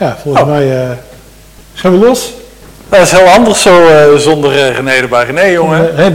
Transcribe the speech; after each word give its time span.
Ja, 0.00 0.16
volgens 0.22 0.44
Oh. 0.44 0.50
mij 0.50 0.70
eh 0.82 0.90
zijn 1.74 1.92
we 2.00 2.06
los. 2.06 2.32
Dat 2.88 3.00
is 3.00 3.10
heel 3.10 3.26
anders 3.28 3.62
zo 3.62 3.86
eh, 3.88 4.14
zonder 4.16 4.52
eh, 4.52 4.74
René 4.76 4.90
erbij. 4.90 5.24
René, 5.24 5.42
jongen. 5.44 5.90
Eh, 5.90 5.96
hey. 5.96 6.12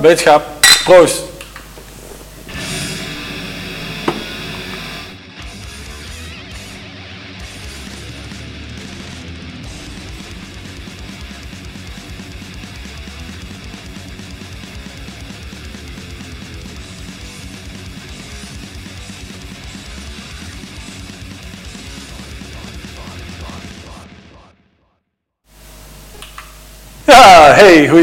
Wetenschap. 0.00 0.42
Proost. 0.84 1.22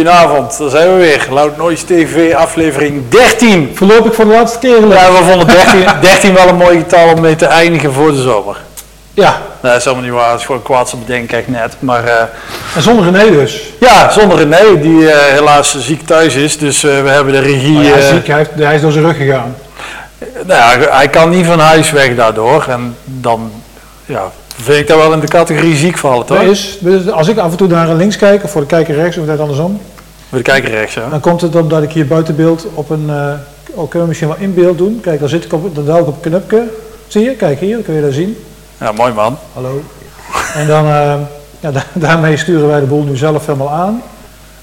Goedenavond. 0.05 0.58
Daar 0.58 0.70
zijn 0.70 0.94
we 0.94 0.98
weer. 0.99 1.27
Loud 1.31 1.58
Noise 1.58 1.85
TV 1.85 2.34
aflevering 2.34 3.09
13. 3.09 3.71
Voorlopig 3.73 4.16
voor 4.16 4.26
de 4.26 4.31
laatste 4.31 4.59
keer. 4.59 4.88
Ja, 4.88 5.12
we 5.12 5.23
vonden 5.30 5.48
13, 5.73 5.85
13 6.02 6.34
wel 6.34 6.48
een 6.48 6.55
mooi 6.55 6.77
getal 6.77 7.13
om 7.13 7.21
mee 7.21 7.35
te 7.35 7.45
eindigen 7.45 7.94
voor 7.94 8.12
de 8.12 8.21
zomer. 8.21 8.57
Ja, 9.13 9.30
Nou, 9.30 9.41
dat 9.62 9.76
is 9.76 9.84
helemaal 9.84 10.05
niet 10.05 10.13
waar. 10.13 10.31
Het 10.31 10.40
is 10.40 10.45
gewoon 10.45 10.62
kwaad 10.62 10.90
te 10.90 10.98
bedenken, 10.98 11.38
echt 11.38 11.48
net. 11.48 11.76
Maar 11.80 12.04
eh, 12.04 12.21
en 12.76 12.81
zonder 12.81 13.05
René 13.12 13.31
dus. 13.31 13.62
ja, 13.80 14.12
zonder 14.12 14.38
René, 14.38 14.81
die 14.81 15.12
eh, 15.12 15.34
helaas 15.34 15.77
ziek 15.80 16.05
thuis 16.05 16.35
is. 16.35 16.57
Dus 16.57 16.84
eh, 16.84 17.02
we 17.02 17.09
hebben 17.09 17.34
de 17.34 17.40
regie... 17.40 17.77
Oh 17.77 17.84
ja, 17.84 17.95
eh, 17.95 18.07
ziek, 18.07 18.27
hij, 18.27 18.38
heeft, 18.38 18.52
hij 18.55 18.76
is 18.76 18.81
door 18.81 18.91
zijn 18.91 19.05
rug 19.05 19.18
gegaan. 19.18 19.55
nou 20.45 20.81
ja, 20.81 20.90
hij 20.98 21.07
kan 21.07 21.29
niet 21.29 21.45
van 21.45 21.59
huis 21.59 21.91
weg 21.91 22.16
daardoor. 22.16 22.66
En 22.70 22.95
dan 23.04 23.52
ja, 24.05 24.31
vind 24.62 24.79
ik 24.79 24.88
dat 24.88 24.98
wel 24.98 25.13
in 25.13 25.20
de 25.20 25.27
categorie 25.27 25.76
ziek 25.76 25.98
vallen, 25.98 26.26
toch? 26.26 26.38
Dat 26.38 26.48
is, 26.48 26.77
dus 26.79 27.12
als 27.12 27.27
ik 27.27 27.38
af 27.38 27.52
en 27.52 27.57
toe 27.57 27.68
naar 27.68 27.88
links 27.93 28.18
kijk, 28.18 28.43
of 28.43 28.51
voor 28.51 28.62
de 28.62 28.68
kijker 28.68 28.95
rechts, 28.95 29.18
of 29.18 29.26
net 29.26 29.40
andersom, 29.40 29.82
We 30.30 30.41
kijken 30.41 30.70
rechts, 30.70 30.96
hè? 30.96 31.10
dan 31.10 31.20
komt 31.20 31.41
het 31.41 31.55
omdat 31.55 31.84
ik 31.84 31.91
hier 31.91 32.08
buiten 32.08 32.35
beeld 32.35 32.68
op 32.74 32.90
een, 32.90 33.10
eh 33.10 33.34
ook 33.76 33.90
kunnen 33.90 34.02
we 34.02 34.08
misschien 34.08 34.27
wel 34.27 34.38
in 34.40 34.54
beeld 34.54 34.77
doen. 34.77 34.99
Kijk, 35.02 35.20
dan 35.20 35.30
zit 35.30 35.46
ik 35.46 35.54
op, 35.54 35.76
dan 35.76 35.85
duik 35.85 36.02
ik 36.02 36.08
op 36.08 36.26
een 36.26 36.32
knopje. 36.32 36.63
Zie 37.08 37.24
je? 37.24 37.35
Kijk 37.35 37.60
hier, 37.60 37.74
dan 37.74 37.84
kun 37.84 37.94
je 37.94 38.02
dat 38.02 38.13
zien. 38.13 38.38
Ja, 38.80 38.91
mooi 38.91 39.13
man. 39.13 39.38
Hallo. 39.54 39.82
En 40.55 40.68
dan, 40.68 40.85
eh, 40.85 41.16
ja, 41.60 41.72
da- 41.72 41.85
daarmee 42.07 42.38
sturen 42.38 42.68
wij 42.68 42.80
de 42.80 42.85
boel 42.85 43.04
nu 43.04 43.18
zelf 43.18 43.46
helemaal 43.46 43.70
aan. 43.70 44.02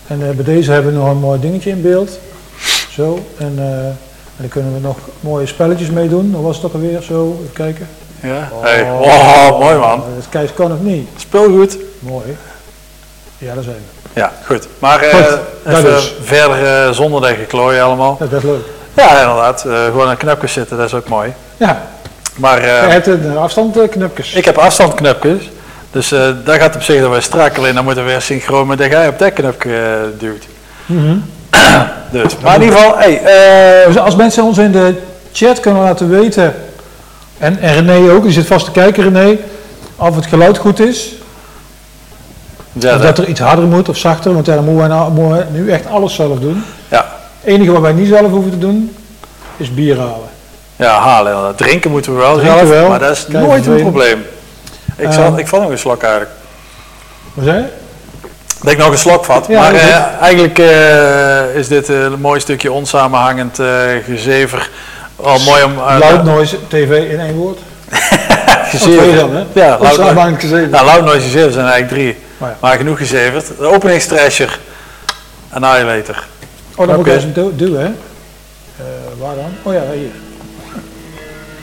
En 0.06 0.28
eh, 0.28 0.34
bij 0.34 0.44
deze 0.44 0.72
hebben 0.72 0.92
we 0.92 0.98
nog 0.98 1.08
een 1.10 1.18
mooi 1.18 1.40
dingetje 1.40 1.70
in 1.70 1.82
beeld. 1.82 2.18
Zo. 2.90 3.18
En, 3.38 3.54
eh, 3.56 3.86
en 3.86 3.96
dan 4.36 4.48
kunnen 4.48 4.74
we 4.74 4.80
nog 4.80 4.96
mooie 5.20 5.46
spelletjes 5.46 5.90
meedoen. 5.90 6.32
Hoe 6.34 6.44
was 6.44 6.56
het 6.56 6.64
ook 6.66 6.72
alweer? 6.74 7.02
Zo, 7.02 7.36
even 7.40 7.52
kijken. 7.52 7.88
Ja. 8.22 8.50
Hey. 8.60 8.82
Oh, 8.90 9.58
mooi 9.60 9.76
man. 9.76 9.98
Dat 9.98 10.08
is 10.18 10.28
Kees 10.28 10.54
kan 10.54 10.72
of 10.72 10.80
niet. 10.80 11.08
Speelgoed. 11.16 11.78
Mooi. 11.98 12.36
Ja, 13.38 13.54
daar 13.54 13.62
zijn 13.62 13.76
we. 13.76 14.20
Ja, 14.20 14.32
goed. 14.44 14.66
Maar 14.78 15.00
eh, 15.00 15.14
Goed, 15.14 15.28
dat 15.62 15.76
even 15.78 15.90
dus. 15.90 16.14
verder 16.22 16.84
eh, 16.86 16.90
zonder 16.90 17.20
dat 17.20 17.30
geklooien 17.30 17.82
allemaal. 17.84 18.16
Ja, 18.20 18.26
dat 18.26 18.38
is 18.42 18.48
leuk. 18.48 18.64
Ja, 18.94 19.20
inderdaad. 19.20 19.64
eh, 19.64 19.84
gewoon 19.84 20.08
aan 20.08 20.16
knopjes 20.16 20.52
zitten, 20.52 20.76
dat 20.76 20.86
is 20.86 20.94
ook 20.94 21.08
mooi. 21.08 21.32
Ja, 21.56 21.82
Maar 22.36 22.60
je 22.62 22.66
hebt 22.68 23.06
een 23.06 23.36
afstandknopjes. 23.36 24.32
ik 24.32 24.44
heb 24.44 24.58
afstandknopjes. 24.58 25.50
Dus 25.90 26.08
dat 26.44 26.56
gaat 26.56 26.74
op 26.74 26.82
zich 26.82 27.00
dat 27.00 27.10
wij 27.10 27.20
strak. 27.20 27.56
Alleen 27.56 27.74
dan 27.74 27.84
moeten 27.84 28.04
we 28.04 28.10
weer 28.10 28.20
synchroon 28.20 28.66
met 28.66 28.78
dat 28.78 28.90
jij 28.90 29.08
op 29.08 29.18
dat 29.18 29.32
knopje 29.32 30.10
duwt. 30.18 30.44
Mhm. 30.86 31.16
Dus. 32.12 32.36
Maar 32.42 32.54
in 32.54 32.62
ieder 32.62 32.78
geval, 32.78 32.96
hey, 32.98 33.20
Dus 33.86 33.98
als 33.98 34.16
mensen 34.16 34.42
ons 34.44 34.58
in 34.58 34.72
de 34.72 34.94
chat 35.32 35.60
kunnen 35.60 35.82
laten 35.82 36.08
weten, 36.08 36.54
en, 37.38 37.58
en 37.60 37.74
René 37.86 38.12
ook, 38.12 38.22
die 38.22 38.32
zit 38.32 38.46
vast 38.46 38.64
te 38.64 38.70
kijken 38.70 39.02
René, 39.02 39.38
of 39.96 40.14
het 40.16 40.26
geluid 40.26 40.58
goed 40.58 40.80
is, 40.80 41.14
ja, 42.78 42.94
of 42.94 43.00
dat 43.00 43.18
er 43.18 43.26
iets 43.28 43.40
harder 43.40 43.64
moet 43.64 43.88
of 43.88 43.96
zachter, 43.96 44.32
want 44.34 44.46
ja, 44.46 44.54
dan 44.54 44.64
moeten 44.64 44.88
wij 44.88 44.96
nou- 44.96 45.10
moeten 45.10 45.36
wij 45.36 45.46
nu 45.50 45.70
echt 45.70 45.86
alles 45.86 46.14
zelf 46.14 46.38
doen. 46.38 46.64
ja, 46.88 47.06
Het 47.40 47.50
enige 47.54 47.72
wat 47.72 47.80
wij 47.80 47.92
niet 47.92 48.08
zelf 48.08 48.30
hoeven 48.30 48.50
te 48.50 48.58
doen, 48.58 48.96
is 49.56 49.74
bier 49.74 49.98
halen. 49.98 50.28
ja, 50.76 50.98
halen 51.00 51.32
inderdaad. 51.32 51.58
Drinken 51.58 51.90
moeten 51.90 52.12
we 52.14 52.18
wel 52.18 52.38
zelf, 52.38 52.68
wel. 52.68 52.88
maar 52.88 52.98
dat 52.98 53.10
is 53.10 53.26
Kijk, 53.30 53.44
nooit 53.46 53.66
een 53.66 53.80
probleem. 53.80 54.24
Ik, 54.96 55.06
Eh. 55.08 55.12
zal, 55.14 55.38
ik 55.38 55.46
val 55.48 55.60
nog 55.60 55.70
een 55.70 55.78
slok 55.78 56.02
eigenlijk. 56.02 56.32
Wat 57.34 57.44
zei 57.44 57.56
je? 57.58 57.64
Dat 58.62 58.72
ik 58.72 58.78
nog 58.78 58.90
een 58.90 58.98
slok 58.98 59.24
vat. 59.24 59.46
Ja, 59.48 59.60
maar 59.60 59.74
eh, 59.74 59.96
eigenlijk 60.20 60.58
eh, 60.58 61.54
is 61.56 61.68
dit 61.68 61.88
eh, 61.88 62.02
een 62.02 62.20
mooi 62.20 62.40
stukje 62.40 62.72
onsamenhangend 62.72 63.58
eh, 63.58 63.66
gezever. 64.04 64.70
Al 65.16 65.38
mooi 65.38 65.62
om... 65.62 65.72
eh, 65.78 65.96
Loud 65.98 66.24
Noise 66.24 66.56
TV 66.68 67.10
in 67.10 67.20
één 67.20 67.34
woord. 67.34 67.58
gezever. 68.70 69.14
Dan, 69.16 69.34
hè? 69.34 69.42
Ja, 69.52 69.78
Loud. 69.80 69.96
Nou, 70.70 70.84
Loud 70.86 71.04
Noise 71.04 71.20
gezever 71.24 71.52
zijn 71.52 71.66
eigenlijk 71.66 71.88
drie. 71.88 72.16
Oh 72.38 72.48
ja. 72.48 72.56
Maar 72.60 72.76
genoeg 72.76 72.98
gezeverd. 72.98 73.46
De 73.46 73.66
openingstrasher. 73.66 74.58
Annihilator. 75.48 76.26
Oh, 76.76 76.86
dan 76.86 76.96
moet 76.96 77.06
ik 77.06 77.12
eens 77.12 77.32
du- 77.32 77.56
duwen, 77.56 77.80
hè? 77.80 77.86
Eh, 77.86 78.84
waar 79.18 79.34
dan? 79.34 79.52
Oh 79.62 79.72
ja, 79.72 79.82
hier. 79.92 80.10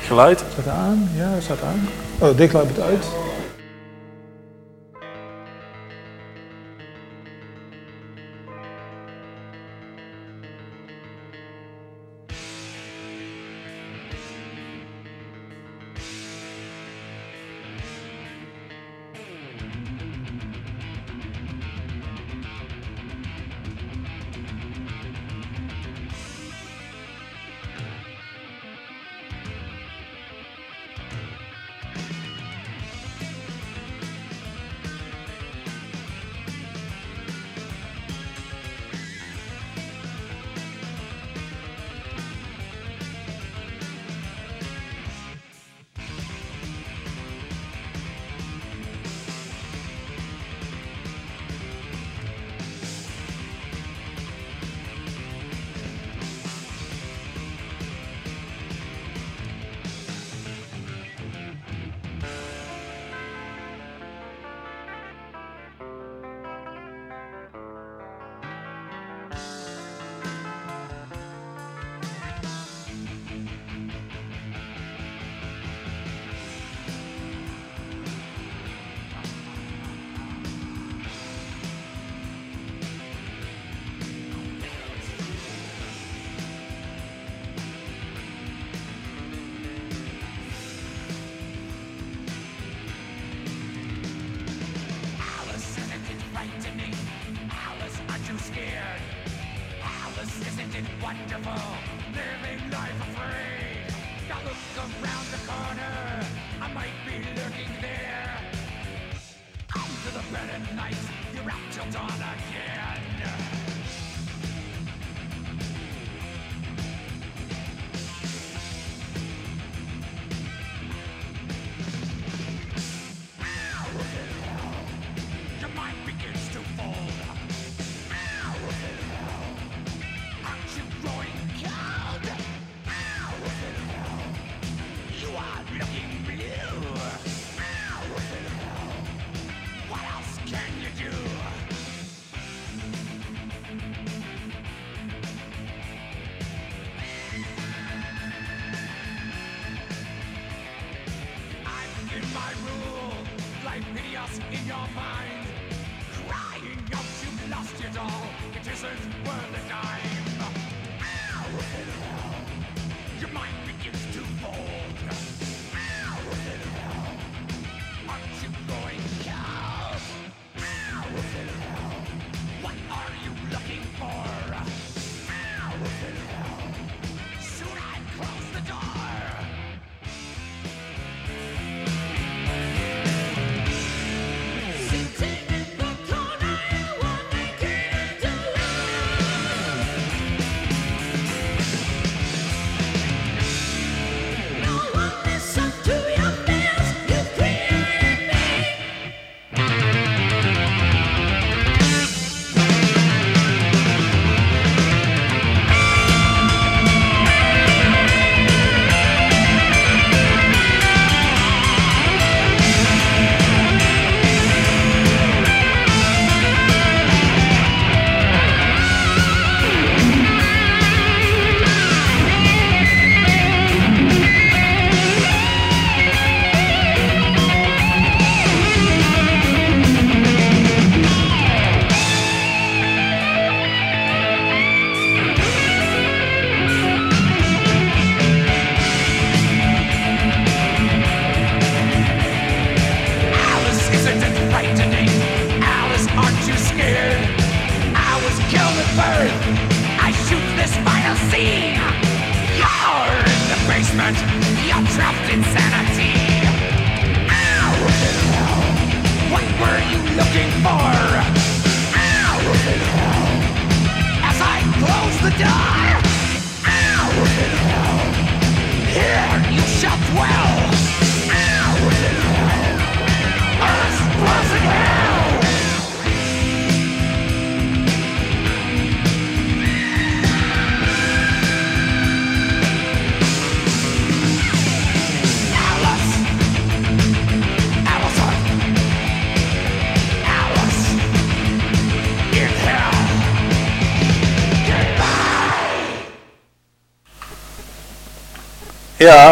Geluid. 0.08 0.44
Staat 0.62 0.74
aan? 0.74 1.10
Ja, 1.16 1.30
staat 1.42 1.58
aan. 1.68 1.90
Oh, 2.20 2.38
loopt 2.54 2.76
het 2.76 2.86
uit. 2.86 3.06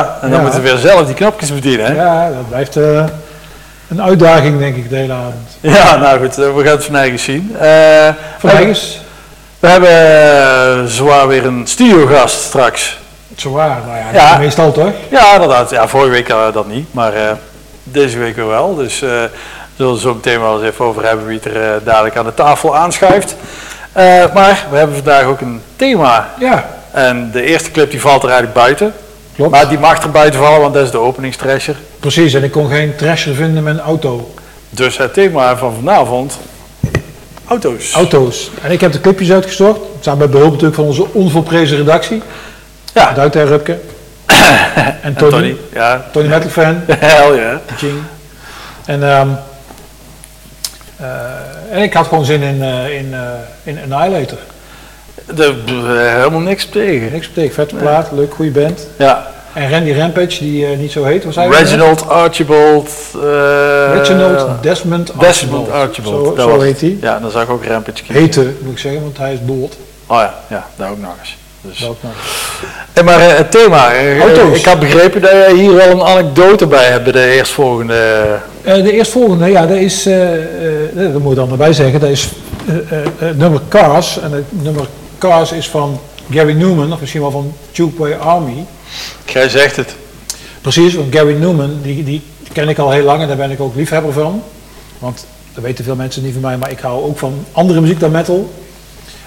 Ja, 0.02 0.18
en 0.22 0.30
dan 0.30 0.38
Ja. 0.40 0.44
moeten 0.44 0.62
we 0.64 0.70
weer 0.70 0.78
zelf 0.80 1.06
die 1.06 1.16
knopjes 1.16 1.54
bedienen. 1.54 1.86
Hè? 1.86 1.94
Ja, 1.94 2.28
dat 2.28 2.50
blijft 2.50 2.78
eh, 2.78 3.04
een 3.90 4.02
uitdaging, 4.02 4.60
denk 4.60 4.76
ik, 4.76 4.90
de 4.90 4.96
hele 4.96 5.14
avond. 5.14 5.36
Ja, 5.60 5.96
nou 5.96 6.20
goed, 6.20 6.38
eh, 6.38 6.56
we 6.56 6.64
gaan 6.64 6.72
het 6.76 6.84
van 6.86 6.96
eigen 6.96 7.20
zien. 7.20 7.56
We, 7.60 8.14
Van 8.40 8.50
Eigens, 8.50 9.02
we 9.60 9.68
hebben 9.68 9.90
eh, 9.90 10.86
zwaar 10.86 11.28
weer 11.28 11.46
een 11.46 11.68
studiogast 11.68 12.42
straks. 12.42 13.00
zo 13.38 13.52
waar, 13.52 13.78
nou 13.86 13.98
ja, 13.98 14.06
Ja. 14.14 14.38
meestal 14.38 14.72
toch? 14.72 14.92
Ja, 15.10 15.34
inderdaad. 15.34 15.70
Ja, 15.70 15.88
vorige 15.88 16.10
week 16.12 16.28
hadden 16.30 16.48
we 16.48 16.54
dat 16.54 16.68
niet, 16.68 16.94
maar 16.94 17.14
deze 17.84 18.18
week 18.18 18.36
weer 18.36 18.48
wel. 18.48 18.76
Dus 18.76 19.00
we 19.00 19.30
zullen 19.78 20.00
zo 20.00 20.14
meteen 20.14 20.42
wel 20.42 20.58
eens 20.62 20.72
even 20.72 20.86
over 20.86 21.06
hebben 21.08 21.26
wie 21.26 21.40
het 21.44 21.54
er 21.56 21.80
dadelijk 21.84 22.18
aan 22.18 22.26
de 22.26 22.34
tafel 22.34 22.76
aanschuift. 22.78 23.36
Maar 24.34 24.66
we 24.70 24.78
hebben 24.78 24.96
vandaag 24.96 25.24
ook 25.24 25.42
een 25.42 25.62
thema. 25.76 26.30
Ja, 26.40 26.66
En 26.92 27.30
de 27.32 27.42
eerste 27.44 27.72
clip 27.72 27.92
die 27.92 28.02
valt 28.02 28.24
er 28.24 28.30
eigenlijk 28.30 28.60
buiten. 28.60 28.94
Klopt. 29.42 29.56
Maar 29.56 29.70
die 29.70 29.80
mag 29.80 30.04
er 30.04 30.12
buiten 30.12 30.40
vallen, 30.40 30.60
want 30.60 30.74
dat 30.74 30.86
is 30.86 30.92
de 30.92 30.98
openingstrasher. 30.98 31.76
Precies, 32.00 32.34
en 32.34 32.44
ik 32.44 32.52
kon 32.52 32.70
geen 32.70 32.96
trasher 32.96 33.36
vinden 33.36 33.64
met 33.64 33.74
een 33.74 33.82
auto. 33.82 34.34
Dus 34.70 34.98
het 34.98 35.14
thema 35.14 35.58
van 35.58 35.74
vanavond, 35.74 36.40
auto's. 37.48 37.94
Auto's. 37.94 38.52
En 38.62 38.72
ik 38.72 38.82
heb 38.82 38.92
de 38.92 39.02
clipjes 39.02 39.32
uitgezocht, 39.32 39.80
samen 40.00 40.20
met 40.20 40.32
behulp 40.32 40.52
natuurlijk 40.52 40.76
van 40.76 40.86
onze 40.86 41.06
onvolprezen 41.14 41.78
redactie. 41.78 42.22
Ja. 42.94 43.14
Duiter 43.14 43.46
Rupke. 43.46 43.80
en 44.26 44.98
En 45.02 45.16
Tony. 45.16 45.32
Tony. 45.32 45.56
Ja, 45.74 46.06
Tony 46.12 46.28
Metal 46.28 46.50
Fan. 46.50 46.84
hell. 46.88 47.60
En, 48.86 49.04
ehm, 49.04 49.28
eh, 50.98 51.08
en 51.72 51.82
ik 51.82 51.94
had 51.94 52.08
gewoon 52.08 52.26
zin 52.26 52.42
in, 52.42 52.64
eh, 52.64 52.98
in, 52.98 53.14
eh, 53.14 53.20
in 53.64 53.94
Annihilator. 53.94 54.38
Eh, 55.40 56.16
helemaal 56.16 56.40
niks 56.40 56.66
tegen. 56.66 57.12
Niks 57.12 57.28
betekent, 57.28 57.54
vette 57.54 57.76
plaat, 57.76 58.10
leuk, 58.16 58.34
goede 58.34 58.52
band. 58.52 58.88
Ja, 58.98 59.32
En 59.54 59.70
Randy 59.72 59.92
Rampage, 59.94 60.40
die 60.40 60.66
eh, 60.66 60.78
niet 60.78 60.92
zo 60.92 61.04
heet, 61.04 61.24
was 61.26 61.36
hij? 61.36 61.48
Reginald 61.48 62.10
Archibald. 62.10 62.90
eh, 63.16 63.22
Reginald 63.94 64.64
Desmond 64.64 65.10
Archibald. 65.10 65.28
Desmond 65.28 65.70
Archibald. 65.72 66.26
Zo, 66.38 66.42
zo 66.42 66.50
was 66.50 66.64
heet 66.64 66.82
hij. 66.82 66.98
Ja, 67.02 67.20
dan 67.20 67.32
zag 67.32 67.44
ik 67.44 67.50
ook 67.50 67.66
Rampage 67.66 68.04
kiezen. 68.04 68.16
Heten, 68.24 68.58
moet 68.62 68.72
ik 68.72 68.78
zeggen, 68.80 69.02
want 69.02 69.18
hij 69.18 69.34
is 69.34 69.46
bold. 69.46 69.78
Oh 70.08 70.18
ja, 70.18 70.34
ja, 70.48 70.66
daar 70.76 70.92
ook 70.92 71.00
nog 71.00 71.12
eens. 71.20 71.38
Dus. 71.62 71.80
Dat 71.80 71.96
nog. 72.02 72.12
En 72.94 73.06
maar 73.06 73.20
eh, 73.20 73.38
het 73.38 73.52
thema. 73.52 73.92
Auto's. 74.20 74.58
Ik 74.60 74.66
had 74.66 74.80
begrepen 74.80 75.22
dat 75.22 75.32
jij 75.32 75.54
hier 75.54 75.74
wel 75.74 75.90
een 75.90 76.02
anekdote 76.02 76.68
bij 76.68 76.86
hebt 76.86 77.04
bij 77.04 77.12
de 77.14 77.26
eerstvolgende. 77.32 78.26
De 78.64 78.92
eerstvolgende, 78.92 79.52
ja, 79.52 79.66
dat 79.66 79.78
is, 79.78 80.04
dat 80.94 81.22
moet 81.22 81.32
ik 81.32 81.38
dan 81.38 81.52
erbij 81.52 81.74
zeggen, 81.74 82.00
dat 82.00 82.10
is 82.10 82.30
het 83.18 83.38
nummer 83.38 83.62
Cars. 83.70 84.20
En 84.20 84.32
het 84.32 84.44
nummer 84.50 84.86
Cars 85.22 85.52
is 85.52 85.70
van 85.70 86.00
Gary 86.32 86.54
Newman, 86.54 86.94
of 86.94 87.00
misschien 87.00 87.22
wel 87.22 87.32
van 87.32 87.54
Tubeway 87.72 88.14
Army. 88.18 88.66
Jij 89.26 89.50
zegt 89.50 89.76
het. 89.76 89.96
Precies, 90.62 90.94
want 90.94 91.16
Gary 91.16 91.34
Newman, 91.34 91.80
die, 91.82 92.04
die 92.04 92.22
ken 92.54 92.70
ik 92.70 92.78
al 92.78 92.92
heel 92.92 93.04
lang 93.04 93.22
en 93.22 93.28
daar 93.28 93.38
ben 93.38 93.52
ik 93.52 93.60
ook 93.60 93.76
liefhebber 93.76 94.14
van. 94.14 94.44
Want 95.00 95.26
dat 95.54 95.64
weten 95.64 95.84
veel 95.84 95.96
mensen 95.96 96.24
niet 96.24 96.34
van 96.34 96.42
mij, 96.42 96.58
maar 96.58 96.72
ik 96.72 96.80
hou 96.80 97.04
ook 97.04 97.18
van 97.18 97.46
andere 97.52 97.82
muziek 97.82 98.00
dan 98.00 98.12
metal. 98.12 98.52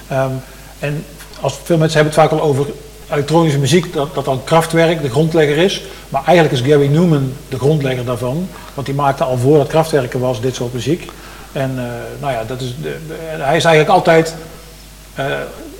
Ehm, 0.09 0.31
en 0.79 1.05
als 1.41 1.55
veel 1.63 1.79
mensen 1.79 2.01
hebben 2.01 2.15
het 2.23 2.31
vaak 2.31 2.41
al 2.41 2.47
over 2.47 2.67
elektronische 3.11 3.59
muziek, 3.59 3.93
dat, 3.93 4.15
dat 4.15 4.25
dan 4.25 4.45
Kraftwerk 4.45 5.03
de 5.03 5.11
grondlegger 5.11 5.57
is. 5.57 5.83
Maar 6.09 6.23
eigenlijk 6.27 6.55
is 6.61 6.71
Gary 6.73 6.87
Newman 6.87 7.33
de 7.49 7.59
grondlegger 7.59 8.05
daarvan. 8.05 8.49
Want 8.75 8.87
die 8.87 8.97
maakte 8.97 9.25
al 9.25 9.37
voor 9.39 9.59
het 9.59 9.69
Kraftwerk 9.69 10.13
er 10.15 10.21
was 10.21 10.41
dit 10.41 10.55
soort 10.55 10.73
muziek. 10.73 11.11
En 11.53 11.71
eh, 11.77 11.85
nou 12.21 12.33
ja, 12.33 12.45
dat 12.47 12.61
is 12.61 12.75
de, 12.83 12.97
de- 13.09 13.43
hij 13.43 13.57
is 13.57 13.65
eigenlijk 13.65 13.89
altijd 13.89 14.35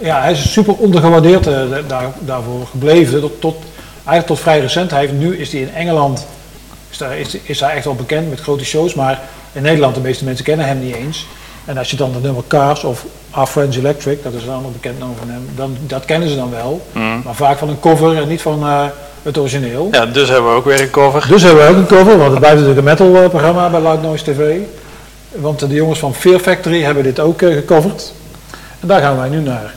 ja, 0.01 0.21
hij 0.21 0.33
is 0.33 0.53
super 0.53 0.75
ondergewaardeerd 0.75 1.47
eh, 1.47 1.61
daar, 1.87 2.13
daarvoor 2.19 2.67
gebleven. 2.67 3.21
Tot, 3.21 3.41
tot, 3.41 3.57
eigenlijk 3.95 4.27
tot 4.27 4.41
vrij 4.41 4.61
recent. 4.61 4.91
Hij 4.91 5.01
heeft, 5.01 5.13
nu 5.13 5.37
is 5.37 5.53
hij 5.53 5.61
in 5.61 5.75
Engeland 5.75 6.27
is, 6.91 6.99
daar, 6.99 7.19
is, 7.19 7.37
is 7.43 7.61
hij 7.61 7.75
echt 7.75 7.85
wel 7.85 7.95
bekend 7.95 8.31
met 8.31 8.41
grote 8.41 8.65
shows. 8.65 8.95
Maar 8.95 9.21
in 9.53 9.63
Nederland, 9.63 9.95
de 9.95 10.01
meeste 10.01 10.25
mensen 10.25 10.45
kennen 10.45 10.67
hem 10.67 10.79
niet 10.79 10.95
eens. 10.95 11.27
En 11.65 11.79
als 11.79 11.91
je 11.91 11.97
dan 11.97 12.15
het 12.15 12.23
nummer 12.23 12.43
Cars 12.49 12.85
of 12.85 13.05
Our 13.31 13.47
Friends 13.47 13.77
Electric, 13.77 14.23
dat 14.23 14.33
is 14.33 14.43
een 14.43 14.53
ander 14.53 14.73
bekend 14.73 14.99
nummer 14.99 15.17
van 15.17 15.29
hem, 15.29 15.49
dan, 15.57 15.77
dat 15.87 16.05
kennen 16.05 16.29
ze 16.29 16.37
dan 16.37 16.51
wel. 16.51 16.87
Maar 17.25 17.35
vaak 17.35 17.59
van 17.59 17.69
een 17.69 17.81
cover 17.81 18.17
en 18.17 18.29
niet 18.29 18.43
van 18.43 18.63
eh, 18.63 18.85
het 19.25 19.39
origineel. 19.39 19.89
Ja, 19.91 20.07
dus 20.07 20.29
hebben 20.29 20.51
we 20.51 20.57
ook 20.57 20.65
weer 20.65 20.81
een 20.81 20.91
cover. 20.91 21.27
Dus 21.29 21.43
hebben 21.43 21.65
we 21.65 21.71
ook 21.71 21.77
een 21.77 21.97
cover, 21.97 22.19
want 22.19 22.31
het 22.31 22.39
blijft 22.39 22.61
natuurlijk 22.61 22.79
een 22.79 23.07
metal 23.07 23.23
eh, 23.23 23.29
programma 23.29 23.71
bij 23.71 23.81
Loud 23.81 24.03
Noise 24.03 24.25
TV. 24.25 24.59
Want 25.31 25.63
eh, 25.63 25.69
de 25.69 25.75
jongens 25.75 25.99
van 25.99 26.15
Fear 26.15 26.39
Factory 26.39 26.83
hebben 26.83 27.03
dit 27.03 27.21
ook 27.21 27.43
eh, 27.43 27.55
gecoverd. 27.55 28.13
Daar 28.87 29.01
gaan 29.01 29.17
wij 29.17 29.29
nu 29.29 29.41
naar 29.41 29.75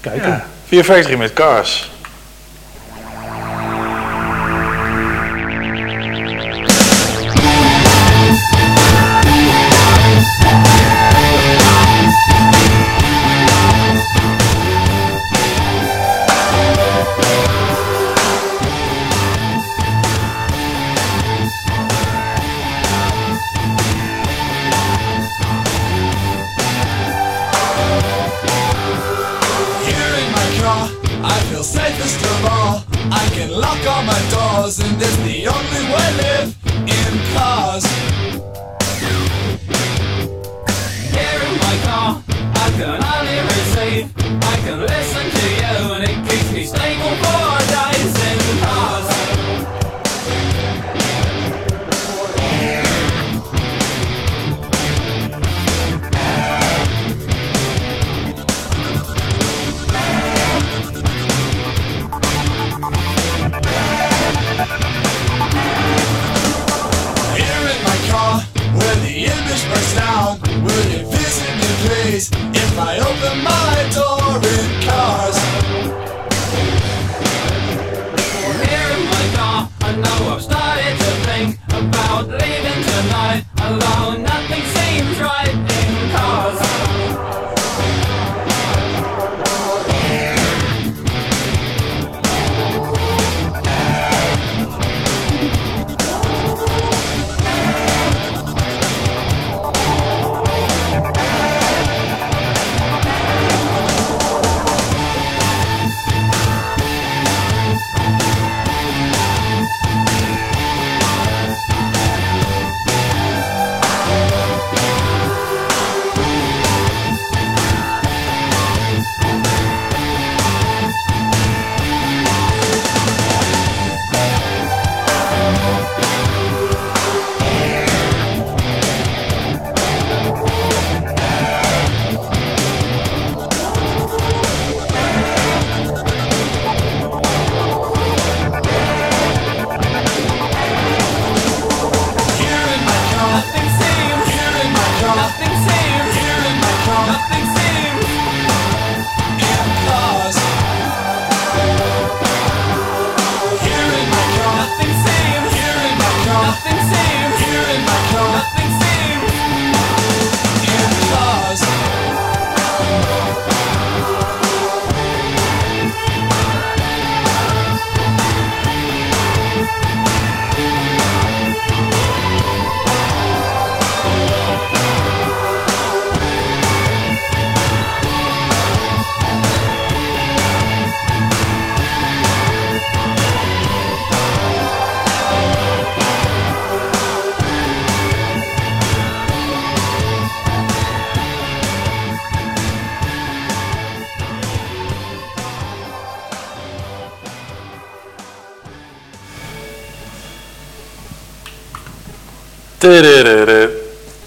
kijken. 0.00 0.28
Ja. 0.28 0.44
Vier 0.66 0.84
Factory 0.84 1.14
met 1.14 1.32
Cars. 1.32 1.90
I 44.02 44.56
can 44.64 44.80
listen 44.80 45.39
I 72.82 72.96
open 72.96 73.44
my 73.44 73.90
door 73.94 74.09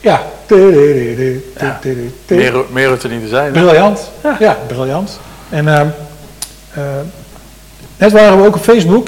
Ja. 0.02 0.22
Meer, 2.28 2.54
meer 2.72 2.90
hoeft 2.90 3.04
er 3.04 3.10
niet 3.10 3.22
te 3.22 3.28
zijn. 3.28 3.52
Briljant. 3.52 4.10
Ja, 4.40 4.58
briljant. 4.68 5.20
En 5.50 5.68
ehm, 5.68 5.88
eh, 6.74 6.82
net 7.98 8.12
waren 8.12 8.38
we 8.42 8.48
ook 8.48 8.56
op 8.56 8.62
Facebook. 8.64 9.08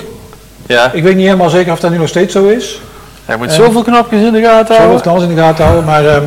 Ja, 0.68 0.92
Ik 0.94 1.04
weet 1.04 1.16
niet 1.16 1.26
helemaal 1.26 1.50
zeker 1.50 1.72
of 1.72 1.80
dat 1.80 1.92
nu 1.92 1.98
nog 1.98 2.08
steeds 2.08 2.34
zo 2.34 2.48
is. 2.48 2.82
hij 3.26 3.38
moet 3.38 3.48
Eh, 3.50 3.56
zoveel 3.56 3.84
knopjes 3.84 4.22
in 4.22 4.32
de 4.34 4.42
gaten 4.42 4.76
houden. 4.78 5.12
alles 5.12 5.24
in 5.24 5.36
de 5.36 5.42
gaten 5.42 5.64
houden. 5.64 5.86
Maar 5.86 6.06
ehm, 6.08 6.24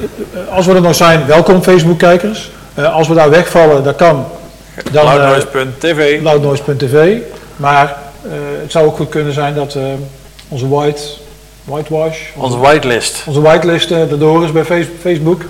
eh, 0.00 0.54
als 0.56 0.66
we 0.66 0.74
er 0.74 0.80
nog 0.80 0.94
zijn, 0.94 1.26
welkom 1.26 1.62
Facebook-kijkers. 1.62 2.50
Eh, 2.74 2.94
als 2.94 3.08
we 3.08 3.14
daar 3.14 3.30
wegvallen, 3.30 3.82
dat 3.84 3.96
kan. 3.96 4.24
Dan 4.92 5.04
Loudnoise.tv. 5.04 6.22
loudnoise.tv. 6.22 7.16
Maar 7.56 7.96
eh, 8.22 8.30
het 8.62 8.72
zou 8.72 8.86
ook 8.86 8.96
goed 8.96 9.08
kunnen 9.08 9.32
zijn 9.32 9.54
dat 9.54 9.74
eh, 9.74 9.82
onze 10.48 10.68
white, 10.68 11.02
whitewash, 11.64 12.18
Onze 12.36 12.58
whitelist. 12.58 13.22
onze 13.26 13.40
whitelist 13.40 13.90
eh, 13.90 14.00
erdoor 14.00 14.44
is 14.44 14.52
bij 14.52 14.64
Face- 14.64 14.88
Facebook. 15.00 15.42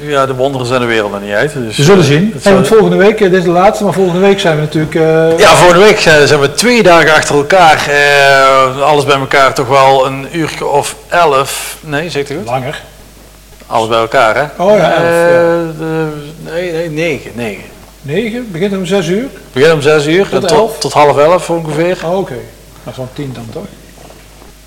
Ja, 0.00 0.26
de 0.26 0.34
wonderen 0.34 0.66
zijn 0.66 0.80
de 0.80 0.86
wereld 0.86 1.12
nog 1.12 1.20
niet 1.22 1.32
uit. 1.32 1.52
Dus, 1.52 1.76
We 1.76 1.82
zullen 1.82 2.04
zien. 2.04 2.30
dat 2.34 2.52
En 2.52 2.66
volgende 2.66 2.96
week, 2.96 3.20
eh, 3.20 3.30
dit 3.30 3.32
is 3.38 3.44
de 3.44 3.50
laatste, 3.50 3.84
maar 3.84 3.92
volgende 3.92 4.20
week 4.20 4.40
zijn 4.40 4.56
we 4.56 4.60
natuurlijk... 4.62 4.94
eh, 4.94 5.38
Ja, 5.38 5.54
vorige 5.54 5.78
week 5.78 5.98
zijn 6.00 6.28
zijn 6.28 6.40
we 6.40 6.52
twee 6.54 6.82
dagen 6.82 7.14
achter 7.14 7.34
elkaar. 7.34 7.88
eh, 7.88 8.80
alles 8.82 9.04
bij 9.04 9.18
elkaar 9.18 9.54
toch 9.54 9.68
wel 9.68 10.06
een 10.06 10.26
uurtje 10.32 10.66
of 10.66 10.96
elf. 11.08 11.76
Nee, 11.80 12.10
zegt 12.10 12.30
u 12.30 12.36
goed? 12.36 12.44
Langer. 12.46 12.82
Alles 13.66 13.88
bij 13.88 13.98
elkaar, 13.98 14.34
hè? 14.36 14.62
Oh 14.62 14.76
ja, 14.76 14.92
elf, 14.92 15.04
Eh, 15.04 15.30
ja. 15.30 15.72
de- 15.78 16.08
nee, 16.52 16.72
nee, 16.72 16.90
negen, 16.90 17.30
negen. 17.34 17.62
9, 18.02 18.48
begint 18.52 18.76
om 18.76 18.86
6 18.86 19.06
uur. 19.06 19.22
We 19.22 19.28
beginnen 19.52 19.76
om 19.76 19.82
zes 19.82 20.06
uur 20.06 20.28
Tot 20.28 20.48
tot, 20.48 20.80
tot 20.80 20.92
half 20.92 21.18
elf 21.18 21.50
ongeveer. 21.50 21.98
Oh, 22.04 22.18
oké. 22.18 22.34
Dat 22.84 22.92
is 22.92 22.96
wel 22.96 23.08
10 23.14 23.30
dan 23.34 23.46
toch? 23.52 23.62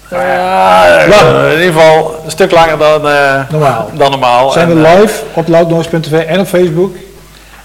Ja, 0.10 1.06
Lang. 1.08 1.52
in 1.52 1.60
ieder 1.60 1.74
geval 1.74 2.22
een 2.26 2.32
stuk 2.32 2.52
langer 2.52 2.78
dan, 2.78 3.08
eh, 3.10 3.42
Normaal. 3.50 3.90
dan 3.94 4.12
normaal. 4.12 4.52
Zijn 4.52 4.70
En, 4.70 4.82
we 4.82 4.88
eh, 4.88 5.00
live 5.00 5.24
op 5.34 5.48
loudnoise.tv 5.48 6.12
en 6.12 6.40
op 6.40 6.48
Facebook. 6.48 6.96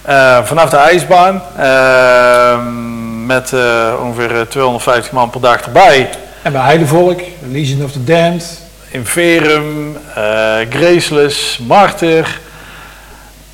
eh, 0.02 0.38
vanaf 0.44 0.70
de 0.70 0.76
ijsbaan 0.76 1.42
eh, 1.56 2.58
met 3.26 3.52
ongeveer 4.02 4.34
eh, 4.40 4.46
250 4.46 5.12
man 5.12 5.30
per 5.30 5.40
dag 5.40 5.60
erbij. 5.60 6.08
En 6.42 6.52
bij 6.52 6.62
Heidevolk, 6.62 7.20
Legion 7.50 7.84
of 7.84 7.92
the 7.92 8.04
Damned. 8.04 8.60
in 8.90 9.06
Verum, 9.06 9.96
eh 10.14 10.22
Graceless, 10.70 11.58
Martyr 11.58 12.38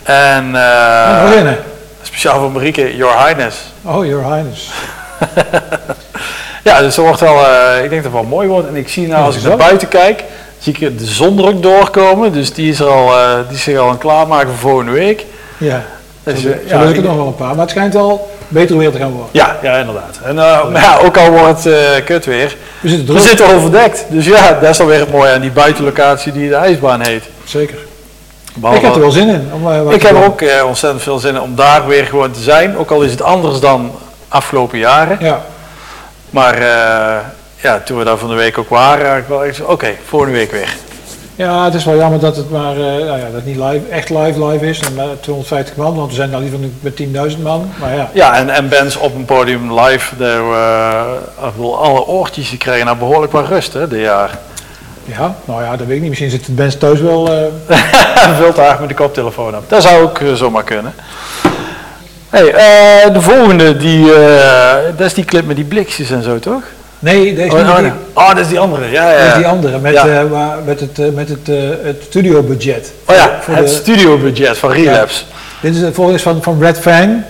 en 0.02 0.54
en 0.54 1.32
in, 1.38 1.46
hè? 1.46 1.56
speciaal 2.02 2.38
voor 2.40 2.50
Marieke, 2.50 2.96
Your 2.96 3.26
Highness. 3.26 3.58
Oh, 3.82 4.06
Your 4.06 4.34
Highness. 4.34 4.70
Ja, 6.68 6.80
dus 6.80 6.94
dat 6.94 7.04
wordt 7.04 7.20
wel, 7.20 7.46
eh, 7.46 7.84
ik 7.84 7.90
denk 7.90 8.02
dat 8.02 8.12
het 8.12 8.20
wel 8.20 8.30
mooi 8.30 8.48
wordt. 8.48 8.68
En 8.68 8.76
ik 8.76 8.88
zie 8.88 9.06
nou, 9.08 9.24
als 9.24 9.36
ik 9.36 9.42
naar 9.42 9.56
buiten 9.56 9.88
kijk, 9.88 10.24
zie 10.58 10.76
ik 10.78 10.98
de 10.98 11.04
zon 11.04 11.38
er 11.38 11.46
ook 11.46 11.62
doorkomen. 11.62 12.32
Dus 12.32 12.52
die 12.52 12.70
is, 12.70 12.80
er 12.80 12.86
al, 12.88 13.12
eh, 13.12 13.34
die 13.48 13.56
is 13.56 13.62
zich 13.62 13.76
al 13.78 13.84
aan 13.84 13.90
het 13.90 13.98
klaarmaken 13.98 14.48
voor 14.48 14.58
volgende 14.70 14.92
week. 14.92 15.24
Ja, 15.58 15.82
Dus, 16.22 16.40
zo, 16.42 16.48
eh, 16.48 16.54
ja, 16.68 16.80
ik- 16.82 16.96
het 16.96 17.04
nog 17.04 17.16
wel 17.16 17.26
een 17.26 17.34
paar. 17.34 17.48
Maar 17.48 17.58
het 17.58 17.70
schijnt 17.70 17.94
wel 17.94 18.30
beter 18.48 18.78
weer 18.78 18.90
te 18.90 18.98
gaan 18.98 19.10
worden. 19.10 19.28
ja, 19.32 19.56
ja, 19.62 19.76
inderdaad. 19.76 20.18
En, 20.24 20.34
maar 20.72 20.80
ja, 20.82 20.98
ook 21.04 21.16
al 21.18 21.30
wordt 21.30 21.64
het 21.64 22.04
kut 22.04 22.24
weer, 22.24 22.56
We 22.80 22.88
zitten 22.88 23.14
we 23.14 23.20
zitten 23.20 23.54
overdekt. 23.54 24.04
Dus 24.08 24.24
ja, 24.26 24.58
dat 24.60 24.70
is 24.70 24.76
dan 24.76 24.86
weer 24.86 25.00
het 25.00 25.12
mooie 25.12 25.32
aan 25.32 25.40
die 25.40 25.50
buitenlocatie 25.50 26.32
die 26.32 26.48
de 26.48 26.54
ijsbaan 26.54 27.00
heet. 27.00 27.24
Zeker. 27.44 27.76
Behalve- 28.54 28.78
Ik 28.78 28.84
heb 28.86 28.94
er 28.94 29.00
wel 29.00 29.10
zin 29.10 29.28
in. 29.28 29.50
Om, 29.52 29.90
Ik 29.92 30.02
heb 30.02 30.16
er 30.16 30.24
ook 30.24 30.42
ontzettend 30.66 31.02
veel 31.02 31.18
zin 31.18 31.34
in 31.34 31.40
om 31.40 31.54
daar 31.54 31.86
weer 31.86 32.04
gewoon 32.04 32.30
te 32.30 32.40
zijn. 32.40 32.78
Ook 32.78 32.90
al 32.90 33.00
is 33.02 33.10
het 33.10 33.22
anders 33.22 33.60
dan 33.60 33.90
afgelopen 34.28 34.78
jaren. 34.78 35.16
Ja, 35.20 35.40
Maar 36.30 36.54
eh, 36.54 37.18
ja, 37.56 37.78
toen 37.80 37.98
we 37.98 38.04
daar 38.04 38.16
van 38.18 38.28
de 38.28 38.34
week 38.34 38.58
ook 38.58 38.68
waren, 38.68 39.18
ik 39.18 39.26
wel 39.28 39.44
echt 39.44 39.64
oké, 39.64 39.94
volgende 40.06 40.34
week 40.34 40.50
weer. 40.50 40.76
Ja, 41.36 41.64
het 41.64 41.74
is 41.74 41.84
wel 41.84 41.96
jammer 41.96 42.20
dat 42.20 42.36
het 42.36 42.50
maar 42.50 42.72
eh, 42.72 42.78
nou 42.82 43.18
ja, 43.18 43.30
dat 43.32 43.44
niet 43.44 43.56
live, 43.56 43.80
echt 43.90 44.10
live 44.10 44.46
live 44.46 44.66
is. 44.68 44.78
En 44.80 44.94
maar 44.94 45.06
250 45.20 45.76
man, 45.76 45.94
want 45.94 46.08
we 46.10 46.14
zijn 46.14 46.30
daar 46.30 46.40
liever 46.40 46.58
met 46.80 47.02
10.000 47.36 47.42
man. 47.42 47.70
Maar 47.80 47.94
ja, 47.94 48.10
Ja, 48.12 48.36
en, 48.36 48.50
en 48.50 48.68
bands 48.68 48.96
op 48.96 49.14
een 49.14 49.24
podium 49.24 49.80
live, 49.80 50.16
daar, 50.16 50.40
eh, 50.40 51.50
bedoel, 51.54 51.78
alle 51.78 52.06
oortjes 52.06 52.48
die 52.50 52.58
kregen 52.58 52.84
nou 52.84 52.98
behoorlijk 52.98 53.32
wat 53.32 53.48
rust 53.48 53.72
hè, 53.72 53.88
dit 53.88 54.00
jaar. 54.00 54.38
ja, 55.04 55.34
nou 55.44 55.62
ja, 55.62 55.76
dat 55.76 55.86
weet 55.86 55.96
ik 55.96 56.00
niet. 56.00 56.08
Misschien 56.08 56.30
zit 56.30 56.46
de 56.46 56.52
band 56.52 56.80
thuis 56.80 57.00
wel... 57.00 57.32
eh, 57.32 57.76
Veel 58.38 58.52
te 58.52 58.76
met 58.80 58.88
de 58.88 58.94
koptelefoon 58.94 59.56
op. 59.56 59.68
Dat 59.68 59.82
zou 59.82 60.02
ook 60.02 60.18
eh, 60.18 60.32
zomaar 60.32 60.64
kunnen. 60.64 60.94
Hey, 62.30 62.52
eh, 62.52 63.12
de 63.12 63.20
volgende, 63.20 63.76
die, 63.76 64.14
eh, 64.14 64.74
dat 64.96 65.06
is 65.06 65.14
die 65.14 65.24
clip 65.24 65.46
met 65.46 65.56
die 65.56 65.64
blikjes 65.64 66.10
en 66.10 66.22
zo, 66.22 66.38
toch? 66.38 66.62
nee, 66.98 67.34
deze 67.34 67.50
Oh, 67.56 67.58
niet. 67.58 67.68
oh, 67.68 67.78
die. 67.78 67.92
oh, 68.12 68.28
dat 68.28 68.38
is 68.38 68.48
die 68.48 68.58
andere. 68.58 68.90
Ja, 68.90 69.10
ja. 69.10 69.18
Dat 69.18 69.26
is 69.28 69.34
die 69.34 69.46
andere, 69.46 69.78
met, 69.78 69.92
Ja. 69.92 70.06
eh, 70.06 70.30
waar- 70.30 70.56
met 70.64 70.80
het, 70.80 71.14
met 71.14 71.28
het, 71.28 71.46
het 71.82 72.02
studiobudget. 72.08 72.92
Oh 73.06 73.16
ja, 73.16 73.38
Voor 73.40 73.54
het 73.54 73.66
de- 73.66 73.72
studiobudget 73.74 74.58
van 74.58 74.72
Relapse. 74.72 75.22
Dit 75.60 75.74
is 75.74 75.80
het 75.80 75.94
volgens 75.94 76.22
van, 76.22 76.42
van 76.42 76.60
Red 76.60 76.78
Fang. 76.78 77.22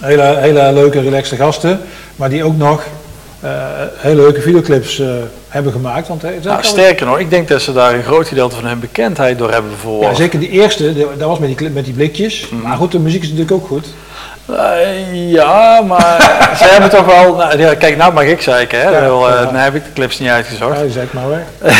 Hele, 0.00 0.36
hele 0.38 0.72
leuke, 0.72 1.00
relaxte 1.00 1.36
gasten. 1.36 1.80
Maar 2.16 2.28
die 2.28 2.44
ook 2.44 2.56
nog 2.56 2.82
hele 3.96 4.20
leuke 4.20 4.40
videoclips 4.40 5.00
eh, 5.00 5.06
hebben 5.48 5.72
gemaakt. 5.72 6.08
Want, 6.08 6.24
eh, 6.24 6.30
Nou, 6.42 6.58
sterker 6.64 7.06
nog, 7.06 7.18
ik 7.18 7.30
denk 7.30 7.48
dat 7.48 7.62
ze 7.62 7.72
daar 7.72 7.94
een 7.94 8.02
groot 8.02 8.28
gedeelte 8.28 8.54
van 8.56 8.64
hun 8.64 8.80
bekendheid 8.80 9.38
door 9.38 9.50
hebben 9.52 9.70
verworven. 9.80 10.08
ja, 10.10 10.14
zeker 10.16 10.38
die 10.38 10.48
eerste, 10.50 10.92
dat 11.18 11.28
was 11.28 11.38
met 11.38 11.48
die, 11.48 11.56
clip- 11.56 11.74
met 11.74 11.84
die 11.84 11.94
blikjes. 11.94 12.48
Mhm. 12.48 12.62
Maar 12.62 12.76
goed, 12.76 12.92
de 12.92 12.98
muziek 12.98 13.22
is 13.22 13.28
natuurlijk 13.28 13.56
ook 13.56 13.66
goed. 13.66 13.86
Eh, 14.56 15.30
ja, 15.30 15.80
maar 15.86 16.20
ze 16.58 16.64
hebben 16.64 16.90
toch 16.90 17.04
wel... 17.04 17.34
Nou, 17.36 17.58
ja, 17.58 17.74
kijk, 17.74 17.96
nou 17.96 18.12
mag 18.12 18.24
ik 18.24 18.40
zeiken, 18.42 18.80
hè. 18.80 18.90
Ja, 18.90 19.02
eh. 19.06 19.42
Dan 19.44 19.54
heb 19.54 19.74
ik 19.74 19.84
de 19.84 19.92
clips 19.94 20.18
niet 20.18 20.28
uitgezocht. 20.28 20.78
Ja, 20.78 20.88
zeg 20.88 21.12
maar 21.12 21.28
weg. 21.28 21.72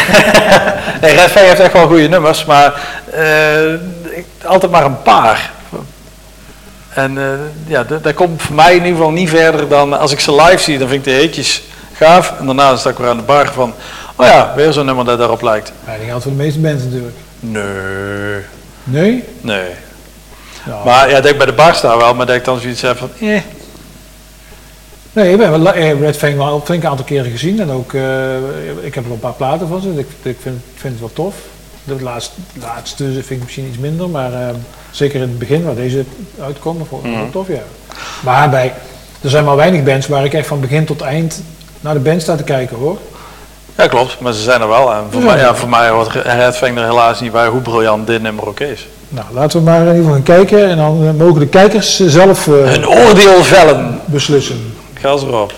Nee, 1.01 1.15
Red 1.15 1.35
heeft 1.35 1.61
echt 1.61 1.73
wel 1.73 1.87
goede 1.87 2.09
nummers, 2.09 2.45
maar 2.45 2.81
eh, 3.13 3.73
ik, 4.03 4.25
altijd 4.45 4.73
maar 4.73 4.85
een 4.85 5.03
paar. 5.03 5.51
En 6.97 7.19
eh, 7.19 7.25
ja, 7.67 7.85
dat, 7.85 8.15
komt 8.15 8.43
voor 8.43 8.55
mij 8.55 8.71
in 8.71 8.83
ieder 8.83 8.97
geval 8.97 9.11
niet 9.11 9.29
verder 9.29 9.69
dan 9.69 9.99
als 9.99 10.13
ik 10.13 10.21
ze 10.21 10.35
live 10.35 10.59
zie, 10.59 10.79
dan 10.79 10.89
vind 10.89 11.07
ik 11.07 11.13
de 11.13 11.19
heetjes 11.21 11.63
gaaf. 11.93 12.35
En 12.39 12.47
daarna 12.47 12.77
sta 12.77 12.91
ik 12.91 12.97
weer 12.97 13.09
aan 13.09 13.17
de 13.17 13.23
bar 13.23 13.53
van, 13.53 13.75
oh 14.17 14.27
ja, 14.27 14.53
weer 14.57 14.73
zo'n 14.73 14.87
nummer 14.87 15.05
dat 15.05 15.19
daarop 15.19 15.43
lijkt. 15.43 15.73
Ja, 15.87 15.97
die 15.97 16.07
geldt 16.07 16.23
voor 16.23 16.33
de 16.33 16.39
meeste 16.39 16.61
bands 16.61 16.83
natuurlijk. 16.83 17.17
Nee, 17.41 18.43
Nee? 18.85 19.25
nee. 19.41 19.71
Ja. 20.67 20.85
Maar 20.85 21.11
ja, 21.11 21.21
dat 21.21 21.31
ik 21.31 21.37
bij 21.37 21.47
de 21.47 21.53
bar 21.53 21.75
sta 21.75 21.97
wel, 21.97 22.15
maar 22.15 22.27
dat 22.27 22.37
ik 22.37 22.45
dan 22.45 22.61
zoiets 22.61 22.81
heb 22.81 22.97
van, 22.97 23.11
eh. 23.21 23.41
Nee, 25.13 25.31
ik 25.31 25.39
ben 25.39 25.51
wel, 25.51 25.73
eh, 25.73 26.01
Red 26.01 26.17
Fang 26.17 26.37
wel 26.37 26.55
een 26.55 26.61
flink 26.65 26.85
aantal 26.85 27.05
keren 27.05 27.31
gezien. 27.31 27.61
En 27.61 27.71
ook, 27.71 27.93
eh, 27.93 28.37
ik 28.81 28.95
heb 28.95 29.05
er 29.05 29.11
een 29.11 29.19
paar 29.19 29.33
platen 29.33 29.69
van 29.69 29.81
ze. 29.81 29.89
Ik, 29.89 30.07
ik 30.23 30.37
vind, 30.41 30.61
vind 30.75 30.93
het 30.93 31.01
wel 31.01 31.13
tof. 31.13 31.35
De 31.87 32.03
laatste, 32.03 32.33
laatste 32.61 33.05
vind 33.05 33.31
ik 33.31 33.43
misschien 33.43 33.67
iets 33.69 33.79
minder, 33.79 34.09
maar 34.09 34.33
eh, 34.33 34.49
zeker 34.91 35.15
in 35.15 35.21
het 35.29 35.39
begin 35.39 35.65
waar 35.65 35.75
deze 35.75 36.05
uitkomen, 36.43 36.87
vond 36.87 37.05
ik 37.05 37.11
het 37.11 37.21
wel 37.21 37.31
tof, 37.31 37.49
ja. 37.49 37.63
Maar 38.25 38.51
bij, 38.51 38.73
er 39.21 39.31
zijn 39.31 39.45
maar 39.45 39.57
weinig 39.57 39.83
bands 39.83 40.07
waar 40.07 40.25
ik 40.25 40.35
echt 40.35 40.47
van 40.47 40.61
begin 40.61 40.85
tot 40.85 41.01
eind 41.01 41.43
naar 41.81 41.95
de 41.95 42.01
band 42.01 42.23
sta 42.23 42.37
te 42.37 42.43
kijken 42.43 42.77
hoor. 42.77 42.99
Ja, 43.77 43.87
klopt, 43.87 44.21
maar 44.21 44.33
ze 44.33 44.43
zijn 44.43 44.61
er 44.61 44.69
wel. 44.69 44.93
En 44.93 45.03
voor, 45.11 45.21
Ja. 45.21 45.27
mij, 45.27 45.39
ja, 45.39 45.55
voor 45.55 45.69
mij 45.69 45.91
Fang 46.53 46.79
er 46.79 46.85
helaas 46.85 47.21
niet 47.21 47.33
bij 47.33 47.47
hoe 47.47 47.61
briljant 47.61 48.07
dit 48.07 48.23
nummer 48.23 48.47
ook 48.49 48.61
is. 48.61 48.87
Nou, 49.09 49.27
laten 49.33 49.59
we 49.59 49.65
maar 49.65 49.81
in 49.81 49.87
ieder 49.87 49.97
geval 49.99 50.13
gaan 50.15 50.23
kijken 50.23 50.69
en 50.69 50.77
dan 50.77 51.05
eh, 51.07 51.13
mogen 51.27 51.41
de 51.41 51.47
kijkers 51.47 52.07
zelf 52.07 52.47
eh, 52.49 52.73
Een 52.75 52.89
oordeel 52.89 53.43
vellen. 53.43 54.01
beslissen. 54.05 54.75
Gas 55.01 55.23
erop. 55.23 55.53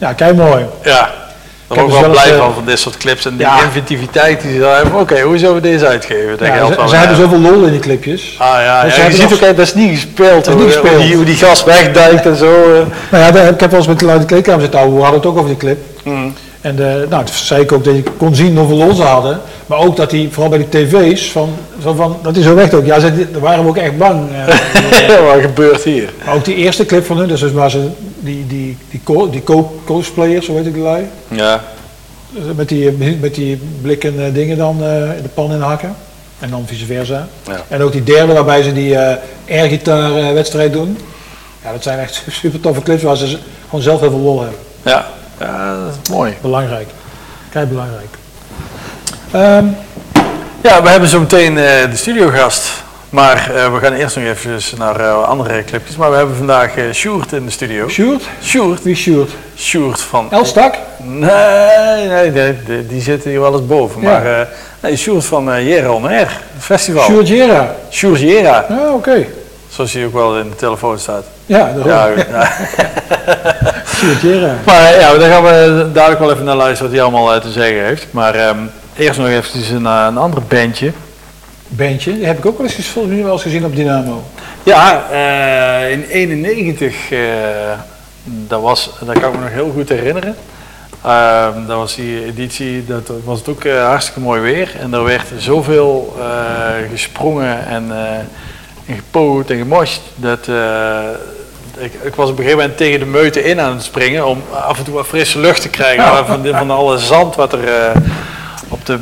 Ja, 0.00 0.12
kijk 0.12 0.34
mooi. 0.36 0.64
Ja, 0.84 0.92
daar 0.92 1.10
ben 1.68 1.78
heb 1.78 1.86
ik 1.86 2.00
wel 2.00 2.10
blij 2.10 2.30
eh, 2.32 2.38
van, 2.38 2.54
van 2.54 2.64
dit 2.64 2.78
soort 2.78 2.96
clips 2.96 3.24
en 3.26 3.36
die 3.36 3.46
Ja. 3.46 3.62
inventiviteit 3.62 4.40
die 4.40 4.52
ze 4.52 4.58
daar 4.58 4.76
hebben. 4.76 5.00
Oké, 5.00 5.20
hoe 5.20 5.38
zullen 5.38 5.54
we 5.54 5.60
deze 5.60 5.86
uitgeven? 5.86 6.36
Ja, 6.40 6.86
ze, 6.88 6.96
hebben 6.96 7.16
zoveel 7.16 7.38
lol 7.40 7.62
in 7.64 7.70
die 7.70 7.80
clipjes. 7.80 8.34
Ah 8.38 8.46
ja, 8.62 8.84
Dus 8.84 8.96
ja 8.96 9.04
je 9.06 9.12
ziet 9.12 9.32
ook, 9.32 9.40
dat 9.40 9.58
is 9.58 9.74
niet 9.74 9.90
gespeeld. 9.90 10.44
Dat 10.44 10.54
is 10.54 10.54
niet 10.54 10.62
hoe- 10.62 10.72
gespeeld. 10.72 10.94
Hoe, 10.96 11.04
die, 11.04 11.14
hoe 11.16 11.24
die 11.24 11.36
gas 11.36 11.64
wegduikt 11.64 12.26
en 12.26 12.36
zo. 12.36 12.46
eh. 12.74 12.80
Nou 13.10 13.36
ja, 13.36 13.42
ik 13.42 13.60
heb 13.60 13.70
wel 13.70 13.78
eens 13.80 13.88
met 13.88 13.98
de 13.98 14.24
kleedkamer 14.26 14.60
zitten. 14.60 14.94
We 14.94 15.00
hadden 15.00 15.20
het 15.20 15.26
ook 15.28 15.36
over 15.36 15.48
die 15.48 15.56
clip. 15.58 15.78
Mm. 16.04 16.34
En 16.60 16.78
eh, 16.78 16.94
nou, 17.08 17.24
toen 17.24 17.34
zei 17.34 17.62
ik 17.62 17.72
ook 17.72 17.84
dat 17.84 17.94
je 17.94 18.02
kon 18.16 18.34
zien 18.34 18.56
hoeveel 18.56 18.76
lol 18.76 18.94
ze 18.94 19.02
hadden. 19.02 19.40
Maar 19.66 19.78
ook 19.78 19.96
dat 19.96 20.10
die, 20.10 20.28
vooral 20.32 20.50
bij 20.50 20.66
die 20.70 20.86
tv's, 20.86 21.30
van, 21.30 21.54
zo 21.82 21.92
van, 21.94 22.16
dat 22.22 22.36
is 22.36 22.44
zo 22.44 22.54
weg 22.54 22.72
ook. 22.72 22.86
Ja, 22.86 22.98
ze, 23.00 23.30
daar 23.30 23.40
waren 23.40 23.62
we 23.62 23.68
ook 23.68 23.76
echt 23.76 23.98
bang. 23.98 24.28
eh. 24.32 25.16
Wat 25.32 25.40
gebeurt 25.40 25.82
hier? 25.84 26.08
maar 26.24 26.34
ook 26.34 26.44
die 26.44 26.54
eerste 26.54 26.86
clip 26.86 27.06
van 27.06 27.16
hun, 27.18 27.28
dus 27.28 27.40
dus 27.40 27.52
waar 27.52 27.70
ze 27.70 27.88
die, 28.18 28.46
die, 28.48 28.59
die, 29.04 29.14
co- 29.16 29.30
die 29.30 29.42
co- 29.42 29.80
cosplayers, 29.84 30.46
zo 30.46 30.54
weet 30.54 30.66
ik 30.66 30.74
de 30.74 30.80
lui. 30.80 31.04
Ja, 31.28 31.60
Met 32.56 32.68
die, 32.68 32.92
met 33.20 33.34
die 33.34 33.60
blikken 33.82 34.24
eh, 34.26 34.34
dingen 34.34 34.56
dan 34.56 34.82
eh, 34.84 35.16
in 35.16 35.22
de 35.22 35.28
pan 35.34 35.52
in 35.52 35.60
hakken. 35.60 35.94
En 36.38 36.50
dan 36.50 36.64
vice 36.66 36.86
versa. 36.86 37.28
Ja. 37.46 37.60
En 37.68 37.82
ook 37.82 37.92
die 37.92 38.02
derde 38.04 38.32
waarbij 38.32 38.62
ze 38.62 38.72
die 38.72 38.96
eh 38.96 39.16
airgitaar 39.48 40.16
eh, 40.16 40.32
wedstrijd 40.32 40.72
doen. 40.72 40.98
Ja, 41.64 41.72
dat 41.72 41.82
zijn 41.82 41.98
echt 41.98 42.22
super 42.40 42.60
toffe 42.60 42.82
clips 42.82 43.02
waar 43.02 43.16
ze 43.16 43.38
gewoon 43.64 43.82
zelf 43.84 44.00
heel 44.00 44.10
veel 44.10 44.18
lol 44.18 44.40
hebben. 44.40 44.58
ja. 44.82 45.06
ja 45.40 45.76
dat 45.84 45.94
is 46.02 46.10
mooi. 46.10 46.34
Belangrijk. 46.40 46.88
Kijk, 47.50 47.68
belangrijk. 47.68 48.08
Ehm, 49.30 49.66
Ja, 50.62 50.82
we 50.82 50.88
hebben 50.88 51.08
zo 51.08 51.20
meteen 51.20 51.58
eh, 51.58 51.90
de 51.90 51.96
studiogast. 51.96 52.68
Maar 53.10 53.50
eh, 53.54 53.72
we 53.72 53.78
gaan 53.80 53.92
eerst 53.92 54.16
nog 54.16 54.24
even 54.24 54.60
naar 54.78 55.00
eh, 55.00 55.22
andere 55.22 55.64
clipjes. 55.64 55.96
Maar 55.96 56.10
we 56.10 56.16
hebben 56.16 56.36
vandaag 56.36 56.76
eh 56.76 56.84
Sjoerd 56.92 57.32
in 57.32 57.44
de 57.44 57.50
studio. 57.50 57.88
Sjoerd? 57.88 58.22
Sjoerd? 58.42 58.82
Wie 58.82 58.94
Sjoerd? 58.94 59.30
Sjoerd 59.56 60.00
van... 60.00 60.26
Elstak? 60.30 60.74
Nee, 61.02 62.08
nee, 62.08 62.30
nee, 62.30 62.56
die, 62.66 62.86
die 62.86 63.00
zitten 63.02 63.30
hier 63.30 63.40
wel 63.40 63.52
eens 63.52 63.66
boven. 63.66 64.00
Ja. 64.02 64.10
Maar 64.10 64.48
nee, 64.80 64.96
Sjoerd 64.96 65.24
van 65.24 65.52
eh 65.52 65.66
Jera 65.68 65.90
on 65.92 66.04
Air, 66.08 66.18
het 66.54 66.64
festival. 66.64 67.02
Sjoerd 67.02 67.28
Jera. 67.28 67.74
Sjoerd 67.90 68.20
Jera, 68.20 68.64
Ja, 68.68 68.92
oké. 68.92 69.26
zoals 69.68 69.92
hij 69.92 70.04
ook 70.04 70.12
wel 70.12 70.38
in 70.38 70.50
de 70.50 70.56
telefoon 70.56 70.98
staat. 70.98 71.24
Ja, 71.46 71.72
daarom. 71.84 72.18
Ja, 72.18 72.22
ja. 72.32 72.52
Sjoerd 73.94 74.20
Jera. 74.20 74.54
Maar 74.66 74.98
ja, 75.00 75.14
daar 75.14 75.30
gaan 75.30 75.42
we 75.42 75.88
dadelijk 75.92 76.20
wel 76.20 76.32
even 76.32 76.44
naar 76.44 76.56
luisteren 76.56 76.92
wat 76.92 77.00
hij 77.00 77.08
allemaal 77.08 77.40
te 77.40 77.50
zeggen 77.50 77.84
heeft. 77.84 78.06
Maar 78.10 78.34
ehm, 78.34 78.58
eerst 78.96 79.18
nog 79.18 79.28
even 79.28 79.76
een, 79.76 79.86
eh, 79.86 80.04
een 80.08 80.16
ander 80.18 80.42
bandje. 80.48 80.92
Bandje, 81.72 82.14
die 82.14 82.26
heb 82.26 82.38
ik 82.38 82.46
ook 82.46 82.58
wel 82.58 82.66
eens, 82.66 82.86
volgens 82.86 83.14
mij 83.14 83.24
wel 83.24 83.32
eens 83.32 83.42
gezien 83.42 83.64
op 83.64 83.76
Dynamo. 83.76 84.22
Ja, 84.62 85.10
eh, 85.10 85.92
in 85.92 86.04
91, 86.04 87.10
eh, 87.10 87.20
dat, 88.24 88.60
was, 88.60 88.90
dat 89.04 89.18
kan 89.18 89.32
ik 89.32 89.38
me 89.38 89.44
nog 89.44 89.52
heel 89.52 89.70
goed 89.74 89.88
herinneren. 89.88 90.36
Ehm, 91.04 91.66
dat 91.66 91.76
was 91.76 91.94
die 91.94 92.24
editie, 92.24 92.84
dat 92.86 93.10
was 93.24 93.38
het 93.38 93.48
ook 93.48 93.64
eh, 93.64 93.86
hartstikke 93.86 94.20
mooi 94.20 94.40
weer. 94.40 94.72
En 94.80 94.94
er 94.94 95.04
werd 95.04 95.26
zoveel 95.38 96.16
gesprongen 96.90 97.66
en, 97.66 97.90
en 98.86 98.94
gepoot 98.94 99.50
en 99.50 99.58
gemosht. 99.58 100.00
Dat, 100.16 100.48
ik, 101.76 101.92
ik 102.02 102.14
was 102.14 102.30
op 102.30 102.38
een 102.38 102.44
gegeven 102.44 102.58
moment 102.58 102.76
tegen 102.76 102.98
de 102.98 103.06
meute 103.06 103.44
in 103.44 103.60
aan 103.60 103.72
het 103.72 103.82
springen 103.82 104.26
om 104.26 104.42
af 104.50 104.78
en 104.78 104.84
toe 104.84 104.94
wat 104.94 105.06
frisse 105.06 105.38
lucht 105.38 105.62
te 105.62 105.68
krijgen 105.68 106.26
van, 106.26 106.46
van 106.46 106.70
alle 106.70 106.98
zand 106.98 107.34
wat 107.34 107.52
er 107.52 107.92
op 108.68 108.86
de... 108.86 108.98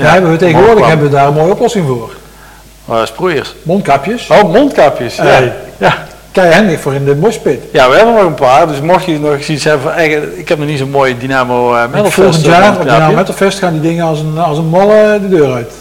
Ja, 0.00 0.12
hebben 0.12 0.30
we 0.30 0.36
tegenwoordig 0.36 0.86
hebben 0.86 1.06
we 1.06 1.12
daar 1.12 1.26
een 1.26 1.34
mooie 1.34 1.52
oplossing 1.52 1.86
voor. 1.86 2.10
Oh, 2.84 3.04
sproeiers. 3.04 3.54
Mondkapjes. 3.62 4.28
Oh, 4.30 4.52
mondkapjes. 4.52 5.16
Ja. 5.16 5.42
Ja. 5.78 5.94
Kei 6.32 6.54
handig 6.54 6.80
voor 6.80 6.94
in 6.94 7.04
de 7.04 7.14
moshpit. 7.14 7.62
Ja, 7.72 7.90
we 7.90 7.96
hebben 7.96 8.14
nog 8.14 8.24
een 8.24 8.34
paar. 8.34 8.66
Dus 8.66 8.80
mocht 8.80 9.04
je 9.04 9.18
nog 9.18 9.38
iets 9.38 9.64
hebben 9.64 9.82
van 9.82 9.92
eigen... 9.92 10.38
Ik 10.38 10.48
heb 10.48 10.58
nog 10.58 10.66
niet 10.66 10.78
zo'n 10.78 10.90
mooie 10.90 11.18
Dynamo 11.18 11.74
uh, 11.74 11.86
Metal 11.86 12.10
Volgend 12.10 12.34
Fest, 12.34 12.46
jaar 12.46 12.62
eh, 12.62 12.68
op 12.68 12.74
Dynamo 12.74 12.84
mondkapje. 12.84 13.16
Metal 13.16 13.34
Fest 13.34 13.58
gaan 13.58 13.72
die 13.72 13.80
dingen 13.80 14.04
als 14.04 14.20
een, 14.20 14.38
als 14.38 14.58
een 14.58 14.66
molle 14.66 15.18
de 15.20 15.28
deur 15.28 15.52
uit. 15.52 15.72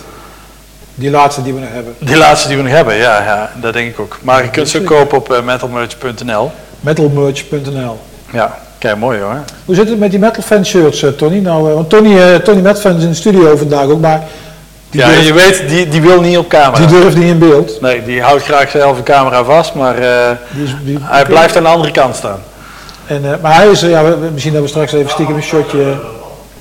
Die 0.95 1.10
laatste 1.10 1.43
die 1.43 1.53
we 1.53 1.60
nog 1.60 1.69
hebben. 1.71 1.95
Die 1.99 2.17
laatste 2.17 2.47
die 2.47 2.58
we 2.58 2.63
nog 2.63 2.71
hebben, 2.71 2.95
ja, 2.95 3.23
ja, 3.23 3.51
dat 3.62 3.73
denk 3.73 3.89
ik 3.89 3.99
ook. 3.99 4.17
Maar 4.21 4.43
je 4.43 4.49
kunt 4.49 4.69
ze 4.69 4.82
kopen 4.82 5.17
op 5.17 5.32
uh, 5.32 5.41
metalmerch.nl. 5.41 6.51
Metalmerch.nl 6.79 7.99
Ja, 8.32 8.58
kijk 8.80 8.98
mooi 8.98 9.20
hoor. 9.20 9.39
Hoe 9.65 9.76
zit 9.76 9.89
het 9.89 10.00
met 10.00 10.12
die 10.12 10.20
metal 10.20 10.44
fan 10.44 10.65
shirts, 10.65 11.04
eh, 11.04 11.10
Tony? 11.10 11.39
Nou, 11.39 11.70
eh, 11.70 11.74
want 11.74 11.89
Tony, 11.89 12.20
eh, 12.20 12.36
Tony 12.36 12.62
Metal 12.62 12.82
Fan 12.82 12.98
is 12.98 13.04
in 13.04 13.10
de 13.10 13.15
studio 13.15 13.58
vandaag 13.58 13.86
ook, 13.86 14.00
maar 14.00 14.24
die, 14.89 15.02
ja, 15.02 15.08
durft, 15.08 15.26
je 15.26 15.34
weet, 15.34 15.63
die, 15.68 15.88
die 15.88 16.02
wil 16.02 16.22
niet 16.22 16.38
op 16.38 16.48
camera. 16.48 16.86
die 16.86 17.00
durft 17.00 17.18
niet 17.18 17.28
in 17.28 17.39
beeld. 17.39 17.82
Nee, 17.82 18.04
die 18.04 18.22
houdt 18.22 18.44
graag 18.44 18.70
zelf 18.70 18.98
de 18.98 19.04
camera 19.04 19.44
vast, 19.44 19.74
maar 19.74 20.00
uh, 20.00 20.30
Die 20.50 20.63
is, 20.63 20.76
die, 20.84 20.98
hij 21.02 21.26
blijft 21.26 21.58
aan 21.58 21.63
de 21.63 21.70
andere 21.70 21.92
kant 21.92 22.15
staan. 22.15 22.39
En, 23.06 23.24
uh, 23.26 23.32
maar 23.42 23.56
hij 23.56 23.70
is, 23.70 23.82
ja, 23.82 24.02
misschien 24.34 24.54
dat 24.54 24.62
we 24.62 24.68
straks 24.68 24.94
even 24.94 25.10
stiekem 25.10 25.36
een 25.36 25.44
shotje... 25.44 25.84
Wat 25.86 25.98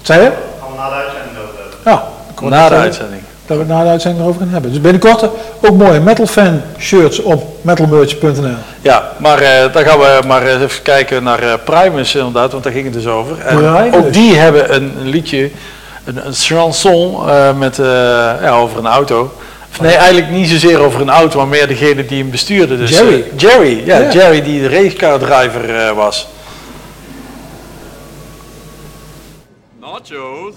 zei 0.02 0.22
je? 0.22 0.31
Gaan 0.61 0.70
we 0.70 0.76
na 0.76 0.88
de 0.88 0.94
uitzending 0.94 1.37
over 1.42 1.54
hebben. 1.61 1.92
Ja, 2.42 2.48
na 2.48 2.68
de 2.68 2.74
uitzending. 2.74 3.22
Dat 3.48 3.56
we 3.56 3.62
het 3.62 3.72
na 3.72 3.82
de 3.82 3.88
uitzending 3.88 4.22
erover 4.22 4.40
gaan 4.40 4.50
hebben. 4.52 4.70
Dus 4.70 4.80
binnenkort 4.80 5.22
ook 5.61 5.76
mooie 5.76 6.00
metal 6.00 6.26
fan 6.26 6.61
shirts 6.78 7.22
op 7.22 7.56
metalmerch.nl. 7.61 8.54
Ja, 8.80 9.12
maar 9.16 9.42
uh, 9.42 9.72
dan 9.72 9.84
gaan 9.84 9.98
we 9.98 10.20
maar 10.26 10.46
even 10.46 10.82
kijken 10.82 11.22
naar 11.22 11.42
uh, 11.42 11.52
Primus 11.64 12.14
inderdaad, 12.14 12.52
want 12.52 12.64
daar 12.64 12.72
ging 12.72 12.84
het 12.84 12.94
dus 12.94 13.06
over. 13.06 13.38
En 13.40 13.56
Primus. 13.56 13.94
ook 13.94 14.12
die 14.12 14.34
hebben 14.37 14.74
een, 14.74 14.92
een 15.00 15.08
liedje, 15.08 15.50
een, 16.04 16.26
een 16.26 16.34
chanson 16.34 17.26
uh, 17.26 17.58
met, 17.58 17.76
ja, 18.42 18.50
over 18.50 18.78
een 18.78 18.87
auto. 18.87 19.32
Of 19.70 19.80
nee, 19.80 19.94
eigenlijk 19.94 20.30
niet 20.30 20.48
zozeer 20.48 20.78
over 20.78 21.00
een 21.00 21.11
auto, 21.11 21.38
maar 21.38 21.48
meer 21.48 21.66
degene 21.66 22.06
die 22.06 22.22
hem 22.22 22.30
bestuurde. 22.30 22.76
Dus, 22.76 22.90
Jerry. 22.90 23.24
Jerry, 23.37 23.82
ja, 23.87 23.98
Ja. 23.98 24.12
Jerry 24.12 24.42
die 24.42 24.61
de 24.61 24.68
racecar 24.68 25.18
driver 25.18 25.94
was. 25.94 26.28
Nachos? 29.80 30.54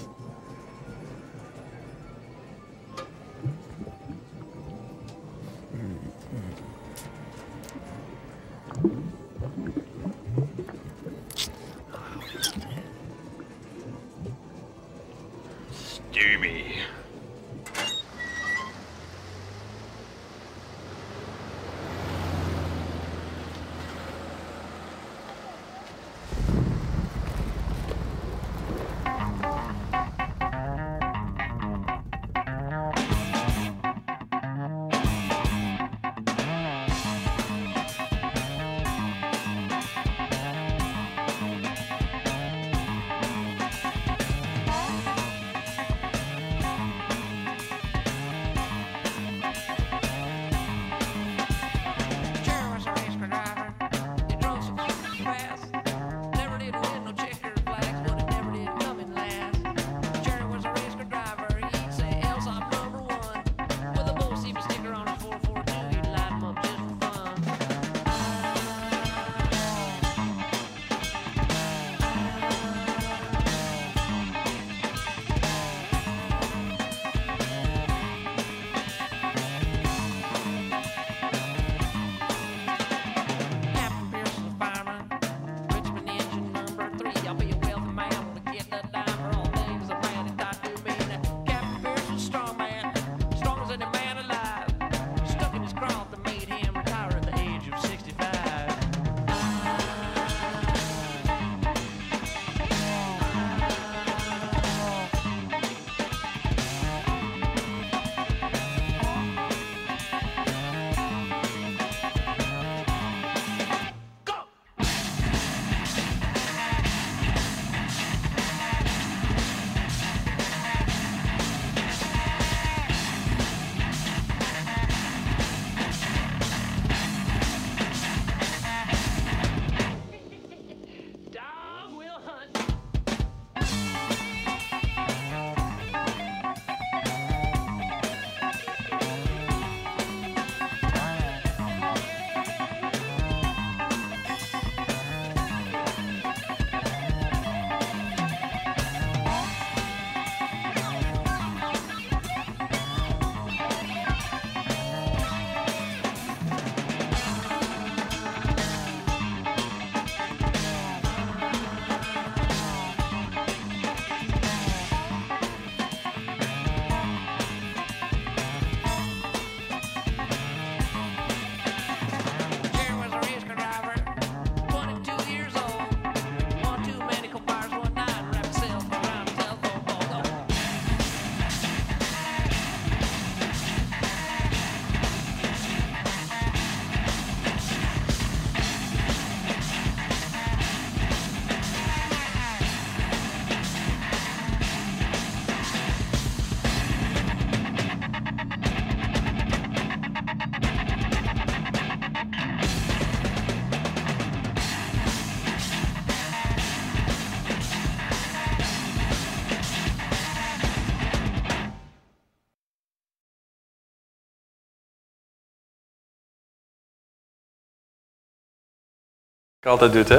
Altijd 219.70 219.92
doet, 219.92 220.08
hè? 220.08 220.18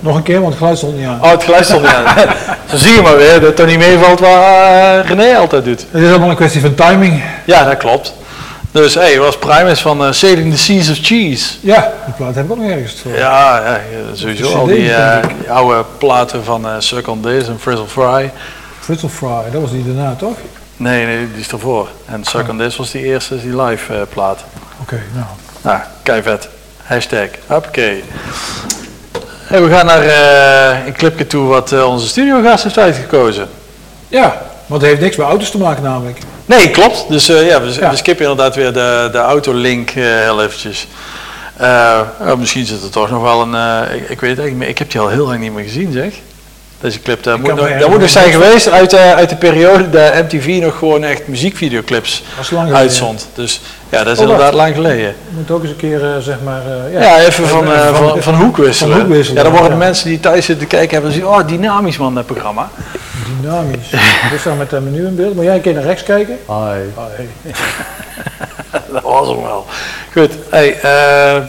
Nog 0.00 0.16
een 0.16 0.22
keer, 0.22 0.40
want 0.40 0.48
het 0.48 0.58
geluid 0.58 0.78
stond 0.78 0.96
niet 0.96 1.06
aan. 1.06 1.22
Oh, 1.22 1.30
het 1.30 1.44
geluid 1.44 1.64
stond 1.64 1.82
niet 1.82 1.90
aan. 1.90 2.16
Zo 2.70 2.76
zie 2.76 2.94
je 2.94 3.02
maar 3.02 3.16
weer 3.16 3.40
dat 3.40 3.50
het 3.50 3.58
er 3.58 3.66
niet 3.66 3.78
meevalt 3.78 4.20
wat 4.20 4.28
eh, 4.28 4.98
René 5.04 5.36
altijd 5.36 5.64
doet. 5.64 5.86
Het 5.90 6.02
is 6.02 6.08
allemaal 6.08 6.30
een 6.30 6.36
kwestie 6.36 6.60
van 6.60 6.74
timing. 6.74 7.22
Ja, 7.46 7.64
dat 7.64 7.76
klopt. 7.76 8.14
Dus 8.70 8.94
hé, 8.94 9.00
hey, 9.00 9.18
was 9.18 9.38
Primus 9.38 9.80
van 9.80 10.04
eh, 10.04 10.12
Sailing 10.12 10.52
the 10.52 10.58
Seas 10.58 10.90
of 10.90 10.96
Cheese. 10.96 11.54
Ja, 11.60 11.92
die 12.04 12.14
plaat 12.14 12.34
heb 12.34 12.44
ik 12.44 12.50
ook 12.50 12.56
nog 12.58 12.70
ergens 12.70 13.00
voor. 13.00 13.12
Ja, 13.12 13.62
ja 13.66 13.80
sowieso 14.12 14.54
al 14.54 14.66
die, 14.66 14.92
eh, 14.92 15.28
die 15.38 15.50
oude 15.50 15.84
platen 15.98 16.44
van 16.44 16.66
uh, 16.66 17.08
on 17.08 17.20
This 17.20 17.48
en 17.48 17.60
Frizzle 17.60 17.86
Fry. 17.86 18.32
Frizzle 18.80 19.08
Fry, 19.08 19.50
dat 19.52 19.60
was 19.60 19.70
die 19.70 19.84
daarna 19.84 20.14
toch? 20.14 20.36
Nee, 20.76 21.06
nee, 21.06 21.28
die 21.32 21.40
is 21.40 21.48
ervoor. 21.48 21.88
En 22.06 22.24
Suck 22.24 22.48
on 22.48 22.58
This 22.58 22.76
was 22.76 22.90
die 22.90 23.02
eerste, 23.02 23.40
die 23.40 23.62
live 23.62 24.06
plaat. 24.12 24.44
Oké, 24.80 25.02
nou. 25.14 25.26
Nou, 25.62 25.78
kei 26.02 26.22
vet. 26.22 26.48
Hashtag, 26.88 27.28
hoppakee. 27.46 28.02
Hey, 29.48 29.62
we 29.62 29.70
gaan 29.70 29.86
naar 29.86 30.02
eh, 30.02 30.86
een 30.86 30.92
clipje 30.92 31.26
toe 31.26 31.46
wat 31.46 31.72
eh, 31.72 31.88
onze 31.88 32.08
studiogast 32.08 32.62
heeft 32.62 32.78
uitgekozen. 32.78 33.48
Ja, 34.08 34.42
want 34.66 34.80
het 34.80 34.90
heeft 34.90 35.02
niks 35.02 35.16
met 35.16 35.26
auto's 35.26 35.50
te 35.50 35.58
maken 35.58 35.82
namelijk. 35.82 36.18
Nee, 36.46 36.70
klopt. 36.70 37.04
Dus 37.08 37.28
eh, 37.28 37.46
ja, 37.46 37.62
we, 37.62 37.76
Ja. 37.80 37.90
we 37.90 37.96
skippen 37.96 38.26
inderdaad 38.26 38.54
weer 38.54 38.72
de, 38.72 39.08
de 39.12 39.18
autolink 39.18 39.90
heel 39.90 40.42
eventjes. 40.42 40.86
Oh, 41.60 42.34
misschien 42.38 42.66
zit 42.66 42.82
er 42.82 42.90
toch 42.90 43.10
nog 43.10 43.22
wel 43.22 43.40
een... 43.40 43.84
ik, 43.94 44.08
ik 44.08 44.20
weet 44.20 44.30
het 44.30 44.38
eigenlijk 44.38 44.48
niet 44.48 44.58
meer. 44.58 44.68
Ik 44.68 44.78
heb 44.78 44.90
die 44.90 45.00
al 45.00 45.08
heel 45.08 45.26
lang 45.26 45.40
niet 45.40 45.52
meer 45.52 45.64
gezien, 45.64 45.92
zeg. 45.92 46.12
Deze 46.80 47.02
clip, 47.02 47.22
daar 47.22 47.40
moet, 47.40 47.54
nog, 47.54 47.78
dat 47.78 47.88
moet 47.88 48.00
nog 48.00 48.10
zijn 48.10 48.32
geweest 48.32 48.70
uit, 48.70 48.90
de 48.90 48.98
uit 48.98 49.28
de 49.28 49.36
periode 49.36 49.90
dat 49.90 50.14
MTV 50.14 50.58
nog 50.62 50.78
gewoon 50.78 51.04
echt 51.04 51.26
muziekvideoclips 51.26 52.22
uitzond. 52.72 53.28
Dus 53.34 53.60
ja, 53.88 54.04
dat 54.04 54.12
is 54.12 54.18
Oh, 54.18 54.24
inderdaad 54.24 54.52
lang 54.54 54.74
geleden. 54.74 55.06
Je 55.06 55.12
moet 55.36 55.50
ook 55.50 55.60
eens 55.62 55.70
een 55.70 55.76
keer, 55.76 56.04
eh, 56.14 56.18
zeg 56.20 56.36
maar... 56.44 56.60
eh, 56.66 56.92
ja. 56.92 57.00
Ja, 57.00 57.18
even 57.20 57.48
van, 57.48 57.62
Even 57.72 57.84
eh, 57.86 57.94
van, 57.94 58.22
van 58.22 58.34
hoek 58.34 58.56
wisselen. 58.56 58.92
van 58.92 59.00
hoek 59.00 59.10
wisselen, 59.14 59.36
Ja, 59.36 59.42
dan 59.42 59.52
worden 59.52 59.70
ja. 59.76 59.78
de 59.78 59.84
mensen 59.84 60.08
die 60.08 60.20
thuis 60.20 60.44
zitten 60.44 60.68
te 60.68 60.76
kijken 60.76 60.94
hebben 60.94 61.12
zien, 61.12 61.26
oh 61.26 61.46
dynamisch 61.46 61.98
man, 61.98 62.14
dat 62.14 62.26
programma. 62.26 62.70
Dynamisch. 63.40 63.90
Dit 64.30 64.40
staat 64.40 64.58
met 64.58 64.70
het 64.70 64.84
menu 64.84 65.06
in 65.06 65.16
beeld. 65.16 65.34
Moet 65.34 65.44
jij 65.44 65.54
een 65.54 65.60
keer 65.60 65.74
naar 65.74 65.82
rechts 65.82 66.02
kijken? 66.02 66.38
Hi. 66.46 66.52
Ah, 66.54 67.04
hey. 67.16 67.28
Dat 68.92 69.02
was 69.02 69.28
hem 69.28 69.42
wel. 69.42 69.66
Goed, 70.12 70.30
hey, 70.50 70.72
eh, 70.80 71.42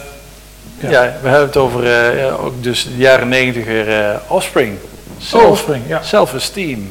ja. 0.78 1.12
we 1.22 1.28
hebben 1.28 1.40
het 1.46 1.56
over 1.56 1.84
eh, 1.84 2.18
ja, 2.20 2.28
ook 2.30 2.62
dus 2.62 2.84
de 2.84 2.96
jaren 2.96 3.28
negentig 3.28 3.64
weer 3.64 3.88
eh, 4.04 4.14
Offspring. 4.26 4.78
Self- 5.18 5.42
Oh, 5.42 5.50
Offspring, 5.50 5.82
ja. 5.86 6.02
Self-esteem. 6.02 6.90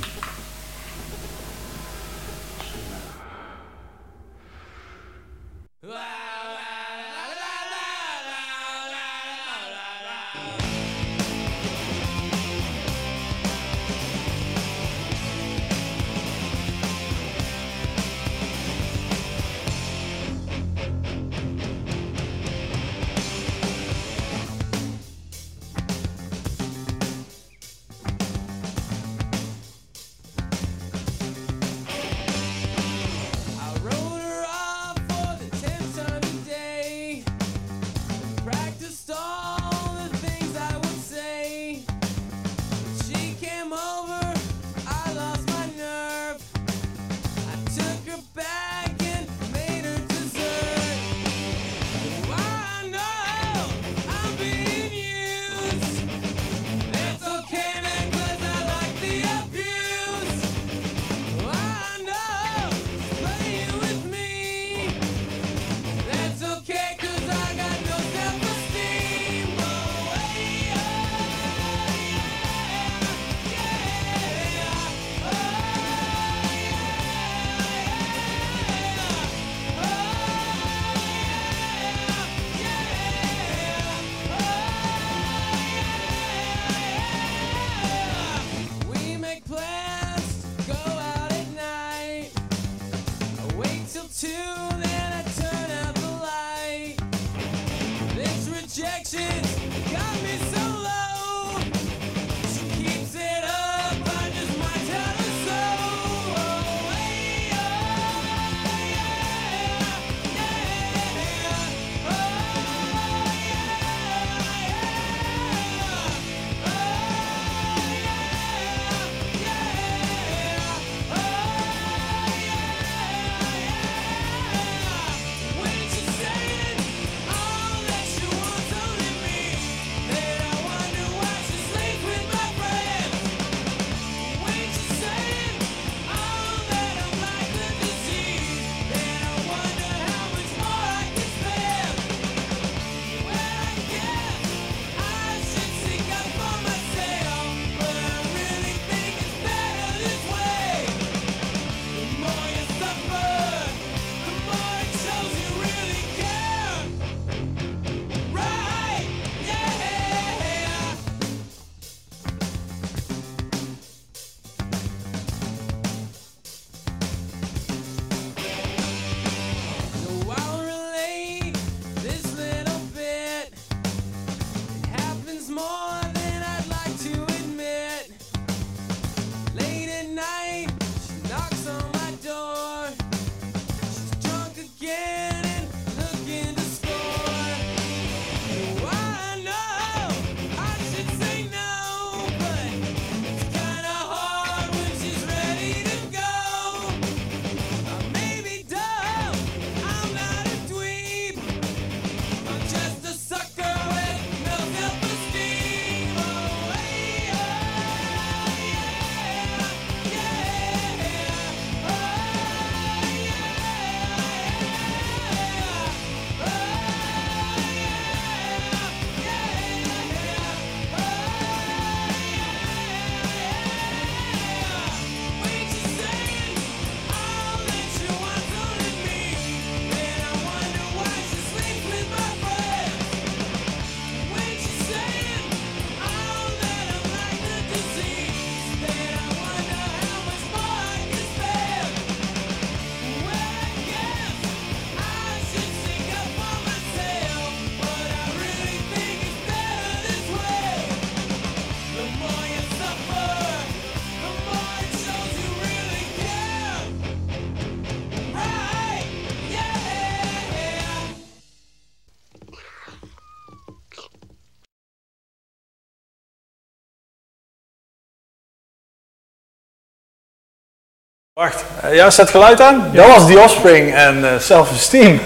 Wacht, 271.39 271.63
eh, 271.81 271.95
ja, 271.95 272.09
staat 272.09 272.29
geluid 272.29 272.61
aan? 272.61 272.89
Dat 272.93 273.07
was 273.07 273.27
The 273.27 273.39
Offspring 273.39 273.93
en 273.95 274.23
eh, 274.25 274.29
Self-Esteem. 274.39 275.21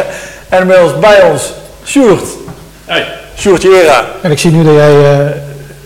en 0.48 0.60
inmiddels 0.60 0.98
bij 0.98 1.22
ons, 1.22 1.52
Sjoerd. 1.84 2.24
Hey. 2.84 3.06
Sjoerd 3.38 3.62
Jera. 3.62 4.04
En 4.22 4.30
ik 4.30 4.38
zie 4.38 4.50
nu 4.50 4.64
dat 4.64 4.74
jij 4.74 4.90
eh, 5.10 5.26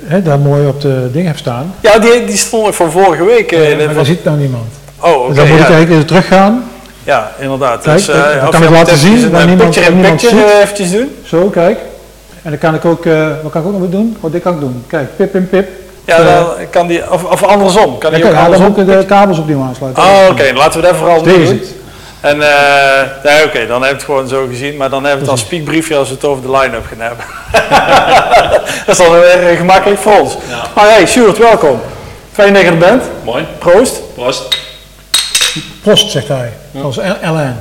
hè, 0.05 0.22
daar 0.22 0.39
mooi 0.39 0.66
op 0.66 0.80
de 0.80 1.09
ding 1.12 1.26
hebt 1.26 1.39
staan. 1.39 1.74
Ja, 1.80 1.99
die, 1.99 2.24
die 2.24 2.37
stond 2.37 2.68
ik 2.68 2.74
van 2.74 2.91
vorige 2.91 3.24
week. 3.24 3.53
in 3.53 3.61
maar 3.76 3.87
het- 3.87 3.95
daar 3.95 4.05
ziet 4.05 4.24
nou 4.24 4.37
niemand. 4.39 4.64
oh, 5.01 5.14
oké. 5.16 5.26
Dus 5.28 5.37
dan 5.37 5.47
moet 5.49 5.59
ik 5.59 5.66
ja. 5.66 5.72
eigenlijk 5.72 5.91
even 5.91 6.07
teruggaan. 6.07 6.64
ja, 7.05 7.33
inderdaad. 7.39 7.83
Kijk, 7.83 7.97
dus, 7.97 8.09
eh, 8.09 8.14
dan 8.14 8.24
of 8.24 8.51
kan 8.51 8.61
je 8.61 8.66
ik 8.66 8.70
moet 8.70 8.78
laten 8.78 8.97
zien 8.97 9.35
eh, 9.35 9.45
niemand- 9.45 9.59
picture 9.59 9.87
in 9.87 9.95
niemand 9.95 10.20
picture 10.20 10.49
zit. 10.49 10.61
eventjes 10.62 10.91
doen. 10.91 11.16
Zo, 11.24 11.49
kijk. 11.49 11.78
En 12.43 12.51
dan 12.51 12.59
kan 12.59 12.74
ik 12.74 12.85
ook, 12.85 13.07
eh, 13.07 13.26
wat 13.43 13.53
kan 13.53 13.61
ik 13.61 13.66
ook 13.68 13.78
nog 13.78 13.91
doen? 13.91 14.16
Oh, 14.20 14.33
dit 14.33 14.43
kan 14.43 14.55
ik 14.55 14.61
doen. 14.61 14.85
Kijk, 14.87 15.16
pip 15.16 15.35
en 15.35 15.49
pip. 15.49 15.68
Ja, 16.05 16.16
Eh, 16.18 16.24
dan 16.24 16.44
kan 16.70 16.86
die, 16.86 17.11
of, 17.11 17.24
of 17.24 17.42
andersom. 17.42 17.98
Kan 17.98 18.12
die 18.12 18.20
kan 18.20 18.30
ook 18.30 18.36
ja, 18.36 18.42
dan 18.42 18.53
andersom? 18.53 18.66
moet 18.84 18.94
ik 18.94 18.98
de 19.00 19.07
kabels 19.07 19.38
opnieuw 19.38 19.62
aansluiten. 19.62 20.03
Oh, 20.03 20.26
oké. 20.30 20.53
Laten 20.55 20.80
we 20.80 20.86
dat 20.86 20.96
vooral 20.96 21.22
Deze 21.22 21.36
doen. 21.38 21.46
het. 21.59 21.68
En 22.20 22.42
eh, 22.42 23.03
nee, 23.24 23.44
oké, 23.44 23.66
dan 23.66 23.80
heb 23.80 23.90
je 23.90 23.96
het 23.96 24.05
gewoon 24.05 24.28
zo 24.28 24.46
gezien. 24.48 24.76
Maar 24.76 24.90
dan 24.90 25.00
hebben 25.05 25.24
we 25.24 25.30
het 25.30 25.30
als 25.30 25.40
spiekbriefje 25.40 25.96
als 25.96 26.09
we 26.09 26.14
het 26.14 26.24
over 26.24 26.42
de 26.42 26.50
line-up 26.50 26.84
gaan 26.88 27.00
hebben. 27.00 27.24
dat 28.86 28.98
is 28.98 29.05
dan 29.07 29.12
weer 29.12 29.48
eh, 29.48 29.57
gemakkelijk 29.57 30.00
voor 30.00 30.18
ons. 30.20 30.36
Ja. 30.48 30.62
Maar 30.74 30.84
hey, 30.90 31.07
Sjoerd, 31.07 31.38
welkom. 31.38 31.80
Fijn 32.32 32.53
dat 32.53 32.62
je 32.62 32.68
er 32.68 32.78
bent. 32.78 33.03
Mooi. 33.24 33.46
Proost. 33.59 34.00
Proost. 34.14 34.57
Post, 35.82 36.11
zegt 36.11 36.28
hij. 36.28 36.53
Als 36.82 36.96
L- 36.96 37.00
LN. 37.22 37.57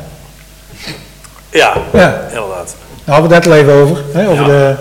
Ja, 1.49 1.73
Ja, 1.93 2.21
inderdaad. 2.29 2.75
daar 3.05 3.15
hadden 3.15 3.29
we 3.29 3.35
het 3.35 3.45
net 3.47 3.55
even 3.57 3.73
over. 3.73 3.97
Hè, 4.13 4.27
over 4.29 4.41
Ja. 4.41 4.47
de 4.47 4.75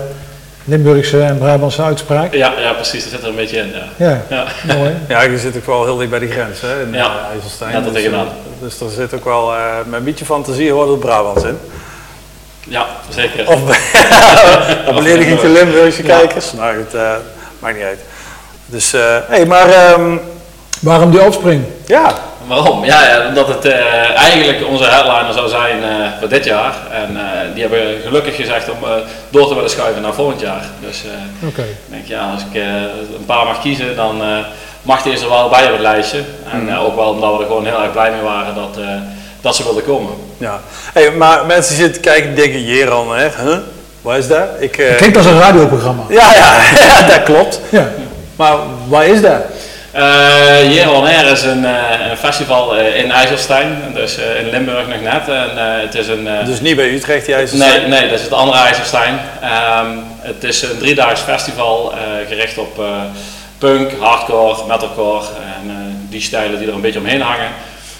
Limburgse 0.63 1.21
en 1.21 1.37
Brabantse 1.37 1.81
uitspraak. 1.83 2.33
Ja, 2.33 2.53
ja, 2.59 2.71
precies. 2.73 3.03
Dat 3.03 3.11
zit 3.11 3.21
er 3.21 3.27
een 3.29 3.35
beetje 3.35 3.57
in. 3.57 3.71
Ja. 3.97 4.21
Ja, 4.29 4.45
Ja. 4.67 4.75
mooi. 4.75 4.95
Ja, 5.07 5.21
je 5.21 5.37
zit 5.37 5.57
ook 5.57 5.65
wel 5.65 5.83
heel 5.83 5.97
dicht 5.97 6.09
bij 6.09 6.19
de 6.19 6.27
grens, 6.31 6.61
hè, 6.61 6.81
in 6.81 6.93
Ja. 6.93 7.05
eh, 7.05 7.31
IJsselstein. 7.33 7.71
Net 7.73 7.85
er 7.85 7.93
dus, 7.93 8.01
tegenaan. 8.03 8.25
eh, 8.27 8.31
dus 8.61 8.79
er 8.79 8.89
zit 8.89 9.13
ook 9.13 9.23
wel, 9.25 9.53
eh, 9.53 9.59
met 9.85 9.99
een 9.99 10.05
beetje 10.05 10.25
fantasie 10.25 10.71
hoort 10.71 10.89
het 10.89 10.99
Brabants 10.99 11.43
in. 11.43 11.57
ja, 12.67 12.85
zeker. 13.09 13.47
Of 13.47 13.59
een 14.87 14.95
belediging 14.95 15.39
te 15.39 15.47
Limburgse 15.49 16.05
Ja. 16.05 16.17
kijkers. 16.17 16.53
Nou 16.53 16.75
goed, 16.77 16.93
eh, 16.93 17.11
maakt 17.59 17.75
niet 17.75 17.85
uit. 17.85 17.99
Dus, 18.65 18.93
eh 18.93 19.01
hey, 19.27 19.45
maar 19.45 19.69
ehm, 19.69 20.17
Waarom 20.79 21.11
die 21.11 21.21
opspring? 21.21 21.63
ja, 21.85 22.13
Waarom? 22.55 22.85
Ja, 22.85 23.03
ja 23.09 23.27
omdat 23.27 23.47
het 23.47 23.65
eh, 23.65 24.17
eigenlijk 24.17 24.67
onze 24.67 24.83
headliner 24.83 25.33
zou 25.33 25.49
zijn 25.49 25.83
eh, 25.83 25.89
voor 26.19 26.29
dit 26.29 26.45
jaar. 26.45 26.73
En 26.91 27.17
eh, 27.17 27.23
die 27.53 27.61
hebben 27.61 28.01
gelukkig 28.05 28.35
gezegd 28.35 28.69
om 28.69 28.77
eh, 28.83 28.89
door 29.29 29.47
te 29.47 29.55
willen 29.55 29.69
schuiven 29.69 30.01
naar 30.01 30.13
volgend 30.13 30.39
jaar. 30.41 30.63
Dus 30.79 31.01
eh, 31.03 31.47
Oké. 31.47 31.61
ik 31.61 31.67
denk, 31.89 32.07
ja, 32.07 32.29
als 32.33 32.41
ik 32.51 32.61
eh, 32.61 32.67
een 33.17 33.25
paar 33.25 33.45
mag 33.45 33.61
kiezen, 33.61 33.95
dan 33.95 34.21
eh, 34.21 34.27
mag 34.81 35.01
die 35.01 35.13
er 35.19 35.29
wel 35.29 35.49
bij 35.49 35.65
op 35.65 35.71
het 35.71 35.79
lijstje. 35.81 36.19
En 36.51 36.69
eh, 36.69 36.83
ook 36.85 36.95
wel 36.95 37.05
omdat 37.09 37.33
we 37.33 37.39
er 37.39 37.45
gewoon 37.47 37.65
heel 37.65 37.81
erg 37.81 37.91
blij 37.91 38.11
mee 38.11 38.21
waren 38.21 38.55
dat, 38.55 38.77
eh, 38.77 38.87
dat 39.41 39.55
ze 39.55 39.63
wilden 39.63 39.83
komen. 39.83 40.13
ja. 40.37 40.59
Hey, 40.93 41.11
maar 41.11 41.45
mensen 41.45 41.75
die 41.75 41.83
zitten 41.83 42.01
kijken 42.01 42.29
en 42.29 42.35
denken, 42.35 42.63
Jeran, 42.63 43.15
hè? 43.15 43.27
Huh? 43.43 43.57
Wat 44.01 44.17
is 44.17 44.27
dat? 44.27 44.47
Ik, 44.59 44.77
eh, 44.77 44.95
Klinkt 44.95 45.17
als 45.17 45.25
een 45.25 45.39
radioprogramma. 45.39 46.03
ja, 46.09 46.33
ja, 46.35 46.55
ja, 46.99 47.07
dat 47.07 47.23
klopt. 47.23 47.59
Ja. 47.69 47.87
Maar 48.35 48.55
wat 48.87 49.03
is 49.03 49.21
dat? 49.21 49.41
Uh, 49.95 50.73
Year 50.73 50.91
on 50.91 51.05
Air 51.05 51.25
is 51.31 51.41
een, 51.43 51.65
eh, 51.65 52.09
een 52.09 52.17
festival 52.17 52.75
eh, 52.77 52.95
in 53.03 53.11
IJsselstein, 53.11 53.77
dus 53.93 54.17
eh, 54.17 54.39
in 54.39 54.49
Limburg 54.49 54.87
nog 54.87 55.01
net. 55.01 55.27
En, 55.27 55.57
eh, 55.57 55.81
het 55.81 55.95
is 55.95 56.07
een, 56.07 56.27
eh, 56.27 56.45
Dus 56.45 56.61
niet 56.61 56.75
bij 56.75 56.93
Utrecht, 56.93 57.25
die 57.25 57.35
nee, 57.35 57.43
IJsselstein? 57.43 57.89
nee, 57.89 58.01
dat 58.09 58.17
is 58.19 58.21
het 58.21 58.33
andere 58.33 58.57
IJsselstein. 58.59 59.19
Ehm, 59.41 59.87
het 60.19 60.43
is 60.43 60.61
een 60.61 60.77
driedaags 60.77 61.21
festival 61.21 61.93
eh, 61.93 61.97
gericht 62.27 62.57
op 62.57 62.79
eh, 62.79 62.85
punk, 63.57 63.91
hardcore, 63.99 64.67
metalcore 64.67 65.25
en 65.63 65.69
eh, 65.69 65.75
die 66.09 66.21
stijlen 66.21 66.59
die 66.59 66.67
er 66.67 66.73
een 66.73 66.81
beetje 66.81 66.99
omheen 66.99 67.21
hangen. 67.21 67.49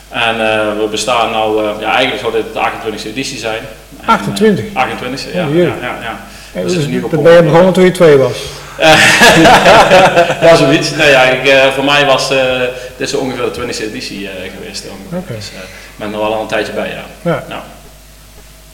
En 0.09 0.51
eh, 0.51 0.67
we 0.79 0.87
bestaan 0.91 1.33
eh, 1.33 1.79
ja, 1.79 1.91
eigenlijk 1.91 2.21
zou 2.21 2.33
dit 2.33 2.53
de 2.53 2.59
28e 2.59 3.07
editie 3.07 3.37
zijn. 3.39 3.57
En, 4.01 4.07
eh, 4.07 4.09
28? 4.13 4.65
28e, 4.65 5.33
ja. 5.33 5.47
Oh, 5.47 5.55
ja, 5.55 5.61
ja. 5.81 6.19
Ja, 6.53 6.61
Dus 6.61 6.73
dus 6.73 7.01
dan 7.11 7.23
ben 7.23 7.33
je 7.33 7.43
begonnen 7.43 7.73
toen 7.73 7.83
je 7.83 7.91
twee 7.91 8.17
was. 8.17 8.37
ja, 10.41 10.55
zoiets. 10.55 10.91
Nee, 10.91 11.09
ja, 11.09 11.21
ik, 11.23 11.47
eh, 11.47 11.67
voor 11.73 11.83
mij 11.83 12.05
was 12.05 12.31
eh, 12.31 12.59
dit 12.97 13.07
is 13.07 13.13
ongeveer 13.13 13.43
de 13.53 13.59
20e 13.61 13.81
editie 13.81 14.27
eh, 14.29 14.51
geweest. 14.57 14.83
Oké. 15.13 15.33
Dus 15.35 15.49
eh, 15.55 15.59
ik 15.61 15.95
ben 15.95 16.13
er 16.13 16.19
wel 16.19 16.33
al 16.35 16.41
een 16.41 16.47
tijdje 16.47 16.73
bij, 16.73 16.89
ja. 16.89 17.31
Ja. 17.31 17.43
Nou, 17.49 17.61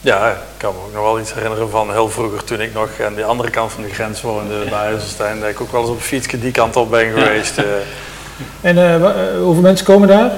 Ja, 0.02 0.30
ik 0.30 0.36
kan 0.58 0.74
me 0.74 0.80
ook 0.86 0.94
nog 0.94 1.04
wel 1.04 1.20
iets 1.20 1.34
herinneren 1.34 1.70
van 1.70 1.92
heel 1.92 2.10
vroeger 2.10 2.44
toen 2.44 2.62
ik 2.62 2.74
nog 2.74 2.90
aan 3.06 3.16
de 3.16 3.24
andere 3.24 3.50
kant 3.50 3.72
van 3.72 3.84
de 3.84 3.90
grens 3.94 4.22
woonde 4.22 4.54
bij 4.70 4.80
IJsselstein. 4.92 5.40
Dat 5.40 5.50
ik 5.50 5.62
ook 5.62 5.72
wel 5.72 5.82
eens 5.82 5.90
op 5.90 5.96
een 5.96 6.02
fietsje 6.02 6.40
die 6.40 6.52
kant 6.52 6.76
op 6.76 6.90
ben 6.90 7.12
geweest. 7.14 7.58
eh. 7.58 7.64
En 8.62 9.02
hoeveel 9.42 9.62
mensen 9.62 9.86
komen 9.86 10.08
daar? 10.08 10.32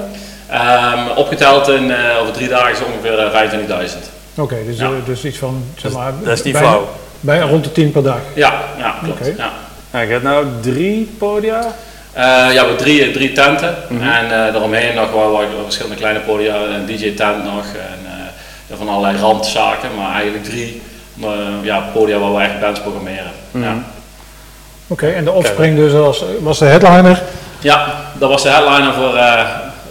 Ehm, 0.48 1.08
opgeteld 1.16 1.68
in, 1.68 1.90
eh, 1.90 2.18
over 2.20 2.32
drie 2.32 2.48
dagen 2.48 2.72
is 2.72 2.78
ongeveer 2.84 3.18
eh, 3.18 3.30
25.000. 3.30 4.10
Oké, 4.36 4.56
dus, 4.66 4.78
Ja. 4.78 4.90
dus 5.04 5.24
iets 5.24 5.38
van, 5.38 5.64
zeg 5.76 5.92
maar... 5.92 6.12
dat 6.22 6.32
is 6.38 6.42
niet 6.42 6.52
bijna- 6.52 6.68
flauw. 6.68 6.88
Bijna 7.20 7.44
rond 7.44 7.64
de 7.64 7.72
10 7.72 7.90
per 7.92 8.02
dag. 8.02 8.18
Ja, 8.34 8.52
ja, 8.78 8.94
klopt. 9.02 9.20
Oké. 9.20 9.34
Ja. 9.36 9.50
Nou, 9.90 10.04
je 10.06 10.10
hebt 10.12 10.24
nou 10.24 10.46
drie 10.60 11.14
podia. 11.18 11.60
Eh, 12.12 12.22
ja, 12.24 12.48
we 12.48 12.54
hebben 12.56 12.76
drie, 12.76 13.10
drie 13.10 13.32
tenten 13.32 13.74
Mhm. 13.88 14.08
en 14.08 14.24
eh 14.24 14.52
daaromheen 14.52 14.94
nog 14.94 15.12
wel 15.12 15.30
wat 15.30 15.42
verschillende 15.64 15.96
kleine 15.96 16.20
podia, 16.20 16.54
een 16.54 16.86
DJ-tent 16.86 17.44
nog 17.44 17.64
en 17.64 17.98
eh, 18.06 18.12
ja, 18.66 18.76
van 18.76 18.88
allerlei 18.88 19.18
randzaken, 19.18 19.88
maar 19.96 20.12
eigenlijk 20.14 20.44
drie 20.44 20.82
eh, 21.22 21.28
ja, 21.62 21.78
podia 21.92 22.18
waar 22.18 22.34
we 22.34 22.42
echt 22.42 22.60
bands 22.60 22.80
programmeren. 22.80 23.30
Mhm. 23.50 23.64
Ja. 23.64 23.74
Oké, 24.86 25.06
en 25.08 25.24
de 25.24 25.30
offspring 25.32 25.76
dus 25.76 25.92
als, 25.92 26.24
was 26.40 26.58
de 26.58 26.64
headliner. 26.64 27.22
ja, 27.58 27.94
dat 28.18 28.28
was 28.30 28.42
de 28.42 28.48
headliner 28.48 28.92
voor 28.94 29.14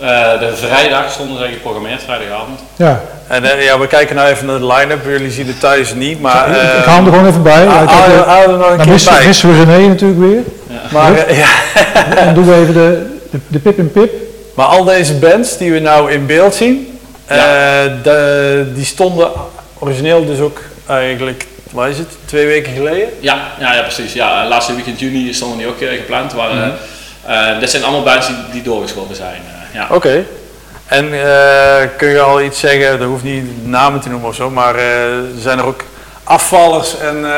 eh, 0.01 0.33
eh, 0.33 0.39
de 0.39 0.55
vrijdag, 0.55 1.11
stonden 1.11 1.37
ze 1.37 1.51
geprogrammeerd, 1.53 2.01
vrijdagavond. 2.03 2.59
Ja, 2.75 3.01
En 3.27 3.43
eh, 3.57 3.63
ja, 3.63 3.79
we 3.79 3.87
kijken 3.87 4.15
nou 4.15 4.29
even 4.29 4.45
naar 4.45 4.59
de 4.59 4.65
line-up. 4.65 5.05
Jullie 5.05 5.31
zien 5.31 5.47
het 5.47 5.59
thuis 5.59 5.93
niet, 5.93 6.21
maar... 6.21 6.49
ik, 6.49 6.55
ik 6.55 6.61
eh, 6.61 6.85
haal 6.85 6.95
hem 6.95 7.05
er 7.05 7.11
gewoon 7.11 7.27
even 7.27 7.43
bij. 7.43 7.63
Ja, 7.63 7.79
heb, 7.79 7.87
haal- 7.89 8.05
eh, 8.11 8.27
haal 8.27 8.41
er 8.43 8.49
nog 8.57 8.61
een 8.61 8.67
dan 8.67 8.77
keer 8.77 8.93
missen, 8.93 9.13
bij. 9.13 9.25
missen 9.25 9.49
we 9.49 9.63
René 9.63 9.87
natuurlijk 9.87 10.19
weer. 10.19 10.41
Maar, 10.91 11.15
eh, 11.17 11.37
ja, 11.37 11.47
En 12.17 12.33
doen 12.33 12.45
we 12.45 12.55
even 12.55 12.73
de, 12.73 13.05
de, 13.31 13.39
de 13.47 13.59
pip 13.59 13.77
en 13.77 13.91
pip. 13.91 14.11
maar 14.55 14.65
al 14.65 14.83
deze 14.83 15.13
bands 15.13 15.57
die 15.57 15.71
we 15.71 15.79
nou 15.79 16.11
in 16.11 16.25
beeld 16.25 16.55
zien, 16.55 16.99
eh, 17.25 17.37
de- 18.03 18.71
die 18.75 18.85
stonden 18.85 19.29
origineel 19.79 20.25
dus 20.25 20.39
ook 20.39 20.59
eigenlijk, 20.87 21.45
wat 21.71 21.87
is 21.87 21.97
het, 21.97 22.07
twee 22.25 22.45
weken 22.45 22.73
geleden? 22.73 23.07
Ja, 23.19 23.37
ja, 23.59 23.73
ja 23.73 23.81
precies. 23.81 24.13
Ja, 24.13 24.47
laatste 24.47 24.75
weekend 24.75 24.99
juni 24.99 25.33
stonden 25.33 25.57
die 25.57 25.67
ook 25.67 25.79
eh, 25.81 25.89
gepland. 25.89 26.33
Waren, 26.33 26.57
Mhm. 26.57 26.69
eh, 27.33 27.59
dit 27.59 27.69
zijn 27.69 27.83
allemaal 27.83 28.03
bands 28.03 28.27
die, 28.27 28.35
die 28.51 28.61
doorgeschoten 28.61 29.15
zijn. 29.15 29.41
Ja. 29.71 29.87
Oké. 29.91 30.25
En 30.85 31.13
eh, 31.13 31.87
kun 31.97 32.09
je 32.09 32.19
al 32.19 32.41
iets 32.41 32.59
zeggen, 32.59 32.99
dat 32.99 33.07
hoeft 33.07 33.23
niet 33.23 33.67
namen 33.67 33.99
te 33.99 34.09
noemen 34.09 34.29
of 34.29 34.35
zo, 34.35 34.49
maar 34.49 34.75
eh, 34.75 34.83
zijn 35.37 35.57
er 35.59 35.65
ook 35.65 35.83
afvallers 36.23 36.97
en 36.99 37.25
eh 37.25 37.31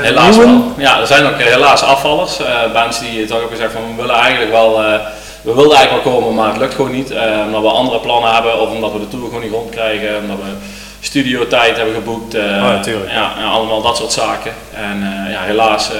Helaas 0.00 0.36
nieuwen? 0.36 0.46
wel. 0.76 0.84
Ja, 0.84 1.00
er 1.00 1.06
zijn 1.06 1.26
ook 1.26 1.36
helaas 1.40 1.82
afvallers. 1.82 2.38
eh 2.38 2.72
bands 2.72 3.00
die 3.00 3.26
toch 3.26 3.42
ook 3.42 3.50
gezegd 3.50 3.72
van 3.72 3.82
we 3.96 4.02
willen 4.02 4.16
eigenlijk 4.16 4.50
wel, 4.50 4.82
eh, 4.84 4.94
we 5.42 5.54
wilden 5.54 5.76
eigenlijk 5.76 6.04
wel 6.04 6.14
komen, 6.14 6.34
maar 6.34 6.48
het 6.48 6.56
lukt 6.56 6.74
gewoon 6.74 6.90
niet. 6.90 7.10
eh, 7.10 7.22
omdat 7.46 7.62
we 7.62 7.68
andere 7.68 7.98
plannen 8.00 8.32
hebben 8.34 8.60
of 8.60 8.70
omdat 8.70 8.92
we 8.92 8.98
de 9.00 9.08
tour 9.08 9.24
gewoon 9.24 9.42
niet 9.42 9.52
rondkrijgen. 9.52 10.16
Omdat 10.22 10.36
we 10.36 10.52
studiotijd 11.00 11.76
hebben 11.76 11.94
geboekt. 11.94 12.34
eh, 12.34 12.46
ja, 12.56 12.80
tuurlijk. 12.80 13.10
Ja, 13.10 13.32
allemaal 13.52 13.82
dat 13.82 13.96
soort 13.96 14.12
zaken. 14.12 14.52
En 14.74 15.24
eh, 15.26 15.32
ja, 15.32 15.40
helaas. 15.42 15.90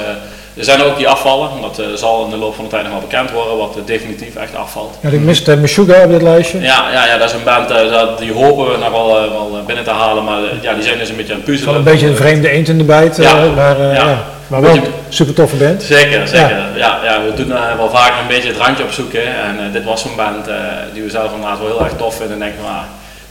Er 0.57 0.65
zijn 0.65 0.83
ook 0.83 0.97
die 0.97 1.09
afvallen, 1.09 1.49
dat 1.61 1.79
eh, 1.79 1.87
zal 1.95 2.25
in 2.25 2.31
de 2.31 2.37
loop 2.37 2.55
van 2.55 2.65
de 2.65 2.71
tijd 2.71 2.83
nog 2.83 2.93
wel 2.93 3.01
bekend 3.01 3.31
worden 3.31 3.57
wat 3.57 3.77
eh, 3.77 3.83
definitief 3.87 4.35
echt 4.37 4.57
afvalt. 4.57 4.99
Ja, 5.01 5.09
ik 5.09 5.21
miste 5.21 5.57
Meshuggah 5.57 6.05
op 6.05 6.11
dit 6.11 6.23
lijstje. 6.23 6.61
Ja, 6.61 6.85
ja, 6.93 7.07
ja, 7.07 7.17
dat 7.19 7.29
is 7.29 7.35
een 7.35 7.45
band, 7.45 7.71
eh, 7.71 8.03
die 8.19 8.33
hopen 8.33 8.71
we 8.73 8.77
nog 8.79 8.91
wel, 8.91 9.09
wel 9.31 9.63
binnen 9.67 9.85
te 9.85 9.91
halen, 9.91 10.25
maar 10.25 10.41
ja, 10.61 10.75
die 10.75 10.83
zijn 10.83 10.99
dus 10.99 11.09
een 11.09 11.17
beetje 11.17 11.33
aan 11.33 11.39
het 11.39 11.49
puzzelen. 11.49 11.75
een 11.75 11.83
beetje 11.83 12.07
een 12.07 12.17
vreemde 12.17 12.49
eend 12.51 12.69
in 12.69 12.79
de 12.79 12.85
bijt, 12.85 13.17
Ja. 13.17 13.35
maar, 13.55 13.81
Ja. 13.81 13.93
ja. 13.93 14.25
maar 14.47 14.61
wel 14.61 14.73
Beetje- 14.73 14.87
een 14.87 14.93
super 15.09 15.35
toffe 15.35 15.57
band. 15.57 15.83
Zeker, 15.83 16.29
zeker. 16.29 16.63
Ja. 16.77 16.99
Ja, 17.05 17.21
we 17.27 17.35
doen 17.35 17.55
wel 17.77 17.91
vaak 17.91 18.13
een 18.21 18.27
beetje 18.29 18.49
het 18.49 18.57
randje 18.59 18.85
opzoeken 18.85 19.25
en 19.27 19.73
dit 19.73 19.85
was 19.85 20.01
zo'n 20.03 20.17
band 20.17 20.45
die 20.93 21.03
we 21.03 21.11
zelf 21.11 21.33
inderdaad 21.35 21.59
wel 21.59 21.67
heel 21.69 21.85
erg 21.85 21.93
tof 21.97 22.15
vinden 22.17 22.33
en 22.35 22.39
denken 22.39 22.65
ah, 22.65 22.79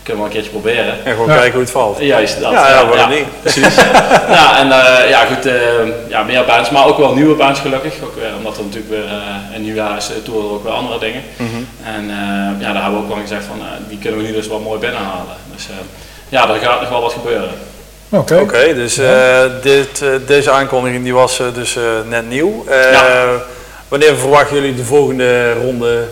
kunnen 0.04 0.22
we 0.24 0.28
een 0.30 0.34
keertje 0.36 0.52
proberen. 0.52 1.06
En 1.06 1.12
gewoon 1.14 1.28
Ja. 1.30 1.34
kijken 1.36 1.52
hoe 1.52 1.62
het 1.62 1.72
valt. 1.72 2.00
Juist, 2.00 2.40
dat. 2.40 2.52
Ja, 2.52 2.70
ja, 2.70 2.88
waarom 2.88 3.10
niet? 3.10 3.26
Precies. 3.42 3.76
ja, 4.30 4.58
en 4.60 4.72
eh, 4.72 5.10
ja, 5.10 5.26
goed, 5.26 5.46
eh, 5.46 5.54
ja, 6.08 6.24
meer 6.24 6.46
bands, 6.46 6.70
maar 6.70 6.86
ook 6.86 6.98
wel 6.98 7.14
nieuwe 7.14 7.36
bands 7.36 7.60
gelukkig. 7.60 7.94
Ook, 8.04 8.16
weer, 8.16 8.30
omdat 8.38 8.58
er 8.58 8.64
natuurlijk 8.64 8.90
weer 8.92 9.06
eh 9.06 9.56
een 9.56 9.62
nieuwjaar 9.62 9.98
is, 9.98 10.10
eh, 10.10 10.16
toeren 10.24 10.46
er 10.50 10.54
ook 10.56 10.64
weer 10.64 10.74
andere 10.74 11.00
dingen. 11.00 11.22
Mhm. 11.38 11.50
En 11.96 12.10
eh, 12.10 12.62
ja, 12.62 12.74
daar 12.74 12.82
hebben 12.84 13.00
we 13.00 13.06
ook 13.06 13.14
wel 13.14 13.22
gezegd 13.22 13.44
van, 13.46 13.60
eh, 13.60 13.66
die 13.90 13.98
kunnen 13.98 14.20
we 14.22 14.26
nu 14.28 14.34
dus 14.34 14.48
wel 14.48 14.60
mooi 14.60 14.80
binnenhalen. 14.80 15.36
Dus 15.56 15.68
eh, 15.70 15.76
ja, 16.30 16.50
er 16.50 16.60
gaat 16.60 16.80
nog 16.82 16.90
wel 16.90 17.02
wat 17.02 17.14
gebeuren. 17.14 17.50
Oké. 18.10 18.38
Oké, 18.40 18.74
dus 18.74 18.98
eh, 18.98 19.40
dit, 19.62 20.04
deze 20.28 20.52
aankondiging 20.52 21.04
die 21.04 21.14
was 21.14 21.42
dus 21.54 21.76
eh, 21.76 21.84
net 22.10 22.30
nieuw. 22.30 22.66
Eh, 22.68 22.92
Ja. 22.92 23.26
Wanneer 23.88 24.16
verwachten 24.16 24.56
jullie 24.56 24.76
de 24.76 24.84
volgende 24.84 25.54
ronde? 25.54 26.04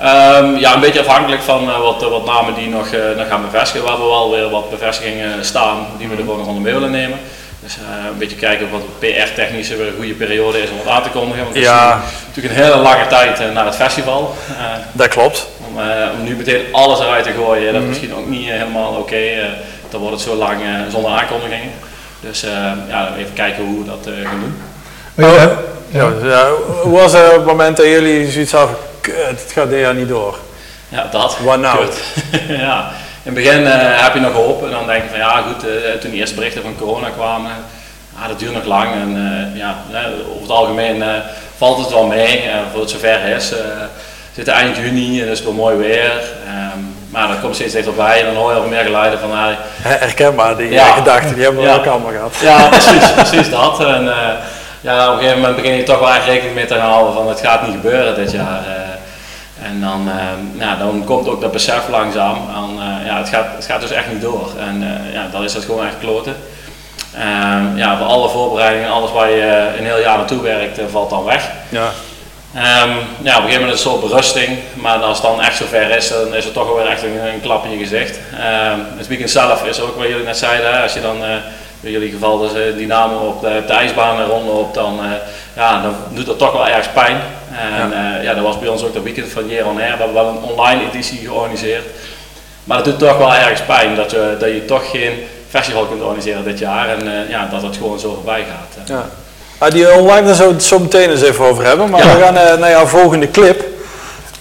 Ehm, 0.00 0.56
ja, 0.56 0.74
een 0.74 0.80
beetje 0.80 1.00
afhankelijk 1.00 1.42
van 1.42 1.68
eh, 1.70 1.78
wat, 1.80 2.02
wat 2.10 2.24
namen 2.26 2.54
die 2.54 2.68
nog, 2.68 2.88
eh, 2.92 3.00
nog 3.16 3.28
gaan 3.28 3.42
bevestigen. 3.50 3.82
We 3.84 3.88
hebben 3.90 4.08
wel 4.08 4.30
weer 4.30 4.50
wat 4.50 4.70
bevestigingen 4.70 5.44
staan 5.44 5.86
die 5.98 6.08
we 6.08 6.14
er 6.14 6.20
gewoon 6.20 6.38
nog 6.38 6.46
onder 6.46 6.62
mee 6.62 6.72
willen 6.72 6.90
nemen. 6.90 7.18
Dus 7.62 7.76
eh, 7.76 8.06
een 8.10 8.18
beetje 8.18 8.36
kijken 8.36 8.70
wat 8.70 8.80
PR-technisch 8.98 9.68
weer 9.68 9.86
een 9.86 9.94
goede 9.96 10.12
periode 10.14 10.62
is 10.62 10.70
om 10.70 10.78
het 10.78 10.88
aan 10.88 11.02
te 11.02 11.08
kondigen. 11.08 11.42
Want 11.42 11.54
het 11.54 11.64
Ja. 11.64 11.88
is 11.88 11.94
nu 11.94 12.26
natuurlijk 12.28 12.54
een 12.56 12.62
hele 12.64 12.76
lange 12.82 13.06
tijd 13.06 13.52
naar 13.54 13.64
het 13.64 13.74
festival. 13.76 14.34
Eh, 14.58 14.64
Dat 14.92 15.08
klopt. 15.08 15.48
om 15.68 15.80
eh, 15.80 15.86
om 16.18 16.24
nu 16.24 16.36
meteen 16.36 16.62
alles 16.72 17.00
eruit 17.00 17.24
te 17.24 17.32
gooien, 17.32 17.72
dat 17.72 17.82
is 17.82 17.88
misschien 17.88 18.14
ook 18.14 18.26
niet 18.28 18.48
helemaal 18.48 18.92
oké. 18.92 19.16
eh, 19.16 19.44
dan 19.90 20.00
wordt 20.00 20.14
het 20.16 20.24
zo 20.24 20.34
lang 20.34 20.60
zonder 20.90 21.10
aankondigingen. 21.10 21.70
Dus 22.20 22.44
ja, 22.88 23.08
even 23.18 23.32
kijken 23.34 23.64
hoe 23.64 23.78
we 23.78 23.84
dat 23.84 24.06
eh, 24.06 24.28
gaan 24.28 24.40
doen. 24.40 24.56
Je 25.14 25.38
hebt- 25.38 25.68
Ja, 25.92 26.10
ja, 26.22 26.48
hoe 26.82 27.00
was 27.00 27.12
het 27.12 27.26
op 27.28 27.34
het 27.36 27.44
moment 27.44 27.76
dat 27.76 27.86
jullie 27.86 28.30
zoiets 28.30 28.52
hadden, 28.52 28.76
kut, 29.00 29.14
het 29.26 29.52
gaat 29.52 29.70
dit 29.70 29.80
jaar 29.80 29.94
niet 29.94 30.08
door? 30.08 30.38
Ja, 30.88 31.06
dat. 31.10 31.36
Wat 31.38 31.58
nou? 31.60 31.78
Kut. 31.78 31.98
ja. 32.48 32.90
In 33.22 33.34
het 33.34 33.44
begin 33.44 33.66
eh, 33.66 34.02
heb 34.02 34.14
je 34.14 34.20
nog 34.20 34.32
hoop 34.32 34.64
en 34.64 34.70
dan 34.70 34.86
denk 34.86 35.02
je 35.02 35.08
van 35.08 35.18
ja 35.18 35.42
goed, 35.48 35.64
eh, 35.68 35.92
toen 36.00 36.10
de 36.10 36.16
eerste 36.16 36.34
berichten 36.34 36.62
van 36.62 36.76
corona 36.78 37.08
kwamen, 37.08 37.50
ah, 38.22 38.28
dat 38.28 38.38
duurt 38.38 38.52
nog 38.54 38.64
lang 38.64 38.92
en 38.92 39.16
eh, 39.52 39.58
ja, 39.60 39.74
over 40.28 40.40
het 40.42 40.50
algemeen 40.50 41.04
valt 41.56 41.78
het 41.78 41.90
wel 41.90 42.06
mee 42.06 42.44
voor 42.72 42.80
het 42.80 42.90
zover 42.90 43.24
is. 43.36 43.52
zitten 44.34 44.54
eind 44.54 44.76
juni 44.76 45.22
en 45.22 45.28
het 45.28 45.38
is 45.38 45.44
wel 45.44 45.52
mooi 45.52 45.76
weer, 45.76 46.12
ehm, 46.46 46.78
maar 47.10 47.28
dat 47.28 47.40
komt 47.40 47.54
steeds 47.54 47.72
dichterbij 47.72 48.18
en 48.20 48.26
dan 48.26 48.34
hoor 48.34 48.52
je 48.52 48.58
al 48.58 48.66
meer 48.66 48.84
geluiden 48.84 49.18
van 49.18 49.32
ah, 49.32 49.46
Her- 49.82 50.00
Herkenbaar, 50.00 50.56
die 50.56 50.70
Ja. 50.70 50.84
gedachten, 50.92 51.34
die 51.34 51.44
hebben 51.44 51.62
we 51.62 51.68
Ja. 51.68 51.74
ook 51.74 51.86
allemaal 51.86 52.10
gehad. 52.12 52.34
ja, 52.40 52.68
precies, 52.78 53.12
precies 53.14 53.50
dat. 53.50 53.80
En 53.84 54.12
ja, 54.80 55.06
op 55.08 55.12
een 55.12 55.18
gegeven 55.18 55.40
moment 55.40 55.56
begin 55.56 55.74
je 55.76 55.82
toch 55.82 55.98
wel 55.98 56.10
echt 56.14 56.26
rekening 56.26 56.54
mee 56.54 56.66
te 56.66 56.74
houden 56.78 57.14
van 57.14 57.28
het 57.28 57.40
gaat 57.40 57.62
niet 57.66 57.72
gebeuren 57.74 58.14
dit 58.14 58.32
jaar. 58.32 58.60
En 59.62 59.80
dan, 59.80 60.08
eh, 60.08 60.60
ja, 60.60 60.76
dan 60.76 61.04
komt 61.04 61.28
ook 61.28 61.40
dat 61.40 61.52
besef 61.52 61.88
langzaam 61.88 62.38
aan, 62.54 62.70
eh, 62.70 63.06
ja, 63.06 63.18
het 63.18 63.28
gaat, 63.28 63.46
het 63.54 63.64
gaat 63.64 63.80
dus 63.80 63.90
echt 63.90 64.12
niet 64.12 64.20
door. 64.20 64.50
En 64.58 64.82
eh, 64.82 65.12
ja, 65.12 65.28
dan 65.32 65.44
is 65.44 65.52
dat 65.52 65.64
gewoon 65.64 65.86
echt 65.86 65.98
kloten. 66.00 66.36
Ehm, 67.14 67.76
ja, 67.76 67.96
voor 67.98 68.06
alle 68.06 68.28
voorbereidingen, 68.28 68.90
alles 68.90 69.10
waar 69.10 69.30
je 69.30 69.68
een 69.78 69.84
heel 69.84 70.00
jaar 70.00 70.16
naartoe 70.16 70.42
werkt, 70.42 70.80
valt 70.90 71.10
dan 71.10 71.24
weg. 71.24 71.50
Ja. 71.68 71.90
Ehm, 72.54 72.90
ja, 73.22 73.36
op 73.36 73.42
een 73.42 73.50
gegeven 73.50 73.60
moment 73.60 73.78
is 73.78 73.84
het 73.84 73.92
een 73.92 74.00
soort 74.00 74.00
berusting, 74.10 74.58
maar 74.74 74.98
als 74.98 75.18
het 75.18 75.26
dan 75.26 75.42
echt 75.42 75.56
zover 75.56 75.96
is, 75.96 76.08
dan 76.08 76.34
is 76.34 76.44
het 76.44 76.54
toch 76.54 76.66
wel 76.66 76.76
weer 76.76 76.86
echt 76.86 77.02
een, 77.02 77.26
een 77.26 77.40
klap 77.40 77.64
in 77.64 77.70
je 77.70 77.78
gezicht. 77.78 78.18
Ehm, 78.38 78.78
het 78.96 79.06
weekend 79.06 79.30
zelf 79.30 79.64
is 79.64 79.80
ook 79.80 79.96
wat 79.96 80.08
jullie 80.08 80.24
net 80.24 80.36
zeiden, 80.36 80.82
als 80.82 80.92
je 80.92 81.00
dan 81.00 81.22
in 81.80 81.90
jullie 81.90 82.10
geval 82.10 82.38
dus 82.38 82.52
eh, 82.54 82.76
Dynamo 82.76 83.16
op 83.16 83.40
de, 83.40 83.56
op 83.58 83.66
de 83.66 83.72
ijsbaan 83.72 84.24
rondloopt, 84.26 84.74
dan, 84.74 84.98
eh, 85.02 85.10
ja, 85.56 85.82
dan 85.82 85.94
doet 86.08 86.26
dat 86.26 86.38
toch 86.38 86.52
wel 86.52 86.68
ergens 86.68 86.88
pijn. 86.94 87.16
En 87.58 87.90
ja. 87.90 88.20
ja, 88.22 88.34
dat 88.34 88.44
was 88.44 88.58
bij 88.58 88.68
ons 88.68 88.82
ook 88.84 88.94
dat 88.94 89.02
weekend 89.02 89.28
van 89.32 89.48
Year 89.48 89.66
on 89.66 89.80
Air, 89.80 89.92
we 89.92 89.96
hebben 89.96 90.14
wel 90.14 90.28
een 90.28 90.42
online 90.50 90.82
editie 90.88 91.18
georganiseerd. 91.18 91.84
Maar 92.64 92.76
dat 92.76 92.86
doet 92.86 92.98
toch 92.98 93.18
wel 93.18 93.34
ergens 93.34 93.60
pijn 93.62 93.94
dat 93.94 94.10
je, 94.10 94.36
dat 94.38 94.48
je 94.48 94.64
toch 94.64 94.90
geen 94.90 95.12
festival 95.48 95.84
kunt 95.84 96.02
organiseren 96.02 96.44
dit 96.44 96.58
jaar 96.58 96.88
en 96.88 97.06
eh, 97.06 97.30
ja, 97.30 97.48
dat 97.50 97.62
het 97.62 97.76
gewoon 97.76 97.98
zo 97.98 98.14
voorbij 98.14 98.44
gaat. 98.50 98.88
Ja. 98.88 99.04
Ah, 99.58 99.70
die 99.70 99.92
online, 99.92 100.26
daar 100.26 100.34
zullen 100.34 100.50
we 100.50 100.56
het 100.56 100.64
zo 100.64 100.78
meteen 100.78 101.10
eens 101.10 101.22
even 101.22 101.44
over 101.44 101.64
hebben. 101.64 101.90
Maar 101.90 102.06
Ja. 102.06 102.14
we 102.16 102.22
gaan 102.22 102.36
eh, 102.36 102.56
naar 102.58 102.70
jouw 102.70 102.86
volgende 102.86 103.30
clip. 103.30 103.64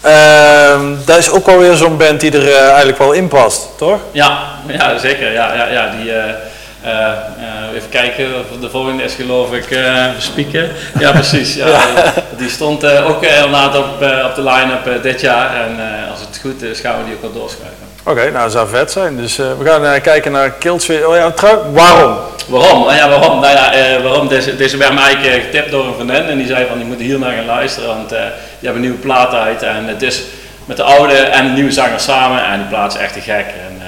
Ehm 0.02 0.96
dat 1.06 1.18
is 1.18 1.30
ook 1.30 1.46
wel 1.46 1.58
weer 1.58 1.76
zo'n 1.76 1.98
band 1.98 2.20
die 2.20 2.32
er 2.32 2.48
eh, 2.52 2.68
eigenlijk 2.68 2.98
wel 2.98 3.12
in 3.12 3.28
past, 3.28 3.68
toch? 3.78 4.00
Ja, 4.12 4.40
ja 4.68 4.98
zeker. 4.98 5.32
Ja, 5.32 5.54
ja, 5.54 5.68
ja, 5.68 5.92
die, 6.00 6.14
eh, 6.14 6.34
eh, 6.82 7.11
eh, 7.11 7.75
even 7.75 7.89
kijken, 7.89 8.27
de 8.61 8.69
volgende 8.69 9.03
is 9.03 9.13
geloof 9.13 9.53
ik 9.53 9.71
eh 9.71 10.05
Spieken. 10.17 10.71
Ja, 10.99 11.11
precies. 11.11 11.55
Ja, 11.55 11.82
Die 12.38 12.49
stond 12.49 12.86
ook 12.86 13.23
inderdaad 13.23 13.77
op, 13.77 13.86
op 14.25 14.36
de 14.36 14.43
line-up 14.43 15.03
dit 15.03 15.21
jaar. 15.21 15.55
En 15.55 15.77
als 16.11 16.19
het 16.19 16.39
goed 16.41 16.61
is, 16.61 16.80
gaan 16.80 16.97
we 16.97 17.05
die 17.05 17.13
ook 17.13 17.21
wel 17.21 17.34
doorschrijven. 17.34 17.77
Oké, 18.03 18.21
nou 18.32 18.43
dat 18.43 18.51
zou 18.51 18.69
vet 18.69 18.91
zijn. 18.91 19.17
Dus 19.17 19.36
we 19.36 19.55
gaan 19.63 20.01
kijken 20.01 20.32
naar 20.32 20.51
Killswitch. 20.51 21.05
Oh 21.05 21.15
ja, 21.15 21.32
trouw, 21.32 21.71
waarom? 21.71 22.17
Waarom? 22.47 22.80
Nou 22.80 22.95
ja, 22.95 23.09
waarom? 23.09 23.39
Nou 23.39 23.53
ja, 23.53 24.01
waarom? 24.01 24.27
Deze, 24.27 24.55
deze 24.55 24.77
werd 24.77 24.93
mij 24.93 25.03
eigenlijk 25.03 25.43
getipt 25.43 25.71
door 25.71 25.86
een 25.86 25.93
vriendin 25.93 26.23
en 26.23 26.38
die 26.38 26.47
zei 26.47 26.65
van 26.67 26.80
je 26.80 26.86
moet 26.86 26.99
hier 26.99 27.19
naar 27.19 27.34
gaan 27.34 27.45
luisteren, 27.45 27.89
want 27.89 28.09
die 28.09 28.17
hebben 28.59 28.75
een 28.75 28.82
nieuwe 28.82 28.97
plaat 28.97 29.34
uit 29.34 29.63
en 29.63 29.88
het 29.88 30.01
is 30.01 30.21
met 30.65 30.77
de 30.77 30.84
oude 30.84 31.13
en 31.13 31.45
de 31.45 31.51
nieuwe 31.51 31.71
zanger 31.71 31.99
samen 31.99 32.45
en 32.45 32.57
die 32.57 32.67
plaat 32.67 32.93
is 32.93 32.99
echt 32.99 33.13
te 33.13 33.21
gek. 33.21 33.45
En, 33.45 33.82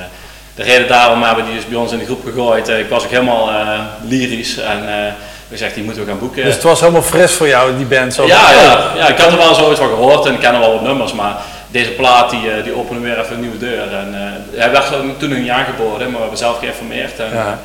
de 0.64 0.72
reden 0.72 0.88
daarom 0.88 1.24
hebben 1.24 1.46
die 1.46 1.54
dus 1.56 1.68
bij 1.68 1.78
ons 1.78 1.92
in 1.92 1.98
de 2.00 2.06
groep 2.06 2.24
gegooid. 2.26 2.70
Eh, 2.70 2.80
ik 2.80 2.90
was 2.90 3.04
ook 3.04 3.10
helemaal 3.10 3.50
eh, 3.50 3.80
lyrisch 4.08 4.58
en 4.58 4.88
eh 5.06 5.12
we 5.48 5.58
zeggen 5.58 5.76
die 5.78 5.86
moeten 5.86 6.04
we 6.04 6.10
gaan 6.10 6.20
boeken. 6.20 6.44
Dus 6.44 6.54
het 6.54 6.64
was 6.64 6.80
helemaal 6.80 7.02
fris 7.02 7.32
voor 7.34 7.48
jou, 7.48 7.78
die 7.78 7.86
band. 7.86 8.14
Zo 8.14 8.26
Ja, 8.28 8.40
van, 8.40 8.64
ja, 8.64 8.74
oh, 8.74 8.96
ja, 8.96 9.08
ik 9.08 9.18
had 9.18 9.32
er 9.32 9.38
wel 9.38 9.54
zoiets 9.54 9.80
van 9.80 9.90
gehoord 9.90 10.26
en 10.26 10.34
ik 10.34 10.40
ken 10.40 10.54
er 10.54 10.60
wel 10.60 10.74
wat 10.74 10.82
nummers, 10.82 11.14
maar 11.14 11.36
deze 11.68 11.90
plaat 11.92 12.30
die, 12.30 12.52
eh, 12.52 12.64
die 12.64 12.76
opende 12.78 13.02
weer 13.02 13.20
even 13.20 13.34
een 13.34 13.40
nieuwe 13.42 13.58
deur. 13.58 13.94
En, 13.94 14.10
eh, 14.54 14.60
hij 14.60 14.72
werd 14.72 14.88
toen 15.18 15.30
nog 15.30 15.38
niet 15.40 15.50
aangeboden, 15.50 16.00
maar 16.08 16.12
we 16.16 16.20
hebben 16.20 16.38
zelf 16.38 16.60
geïnformeerd 16.60 17.20
en, 17.20 17.30
Ja. 17.34 17.60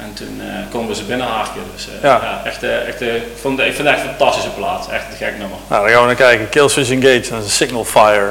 en 0.00 0.12
toen 0.14 0.40
eh, 0.40 0.46
konden 0.70 0.88
we 0.88 0.94
ze 0.94 1.02
binnenharken. 1.02 1.60
Dus 1.74 1.86
eh, 1.88 2.02
Ja. 2.02 2.20
ja. 2.22 2.40
echt, 2.44 2.62
eh, 2.62 2.88
echt, 2.88 3.00
eh, 3.02 3.14
ik, 3.14 3.22
vond, 3.40 3.58
ik 3.60 3.74
vind 3.74 3.88
het 3.88 3.96
echt 3.96 4.00
een 4.02 4.14
fantastische 4.16 4.50
plaat, 4.50 4.88
echt 4.92 5.04
een 5.10 5.16
gek 5.26 5.38
nummer. 5.38 5.58
Nou, 5.68 5.82
dan 5.82 5.90
gaan 5.92 6.00
we 6.00 6.06
naar 6.06 6.14
kijken. 6.28 6.48
Killswitch 6.48 6.90
Engage, 6.90 7.30
dat 7.30 7.38
is 7.38 7.44
een 7.44 7.50
Signal 7.50 7.84
Fire. 7.84 8.28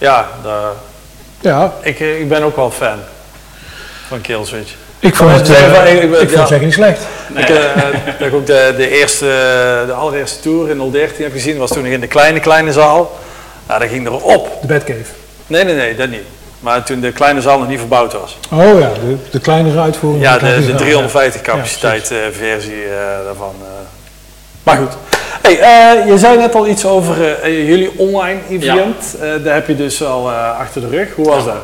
Ja, 0.00 0.28
Ja, 1.40 1.72
ik, 1.82 2.00
ik 2.00 2.28
ben 2.28 2.42
ook 2.42 2.56
wel 2.56 2.70
fan 2.70 2.98
van 4.08 4.20
Killswitch. 4.20 4.72
ik 4.98 5.14
vond 5.16 5.30
het, 5.30 5.48
is 5.48 5.56
eh, 5.56 5.64
even- 5.64 5.86
ik- 5.92 6.02
ik 6.02 6.10
ja. 6.12 6.18
vond 6.26 6.30
het 6.38 6.48
zeker 6.48 6.64
niet 6.64 6.74
slecht. 6.74 7.00
Ik 7.34 7.48
eh, 7.48 7.56
dat 8.18 8.26
ik 8.26 8.34
ook 8.34 8.46
de, 8.46 8.74
de, 8.76 8.88
eerste, 8.88 9.24
de 9.86 9.92
allereerste 9.92 10.40
tour 10.40 10.70
in 10.70 10.90
013 10.90 11.22
heb 11.24 11.32
gezien, 11.32 11.56
was 11.58 11.70
toen 11.70 11.82
nog 11.82 11.92
in 11.92 12.00
de 12.00 12.06
kleine, 12.06 12.40
kleine 12.40 12.72
zaal. 12.72 13.18
Ja, 13.68 13.78
dat 13.78 13.88
ging 13.88 14.06
erop. 14.06 14.58
De 14.60 14.66
Batcave. 14.66 14.98
Nee, 15.46 15.64
nee, 15.64 15.74
nee, 15.74 15.94
dat 15.96 16.08
niet. 16.08 16.22
Maar 16.60 16.82
toen 16.84 17.00
de 17.00 17.12
kleine 17.12 17.40
zaal 17.40 17.58
nog 17.58 17.68
niet 17.68 17.78
verbouwd 17.78 18.12
was. 18.12 18.38
Oh 18.52 18.78
ja, 18.80 18.88
de, 18.94 19.16
de 19.30 19.40
kleinere 19.40 19.80
uitvoering. 19.80 20.22
Ja, 20.24 20.38
de, 20.38 20.54
de 20.56 20.62
zaal, 20.62 20.76
350 20.76 21.46
Ja, 21.46 21.52
capaciteit 21.52 22.10
eh, 22.10 22.16
versie 22.32 22.84
eh, 22.84 23.24
daarvan. 23.24 23.54
eh. 23.62 23.68
Maar 24.62 24.76
goed. 24.76 24.92
Hey, 25.40 25.60
eh, 25.60 26.06
je 26.06 26.18
zei 26.18 26.38
net 26.38 26.54
al 26.54 26.68
iets 26.68 26.84
over 26.84 27.40
eh, 27.40 27.68
jullie 27.68 27.98
online 27.98 28.40
event. 28.48 29.16
Eh, 29.20 29.44
daar 29.44 29.54
heb 29.54 29.66
je 29.66 29.76
dus 29.76 30.04
al 30.04 30.30
achter 30.30 30.80
de 30.80 30.88
rug. 30.88 31.14
Hoe 31.14 31.24
was 31.24 31.44
dat? 31.44 31.62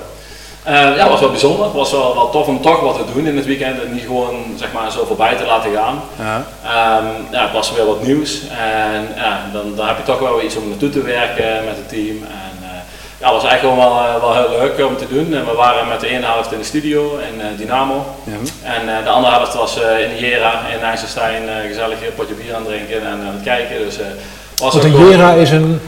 Eh, 0.67 0.73
ja, 0.73 1.03
het 1.03 1.09
was 1.09 1.21
wel 1.21 1.31
bijzonder. 1.31 1.65
Het 1.65 1.75
was 1.75 1.91
wel, 1.91 2.15
wel 2.15 2.31
tof 2.31 2.47
om 2.47 2.61
toch 2.61 2.81
wat 2.81 2.97
te 2.97 3.13
doen 3.15 3.27
in 3.27 3.37
het 3.37 3.47
weekend 3.47 3.83
en 3.83 3.93
niet 3.93 4.03
gewoon 4.03 4.45
zeg 4.57 4.73
maar, 4.73 4.93
zo 4.93 5.05
voorbij 5.07 5.37
te 5.37 5.45
laten 5.45 5.71
gaan. 5.75 6.03
Ja. 6.19 6.45
Ehm, 6.65 7.07
ja, 7.31 7.43
het 7.43 7.53
was 7.53 7.73
weer 7.73 7.87
wat 7.87 8.03
nieuws 8.03 8.41
en 8.49 9.09
ja, 9.17 9.41
dan, 9.53 9.73
dan 9.77 9.87
heb 9.87 9.97
je 9.97 10.03
toch 10.03 10.19
wel 10.19 10.43
iets 10.43 10.57
om 10.57 10.69
naartoe 10.69 10.91
te 10.91 11.03
werken 11.03 11.65
met 11.65 11.77
het 11.77 11.89
team. 11.89 12.17
En, 12.17 12.56
ja, 13.21 13.33
was 13.33 13.45
eigenlijk 13.45 13.77
wel, 13.81 13.91
eh, 13.99 14.21
wel 14.21 14.35
heel 14.35 14.59
leuk 14.61 14.87
om 14.87 14.97
te 14.97 15.07
doen. 15.09 15.35
En 15.35 15.45
we 15.45 15.53
waren 15.57 15.89
met 15.89 16.01
de 16.01 16.09
ene 16.09 16.27
helft 16.27 16.53
in 16.53 16.59
de 16.59 16.65
studio 16.65 17.19
in 17.33 17.41
eh, 17.41 17.47
Dynamo 17.57 18.07
en 18.63 18.89
eh, 18.99 19.05
de 19.05 19.11
andere 19.11 19.35
helft 19.35 19.55
was 19.55 19.81
eh, 19.83 20.01
in 20.05 20.09
de 20.17 20.21
Jera 20.27 20.53
in 20.79 20.85
IJsselstein 20.85 21.49
eh, 21.49 21.55
gezellig 21.69 21.99
een 22.07 22.15
potje 22.17 22.35
bier 22.35 22.55
aan 22.55 22.61
het 22.65 22.71
drinken 22.71 23.01
en 23.01 23.13
aan 23.13 23.35
het 23.35 23.43
kijken. 23.45 23.79
Dus, 23.85 23.99
eh, 23.99 24.07
was 24.57 24.73
Want 24.75 24.85
gewoon- 24.85 25.09
Jera 25.11 25.33
is 25.33 25.51
een... 25.51 25.81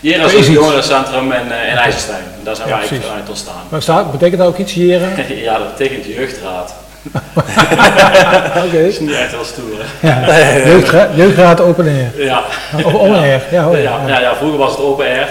Jera 0.00 0.24
is 0.24 0.46
een 0.46 0.52
jongerencentrum 0.52 1.32
in, 1.32 1.40
in 1.70 1.76
IJsselstein. 1.76 2.22
Daar 2.42 2.56
zijn 2.56 2.68
Ja, 2.68 2.78
wij 2.78 2.86
precies. 2.86 3.06
uit 3.16 3.28
ontstaan. 3.28 3.62
Maar 3.68 3.82
staat, 3.82 4.10
betekent 4.12 4.38
dat 4.38 4.48
ook 4.48 4.58
iets, 4.58 4.74
Jera? 4.74 5.06
ja, 5.48 5.58
dat 5.58 5.76
betekent 5.76 6.04
jeugdraad. 6.06 6.74
Oké. 7.34 8.72
Dat 8.72 8.72
is 8.72 9.00
niet 9.00 9.12
echt 9.12 9.30
heel 9.30 9.44
stoer. 9.44 9.78
hè? 9.78 10.08
Ja. 10.08 10.64
Jeugdra- 10.66 11.08
Jeugdraad 11.14 11.60
Open 11.60 11.86
Air. 11.86 12.24
Ja. 12.24 12.42
Of 12.84 12.94
on 12.94 13.14
air. 13.14 13.42
Ja, 13.50 13.68
oh, 13.68 13.72
ja, 13.74 13.80
ja. 13.82 13.98
ja, 14.06 14.20
ja, 14.20 14.34
vroeger 14.34 14.58
was 14.58 14.70
het 14.70 14.80
open 14.80 15.06
air 15.06 15.28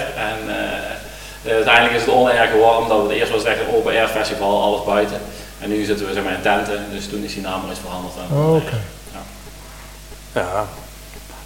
eh, 1.44 1.50
eh, 1.50 1.56
uiteindelijk 1.56 1.96
is 1.96 2.02
het 2.02 2.10
on 2.10 2.28
air 2.30 2.48
geworden 2.48 2.78
omdat 2.82 3.02
het 3.02 3.12
eerst 3.12 3.32
was 3.32 3.42
het 3.42 3.48
echt 3.52 3.60
een 3.60 3.76
open 3.76 3.92
air 3.96 4.08
festival, 4.08 4.62
alles 4.64 4.84
buiten. 4.86 5.18
En 5.60 5.70
nu 5.70 5.84
zitten 5.84 6.08
we 6.08 6.14
zeg 6.14 6.24
maar 6.24 6.34
in 6.34 6.42
tenten, 6.42 6.86
dus 6.92 7.08
toen 7.10 7.24
is 7.24 7.34
die 7.34 7.42
naam 7.44 7.62
eens 7.70 7.80
veranderd. 7.86 8.14
aan 8.32 8.38
Oh, 8.38 8.56
Oké. 8.56 8.80
Ja. 10.34 10.66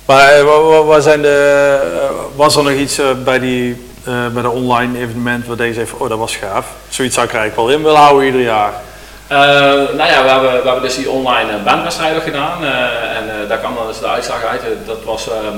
Maar 0.06 0.34
eh, 0.34 0.43
wa- 0.43 0.62
wa- 0.62 0.84
waar 0.84 1.02
zijn 1.02 1.22
de, 1.22 1.80
eh, 2.02 2.10
was 2.36 2.56
er 2.56 2.64
nog 2.64 2.72
iets 2.74 2.98
eh, 2.98 3.06
bij, 3.24 3.39
die, 3.39 3.86
eh, 4.04 4.28
bij 4.28 4.41
de 4.41 4.50
online 4.50 4.98
evenement 5.00 5.45
waar 5.48 5.58
deze 5.58 5.82
even, 5.82 6.00
oh 6.00 6.10
dat 6.10 6.18
was 6.18 6.36
gaaf. 6.36 6.66
Zoiets 6.89 7.14
zou 7.16 7.28
ik 7.28 7.34
er 7.34 7.39
eigenlijk 7.39 7.70
wel 7.70 7.78
in 7.78 7.84
willen 7.84 8.00
houden 8.00 8.26
ieder 8.26 8.41
jaar. 8.41 8.74
Eh, 9.28 9.38
nou 9.72 9.98
ja, 9.98 10.24
we 10.24 10.30
hebben, 10.30 10.52
we 10.52 10.62
hebben 10.64 10.82
dus 10.82 10.95
die 10.95 11.10
online 11.10 11.52
eh, 11.52 11.64
bandwedstrijd 11.64 12.16
ook 12.16 12.24
gedaan 12.24 12.64
eh, 12.64 13.18
en 13.18 13.30
eh, 13.41 13.50
daar 13.50 13.58
kwam 13.58 13.76
dan 13.76 13.88
dus 13.88 14.00
de 14.00 14.08
uitslag 14.08 14.43
uit. 14.43 14.62
Eh, 14.62 14.68
Dat 14.86 15.04
was, 15.04 15.30
ehm, 15.30 15.58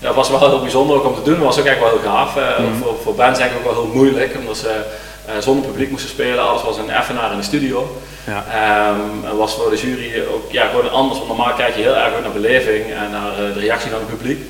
dat 0.00 0.14
was 0.14 0.28
wel 0.28 0.38
heel 0.38 0.60
bijzonder 0.60 0.96
ook 0.96 1.04
om 1.04 1.14
te 1.14 1.22
doen, 1.22 1.34
dat 1.34 1.44
was 1.44 1.58
ook 1.58 1.64
echt 1.64 1.80
wel 1.80 1.88
heel 1.88 2.10
gaaf. 2.10 2.36
Eh, 2.36 2.64
voor, 2.82 2.94
voor 3.02 3.14
bands 3.14 3.38
eigenlijk 3.40 3.68
ook 3.68 3.74
wel 3.74 3.84
heel 3.84 3.94
moeilijk, 3.94 4.36
omdat 4.38 4.56
ze 4.56 4.84
eh, 5.26 5.34
zonder 5.38 5.70
publiek 5.70 5.90
moesten 5.90 6.10
spelen. 6.10 6.48
Alles 6.48 6.62
was 6.62 6.78
een 6.78 6.90
effenaar 6.90 7.32
in 7.32 7.36
de 7.36 7.42
studio. 7.42 7.96
Ja. 8.24 8.44
Ehm, 8.52 9.36
was 9.36 9.54
voor 9.54 9.70
de 9.70 9.76
jury 9.76 10.22
ook 10.34 10.52
ja, 10.52 10.66
gewoon 10.66 10.90
anders, 10.90 11.18
want 11.18 11.28
normaal 11.28 11.54
kijk 11.54 11.76
je 11.76 11.82
heel 11.82 11.96
erg 11.96 12.20
naar 12.22 12.32
beleving 12.32 12.84
en 12.84 13.10
naar 13.10 13.32
eh, 13.32 13.54
de 13.54 13.60
reactie 13.60 13.90
van 13.90 13.98
het 13.98 14.08
publiek. 14.08 14.40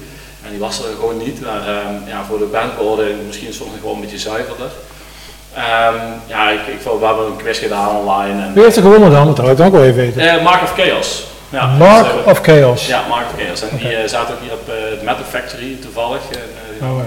En 0.44 0.50
die 0.50 0.58
was 0.58 0.78
er 0.78 0.94
gewoon 0.98 1.16
niet, 1.16 1.40
maar 1.40 1.68
ehm, 1.68 1.94
ja, 2.06 2.24
voor 2.28 2.38
de 2.38 2.44
bandbeoordeling 2.44 3.18
misschien 3.26 3.52
soms 3.52 3.70
wel 3.82 3.92
een 3.92 4.00
beetje 4.00 4.18
zuiverder. 4.18 4.70
Ehm, 5.54 5.94
ja, 6.26 6.50
ik, 6.50 6.60
ik, 6.66 6.80
we 7.00 7.06
hebben 7.06 7.26
een 7.26 7.36
quiz 7.36 7.58
gedaan 7.58 7.96
online. 7.96 8.42
En, 8.42 8.52
Wie 8.52 8.62
heeft 8.62 8.76
er 8.76 8.82
gewonnen 8.82 9.10
dan? 9.10 9.34
Dat 9.34 9.58
ik 9.58 9.60
ook 9.60 9.72
wel 9.72 9.84
even 9.84 9.96
weten. 9.96 10.42
Mark 10.42 10.62
of 10.62 10.72
Chaos. 10.76 11.26
Ja, 11.50 11.66
Mark 11.66 12.04
dus, 12.04 12.22
eh, 12.24 12.30
of 12.30 12.40
Chaos. 12.42 12.86
Ja, 12.86 13.02
Mark 13.08 13.24
of 13.34 13.40
Chaos. 13.44 13.62
En 13.62 13.76
die 13.76 13.96
eh, 13.96 14.08
zaten 14.08 14.34
ook 14.34 14.40
hier 14.40 14.52
op 14.52 14.68
eh, 14.68 14.74
het 14.90 15.02
Metal 15.02 15.24
Factory 15.30 15.76
toevallig. 15.82 16.20
En, 16.32 16.38
die- 16.78 16.88
Oh, 16.88 16.98
ja. 16.98 17.04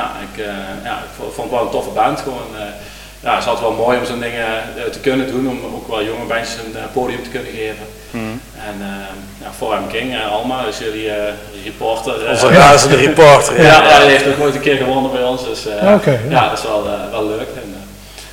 ja, 0.00 0.10
ik, 0.32 0.38
eh, 0.44 0.52
ja, 0.84 0.92
ik 0.96 1.10
vo- 1.16 1.30
vond 1.34 1.46
het 1.50 1.56
wel 1.56 1.62
een 1.66 1.70
toffe 1.76 1.90
band. 1.90 2.20
Gewoon, 2.20 2.48
eh, 2.56 2.62
ja, 3.20 3.30
het 3.34 3.42
is 3.42 3.48
altijd 3.48 3.66
wel 3.68 3.76
mooi 3.84 3.98
om 3.98 4.04
zo'n 4.04 4.20
dingen 4.20 4.46
te 4.92 4.98
kunnen 5.00 5.26
doen, 5.30 5.48
om 5.48 5.74
ook 5.74 5.88
wel 5.88 6.04
jonge 6.04 6.24
bandjes 6.24 6.54
een 6.56 6.76
podium 6.92 7.22
te 7.22 7.28
kunnen 7.30 7.52
geven. 7.52 7.86
En 8.68 8.76
eh, 8.80 9.42
ja, 9.44 9.50
voor 9.58 9.72
hem 9.72 9.86
King, 9.88 10.14
eh, 10.14 10.32
Alma, 10.32 10.58
is 10.68 10.78
jullie 10.78 11.10
eh, 11.10 11.32
reporter. 11.64 12.24
eh, 12.24 12.30
Onze 12.30 12.48
razende 12.48 12.96
reporter. 13.06 13.56
ja, 13.62 13.62
Ja. 13.82 13.82
hij 13.88 14.06
heeft 14.06 14.26
ook 14.28 14.40
ooit 14.40 14.54
een 14.54 14.60
keer 14.60 14.76
gewonnen 14.76 15.10
bij 15.12 15.22
ons. 15.22 15.44
Dus 15.44 15.66
eh, 15.66 15.94
Oké, 15.94 16.10
ja. 16.10 16.18
ja. 16.28 16.48
dat 16.48 16.58
is 16.58 16.64
wel, 16.64 16.84
eh, 16.86 17.10
wel 17.10 17.26
leuk. 17.26 17.48
En, 17.62 17.74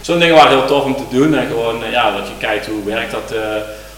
Zo'n 0.02 0.20
dingen 0.20 0.36
waren 0.36 0.58
heel 0.58 0.66
tof 0.66 0.84
om 0.84 0.96
te 0.96 1.04
doen. 1.10 1.36
En 1.38 1.48
gewoon 1.48 1.76
ja, 1.92 2.12
dat 2.12 2.28
je 2.28 2.34
kijkt 2.40 2.66
hoe 2.66 2.84
werkt 2.84 3.12
dat 3.12 3.32
eh, 3.32 3.40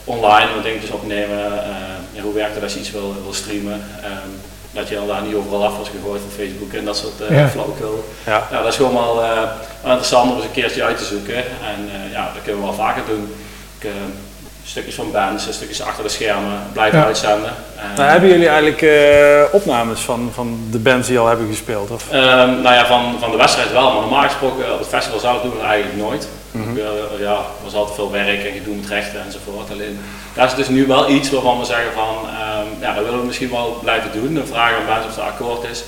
online, 0.07 0.53
wat 0.53 0.63
dingetjes 0.63 0.89
opnemen. 0.91 1.63
eh, 1.63 1.69
ja, 2.11 2.21
hoe 2.21 2.33
werkt 2.33 2.53
het 2.53 2.63
als 2.63 2.73
je 2.73 2.79
iets 2.79 2.91
wil, 2.91 3.15
wil 3.23 3.33
streamen. 3.33 3.81
Ehm, 4.03 4.29
dat 4.71 4.89
je 4.89 4.97
al 4.97 5.07
daar 5.07 5.21
niet 5.21 5.35
overal 5.35 5.65
af 5.65 5.77
was 5.77 5.89
gegooid 5.89 6.21
van 6.21 6.31
Facebook 6.45 6.73
en 6.73 6.85
dat 6.85 6.97
soort 6.97 7.21
uh, 7.31 7.37
Ja. 7.37 7.47
flauwekul. 7.49 8.03
Ja. 8.25 8.47
Ja, 8.51 8.57
dat 8.61 8.71
is 8.71 8.75
gewoon 8.75 8.93
wel, 8.93 9.23
eh, 9.23 9.41
wel 9.81 9.91
interessant 9.91 10.29
om 10.29 10.35
eens 10.35 10.45
een 10.45 10.51
keertje 10.51 10.83
uit 10.83 10.97
te 10.97 11.03
zoeken. 11.05 11.35
En 11.37 11.89
eh, 11.93 12.11
ja, 12.11 12.23
dat 12.33 12.43
kunnen 12.43 12.61
we 12.61 12.67
wel 12.67 12.75
vaker 12.75 13.03
doen. 13.07 13.35
Ik, 13.79 13.89
stukjes 14.67 14.95
van 14.95 15.11
bands, 15.11 15.47
stukjes 15.51 15.81
achter 15.81 16.03
de 16.03 16.09
schermen, 16.09 16.59
blijven 16.73 16.99
Ja. 16.99 17.05
uitzenden. 17.05 17.51
En, 17.75 17.89
Nou, 17.95 18.09
hebben 18.09 18.29
jullie 18.29 18.47
eigenlijk 18.47 18.81
eh, 18.81 19.53
opnames 19.55 19.99
van, 19.99 20.29
van 20.33 20.59
de 20.71 20.79
bands 20.79 21.07
die 21.07 21.19
al 21.19 21.27
hebben 21.27 21.47
gespeeld? 21.47 21.89
Of? 21.91 22.03
Ehm, 22.11 22.61
nou 22.61 22.75
ja, 22.75 22.85
van, 22.85 23.15
van 23.19 23.31
de 23.31 23.37
wedstrijd 23.37 23.71
wel, 23.71 23.91
maar 23.91 24.01
normaal 24.01 24.21
gesproken 24.23 24.73
op 24.73 24.79
het 24.79 24.87
festival 24.87 25.19
zelf 25.19 25.41
doen 25.41 25.51
we 25.51 25.57
dat 25.57 25.67
eigenlijk 25.67 26.01
nooit. 26.01 26.27
Ook, 26.57 26.77
eh, 26.77 27.19
ja, 27.19 27.31
er 27.33 27.63
was 27.63 27.73
altijd 27.73 27.95
veel 27.95 28.11
werk 28.11 28.43
en 28.45 28.53
gedoe 28.53 28.75
met 28.75 28.89
rechten 28.89 29.19
enzovoort. 29.25 29.71
Alleen, 29.71 29.99
daar 30.33 30.45
is 30.45 30.55
dus 30.55 30.67
nu 30.67 30.85
wel 30.87 31.09
iets 31.09 31.29
waarvan 31.31 31.59
we 31.59 31.65
zeggen 31.65 31.91
van, 31.93 32.15
ehm, 32.39 32.67
ja, 32.81 32.93
dat 32.93 33.03
willen 33.03 33.19
we 33.19 33.25
misschien 33.25 33.49
wel 33.51 33.79
blijven 33.83 34.09
doen. 34.13 34.33
Dan 34.33 34.45
vragen 34.47 34.75
we 34.75 34.79
aan 34.81 34.87
mensen 34.93 35.09
of 35.09 35.15
het 35.15 35.25
akkoord 35.25 35.71
is. 35.71 35.83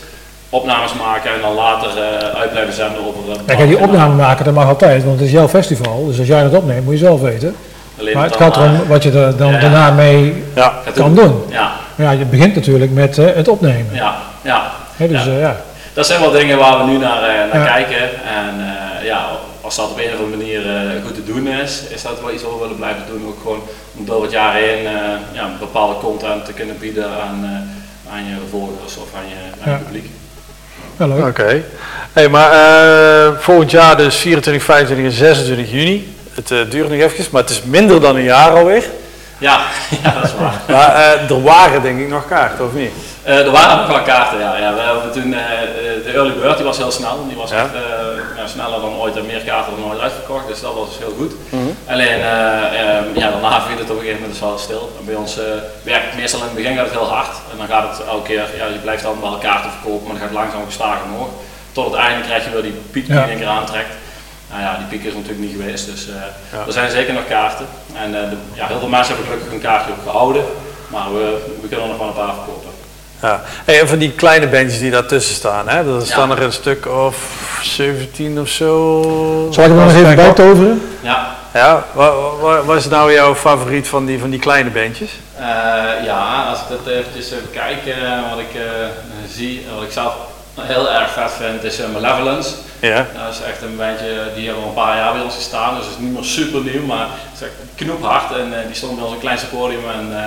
Opnames 0.49 0.93
maken 0.93 1.34
en 1.34 1.41
dan 1.41 1.53
later 1.53 1.89
eh, 1.97 2.39
uit 2.39 2.51
blijven 2.51 2.73
zenden 2.73 3.05
over 3.07 3.19
uh, 3.30 3.36
Kijk, 3.45 3.67
die 3.67 3.80
opname 3.80 4.15
maken, 4.15 4.45
dat 4.45 4.53
mag 4.53 4.67
altijd, 4.67 5.03
want 5.03 5.17
het 5.19 5.27
is 5.27 5.34
jouw 5.34 5.47
festival. 5.47 6.05
Dus 6.05 6.19
als 6.19 6.27
jij 6.27 6.43
dat 6.43 6.53
opneemt, 6.53 6.84
moet 6.84 6.93
je 6.93 6.99
zelf 6.99 7.21
weten. 7.21 7.55
Alleen 8.00 8.14
Maar 8.16 8.24
het 8.26 8.36
gaat 8.36 8.56
erom 8.58 8.88
wat 8.88 9.04
je 9.04 9.12
er 9.12 9.38
dan 9.38 9.52
ja. 9.52 9.60
daarna 9.60 9.91
mee 9.91 10.43
kan 10.93 11.16
doen. 11.16 11.43
Ja, 11.50 11.72
ja, 11.95 12.12
je 12.12 12.26
begint 12.26 12.56
natuurlijk 12.56 12.91
met 12.91 13.18
eh, 13.18 13.26
het 13.36 13.47
opnemen. 13.47 13.88
ja, 13.95 14.16
ja. 14.41 14.72
Dus 14.97 15.24
Ja. 15.24 15.32
eh, 15.32 15.39
ja. 15.39 15.56
Dat 15.93 16.06
zijn 16.08 16.20
wel 16.20 16.32
dingen 16.32 16.58
waar 16.58 16.78
we 16.86 16.91
nu 16.91 16.97
naar, 16.97 17.24
eh, 17.24 17.54
naar 17.54 17.64
Ja. 17.66 17.74
kijken. 17.74 18.02
En 18.26 18.54
eh, 19.00 19.06
ja, 19.06 19.26
als 19.62 19.76
dat 19.76 19.89
op 19.89 19.97
een 19.97 20.14
of 20.14 20.20
andere 20.20 20.38
manier 20.38 20.62
eh, 20.76 20.82
goed 21.06 21.16
te 21.16 21.24
doen 21.34 21.47
is, 21.47 21.82
is 21.89 22.02
dat 22.02 22.22
wel 22.22 22.32
iets 22.34 22.43
wat 22.43 22.52
we 22.54 22.60
willen 22.60 22.76
blijven 22.76 23.04
doen. 23.12 23.28
Ook 23.28 23.38
gewoon 23.41 23.62
om 23.97 24.06
door 24.06 24.22
het 24.22 24.32
jaar 24.32 24.54
heen 24.54 24.86
eh, 24.86 24.93
ja, 25.32 25.50
bepaalde 25.60 25.95
content 25.97 26.45
te 26.45 26.54
kunnen 26.54 26.78
bieden 26.80 27.06
aan, 27.06 27.39
eh, 27.43 28.14
aan 28.14 28.24
je 28.26 28.36
volgers 28.50 28.97
of 28.97 29.08
aan 29.16 29.28
je, 29.30 29.36
aan 29.64 29.72
je 29.72 29.78
Ja. 29.78 29.84
publiek. 29.86 30.10
Ja, 30.97 31.08
leuk. 31.08 31.26
Oké. 31.26 31.62
Hey, 32.14 32.28
maar 32.30 32.52
eh, 32.52 33.32
volgend 33.39 33.72
jaar 33.72 33.97
dus 33.97 34.16
24, 34.16 34.64
25 34.64 35.06
en 35.06 35.12
26 35.12 35.72
juni. 35.72 36.14
Het 36.40 36.52
eh, 36.52 36.60
duurt 36.70 36.90
nog 36.90 37.00
even, 37.00 37.26
maar 37.32 37.42
het 37.42 37.50
is 37.52 37.62
minder 37.64 38.02
dan 38.02 38.16
een 38.16 38.24
jaar 38.24 38.52
alweer. 38.52 38.84
Ja, 39.38 39.60
ja 40.04 40.12
dat 40.14 40.24
is 40.24 40.34
waar. 40.40 40.62
Maar 40.68 40.96
eh, 40.96 41.30
er 41.30 41.42
waren 41.42 41.82
denk 41.82 42.00
ik 42.00 42.08
nog 42.10 42.28
kaarten, 42.28 42.66
of 42.66 42.74
niet? 42.74 42.92
Eh, 43.24 43.46
er 43.46 43.52
waren 43.52 43.78
nog 43.78 43.88
wel 43.88 44.02
kaarten, 44.02 44.40
ja. 44.40 44.58
ja 44.58 44.74
we 44.74 44.80
hebben 44.82 45.12
toen, 45.12 45.30
de 46.06 46.12
early 46.14 46.34
bird 46.42 46.56
die 46.58 46.66
was 46.66 46.78
heel 46.78 46.92
snel, 46.92 47.26
die 47.28 47.38
was 47.38 47.50
Ja. 47.50 47.58
echt 48.42 48.50
sneller 48.52 48.82
dan 48.82 48.94
ooit 48.96 49.16
en 49.18 49.26
meer 49.26 49.42
kaarten 49.42 49.74
dan 49.76 49.92
ooit 49.92 50.00
uitverkocht, 50.00 50.48
dus 50.48 50.62
dat 50.62 50.74
was 50.74 50.88
dus 50.90 50.98
heel 50.98 51.16
goed. 51.18 51.34
Alleen, 51.88 52.20
eh, 52.22 52.82
ehm, 52.82 53.04
ja, 53.14 53.30
daarna 53.32 53.62
viel 53.62 53.78
het 53.78 53.90
op 53.90 53.96
een 53.96 54.02
gegeven 54.06 54.22
moment 54.22 54.32
dus 54.32 54.40
wel 54.50 54.58
stil. 54.58 54.84
En 55.00 55.06
bij 55.06 55.16
ons 55.16 55.36
werkt 55.84 56.06
het 56.06 56.16
meestal 56.20 56.40
in 56.40 56.46
het 56.46 56.56
begin 56.56 56.76
gaat 56.76 56.86
het 56.86 56.94
heel 57.00 57.12
hard 57.18 57.34
en 57.52 57.58
dan 57.58 57.68
gaat 57.68 57.98
het 57.98 58.08
elke 58.08 58.28
keer, 58.28 58.44
ja, 58.58 58.66
je 58.66 58.80
blijft 58.82 59.04
dan 59.04 59.18
wel 59.22 59.38
kaarten 59.38 59.72
verkopen, 59.72 60.04
maar 60.08 60.12
dan 60.16 60.22
gaat 60.22 60.30
het 60.36 60.40
langzaam 60.42 60.66
gestaag 60.66 60.98
omhoog. 61.08 61.30
Tot 61.72 61.86
het 61.92 62.00
einde 62.06 62.22
krijg 62.28 62.44
je 62.46 62.50
weer 62.52 62.62
die 62.62 62.78
piek 62.92 63.06
die 63.06 63.16
Ja. 63.16 63.24
in 63.24 63.30
één 63.30 63.38
keer 63.40 63.48
aantrekt. 63.60 63.94
Nou 64.50 64.62
ja, 64.62 64.78
die 64.78 64.88
piek 65.00 65.08
is 65.08 65.14
natuurlijk 65.14 65.39
niet 65.39 65.56
geweest, 65.62 65.86
dus 65.86 66.08
eh, 66.10 66.16
Ja. 66.52 66.64
er 66.66 66.72
zijn 66.74 66.91
zeker 66.91 67.14
nog 67.14 67.28
kaarten. 67.28 67.66
En 67.93 68.24
eh, 68.24 68.30
de- 68.30 68.36
ja, 68.54 68.68
heel 68.68 68.80
veel 68.80 68.88
mensen 68.88 69.08
hebben 69.16 69.26
gelukkig 69.32 69.52
hun 69.52 69.62
kaartje 69.62 69.91
ook 69.91 70.12
gehouden, 70.12 70.43
maar 70.88 71.14
we, 71.14 71.38
we 71.62 71.68
kunnen 71.68 71.86
er 71.86 71.91
nog 71.91 71.97
wel 71.97 72.08
een 72.08 72.14
paar 72.14 72.34
verkopen. 72.34 72.70
Ja. 73.22 73.41
Hey, 73.66 73.80
en 73.80 73.88
van 73.88 73.97
die 73.97 74.12
kleine 74.12 74.47
bandjes 74.47 74.80
die 74.80 74.91
daartussen 74.91 75.36
staan, 75.36 75.68
hè? 75.70 75.95
er 76.00 76.06
staan 76.06 76.30
Ja. 76.30 76.36
er 76.36 76.41
een 76.43 76.52
stuk 76.54 76.88
of 76.88 77.16
17 77.64 78.39
of 78.39 78.47
zo. 78.47 79.02
Zal 79.52 79.64
ik 79.64 79.70
er 79.70 79.76
nog 79.76 79.84
eens 79.91 79.93
even 80.02 80.16
bij 80.16 80.32
toveren? 80.34 80.82
Ja, 81.02 81.38
Ja, 81.54 81.86
wa- 81.93 82.14
wa- 82.41 82.64
wat 82.64 82.78
is 82.78 82.88
nou 82.88 83.14
jouw 83.14 83.36
favoriet 83.36 83.88
van 83.88 84.06
die, 84.06 84.20
van 84.20 84.30
die 84.30 84.39
kleine 84.39 84.70
bandjes? 84.70 85.12
Eh, 85.38 85.45
ja, 86.06 86.43
als 86.50 86.60
ik 86.60 86.66
dat 86.70 86.93
eventjes 86.93 87.26
even 87.32 87.52
kijk, 87.52 87.78
wat 88.30 88.39
ik 88.39 88.54
eh, 88.56 88.62
zie, 89.36 89.66
wat 89.76 89.84
ik 89.84 89.91
zelf 89.91 90.14
heel 90.62 90.91
erg 90.91 91.10
vet 91.10 91.32
vind, 91.32 91.64
is 91.64 91.80
eh, 91.80 91.89
Malevolence. 91.89 92.55
Ja. 92.80 92.95
Dat 92.95 93.34
is 93.34 93.41
echt 93.41 93.62
een 93.62 93.78
bandje, 93.78 94.32
die 94.36 94.45
hebben 94.45 94.64
al 94.64 94.70
een 94.70 94.76
paar 94.76 94.97
jaar 94.97 95.14
bij 95.14 95.22
ons 95.22 95.36
gestaan, 95.36 95.76
dus 95.76 95.86
het 95.86 95.93
is 95.93 95.99
niet 95.99 96.14
meer 96.14 96.24
super 96.24 96.62
nieuw, 96.62 96.86
maar 96.86 97.07
het 97.10 97.41
is 97.41 97.41
echt 97.41 97.53
knoephard 97.76 98.32
en 98.32 98.60
eh, 98.60 98.66
die 98.66 98.76
stond 98.76 98.95
bij 98.95 99.03
ons 99.03 99.14
een 99.14 99.20
kleinste 99.20 99.47
podium 99.47 99.89
en 99.99 100.18
eh, 100.18 100.26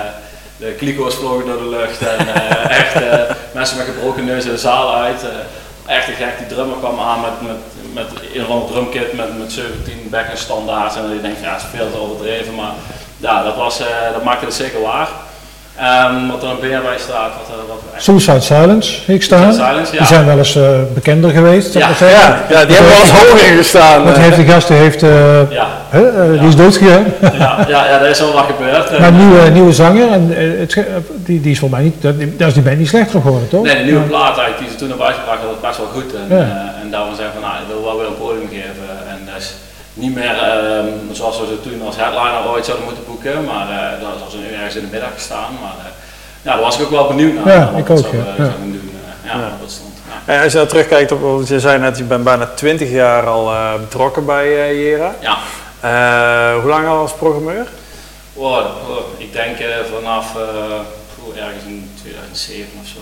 de 0.57 0.73
kliko's 0.73 1.15
vlogen 1.15 1.47
door 1.47 1.59
de 1.59 1.69
lucht 1.69 2.01
en 2.07 2.35
echt 2.69 2.95
mensen 3.53 3.77
met 3.77 3.87
gebroken 3.87 4.25
neus 4.25 4.45
in 4.45 4.51
de 4.51 4.59
zaal 4.59 4.95
uit. 4.95 5.25
echt 5.87 6.07
te 6.07 6.13
gek. 6.13 6.39
Die 6.39 6.47
drummer 6.47 6.77
kwam 6.79 7.01
aan 7.01 7.21
met, 7.21 7.41
met, 7.41 7.57
met 7.93 8.23
een 8.35 8.47
ander 8.47 8.69
drumkit 8.69 9.13
met, 9.13 9.39
met 9.39 9.53
17 9.53 10.07
bekken 10.11 10.39
standaard. 10.39 10.97
En 10.97 11.03
je, 11.03 11.35
ja, 11.43 11.53
het 11.53 11.63
is 11.63 11.69
veel 11.79 11.91
te 11.91 11.99
overdreven. 11.99 12.55
Maar 12.55 12.73
ja, 13.17 13.43
dat, 13.43 13.57
was, 13.57 13.79
dat 14.13 14.25
maakte 14.25 14.45
het 14.45 14.55
zeker 14.55 14.81
waar. 14.81 15.09
Ehm, 15.77 16.27
wat 16.31 16.43
er 16.43 16.49
een 16.49 16.61
beer 16.61 16.81
bij 16.83 16.99
staat, 16.99 17.31
wat, 17.39 17.49
eh, 17.49 17.69
wat 17.69 18.03
Suicide 18.03 18.41
Silence, 18.41 19.01
zie 19.05 19.15
ik 19.15 19.23
staan. 19.23 19.41
Suicide 19.55 19.65
Silence, 19.67 19.93
ja. 19.93 19.99
Die 19.99 20.07
zijn 20.07 20.27
wel 20.27 20.39
eens 20.39 20.57
eh, 20.57 20.63
bekender 20.95 21.31
geweest, 21.31 21.73
Ja. 21.75 21.89
Ja, 22.01 22.07
ja, 22.49 22.65
die 22.65 22.77
hebben 22.77 22.93
wel 22.93 23.01
eens 23.01 23.11
hoog 23.11 23.43
ingestaan. 23.51 24.05
Want 24.05 24.17
eh. 24.17 24.23
heeft 24.23 24.37
die 24.37 24.47
gast 24.47 24.69
die 24.69 24.77
heeft, 24.77 25.03
eh, 25.03 25.51
Ja, 25.51 25.67
hè, 25.89 26.09
eh, 26.35 26.39
die 26.41 26.49
is 26.49 26.57
doodgegaan. 26.57 27.05
ja, 27.21 27.57
ja, 27.69 27.85
ja, 27.87 28.01
er 28.01 28.09
is 28.11 28.21
al 28.23 28.33
wat 28.33 28.45
gebeurd. 28.57 28.99
Maar 28.99 29.09
een 29.09 29.17
nieuwe, 29.29 29.49
nieuwe 29.51 29.73
zanger, 29.73 30.11
en, 30.13 30.35
eh, 30.37 30.59
het, 30.59 30.77
die, 31.15 31.41
die 31.41 31.51
is 31.53 31.59
volgens 31.59 31.81
mij 31.81 31.89
niet, 31.91 32.03
dat, 32.03 32.39
daar 32.39 32.49
is 32.49 32.55
die 32.55 32.63
band 32.63 32.79
niet 32.79 32.89
slechter 32.89 33.21
geworden, 33.21 33.49
toch? 33.49 33.63
Nee, 33.65 33.77
de 33.77 33.85
nieuwe 33.85 34.01
Ja. 34.01 34.07
plaat 34.07 34.37
eigenlijk, 34.39 34.59
die 34.59 34.69
ze 34.71 34.77
toen 34.77 34.89
hebben 34.89 35.07
uitgebracht, 35.07 35.39
dat 35.43 35.51
was 35.51 35.69
best 35.69 35.79
wel 35.79 35.91
goed. 35.97 36.15
En, 36.15 36.37
Ja. 36.37 36.43
eh, 36.43 36.83
en 36.83 36.91
daarom 36.91 37.15
zeggen 37.17 37.35
we 37.35 37.41
van, 37.41 37.49
nou, 37.49 37.55
ik 37.63 37.69
wil 37.73 37.83
wel 37.85 37.97
weer 37.99 38.07
een 38.13 38.21
podium 38.25 38.49
geven. 38.51 38.89
En 39.13 39.19
dat 39.33 39.37
is 39.43 39.49
niet 40.03 40.15
meer 40.15 40.37
ehm, 40.39 40.87
zoals 41.13 41.41
we 41.41 41.47
ze 41.47 41.61
toen 41.61 41.87
als 41.87 41.97
headliner 41.97 42.49
ooit 42.51 42.65
zouden 42.65 42.87
moeten 42.87 43.05
boeken, 43.07 43.45
maar 43.45 43.69
eh 43.71 44.01
dat 44.01 44.21
was 44.25 44.35
nu 44.35 44.53
ergens 44.55 44.75
in 44.75 44.81
de 44.85 44.91
middag 44.91 45.13
gestaan. 45.15 45.53
Maar 45.61 45.77
eh, 45.87 45.91
ja, 46.43 46.53
daar 46.53 46.61
was 46.61 46.79
ik 46.79 46.85
ook 46.85 46.91
wel 46.91 47.07
benieuwd 47.07 47.35
naar. 47.45 47.55
Ja, 47.55 47.71
wat 47.71 47.79
ik 47.81 47.91
ook, 47.91 47.99
zou, 47.99 48.17
ja. 48.17 48.23
eh, 48.23 48.27
Ja. 48.29 48.35
zou 48.37 48.51
gaan 48.51 48.73
doen. 48.73 48.91
eh, 49.25 49.31
ja, 49.31 49.39
wat 49.41 49.61
dat 49.61 49.71
stond. 49.71 49.93
Ja. 50.27 50.33
En 50.35 50.43
als 50.43 50.53
je 50.53 50.57
nou 50.59 50.69
terugkijkt 50.71 51.13
op, 51.13 51.21
want 51.21 51.49
je 51.49 51.61
zei 51.61 51.79
net, 51.79 51.99
je 51.99 52.05
bent 52.05 52.25
bijna 52.25 52.47
20 52.55 52.91
jaar 52.91 53.27
al 53.27 53.51
eh, 53.53 53.75
betrokken 53.81 54.25
bij 54.27 54.77
Jera. 54.77 55.15
ja. 55.21 55.37
Eh, 55.81 56.61
hoe 56.61 56.69
lang 56.71 56.87
al 56.89 56.97
als 56.99 57.13
programmeur? 57.13 57.67
Oh, 58.35 58.51
oh, 58.53 58.65
ik 59.19 59.33
denk 59.33 59.59
eh, 59.59 59.67
vanaf 59.97 60.37
eh, 60.37 61.43
ergens 61.45 61.65
in 61.67 61.91
2007 62.03 62.65
of 62.83 62.87
zo. 62.89 63.01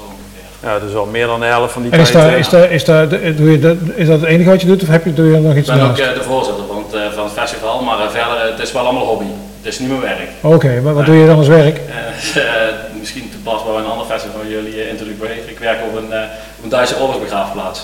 Ja, 0.63 0.79
dus 0.79 0.95
al 0.95 1.07
meer 1.07 1.27
dan 1.27 1.41
de 1.41 1.47
helft 1.47 1.73
van 1.73 1.83
die 1.83 1.91
En 1.93 2.01
is, 2.01 2.11
tijd. 2.11 2.25
daar, 2.25 2.33
eh, 2.33 2.39
is, 2.39 2.49
daar, 2.49 2.71
is, 2.71 2.85
daar, 2.85 3.09
doe 3.37 3.51
je 3.51 3.59
dat, 3.59 3.77
is 3.95 4.07
dat 4.07 4.21
het 4.21 4.29
enige 4.29 4.51
wat 4.51 4.61
je 4.61 4.67
doet, 4.67 4.83
of 4.83 4.89
heb 4.89 5.05
je, 5.05 5.13
doe 5.15 5.31
je 5.31 5.39
nog 5.39 5.53
Ik 5.53 5.59
iets 5.59 5.69
ben 5.69 5.81
ook 5.81 5.87
naast? 5.89 6.01
eh, 6.01 6.15
de 6.15 6.23
voorzitter 6.23 6.65
van 6.67 6.85
het, 6.89 6.95
eh, 6.95 7.13
van 7.15 7.25
het 7.25 7.33
festival, 7.33 7.83
maar 7.83 7.97
verder, 8.11 8.41
het 8.51 8.61
is 8.61 8.73
wel 8.73 8.83
allemaal 8.83 9.05
hobby. 9.07 9.25
Het 9.63 9.73
is 9.73 9.79
niet 9.79 9.89
mijn 9.89 10.01
werk. 10.01 10.29
Oké, 10.41 10.81
maar 10.81 10.95
wat 10.95 11.07
doe 11.07 11.17
je 11.17 11.27
dan 11.27 11.37
als 11.37 11.49
werk? 11.49 11.81
Misschien 13.01 13.31
te 13.31 13.37
pas 13.37 13.65
bij 13.65 13.75
een 13.75 13.87
ander 13.91 14.07
festival 14.07 14.41
van 14.41 14.51
jullie, 14.51 14.89
Into 14.89 15.05
the 15.05 15.15
Grave. 15.21 15.41
Ik 15.51 15.59
werk 15.59 15.79
op 15.91 15.97
een, 15.97 16.13
eh, 16.13 16.19
op 16.59 16.63
een 16.65 16.69
Duitse 16.69 16.95
oorlogsbegraafplaats. 17.01 17.81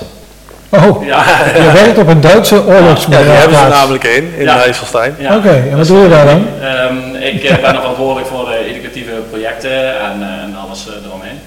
Oh, 0.68 1.06
Ja, 1.06 1.24
je 1.54 1.70
werkt 1.72 1.98
op 1.98 2.08
een 2.08 2.20
Duitse 2.20 2.54
ja, 2.54 2.60
die 2.60 2.70
hebben 2.70 2.96
ze 3.00 3.06
oorlogsbegraafplaats. 3.08 3.74
namelijk 3.74 4.04
één 4.04 4.28
in 4.36 4.44
Ja. 4.44 4.62
IJsselstein. 4.62 5.14
ja. 5.18 5.36
Oké, 5.36 5.64
en 5.70 5.76
wat 5.76 5.86
doe 5.86 5.98
je 6.02 6.08
daar 6.08 6.26
dan? 6.26 6.46
Ehm, 6.62 7.14
ik 7.14 7.42
ben 7.42 7.74
er 7.74 7.80
verantwoordelijk 7.80 8.26
voor 8.26 8.44
de 8.44 8.58
educatieve 8.74 9.10
projecten 9.30 10.00
en 10.00 10.56
alles 10.64 10.86
eh, 10.88 11.06
eromheen. 11.08 11.38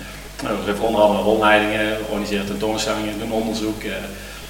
Nou, 0.43 0.55
we 0.55 0.71
geven 0.71 0.85
onder 1.01 1.17
andere 1.17 1.29
rondleidingen, 1.29 1.79
we 1.79 1.95
organiseren 2.09 2.45
tentoonstellingen, 2.45 3.19
doen 3.19 3.31
onderzoek. 3.31 3.83
eh. 3.83 3.91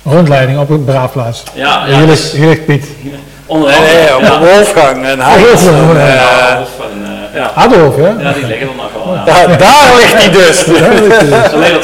Rondleiding 0.04 0.60
op 0.60 0.70
een 0.70 0.86
begraafplaats. 0.86 1.44
ja, 1.54 1.86
hier, 1.86 1.94
ja, 1.96 2.00
ligt, 2.06 2.22
dus 2.22 2.32
hier 2.32 2.48
ligt 2.48 2.66
Piet. 2.66 2.86
onder 3.46 3.70
Nee, 3.70 3.78
andere. 3.78 3.96
nee, 3.98 4.16
op 4.16 4.22
ja. 4.22 4.40
Wolfgang 4.40 5.06
en. 5.06 5.18
Wolfgang, 5.18 5.90
en, 5.90 6.06
ja. 6.06 6.08
eh, 6.08 6.52
Adolf 6.56 6.70
en, 6.80 7.06
eh, 7.34 7.40
ja. 7.40 7.52
Adolf, 7.56 7.98
ja? 7.98 8.16
ja, 8.20 8.32
die 8.34 8.46
liggen 8.46 8.68
er 8.68 8.76
nog 8.76 9.06
wel. 9.06 9.14
Ja. 9.16 9.24
ja, 9.26 9.56
daar 9.58 9.96
ligt 9.96 10.14
hij 10.14 10.30
dus. 10.32 10.66
Alleen 11.54 11.74
al 11.74 11.80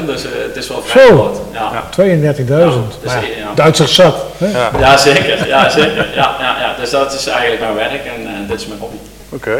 32.000, 0.00 0.04
dus 0.06 0.24
eh, 0.24 0.30
het 0.46 0.56
is 0.56 0.68
wel 0.68 0.82
vrij 0.86 1.06
Zo. 1.06 1.14
groot. 1.14 1.38
Ja. 1.52 1.70
32.000. 1.90 3.02
dus, 3.02 3.12
Duitsers 3.54 3.94
zat. 3.94 4.16
Hè? 4.38 4.46
Ja. 4.46 4.70
Ja, 4.78 4.96
zeker. 4.96 5.46
Ja, 5.48 5.70
zeker. 5.70 6.06
Ja, 6.14 6.34
ja, 6.40 6.56
ja. 6.60 6.74
Dus 6.80 6.90
dat 6.90 7.12
is 7.14 7.26
eigenlijk 7.26 7.60
mijn 7.60 7.74
werk 7.74 8.04
en 8.04 8.26
eh, 8.26 8.48
dit 8.48 8.60
is 8.60 8.66
mijn 8.66 8.80
hobby. 8.80 8.96
Oké. 9.28 9.56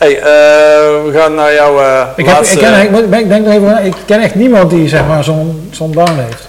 Hey, 0.00 0.16
eh, 0.18 0.24
we 1.04 1.10
gaan 1.14 1.34
naar 1.34 1.54
jouw 1.54 1.80
eh 1.80 2.02
Ik, 2.16 2.26
heb, 2.26 2.34
laatste... 2.34 2.54
ik, 2.60 2.90
ken, 2.90 3.12
ik 3.20 3.28
denk 3.28 3.46
even 3.46 3.84
ik 3.84 3.94
ken 4.06 4.20
echt 4.20 4.34
niemand 4.34 4.70
die 4.70 4.88
zeg 4.88 5.06
maar 5.06 5.24
zo'n 5.24 5.68
zo'n 5.72 5.92
baan 5.92 6.18
heeft. 6.18 6.48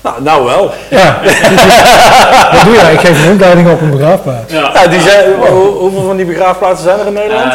nou, 0.00 0.22
nou 0.22 0.44
wel. 0.44 0.70
Ja, 0.90 1.18
wat 2.52 2.64
doe 2.64 2.74
jij? 2.74 2.92
Ik 2.92 3.00
geef 3.00 3.18
een 3.22 3.28
rondleiding 3.28 3.70
op 3.70 3.80
een 3.80 3.90
begraafplaats. 3.90 4.52
Ja. 4.52 4.70
Ja, 4.74 4.86
die 4.86 5.00
zijn, 5.00 5.32
hoe- 5.34 5.74
hoeveel 5.78 6.02
van 6.06 6.16
die 6.16 6.26
begraafplaatsen 6.26 6.84
zijn 6.84 7.00
er 7.00 7.06
in 7.06 7.12
Nederland? 7.12 7.52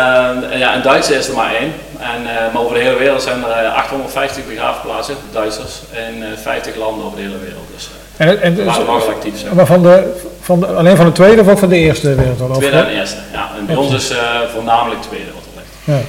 Eh, 0.51 0.59
ja, 0.59 0.73
in 0.73 0.81
Duitsland 0.81 1.21
is 1.21 1.27
er 1.27 1.35
maar 1.35 1.53
één. 1.59 1.73
En, 1.99 2.35
eh, 2.35 2.53
maar 2.53 2.61
over 2.63 2.75
de 2.75 2.81
hele 2.83 2.97
wereld 2.97 3.21
zijn 3.21 3.43
er 3.43 3.65
eh, 3.65 3.73
850 3.75 4.43
begraafplaatsen, 4.47 5.15
Duitsers, 5.31 5.73
in 5.91 6.23
eh, 6.23 6.29
50 6.41 6.75
landen 6.75 7.05
over 7.05 7.17
de 7.17 7.23
hele 7.23 7.37
wereld. 7.43 7.65
Dus 7.75 7.89
En, 8.17 8.41
en, 8.41 8.65
waar 8.65 8.77
we 8.79 8.85
wel 8.85 8.95
actief 8.95 9.39
zijn. 9.39 9.55
maar 9.55 9.65
van 9.65 9.81
de, 9.81 10.21
van 10.49 10.59
de, 10.59 10.65
alleen 10.67 10.95
van 10.95 11.05
de 11.05 11.11
Tweede 11.11 11.41
of 11.41 11.47
ook 11.47 11.57
van 11.57 11.69
de 11.69 11.75
Eerste 11.75 12.15
Wereldoorlog? 12.15 12.57
Tweede 12.57 12.77
en 12.77 12.89
eerste. 12.89 13.17
Ja, 13.31 13.49
en 13.59 13.65
bij 13.65 13.75
ons 13.75 13.93
is 13.93 14.09
eh, 14.09 14.17
voornamelijk 14.53 15.01
tweede 15.01 15.31
wat 15.33 15.43
er 15.43 15.61
ligt. 15.61 15.67
Ja, 15.83 15.99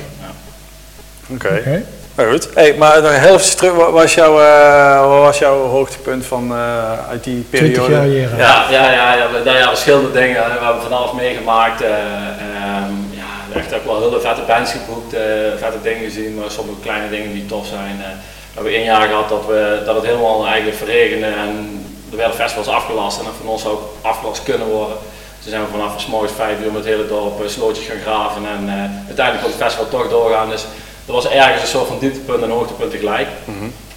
Oké. 1.34 1.58
oké. 1.58 1.82
Nou 2.14 2.30
goed. 2.32 2.48
Hey, 2.54 2.74
maar 2.78 3.02
nog 3.02 3.18
heel 3.18 3.34
even 3.34 3.56
terug, 3.56 3.72
wat 3.74 3.92
was 3.92 4.14
jouw, 4.14 4.40
eh, 4.40 5.00
wat 5.08 5.20
was 5.20 5.38
jouw 5.38 5.62
hoogtepunt 5.66 6.26
van, 6.26 6.50
eh, 6.52 7.08
uit 7.10 7.24
die 7.24 7.46
20 7.50 7.72
periode? 7.84 7.92
jaar 7.92 8.06
jaren. 8.06 8.38
Ja, 8.38 8.64
ja, 8.70 8.90
ja, 8.92 9.14
ja, 9.14 9.30
we- 9.32 9.40
nou 9.44 9.56
ja, 9.58 9.68
verschillende 9.68 10.12
dingen. 10.12 10.34
We 10.44 10.64
hebben 10.64 10.82
van 10.82 10.92
alles 10.92 11.12
meegemaakt. 11.12 11.80
eh, 11.82 11.88
ehm, 11.90 12.92
ja, 13.10 13.58
echt 13.60 13.74
ook 13.74 13.84
wel 13.84 14.02
hele 14.02 14.20
vette 14.20 14.40
bands 14.46 14.72
geboekt, 14.72 15.14
eh, 15.14 15.20
vette 15.58 15.78
dingen 15.82 16.04
gezien, 16.04 16.34
maar 16.34 16.50
sommige 16.50 16.80
kleine 16.82 17.10
dingen 17.10 17.32
die 17.32 17.46
tof 17.46 17.66
zijn. 17.66 17.96
eh. 18.00 18.06
we 18.52 18.56
hebben 18.56 18.72
één 18.72 18.84
jaar 18.84 19.08
gehad 19.08 19.28
dat, 19.28 19.44
we, 19.48 19.82
dat 19.84 19.94
het 19.94 20.04
helemaal 20.04 20.46
eigenlijk 20.46 20.76
verregende 20.76 21.26
en 21.26 21.79
er 22.10 22.16
werden 22.16 22.36
festivals 22.36 22.68
afgelast 22.68 23.18
en 23.18 23.24
dat 23.24 23.34
van 23.40 23.48
ons 23.50 23.66
ook 23.66 23.82
afgelast 24.02 24.42
kunnen 24.42 24.66
worden. 24.66 24.96
Toen 25.42 25.50
zijn 25.50 25.62
we 25.64 25.70
vanaf 25.70 26.00
's 26.00 26.06
morgens 26.06 26.32
vijf 26.36 26.58
uur 26.60 26.72
met 26.72 26.84
het 26.84 26.92
hele 26.94 27.06
dorp 27.06 27.42
eh, 27.42 27.48
slootjes 27.48 27.86
gaan 27.86 28.00
graven 28.06 28.42
en 28.46 28.68
eh, 28.68 29.06
uiteindelijk 29.06 29.42
kon 29.44 29.52
het 29.54 29.62
festival 29.62 29.88
toch 29.88 30.08
doorgaan. 30.08 30.48
Dus 30.50 30.64
er 31.06 31.12
was 31.12 31.28
ergens 31.28 31.62
een 31.62 31.68
soort 31.68 31.86
van 31.88 31.98
dieptepunt 31.98 32.42
en 32.42 32.50
hoogtepunt 32.50 32.90
tegelijk. 32.90 33.28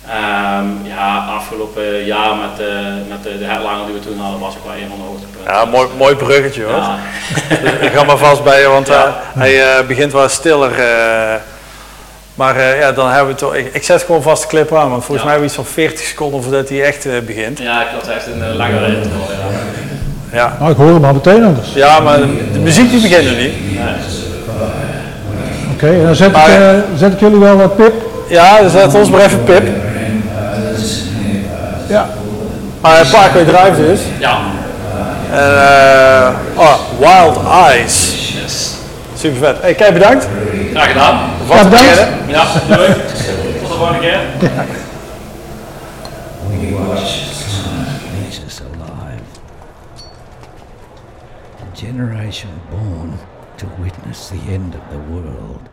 Ehm, 0.07 0.67
ja, 0.83 1.25
afgelopen 1.37 2.05
jaar 2.05 2.35
met, 2.35 2.59
eh, 2.67 2.75
met 3.09 3.23
de, 3.23 3.37
de 3.37 3.45
headliner 3.45 3.85
die 3.85 3.93
we 3.93 3.99
toen 3.99 4.19
hadden 4.19 4.39
was 4.39 4.55
ook 4.57 4.65
wel 4.65 4.73
een 4.73 4.89
van 4.89 4.97
de 4.97 5.03
hoogtepunten. 5.03 5.53
Ja, 5.53 5.65
mooi, 5.65 5.87
mooi 5.97 6.15
bruggetje 6.15 6.63
hoor. 6.63 6.75
Ja, 6.75 6.97
Ik 7.87 7.91
ga 7.93 8.03
maar 8.03 8.17
vast 8.17 8.43
bij 8.43 8.61
je, 8.61 8.67
want 8.67 8.87
Ja. 8.87 9.21
hij 9.33 9.77
eh, 9.77 9.85
begint 9.87 10.11
wel 10.11 10.29
stiller. 10.29 10.71
Eh, 12.33 12.39
maar 12.39 12.55
eh, 12.55 12.79
ja, 12.79 12.91
dan 12.91 13.09
hebben 13.09 13.33
we 13.33 13.39
toch. 13.39 13.55
Ik, 13.55 13.69
ik 13.73 13.83
zet 13.83 14.03
gewoon 14.03 14.21
vast 14.21 14.41
de 14.41 14.47
clip 14.47 14.73
aan, 14.75 14.89
want 14.89 15.03
volgens 15.05 15.17
Ja. 15.17 15.23
mij 15.23 15.31
hebben 15.31 15.39
we 15.39 15.45
iets 15.45 15.55
van 15.55 15.65
40 15.65 16.05
seconden 16.05 16.43
voordat 16.43 16.69
hij 16.69 16.83
echt 16.83 17.05
eh, 17.05 17.11
begint. 17.25 17.59
ja 17.59 17.81
ik 17.81 17.87
had 17.99 18.07
echt 18.15 18.25
een 18.27 18.39
uh, 18.49 18.55
langere 18.55 18.85
intro. 18.85 19.09
Ja. 19.29 20.37
Ja. 20.37 20.55
Nou, 20.59 20.71
ik 20.71 20.77
hoor 20.77 20.93
hem 20.93 21.05
al 21.05 21.13
meteen 21.13 21.43
anders. 21.43 21.73
ja, 21.73 21.99
maar 21.99 22.17
de, 22.17 22.51
de 22.53 22.59
muziek 22.59 22.89
die 22.89 23.01
begint 23.01 23.25
er 23.25 23.35
niet. 23.35 23.53
Oké, 25.73 25.87
en 25.87 26.03
dan 26.05 26.15
zet, 26.15 26.27
ik, 26.27 26.33
Maar- 26.33 26.73
eh, 26.75 26.79
zet 26.95 27.13
ik 27.13 27.19
jullie 27.19 27.39
wel 27.39 27.55
wat 27.57 27.75
pip. 27.75 27.93
Ja, 28.27 28.61
dan 28.61 28.69
zet 28.69 28.93
ons 28.95 29.09
maar 29.09 29.21
even 29.21 29.43
pip. 29.43 29.63
Ja. 31.87 32.09
Maar 32.81 33.07
Parkway 33.11 33.43
Drive 33.45 33.85
dus. 33.87 33.99
ja, 34.19 34.37
En, 35.31 35.37
eh, 35.39 36.29
oh, 36.55 36.73
Wild 36.99 37.37
Eyes. 37.69 38.13
yes. 38.43 38.71
Super 39.19 39.37
vet. 39.39 39.55
Hey, 39.61 39.73
kijk, 39.73 39.93
bedankt. 39.93 40.27
Graag 40.73 40.87
gedaan. 40.87 41.19
Vast 41.47 41.63
Ja, 41.63 41.69
bedankt. 41.69 41.87
beginnen. 41.95 42.29
Ja, 42.29 42.45
doei. 42.75 42.93
Tot 42.93 43.69
de 43.69 43.75
volgende 43.77 43.99
keer. 43.99 44.19
We 46.49 46.75
watch 46.87 47.31
time 47.63 47.85
makes 48.21 48.39
alive. 48.61 49.23
A 51.61 51.75
generation 51.75 52.49
born 52.69 53.19
to 53.55 53.65
witness 53.79 54.27
the 54.27 54.51
end 54.53 54.75
of 54.75 54.81
the 54.91 54.99
world. 55.11 55.72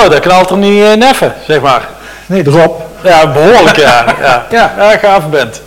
Zo, 0.00 0.08
dat 0.08 0.20
knalt 0.20 0.50
er 0.50 0.56
niet 0.56 0.82
uh, 0.82 0.92
neffen, 0.92 1.34
zeg 1.46 1.60
maar. 1.60 1.88
Nee, 2.26 2.46
erop. 2.46 2.82
Ja, 3.02 3.32
behoorlijk 3.32 3.76
ja. 3.76 4.04
ja. 4.20 4.46
ja. 4.50 4.72
ja 4.78 4.98
gaaf 4.98 5.28
bent. 5.28 5.60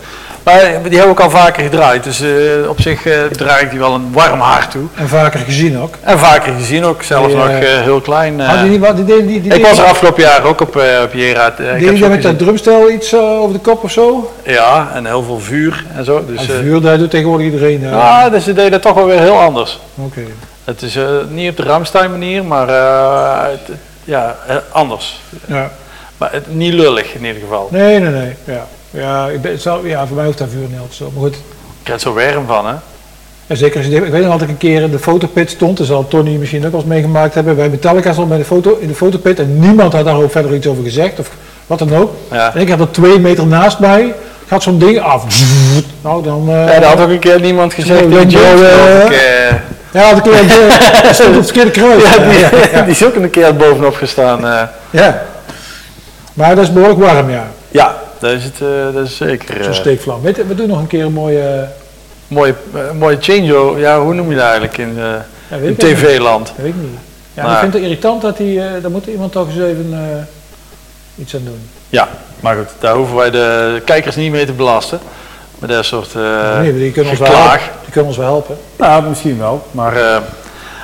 Maar 0.43 0.59
die 0.59 0.71
hebben 0.71 1.01
we 1.01 1.07
ook 1.07 1.19
al 1.19 1.29
vaker 1.29 1.63
gedraaid, 1.63 2.03
dus 2.03 2.21
uh, 2.21 2.69
op 2.69 2.81
zich 2.81 3.05
uh, 3.05 3.23
draai 3.23 3.63
ik 3.63 3.69
die 3.69 3.79
wel 3.79 3.93
een 3.93 4.11
warm 4.11 4.39
hart 4.39 4.71
toe. 4.71 4.87
En 4.95 5.07
vaker 5.07 5.39
gezien 5.39 5.79
ook. 5.79 5.95
En 6.01 6.19
vaker 6.19 6.53
gezien 6.53 6.85
ook, 6.85 7.03
zelfs 7.03 7.27
Die, 7.27 7.35
nog 7.35 7.47
eh, 7.47 7.61
uh, 7.61 7.81
heel 7.81 8.01
klein. 8.01 8.41
Die, 8.65 9.25
die, 9.25 9.53
ik 9.53 9.65
was 9.65 9.77
er 9.77 9.83
afgelopen 9.83 10.23
jaar 10.23 10.43
ook 10.43 10.61
op, 10.61 10.75
op 11.03 11.13
Jera. 11.13 11.53
Deed 11.79 11.97
je 11.97 12.07
met 12.07 12.21
dat 12.21 12.37
drumstel 12.37 12.89
iets 12.89 13.15
over 13.15 13.53
de 13.53 13.59
kop 13.59 13.83
of 13.83 13.91
zo? 13.91 14.33
Ja, 14.43 14.91
en 14.93 15.05
heel 15.05 15.23
veel 15.23 15.39
vuur 15.39 15.85
en 15.95 16.05
zo. 16.05 16.25
Dus, 16.27 16.47
en 16.47 16.55
vuur, 16.63 16.81
daar 16.81 16.97
doet 16.97 17.09
tegenwoordig 17.09 17.45
iedereen. 17.45 17.81
Ja, 17.81 18.29
dus 18.29 18.43
ze 18.43 18.53
deden 18.53 18.71
dat 18.71 18.81
toch 18.81 18.95
wel 18.95 19.05
weer 19.05 19.19
heel 19.19 19.39
anders. 19.39 19.79
Oké. 19.95 20.19
Okay. 20.19 20.33
Het 20.63 20.81
is 20.81 20.97
niet 21.29 21.49
op 21.49 21.57
de 21.57 21.63
Ramstein 21.63 22.11
manier, 22.11 22.43
maar 22.43 22.67
het, 23.49 23.77
ja, 24.03 24.35
anders. 24.71 25.21
Ja. 25.47 25.71
Maar 26.17 26.31
het, 26.31 26.55
niet 26.55 26.73
lullig 26.73 27.13
in 27.13 27.25
ieder 27.25 27.41
geval. 27.41 27.67
Nee, 27.71 27.99
nee, 27.99 28.11
nee. 28.11 28.35
Ja. 28.43 28.67
Ja, 28.89 29.27
ik 29.27 29.41
ben, 29.41 29.59
ja, 29.83 30.07
voor 30.07 30.15
mij 30.15 30.25
hoeft 30.25 30.37
dat 30.37 30.49
vuur 30.49 30.67
niet 30.67 30.79
altijd 30.79 30.93
zo. 30.93 31.11
Maar 31.13 31.23
goed. 31.23 31.35
Je 31.35 31.83
krijgt 31.83 32.01
zo 32.01 32.13
warm 32.13 32.45
van, 32.47 32.65
hè? 32.65 32.73
Ja, 33.47 33.55
zeker. 33.55 33.77
Als 33.77 33.85
je, 33.85 34.05
ik 34.05 34.11
weet 34.11 34.21
nog 34.21 34.31
dat 34.31 34.41
ik 34.41 34.49
een 34.49 34.57
keer 34.57 34.81
in 34.81 34.91
de 34.91 34.99
fotopit 34.99 35.49
stond. 35.49 35.77
Dat 35.77 35.87
zal 35.87 36.07
Tony 36.07 36.35
misschien 36.35 36.65
ook 36.65 36.71
wel 36.71 36.79
eens 36.79 36.89
meegemaakt 36.89 37.33
hebben. 37.33 37.55
Bij 37.55 37.69
Metallica 37.69 38.13
stond 38.13 38.29
bij 38.29 38.37
de 38.37 38.45
foto, 38.45 38.77
in 38.79 38.87
de 38.87 38.95
fotopit 38.95 39.39
en 39.39 39.59
niemand 39.59 39.93
had 39.93 40.05
daar 40.05 40.15
ook 40.15 40.31
verder 40.31 40.53
iets 40.55 40.67
over 40.67 40.83
gezegd. 40.83 41.19
Of 41.19 41.31
wat 41.67 41.79
dan 41.79 41.95
ook. 41.95 42.13
Ja. 42.31 42.53
En 42.55 42.61
ik 42.61 42.69
had 42.69 42.79
er 42.79 42.91
twee 42.91 43.19
meter 43.19 43.47
naast 43.47 43.79
mij. 43.79 44.13
Gaat 44.47 44.63
zo'n 44.63 44.79
ding 44.79 44.99
af. 44.99 45.25
Nou, 46.01 46.23
dan... 46.23 46.49
Uh, 46.49 46.53
ja, 46.53 46.79
daar 46.79 46.89
had 46.89 46.99
ook 46.99 47.09
een 47.09 47.19
keer 47.19 47.39
niemand 47.39 47.73
gezegd. 47.73 48.09
Ja, 49.93 50.13
dat 50.13 50.27
stond 51.15 51.29
op 51.29 51.35
het 51.35 51.45
verkeerde 51.45 51.71
kruis. 51.71 52.03
Ja, 52.03 52.17
die, 52.17 52.39
ja, 52.71 52.81
die 52.81 52.91
is 52.91 53.05
ook 53.05 53.15
een 53.15 53.29
keer 53.29 53.55
bovenop 53.55 53.95
gestaan. 53.95 54.69
Ja. 54.89 55.23
Maar 56.33 56.55
dat 56.55 56.63
is 56.63 56.73
behoorlijk 56.73 56.99
warm, 56.99 57.29
ja. 57.29 57.47
Ja, 57.71 57.95
dat 58.19 58.31
is 58.31 58.43
het 58.43 58.59
uh, 58.61 58.93
dat 58.93 59.05
is 59.05 59.17
zeker. 59.17 59.63
Zo'n 59.63 59.73
steekvlam. 59.73 60.21
Weet 60.21 60.35
je, 60.35 60.45
we 60.45 60.55
doen 60.55 60.67
nog 60.67 60.79
een 60.79 60.87
keer 60.87 61.05
een 61.05 61.13
mooie... 61.13 61.67
Mooie, 62.27 62.55
mooie 62.97 63.17
change 63.19 63.79
ja, 63.79 64.01
hoe 64.01 64.13
noem 64.13 64.29
je 64.29 64.35
dat 64.35 64.43
eigenlijk 64.43 64.77
in, 64.77 64.95
ja, 65.47 65.55
in 65.55 65.75
tv-land? 65.75 66.47
Dat 66.47 66.55
weet 66.57 66.67
ik 66.67 66.75
niet. 66.75 66.99
Ja, 67.33 67.43
maar 67.43 67.53
ik 67.53 67.59
vind 67.59 67.73
het 67.73 67.83
irritant 67.83 68.21
dat 68.21 68.37
hij, 68.37 68.79
daar 68.81 68.91
moet 68.91 69.05
iemand 69.05 69.31
toch 69.31 69.47
eens 69.47 69.57
even 69.57 70.27
iets 71.15 71.35
aan 71.35 71.43
doen. 71.43 71.69
Ja, 71.89 72.09
maar 72.39 72.55
goed, 72.55 72.69
daar 72.79 72.95
hoeven 72.95 73.15
wij 73.15 73.29
de 73.29 73.81
kijkers 73.85 74.15
niet 74.15 74.31
mee 74.31 74.45
te 74.45 74.53
belasten. 74.53 74.99
Met 75.63 75.71
dat 75.71 75.85
soort 75.85 76.13
Nee, 76.59 76.77
die 76.77 76.91
kunnen, 76.91 77.11
ons 77.11 77.19
wel 77.19 77.31
helpen. 77.31 77.59
die 77.81 77.91
kunnen 77.91 78.09
ons 78.09 78.17
wel 78.17 78.27
helpen. 78.27 78.57
Nou, 78.77 79.03
misschien 79.03 79.37
wel, 79.37 79.67
maar... 79.71 80.21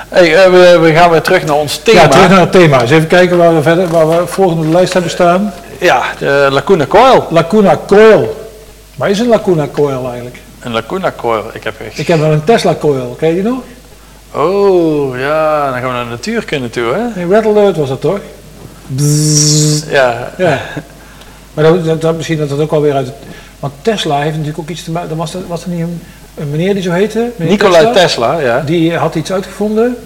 Hey, 0.09 0.51
we, 0.51 0.79
we, 0.81 0.93
gaan 0.93 1.11
weer 1.11 1.21
terug 1.21 1.45
naar 1.45 1.55
ons 1.55 1.77
thema. 1.77 2.01
Ja, 2.01 2.07
terug 2.07 2.29
naar 2.29 2.39
het 2.39 2.51
thema. 2.51 2.81
Eens 2.81 2.91
even 2.91 3.07
kijken 3.07 3.37
waar 3.37 3.55
we, 3.55 3.61
verder, 3.61 3.87
waar 3.87 4.09
we 4.09 4.27
volgende 4.27 4.65
de 4.65 4.71
lijst 4.71 4.93
hebben 4.93 5.11
staan. 5.11 5.53
Ja, 5.79 6.03
de 6.19 6.47
Lacuna 6.51 6.85
Coil. 6.85 7.27
Lacuna 7.29 7.79
Coil. 7.87 8.47
Waar 8.95 9.09
is 9.09 9.19
een 9.19 9.27
Lacuna 9.27 9.67
Coil 9.71 10.05
eigenlijk? 10.05 10.39
Een 10.59 10.71
Lacuna 10.71 11.13
Coil, 11.17 11.43
ik 11.53 11.63
heb 11.63 11.81
echt... 11.85 11.97
Ik 11.97 12.07
heb 12.07 12.19
wel 12.19 12.31
een 12.31 12.43
Tesla 12.43 12.75
Coil, 12.79 13.15
ken 13.19 13.27
je 13.27 13.33
die 13.33 13.43
nog? 13.43 13.59
Oh, 14.31 15.17
ja, 15.17 15.71
dan 15.71 15.79
gaan 15.79 15.87
we 15.87 15.93
naar 15.93 16.03
de 16.03 16.09
natuurkunde 16.09 16.69
toe, 16.69 16.93
hè? 16.93 17.21
In 17.21 17.29
Red 17.29 17.45
Alert 17.45 17.77
was 17.77 17.89
dat 17.89 18.01
toch? 18.01 18.19
Bzzz. 18.87 19.83
Ja. 19.89 20.31
ja. 20.37 20.59
Maar 21.53 21.63
dat, 21.63 21.85
dat, 21.85 22.01
dat, 22.01 22.15
misschien 22.15 22.37
dat 22.37 22.49
dat 22.49 22.59
ook 22.59 22.71
alweer 22.71 22.93
uit 22.93 23.05
het... 23.05 23.15
Want 23.59 23.73
Tesla 23.81 24.19
heeft 24.19 24.31
natuurlijk 24.31 24.59
ook 24.59 24.69
iets 24.69 24.83
te 24.83 24.91
maken... 24.91 25.15
Was 25.15 25.33
er, 25.33 25.41
was 25.47 25.63
er 25.63 25.69
niet 25.69 25.81
een, 25.81 26.01
een 26.37 26.49
meneer 26.49 26.73
die 26.73 26.83
zo 26.83 26.91
heette? 26.91 27.31
Nikola 27.35 27.77
Tesla? 27.77 27.91
Tesla, 27.93 28.39
ja. 28.39 28.59
Die 28.59 28.95
had 28.95 29.15
iets 29.15 29.31
uitgevonden. 29.31 29.97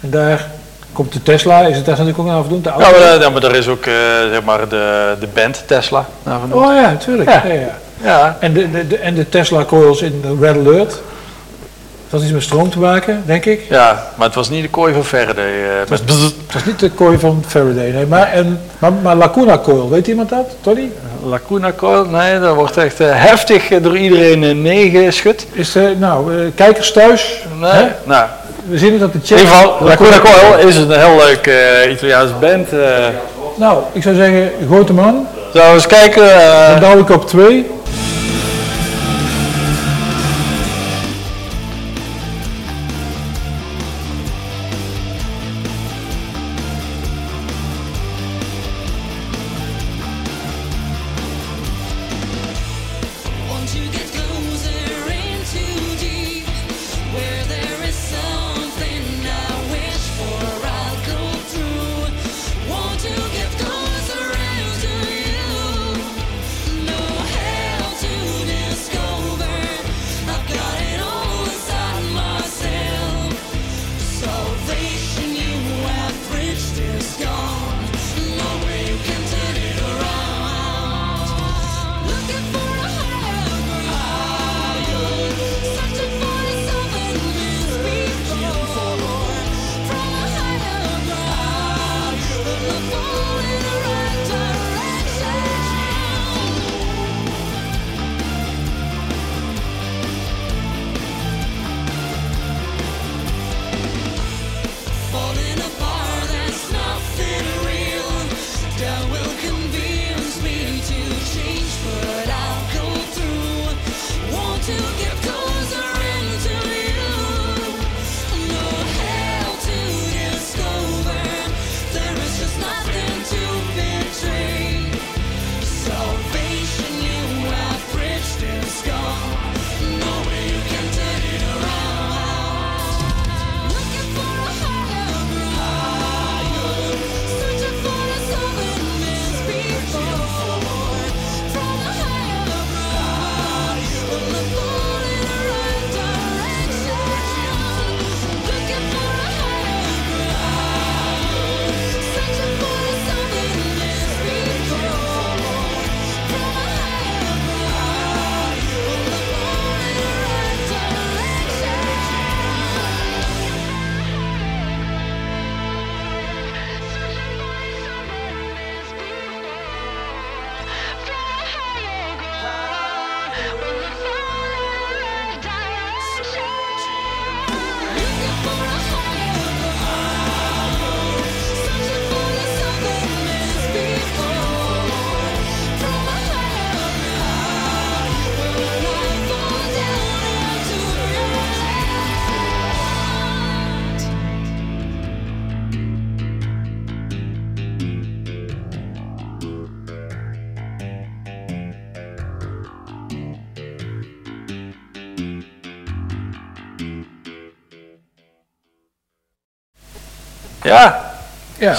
En 0.00 0.10
daar 0.10 0.50
komt 0.92 1.12
de 1.12 1.22
Tesla, 1.22 1.60
is 1.60 1.76
het 1.76 1.84
Tesla 1.84 2.04
natuurlijk 2.04 2.18
ook 2.18 2.26
naar 2.26 2.42
vernoemd? 2.42 2.64
Ja, 2.64 2.76
maar, 2.76 3.20
ja, 3.20 3.30
maar 3.30 3.42
er 3.42 3.54
is 3.54 3.68
ook 3.68 3.86
uh, 3.86 3.94
zeg 4.30 4.42
maar 4.44 4.68
de, 4.68 5.16
de 5.20 5.28
band 5.34 5.62
Tesla 5.66 6.06
naar 6.22 6.38
vernoemd. 6.38 6.66
Oh 6.66 6.74
ja, 6.74 6.90
natuurlijk. 6.90 7.28
Ja. 7.30 7.42
Ja. 7.46 7.52
Ja, 7.54 8.18
ja. 8.18 8.36
En, 8.40 8.52
de, 8.52 8.70
de, 8.70 8.86
de, 8.86 8.98
en 8.98 9.14
de 9.14 9.28
Tesla 9.28 9.64
coils 9.64 10.02
in 10.02 10.20
de 10.20 10.36
Red 10.40 10.56
Alert. 10.56 11.00
Dat 12.12 12.20
had 12.20 12.30
iets 12.30 12.38
met 12.38 12.46
stroom 12.46 12.70
te 12.70 12.78
maken, 12.78 13.22
denk 13.26 13.44
ik. 13.44 13.66
Ja, 13.68 14.06
maar 14.14 14.26
het 14.26 14.34
was 14.34 14.50
niet 14.50 14.62
de 14.62 14.68
kooi 14.68 14.92
van 14.94 15.04
Faraday. 15.04 15.52
Uh, 15.52 15.78
het, 15.78 15.88
was, 15.88 16.00
het 16.00 16.52
was 16.52 16.64
niet 16.64 16.78
de 16.78 16.90
kooi 16.90 17.18
van 17.18 17.44
Faraday, 17.46 17.90
nee. 17.90 18.06
Maar, 18.06 18.32
en, 18.32 18.60
maar, 18.78 18.92
maar 18.92 19.16
Lacuna 19.16 19.58
coil, 19.58 19.90
weet 19.90 20.06
iemand 20.06 20.28
dat, 20.28 20.56
Tony? 20.60 20.90
Lacuna 21.24 21.72
coil, 21.76 22.04
nee, 22.04 22.40
dat 22.40 22.54
wordt 22.54 22.76
echt 22.76 23.00
uh, 23.00 23.06
heftig 23.10 23.68
door 23.68 23.96
iedereen 23.96 24.62
neergeschud. 24.62 25.46
Is 25.52 25.74
er, 25.74 25.96
nou, 25.96 26.50
kijkers 26.54 26.92
thuis? 26.92 27.38
Nee, 27.60 27.70
hè? 27.70 27.88
nou... 28.04 28.26
We 28.64 28.78
zien 28.78 28.92
het 28.92 29.02
op 29.02 29.12
de 29.12 29.18
chat. 29.18 29.38
In 29.38 29.44
ieder 29.44 29.54
geval, 29.54 29.86
Lacuna 29.86 30.18
Coil 30.18 30.68
is 30.68 30.76
een 30.76 30.90
heel 30.90 31.16
leuk 31.16 31.46
uh, 31.46 31.92
Italiaanse 31.92 32.34
band. 32.40 32.72
Uh. 32.72 33.06
Nou, 33.54 33.82
ik 33.92 34.02
zou 34.02 34.14
zeggen, 34.14 34.50
grote 34.66 34.92
man. 34.92 35.26
We 35.52 35.62
eens 35.62 35.86
kijken? 35.86 36.24
Uh. 36.24 36.70
Dan 36.70 36.80
douw 36.80 36.98
ik 36.98 37.10
op 37.10 37.26
twee. 37.26 37.70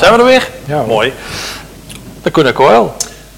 Zijn 0.03 0.13
we 0.13 0.19
er 0.19 0.25
weer? 0.25 0.49
Ja. 0.65 0.83
Mooi. 0.87 1.13
Lacuna 2.23 2.51
Coil. 2.51 2.93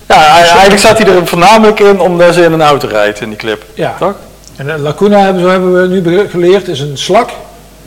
Ja, 0.08 0.16
hij- 0.16 0.42
eigenlijk 0.42 0.80
zat 0.80 0.98
hij 0.98 1.08
er 1.16 1.28
voornamelijk 1.28 1.80
in 1.80 2.00
omdat 2.00 2.34
ze 2.34 2.44
in 2.44 2.52
een 2.52 2.62
auto 2.62 2.88
rijdt 2.88 3.22
in 3.22 3.30
die 3.30 3.38
clip. 3.38 3.64
Ja. 3.74 3.96
Toch? 4.00 4.14
En 4.56 4.66
de 4.66 4.78
lacuna 4.78 5.20
hebben, 5.20 5.42
zo 5.42 5.48
hebben 5.50 5.82
we 5.82 5.88
nu 5.88 6.30
geleerd, 6.30 6.68
is 6.68 6.80
een 6.80 6.98
slak. 6.98 7.30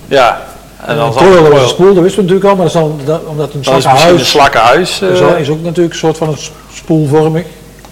Ja. 0.06 0.40
En 0.80 0.88
En 0.88 0.96
dan 0.96 1.06
een 1.06 1.12
coil. 1.14 1.52
een 1.62 1.68
spoel, 1.68 1.94
dat 1.94 2.02
wisten 2.02 2.24
we 2.24 2.28
natuurlijk 2.32 2.44
al, 2.44 2.56
maar 2.56 2.66
dat 2.72 2.74
is 2.74 2.80
dan, 2.80 3.00
dat- 3.04 3.22
omdat 3.24 3.52
een 3.54 3.60
is 3.60 3.66
misschien 3.66 3.74
een 3.84 4.20
slakkenhuis 4.24 4.30
slakkenhuis. 4.30 5.00
eh, 5.00 5.08
is, 5.10 5.40
is 5.40 5.48
ook 5.50 5.62
natuurlijk 5.62 5.92
een 5.92 5.98
soort 5.98 6.16
van 6.16 6.28
een 6.28 6.36
s- 6.38 6.52
spoelvormig. 6.74 7.44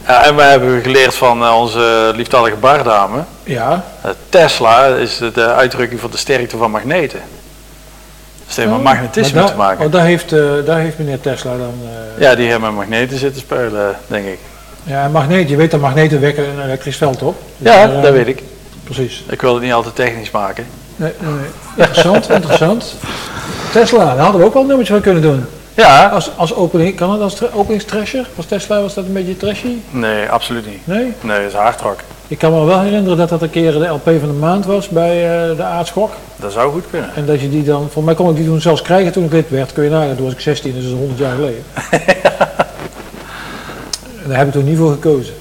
ja, 0.06 0.24
en 0.24 0.36
we 0.36 0.42
hebben 0.42 0.82
geleerd 0.82 1.14
van 1.14 1.42
eh, 1.44 1.56
onze 1.58 2.12
lieftallige 2.14 2.56
bardame. 2.56 3.18
Ja, 3.44 3.84
eh, 4.02 4.10
Tesla 4.28 4.86
is 4.86 5.20
de 5.34 5.46
uitdrukking 5.46 6.00
van 6.00 6.10
de 6.10 6.16
sterkte 6.16 6.56
van 6.56 6.70
magneten. 6.70 7.20
Het 8.56 8.64
heeft 8.64 8.76
met 8.82 8.92
magnetisme 8.92 9.40
Maar 9.40 9.50
te 9.50 9.56
maken. 9.56 9.84
Oh, 9.84 9.92
daar 9.92 10.04
heeft, 10.04 10.32
eh, 10.32 10.40
daar 10.64 10.78
heeft 10.78 10.98
meneer 10.98 11.20
Tesla 11.20 11.50
dan... 11.56 11.74
eh, 12.16 12.22
Ja, 12.22 12.34
die 12.34 12.50
hebben 12.50 12.68
met 12.68 12.78
magneten 12.88 13.18
zitten 13.18 13.40
spelen, 13.40 13.96
denk 14.06 14.26
ik. 14.26 14.38
ja, 14.82 15.04
een 15.04 15.12
magneet, 15.12 15.48
je 15.48 15.56
weet 15.56 15.70
dat 15.70 15.80
magneten 15.80 16.20
wekken 16.20 16.44
een 16.48 16.64
elektrisch 16.64 16.96
veld 16.96 17.22
op. 17.22 17.36
Dus 17.58 17.72
Ja, 17.72 17.86
daar, 17.86 17.96
eh, 17.96 18.02
dat 18.02 18.12
weet 18.12 18.26
ik. 18.26 18.42
Precies. 18.84 19.24
Ik 19.28 19.40
wil 19.40 19.54
het 19.54 19.62
niet 19.62 19.72
altijd 19.72 19.94
technisch 19.94 20.30
maken. 20.30 20.66
Nee, 20.96 21.12
nee, 21.20 21.32
nee. 21.32 21.46
Interessant, 21.86 22.30
interessant. 22.40 22.94
Tesla, 23.72 24.04
daar 24.04 24.18
hadden 24.24 24.40
we 24.40 24.46
ook 24.46 24.52
wel 24.52 24.62
een 24.62 24.68
nummertje 24.68 24.92
van 24.92 25.02
kunnen 25.02 25.22
doen. 25.22 25.46
Ja, 25.76 26.06
Als, 26.08 26.30
als 26.36 26.54
opening, 26.54 26.96
kan 26.96 27.12
het 27.12 27.20
als 27.20 27.34
tra- 27.34 27.48
openingstrasher? 27.52 28.28
Was 28.34 28.46
Tesla, 28.46 28.80
was 28.80 28.94
dat 28.94 29.04
een 29.04 29.12
beetje 29.12 29.36
trashy? 29.36 29.76
nee, 29.90 30.28
absoluut 30.28 30.66
niet. 30.66 30.86
Nee? 30.86 31.12
Nee, 31.20 31.36
dat 31.38 31.46
is 31.46 31.52
hardrock. 31.52 31.98
Ik 32.28 32.38
kan 32.38 32.52
me 32.52 32.64
wel 32.64 32.80
herinneren 32.80 33.18
dat 33.18 33.28
dat 33.28 33.42
een 33.42 33.50
keer 33.50 33.72
de 33.72 33.86
LP 33.86 34.04
van 34.04 34.28
de 34.28 34.38
maand 34.38 34.66
was 34.66 34.88
bij 34.88 35.10
eh, 35.50 35.56
de 35.56 35.62
Aardschok. 35.62 36.10
Dat 36.36 36.52
zou 36.52 36.72
goed 36.72 36.84
kunnen. 36.90 37.10
En 37.14 37.26
dat 37.26 37.40
je 37.40 37.50
die 37.50 37.62
dan, 37.62 37.88
voor 37.90 38.04
mij 38.04 38.14
kon 38.14 38.30
ik 38.30 38.36
die 38.36 38.44
toen 38.44 38.60
zelfs 38.60 38.82
krijgen 38.82 39.12
toen 39.12 39.24
ik 39.24 39.32
lid 39.32 39.50
werd. 39.50 39.72
Kun 39.72 39.84
je 39.84 39.90
nagaan, 39.90 40.16
toen 40.16 40.24
was 40.24 40.34
ik 40.34 40.40
16, 40.40 40.72
dus 40.74 40.82
dat 40.82 40.92
is 40.92 40.98
100 40.98 41.18
jaar 41.18 41.34
geleden. 41.34 41.62
en 44.22 44.28
daar 44.28 44.38
heb 44.38 44.46
ik 44.46 44.52
toen 44.52 44.64
niet 44.64 44.78
voor 44.78 44.90
gekozen. 44.92 45.34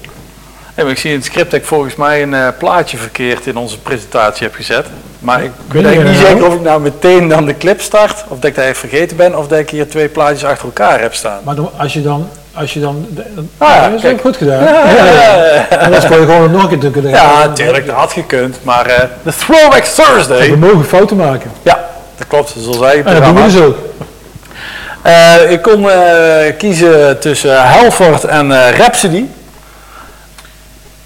Maar 0.74 0.88
ik 0.88 0.98
zie 0.98 1.10
in 1.10 1.16
het 1.16 1.24
script 1.24 1.50
dat 1.50 1.60
ik 1.60 1.66
volgens 1.66 1.96
mij 1.96 2.22
een 2.22 2.34
eh, 2.34 2.48
plaatje 2.58 2.96
verkeerd 2.96 3.46
in 3.46 3.56
onze 3.56 3.78
presentatie 3.78 4.46
heb 4.46 4.54
gezet. 4.54 4.86
Maar 5.26 5.42
ik 5.42 5.50
weet 5.68 5.84
eigenlijk 5.84 6.16
niet 6.16 6.18
er 6.18 6.22
nou? 6.22 6.34
zeker 6.34 6.46
of 6.48 6.54
ik 6.54 6.60
nou 6.60 6.80
meteen 6.80 7.28
dan 7.28 7.44
de 7.46 7.56
clip 7.56 7.80
start, 7.80 8.24
of 8.28 8.38
dat 8.38 8.44
ik 8.44 8.54
dat 8.54 8.64
even 8.64 8.76
vergeten 8.76 9.16
ben, 9.16 9.38
of 9.38 9.48
dat 9.48 9.58
ik 9.58 9.70
hier 9.70 9.88
twee 9.88 10.08
plaatjes 10.08 10.44
achter 10.44 10.64
elkaar 10.64 11.00
heb 11.00 11.14
staan. 11.14 11.40
Maar 11.44 11.54
dan, 11.54 11.70
als 11.76 11.92
je 11.92 12.02
dan, 12.02 12.28
als 12.54 12.72
je 12.74 12.80
dan, 12.80 13.06
Ah, 13.58 13.68
ja, 13.68 13.90
dat 13.90 14.04
is 14.04 14.10
ook 14.10 14.20
goed 14.20 14.36
gedaan. 14.36 14.62
Ja, 14.64 15.04
ja, 15.04 15.04
ja. 15.12 15.68
En 15.68 15.90
dat 15.90 16.06
kon 16.06 16.20
je 16.20 16.24
gewoon 16.26 16.50
nog 16.50 16.72
een 16.72 16.78
keer 16.78 16.90
kunnen 16.90 17.10
Ja, 17.10 17.46
natuurlijk, 17.46 17.86
dat 17.86 17.94
had 17.94 18.12
gekund. 18.12 18.58
Maar 18.62 18.86
eh, 18.86 19.08
de 19.22 19.32
Throwback 19.36 19.84
Thursday, 19.84 20.50
We 20.50 20.56
mogen 20.56 20.84
fouten 20.84 21.16
maken. 21.16 21.50
ja, 21.62 21.88
dat 22.16 22.26
klopt, 22.26 22.54
zoals 22.58 22.78
wij 22.78 22.96
het 22.96 23.06
En 23.06 23.14
dat 23.14 23.24
doen 23.24 23.34
we 23.34 23.42
dus 23.42 23.60
ook. 23.60 23.76
Eh, 25.02 25.50
ik 25.50 25.62
kon 25.62 25.90
eh, 25.90 26.56
kiezen 26.58 27.18
tussen 27.20 27.68
Helford 27.68 28.24
en 28.24 28.70
Rhapsody. 28.70 29.24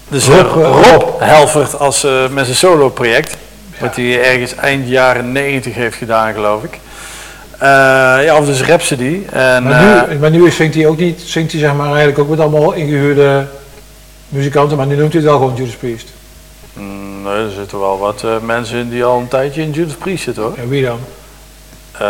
Dus 0.07 0.27
Rob, 0.27 0.55
Rob, 0.55 1.03
Helford 1.19 1.79
als, 1.79 2.07
met 2.31 2.45
zijn 2.45 2.57
solo 2.57 2.89
project. 2.89 3.35
Wat 3.81 3.95
hij 3.95 4.23
ergens 4.23 4.55
eind 4.55 4.87
jaren 4.87 5.31
90 5.31 5.73
heeft 5.73 5.95
gedaan, 5.97 6.33
geloof 6.33 6.63
ik. 6.63 6.79
Eh, 7.57 7.67
ja, 8.23 8.37
of 8.37 8.45
dus 8.45 8.61
Rhapsody. 8.61 9.21
En, 9.31 9.63
Maar 9.63 10.03
eh, 10.03 10.09
nu, 10.09 10.17
maar 10.19 10.29
nu 10.31 10.51
zingt 10.51 10.75
hij 10.75 10.87
ook 10.87 10.97
niet, 10.97 11.21
zingt 11.25 11.51
hij 11.51 11.61
zeg 11.61 11.73
maar 11.73 11.87
eigenlijk 11.87 12.19
ook 12.19 12.29
met 12.29 12.39
allemaal 12.39 12.71
ingehuurde 12.71 13.45
muzikanten, 14.29 14.77
maar 14.77 14.85
nu 14.85 14.95
noemt 14.95 15.13
hij 15.13 15.21
het 15.21 15.29
wel 15.31 15.39
gewoon 15.39 15.55
Judas 15.55 15.75
Priest. 15.75 16.07
mm, 16.73 17.21
nee, 17.23 17.33
er 17.33 17.51
zitten 17.51 17.79
wel 17.79 17.99
wat 17.99 18.23
eh, 18.23 18.29
mensen 18.45 18.77
in 18.77 18.89
die 18.89 19.03
al 19.03 19.19
een 19.19 19.27
tijdje 19.27 19.61
in 19.61 19.71
Judas 19.71 19.93
Priest 19.95 20.23
zitten 20.23 20.43
hoor. 20.43 20.53
En 20.57 20.69
wie 20.69 20.83
dan? 20.85 20.99
Eh, 21.97 22.07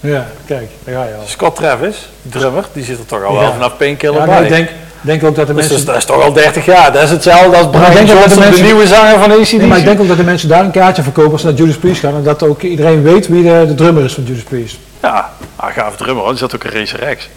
Ja, 0.00 0.26
kijk, 0.46 0.68
daar 0.84 0.94
ga 0.94 1.04
je 1.04 1.14
al. 1.14 1.26
Scott 1.26 1.56
Travis, 1.56 2.08
drummer, 2.22 2.64
die 2.72 2.84
zit 2.84 2.98
er 2.98 3.06
toch 3.06 3.24
al 3.24 3.34
Ja. 3.34 3.40
wel 3.40 3.52
vanaf 3.52 3.76
Painkiller 3.76 4.20
Ja, 4.20 4.26
bij. 4.26 4.34
nee, 4.40 4.44
ik 4.48 4.56
denk, 4.56 4.68
denk 5.00 5.24
ook 5.24 5.34
dat 5.36 5.46
de 5.46 5.52
Dus 5.54 5.62
mensen... 5.62 5.78
is, 5.80 5.84
dat 5.84 5.96
is 5.96 6.04
toch 6.04 6.22
al 6.22 6.32
30 6.32 6.64
jaar. 6.64 6.92
Dat 6.92 7.02
is 7.02 7.10
hetzelfde 7.10 7.56
als 7.56 7.64
ik 7.64 7.70
Brian 7.70 7.92
denk 7.92 8.00
ook 8.00 8.06
dat 8.06 8.08
de 8.08 8.14
Johnson, 8.20 8.40
de, 8.42 8.48
mensen- 8.48 8.64
nieuwe 8.64 8.86
zanger 8.86 9.18
van 9.18 9.30
ACDC. 9.32 9.52
Nee, 9.52 9.66
maar 9.66 9.78
ik 9.78 9.84
denk 9.84 10.00
ook 10.00 10.08
dat 10.08 10.16
de 10.16 10.24
mensen 10.24 10.48
daar 10.48 10.64
een 10.64 10.70
kaartje 10.70 11.02
verkopen 11.02 11.32
als 11.32 11.40
ze 11.40 11.46
naar 11.46 11.56
Judas 11.56 11.76
Priest 11.76 12.00
gaan 12.00 12.14
en 12.14 12.22
dat 12.22 12.42
ook 12.42 12.62
iedereen 12.62 13.02
weet 13.02 13.28
wie 13.28 13.42
de, 13.42 13.64
de 13.66 13.74
drummer 13.74 14.04
is 14.04 14.14
van 14.14 14.24
Judas 14.24 14.42
Priest. 14.42 14.76
Ja, 15.02 15.30
ah, 15.56 15.72
gaaf 15.74 15.96
drummer, 15.96 16.22
hoor. 16.22 16.30
die 16.30 16.38
zat 16.40 16.54
ook 16.54 16.64
in 16.64 16.70
Racer 16.80 17.16
X. 17.16 17.28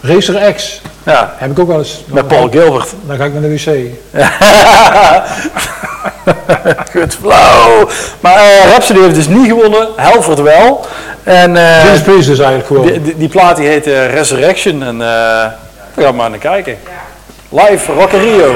Racer 0.00 0.52
X, 0.54 0.80
Ja, 1.04 1.34
heb 1.36 1.50
ik 1.50 1.58
ook 1.58 1.66
wel 1.68 1.78
eens. 1.78 2.04
met 2.06 2.28
Paul 2.28 2.48
Gilbert. 2.50 2.88
Dan 3.06 3.16
ga 3.16 3.24
ik 3.24 3.32
naar 3.32 3.42
de 3.42 3.48
wc. 3.48 3.66
Goed 6.92 7.14
flauw. 7.20 7.88
Maar 8.20 8.34
eh 8.36 8.70
Rhapsody 8.70 9.00
heeft 9.00 9.14
dus 9.14 9.28
niet 9.28 9.46
gewonnen, 9.48 9.88
Helford 9.96 10.40
wel. 10.40 10.86
En 11.22 11.56
eh, 11.56 11.84
Judas 11.84 12.00
Priest 12.00 12.26
dus 12.28 12.38
eigenlijk 12.38 12.66
gewoon. 12.66 12.86
die, 12.86 13.02
die, 13.02 13.16
die 13.16 13.28
plaat 13.28 13.56
die 13.56 13.66
heet 13.66 13.86
eh, 13.86 14.14
Resurrection. 14.14 14.82
En 14.82 15.02
eh 15.02 15.44
gaan 16.02 16.14
maar 16.14 16.30
naar 16.30 16.38
kijken. 16.38 16.78
Live 17.48 17.92
Rock 17.92 18.10
Rio. 18.10 18.54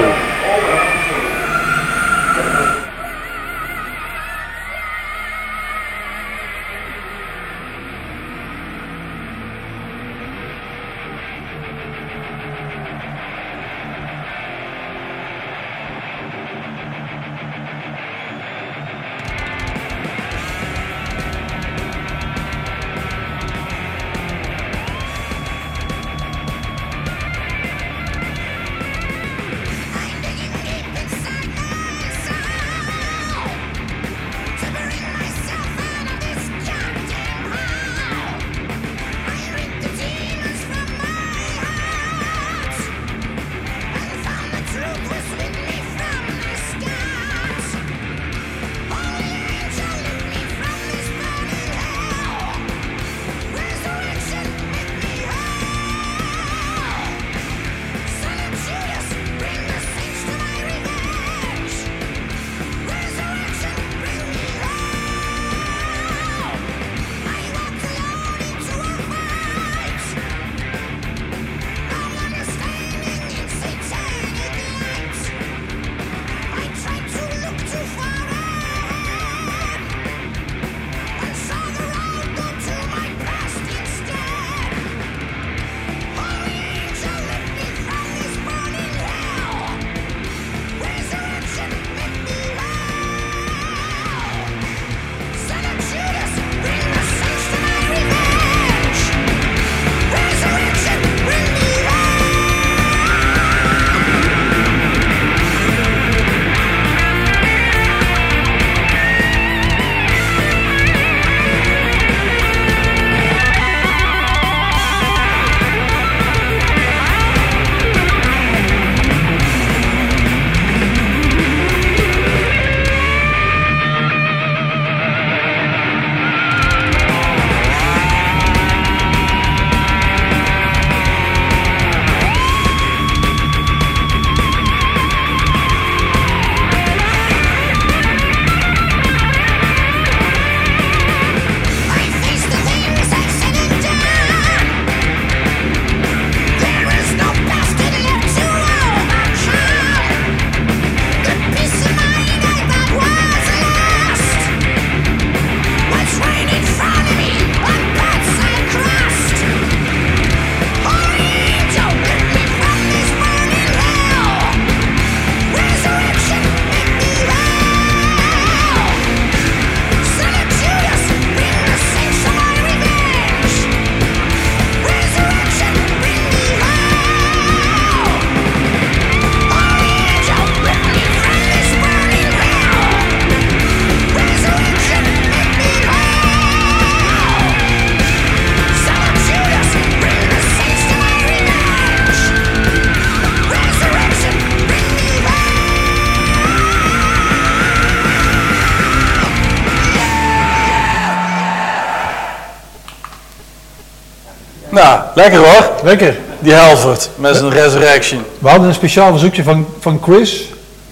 Lekker 205.16 205.38
hoor. 205.38 205.70
Lekker. 205.84 206.16
Die 206.38 206.54
Halford 206.54 207.10
met 207.14 207.36
zijn 207.36 207.50
Resurrection. 207.50 208.24
We 208.38 208.48
hadden 208.48 208.68
een 208.68 208.74
speciaal 208.74 209.10
verzoekje 209.10 209.42
van, 209.42 209.66
van 209.80 210.00
Chris. 210.02 210.44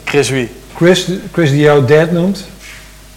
Chris 0.05 0.31
wie? 0.31 0.51
Chris. 0.77 1.09
Chris 1.33 1.51
die 1.51 1.61
jou 1.61 1.85
dad 1.85 2.11
noemt. 2.11 2.45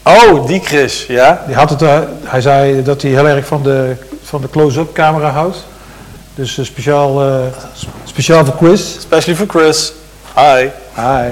Oh, 0.04 0.48
die 0.48 0.62
Chris, 0.64 1.06
ja. 1.08 1.44
Die 1.48 1.56
had 1.56 1.70
het, 1.70 1.82
eh, 1.82 2.00
hij 2.24 2.42
zei 2.42 2.84
dat 2.84 3.02
hij 3.02 3.12
heel 3.12 3.28
erg 3.28 3.46
van 3.46 3.64
de, 3.64 3.96
van 4.24 4.42
de 4.42 4.50
close-up 4.50 4.94
camera 4.94 5.30
houdt. 5.30 5.66
Dus 6.36 6.58
eh, 6.58 6.66
speciaal, 6.66 7.22
eh, 7.22 7.36
speciaal 8.04 8.46
voor 8.46 8.56
Chris. 8.58 8.96
Especially 8.98 9.36
voor 9.36 9.48
Chris. 9.62 9.94
Hi. 10.36 10.68
Hi. 10.96 11.30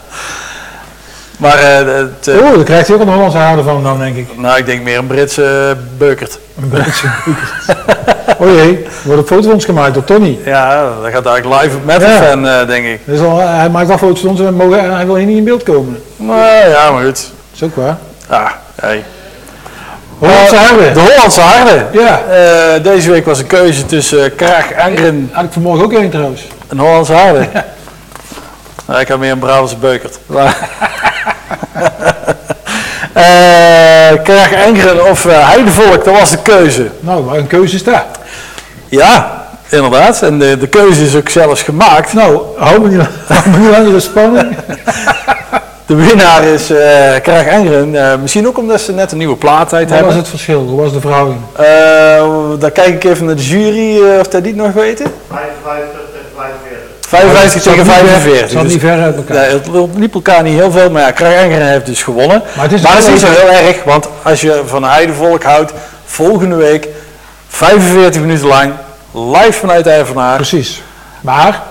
Maar 1.37 1.59
eh, 1.59 1.95
het, 1.95 2.27
eh, 2.27 2.35
Oh, 2.35 2.53
dan 2.53 2.63
krijgt 2.63 2.87
hij 2.87 2.95
ook 2.95 3.01
een 3.01 3.13
Hollandse 3.13 3.63
van 3.63 3.83
dan, 3.83 3.99
denk 3.99 4.15
ik. 4.15 4.37
nou, 4.37 4.57
ik 4.57 4.65
denk 4.65 4.83
meer 4.83 4.97
een 4.97 5.07
Britse 5.07 5.77
beukert. 5.97 6.39
Een 6.61 6.69
beetje. 6.69 7.07
oh 8.39 8.47
jee, 8.47 8.83
er 8.83 8.91
wordt 9.03 9.21
een 9.21 9.27
foto 9.27 9.41
van 9.43 9.51
ons 9.53 9.65
gemaakt 9.65 9.93
door 9.93 10.03
Tony. 10.03 10.39
Ja, 10.45 10.83
dat 11.01 11.11
gaat 11.13 11.25
eigenlijk 11.25 11.61
live 11.63 11.75
op 11.77 11.85
Metal 11.85 12.09
Ja. 12.09 12.21
Fan, 12.21 12.47
eh, 12.47 12.67
denk 12.67 12.85
ik. 12.85 12.99
Dus 13.05 13.19
al, 13.19 13.37
hij 13.39 13.69
maakt 13.69 13.87
wel 13.87 13.97
foto's 13.97 14.19
van 14.19 14.29
ons 14.29 14.39
en 14.39 14.53
mogen, 14.53 14.95
hij 14.95 15.05
wil 15.05 15.15
hier 15.15 15.25
niet 15.25 15.37
in 15.37 15.43
beeld 15.43 15.63
komen. 15.63 16.01
Nou 16.17 16.69
ja, 16.69 16.91
maar 16.91 17.03
goed. 17.03 17.31
Is 17.55 17.63
ook 17.63 17.75
waar. 17.75 17.97
Ah, 18.29 18.49
hey. 18.75 19.03
Hollandse 20.17 20.55
Eh, 20.55 20.61
haarde. 20.61 20.91
De 20.91 20.99
Hollandse 20.99 21.41
harde. 21.41 21.85
Ja, 21.91 22.21
Eh, 22.29 22.83
deze 22.83 23.11
week 23.11 23.25
was 23.25 23.39
een 23.39 23.47
keuze 23.47 23.85
tussen 23.85 24.19
uh, 24.19 24.35
Kraag 24.35 24.71
Engren 24.71 25.29
had 25.33 25.43
ik 25.43 25.51
vanmorgen 25.51 25.83
ook 25.83 25.93
één 25.93 26.09
trouwens. 26.09 26.47
en 26.69 26.77
Hollandse 26.79 27.13
harde. 27.13 27.47
Nou, 28.85 28.99
ik 28.99 29.07
had 29.07 29.19
meer 29.19 29.31
een 29.31 29.39
Brabantse 29.39 29.77
beukert. 29.77 30.19
Eh, 33.13 33.23
Kraag 34.23 34.51
Engren 34.51 35.09
of 35.09 35.25
eh, 35.25 35.49
Heidevolk, 35.49 36.05
dat 36.05 36.19
was 36.19 36.31
de 36.31 36.37
keuze. 36.41 36.87
Nou, 36.99 37.23
maar 37.23 37.35
een 37.37 37.47
keuze 37.47 37.75
is 37.75 37.83
daar. 37.83 38.05
Ja, 38.89 39.45
inderdaad. 39.69 40.21
En 40.21 40.39
de, 40.39 40.57
de 40.57 40.67
keuze 40.67 41.03
is 41.05 41.15
ook 41.15 41.29
zelfs 41.29 41.61
gemaakt. 41.63 42.13
Nou, 42.13 42.41
hou 42.57 42.81
me 42.81 42.87
niet, 42.89 43.07
hou 43.27 43.49
me 43.49 43.57
niet 43.57 43.69
langer 43.69 43.91
de 43.91 43.99
spanning. 43.99 44.55
De 45.85 45.95
winnaar 45.95 46.43
is 46.43 46.69
eh 46.69 46.77
Kraag 47.21 47.45
Engren. 47.45 48.11
Eh, 48.11 48.17
misschien 48.21 48.47
ook 48.47 48.57
omdat 48.57 48.81
ze 48.81 48.91
net 48.93 49.11
een 49.11 49.17
nieuwe 49.17 49.35
plaat 49.35 49.73
uit 49.73 49.83
Wat 49.83 49.89
hebben. 49.93 50.07
was 50.07 50.15
het 50.15 50.27
verschil? 50.29 50.59
Hoe 50.59 50.81
was 50.81 50.93
de 50.93 50.99
verhouding? 50.99 51.39
Eh, 51.55 52.23
dan 52.59 52.71
kijk 52.71 52.87
ik 52.87 53.03
even 53.03 53.25
naar 53.25 53.35
de 53.35 53.43
jury 53.43 54.19
of 54.19 54.27
dat 54.27 54.43
die 54.43 54.53
het 54.53 54.61
nog 54.61 54.73
weten. 54.73 55.13
55 57.07 57.61
tegen 57.61 57.61
Het 57.61 57.63
zat 57.63 57.75
niet 57.75 57.85
ver- 57.85 57.93
45. 57.93 58.41
Het 58.41 58.51
zat 58.51 58.61
Dus- 58.61 58.71
niet 58.71 58.81
ver 58.81 59.01
uit 59.01 59.15
elkaar. 59.15 59.35
Nee, 59.37 59.49
het 59.49 59.67
liep 59.97 60.13
elkaar 60.13 60.43
niet 60.43 60.53
heel 60.59 60.71
veel, 60.71 60.89
maar 60.91 61.01
ja, 61.01 61.11
Kraag 61.11 61.33
Engeren 61.33 61.67
heeft 61.67 61.85
dus 61.85 62.03
gewonnen. 62.03 62.43
Maar 62.55 62.63
het 62.65 62.73
is 62.73 62.81
maar 62.81 62.91
dat 62.91 62.99
is 62.99 63.05
wel 63.05 63.13
niet 63.13 63.23
zo 63.23 63.27
even- 63.31 63.49
heel 63.55 63.67
erg, 63.67 63.83
want 63.83 64.07
als 64.23 64.41
je 64.41 64.61
van 64.65 64.83
Heidevolk 64.83 65.43
houdt, 65.43 65.71
volgende 66.05 66.55
week 66.55 66.87
45 67.47 68.21
minuten 68.21 68.47
lang 68.47 68.73
live 69.11 69.51
vanuit 69.53 69.85
Evenaar. 69.85 70.35
Precies. 70.35 70.81
Maar, 71.21 71.63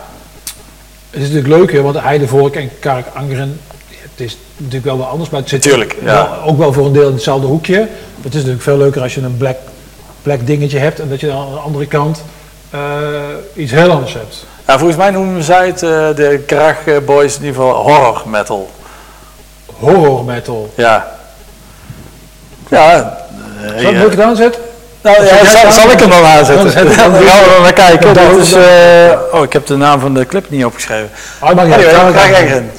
het 1.10 1.22
is 1.22 1.28
natuurlijk 1.28 1.54
leuk, 1.54 1.72
hè, 1.72 1.82
want 1.82 2.00
Heidevolk 2.00 2.54
en 2.54 2.70
Kark 2.80 3.06
Angeren, 3.14 3.60
het 3.86 4.20
is 4.26 4.38
natuurlijk 4.56 4.84
wel 4.84 4.98
wat 4.98 5.08
anders, 5.08 5.30
maar 5.30 5.40
het 5.40 5.48
zit 5.48 5.62
Tuurlijk, 5.62 5.96
ja. 6.02 6.38
ook 6.44 6.58
wel 6.58 6.72
voor 6.72 6.86
een 6.86 6.92
deel 6.92 7.08
in 7.08 7.14
hetzelfde 7.14 7.46
hoekje. 7.46 7.88
Het 8.20 8.34
is 8.34 8.34
natuurlijk 8.34 8.62
veel 8.62 8.76
leuker 8.76 9.02
als 9.02 9.14
je 9.14 9.20
een 9.20 9.36
black, 9.36 9.56
black 10.22 10.46
dingetje 10.46 10.78
hebt 10.78 11.00
en 11.00 11.08
dat 11.08 11.20
je 11.20 11.26
dan 11.26 11.46
aan 11.46 11.52
de 11.52 11.58
andere 11.58 11.86
kant 11.86 12.22
eh, 12.70 12.80
iets 13.54 13.72
heel 13.72 13.90
anders 13.90 14.12
hebt. 14.12 14.46
Ja, 14.66 14.78
volgens 14.78 14.98
mij 14.98 15.10
noemen 15.10 15.42
zij 15.42 15.66
het, 15.66 15.82
eh, 15.82 16.14
de 16.14 16.42
Kraag 16.46 16.86
eh, 16.86 16.96
Boys, 17.04 17.36
in 17.36 17.44
ieder 17.44 17.62
geval 17.62 17.82
horror 17.82 18.22
metal. 18.26 18.70
Horror 19.66 20.24
metal. 20.24 20.72
Ja. 20.76 21.16
Ja. 22.68 23.18
Zal 23.76 23.92
ik 23.92 24.10
het 24.10 24.20
aanzetten? 24.20 24.65
Nou, 25.06 25.24
ja, 25.24 25.44
zal, 25.44 25.72
zal 25.72 25.90
ik 25.90 26.00
hem 26.00 26.10
dan 26.10 26.24
aanzetten? 26.24 26.74
Dan 26.74 26.84
Dan 26.84 26.94
gaan 26.94 27.10
we 27.12 27.54
er 27.56 27.62
naar 27.62 27.72
kijken. 27.72 28.14
Dan 28.14 28.28
Dat 28.30 28.38
is, 28.38 28.52
eh, 28.52 28.62
oh, 29.32 29.42
ik 29.42 29.52
heb 29.52 29.66
de 29.66 29.76
naam 29.76 30.00
van 30.00 30.14
de 30.14 30.26
clip 30.26 30.50
niet 30.50 30.64
opgeschreven. 30.64 31.10
Oh, 31.40 31.52
maar 31.52 31.66
ja, 31.68 31.74
Anyway, 31.74 31.94
Angeren. 31.94 32.70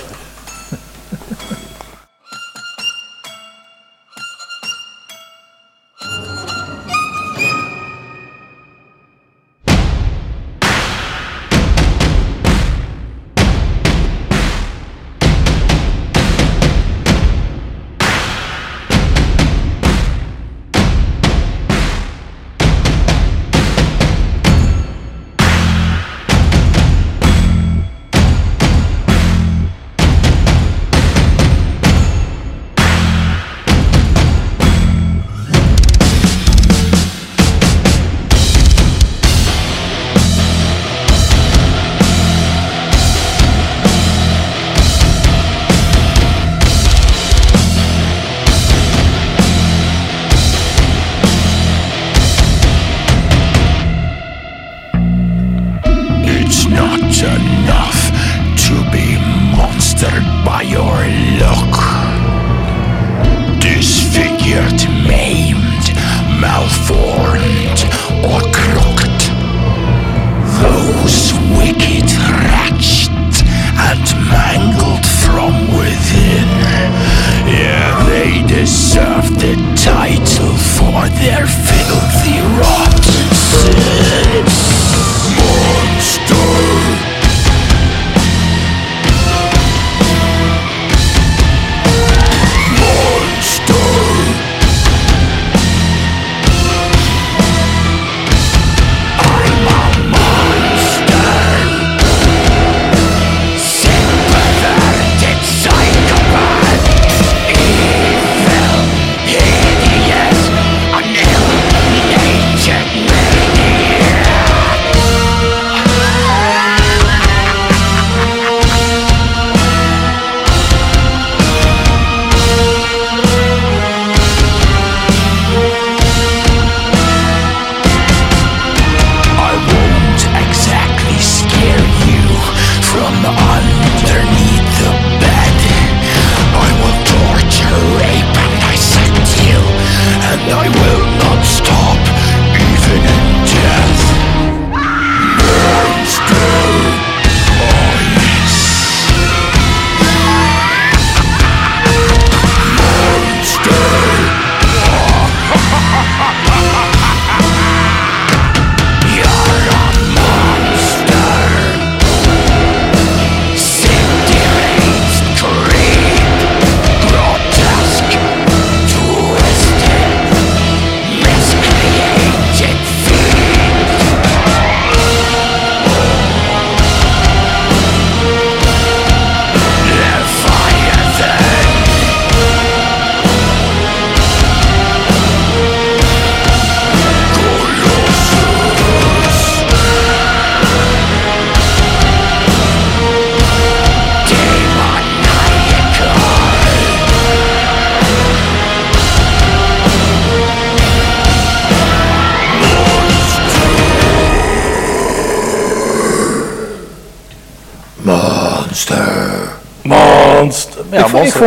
Orange 67.08 67.86
or 68.26 68.57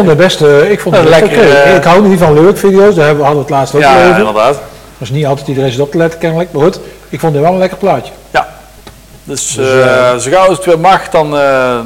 vond, 0.04 0.10
ik 0.10 0.18
Monster. 0.18 0.38
vond 0.38 0.50
het 0.50 0.52
best, 0.60 0.64
eh, 0.64 0.70
ik 0.70 0.80
vond 0.80 0.96
het 0.96 1.04
Ja, 1.04 1.10
lekker, 1.10 1.62
eh, 1.62 1.76
Ik 1.76 1.84
hou 1.84 2.08
niet 2.08 2.18
van 2.18 2.34
leuk 2.34 2.58
video's, 2.58 2.94
daar 2.94 3.06
hebben 3.06 3.24
we 3.24 3.30
hadden 3.30 3.46
we 3.46 3.48
het 3.48 3.50
laatst 3.50 3.74
ook 3.74 3.80
Ja, 3.80 4.06
over. 4.06 4.18
inderdaad. 4.18 4.54
Dat 4.54 5.08
is 5.08 5.10
niet 5.10 5.26
altijd 5.26 5.48
iedereen 5.48 5.70
zit 5.70 5.80
op 5.80 5.90
te 5.90 5.96
letten 5.98 6.18
kennelijk, 6.20 6.52
maar 6.52 6.62
goed. 6.62 6.80
Ik 7.08 7.20
vond 7.20 7.34
het 7.34 7.42
wel 7.42 7.52
een 7.52 7.58
lekker 7.58 7.78
plaatje. 7.78 8.12
Dus, 9.24 9.54
Dus, 9.54 9.84
eh, 9.84 10.16
zo 10.16 10.30
gauw 10.30 10.46
als 10.48 10.56
het 10.56 10.66
weer 10.66 10.78
mag, 10.80 11.08
dan, 11.08 11.30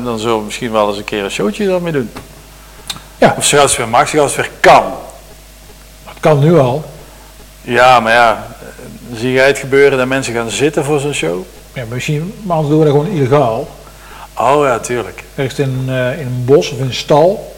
dan 0.05 0.19
zullen 0.19 0.37
we 0.39 0.45
misschien 0.45 0.73
wel 0.73 0.89
eens 0.89 0.97
een 0.99 1.05
keer 1.05 1.25
een 1.25 1.31
showtje 1.31 1.73
ermee 1.73 1.93
doen. 1.93 2.11
Ja. 3.19 3.35
Of 3.39 3.45
zo 3.45 3.57
gauw 3.57 3.67
het 3.67 3.77
weer 3.77 3.89
mag, 3.89 4.09
zo 4.09 4.17
gauw 4.19 4.25
het 4.27 4.37
weer 4.37 4.51
kan. 4.61 4.83
Dat 6.05 6.15
kan 6.21 6.39
nu 6.39 6.59
al. 6.59 6.85
Ja, 7.63 8.01
maar 8.01 8.13
ja, 8.13 8.47
zie 9.15 9.33
jij 9.33 9.47
het 9.47 9.59
gebeuren 9.59 9.99
dat 9.99 10.07
mensen 10.07 10.35
gaan 10.35 10.51
zitten 10.51 10.85
voor 10.85 11.01
zo'n 11.01 11.13
show? 11.13 11.43
Ja, 11.73 11.83
misschien, 11.89 12.35
maar 12.43 12.57
anders 12.57 12.75
doen 12.75 12.85
we 12.85 12.91
dat 12.93 13.01
gewoon 13.01 13.17
illegaal. 13.17 13.69
Oh 14.39 14.65
ja, 14.65 14.79
tuurlijk. 14.79 15.23
Ergens 15.35 15.59
in, 15.59 15.85
in 15.89 16.27
een 16.27 16.43
bos 16.45 16.71
of 16.71 16.79
in 16.79 16.85
een 16.87 16.95
stal. 16.95 17.54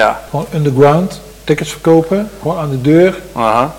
Ja, 0.00 0.20
Gewoon 0.30 0.46
underground. 0.54 1.20
Tickets 1.44 1.70
verkopen. 1.70 2.30
Gewoon 2.40 2.58
aan 2.58 2.70
de 2.70 2.80
deur. 2.80 3.14
aha. 3.32 3.74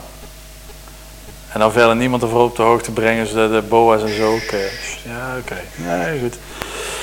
En 1.53 1.59
dan 1.59 1.71
verder 1.71 1.95
niemand 1.95 2.21
ervoor 2.21 2.43
op 2.43 2.55
de 2.55 2.61
hoogte 2.61 2.91
brengen, 2.91 3.27
zodat 3.27 3.51
de 3.51 3.61
boa's 3.67 4.01
en 4.01 4.15
zo 4.15 4.33
eh, 4.33 4.59
ja, 5.03 5.35
oké. 5.39 5.55
Nee, 5.75 6.19
goed. 6.19 6.35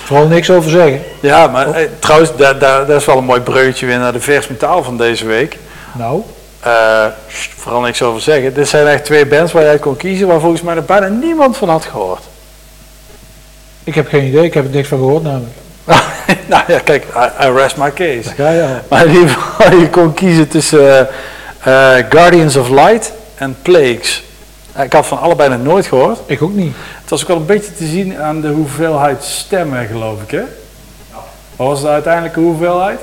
Vooral 0.05 0.27
niks 0.27 0.51
over 0.51 0.71
zeggen. 0.71 1.03
Ja, 1.21 1.47
maar 1.47 1.71
eh, 1.71 1.89
trouwens, 1.99 2.37
daar, 2.37 2.59
daar, 2.59 2.91
is 2.91 3.05
wel 3.05 3.19
een 3.19 3.25
mooi 3.25 3.41
breukje 3.41 3.87
weer 3.87 3.99
naar 3.99 4.13
de 4.13 4.21
vers 4.21 4.49
metaal 4.49 4.83
van 4.85 4.97
deze 4.97 5.27
week. 5.27 5.59
Nou, 5.95 6.23
Eh, 6.61 7.07
vooral 7.57 7.81
niks 7.81 8.03
over 8.03 8.21
zeggen. 8.21 8.55
Dit 8.55 8.69
zijn 8.69 8.87
echt 8.87 9.05
twee 9.05 9.27
bands 9.27 9.53
waar 9.53 9.63
je 9.63 9.69
uit 9.69 9.81
kon 9.81 9.97
kiezen, 9.97 10.27
waar 10.27 10.41
volgens 10.41 10.63
mij 10.63 10.75
nog 10.75 10.87
bijna 10.87 11.09
niemand 11.09 11.57
van 11.57 11.69
had 11.69 11.85
gehoord. 11.85 12.23
ik 13.85 13.95
heb 13.95 14.09
geen 14.09 14.25
idee. 14.27 14.45
Ik 14.45 14.55
heb 14.55 14.65
er 14.65 14.71
niks 14.71 14.89
van 14.89 14.99
gehoord 14.99 15.23
namelijk. 15.23 15.57
nou 16.47 16.63
ja, 16.67 16.79
kijk, 16.79 17.05
I, 17.05 17.47
I 17.47 17.51
rest 17.51 17.77
my 17.77 17.93
case. 17.93 18.31
Ja, 18.37 18.51
ja. 18.51 18.83
Maar 18.89 19.07
in 19.07 19.13
ieder 19.15 19.29
geval, 19.29 19.79
je 19.79 19.89
kon 19.91 20.15
kiezen 20.15 20.49
tussen 20.49 21.09
eh, 21.61 21.99
eh, 21.99 22.07
Guardians 22.09 22.57
of 22.57 22.69
Light 22.69 23.13
en 23.35 23.57
Plagues. 23.63 24.25
Eh, 24.73 24.85
Ik 24.85 24.93
had 24.93 25.07
van 25.07 25.21
allebei 25.21 25.49
nog 25.49 25.63
nooit 25.63 25.87
gehoord. 25.87 26.19
Ik 26.27 26.43
ook 26.43 26.55
niet. 26.55 26.75
Het 27.01 27.11
was 27.11 27.23
ook 27.23 27.29
wel 27.29 27.37
een 27.37 27.47
beetje 27.47 27.75
te 27.75 27.87
zien 27.87 28.19
aan 28.21 28.41
de 28.41 28.49
hoeveelheid 28.49 29.25
stemmen, 29.25 29.87
geloof 29.87 30.23
ik, 30.23 30.31
hè? 30.31 30.43
Wat 31.57 31.67
was 31.69 31.81
de 31.81 31.89
uiteindelijke 31.89 32.41
hoeveelheid? 32.41 33.01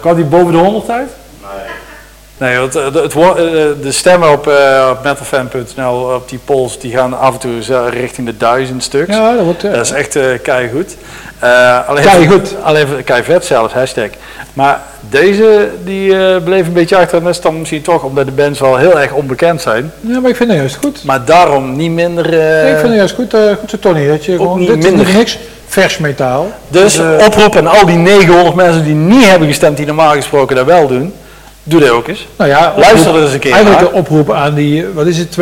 Kwam 0.00 0.14
die 0.14 0.24
boven 0.24 0.52
de 0.52 0.58
100 0.58 0.90
uit? 0.90 1.10
Nee, 1.40 1.50
want 2.58 2.76
eh, 2.76 2.92
de, 2.92 3.00
het, 3.00 3.14
eh, 3.14 3.82
de 3.82 3.92
stemmen 3.92 4.32
op, 4.32 4.46
eh, 4.46 4.88
op 4.90 5.04
metalfan.nl, 5.04 6.14
op 6.14 6.28
die 6.28 6.38
polls, 6.44 6.78
die 6.78 6.92
gaan 6.92 7.18
af 7.18 7.32
en 7.32 7.38
toe 7.38 7.88
richting 7.88 8.26
de 8.26 8.36
duizend 8.36 8.82
stuks. 8.82 9.16
Ja, 9.16 9.34
dat 9.34 9.44
wordt... 9.44 9.62
Dat 9.62 9.86
is 9.86 9.90
echt 9.90 10.16
eh 10.16 10.24
keigoed. 10.42 10.96
Eh 11.38 11.88
alleen 11.88 12.04
Keigoed. 12.04 12.54
Alleen 12.62 13.04
keivet 13.04 13.44
zelfs, 13.44 13.72
hashtag. 13.72 14.08
Maar 14.52 14.80
deze, 15.10 15.68
die 15.84 16.16
eh, 16.16 16.42
bleef 16.44 16.66
een 16.66 16.72
beetje 16.72 16.96
achter. 16.96 17.18
En 17.18 17.24
dat 17.24 17.34
is 17.34 17.40
dan 17.40 17.58
misschien 17.58 17.82
toch 17.82 18.02
omdat 18.02 18.26
de 18.26 18.32
bands 18.32 18.60
wel 18.60 18.76
heel 18.76 19.00
erg 19.00 19.12
onbekend 19.12 19.60
zijn. 19.60 19.92
ja, 20.00 20.20
maar 20.20 20.30
ik 20.30 20.36
vind 20.36 20.50
het 20.50 20.58
juist 20.58 20.76
goed. 20.76 21.04
Maar 21.04 21.24
daarom 21.24 21.76
niet 21.76 21.90
minder... 21.90 22.30
Nee, 22.30 22.70
ik 22.70 22.76
vind 22.76 22.88
het 22.88 22.96
juist 22.96 23.14
goed, 23.14 23.36
goed 23.60 23.70
zo 23.70 23.78
Tony. 23.78 24.08
Dat 24.08 24.24
je 24.24 24.36
gewoon, 24.36 24.58
niet 24.58 24.68
dit 24.68 24.76
is 24.76 24.84
minder. 24.84 25.06
niet 25.06 25.16
niks 25.16 25.38
vers 25.72 25.98
metaal. 25.98 26.52
dus 26.68 26.98
eh, 26.98 27.26
oproep 27.26 27.56
aan 27.56 27.66
al 27.66 27.86
die 27.86 27.96
900 27.96 28.54
mensen 28.54 28.84
die 28.84 28.94
niet 28.94 29.24
hebben 29.24 29.48
gestemd, 29.48 29.76
die 29.76 29.86
normaal 29.86 30.12
gesproken 30.12 30.56
dat 30.56 30.66
wel 30.66 30.86
doen. 30.86 31.14
Doe 31.62 31.80
dat 31.80 31.90
ook 31.90 32.08
eens. 32.08 32.26
Nou 32.36 32.50
ja, 32.50 32.74
Luister 32.76 33.14
er 33.14 33.22
eens 33.22 33.32
een 33.32 33.38
keer 33.38 33.52
Eigenlijk 33.52 33.82
naar. 33.82 33.92
een 33.92 33.98
oproep 33.98 34.32
aan 34.32 34.54
die, 34.54 34.86
wat 34.86 35.06
is 35.06 35.18
het, 35.18 35.38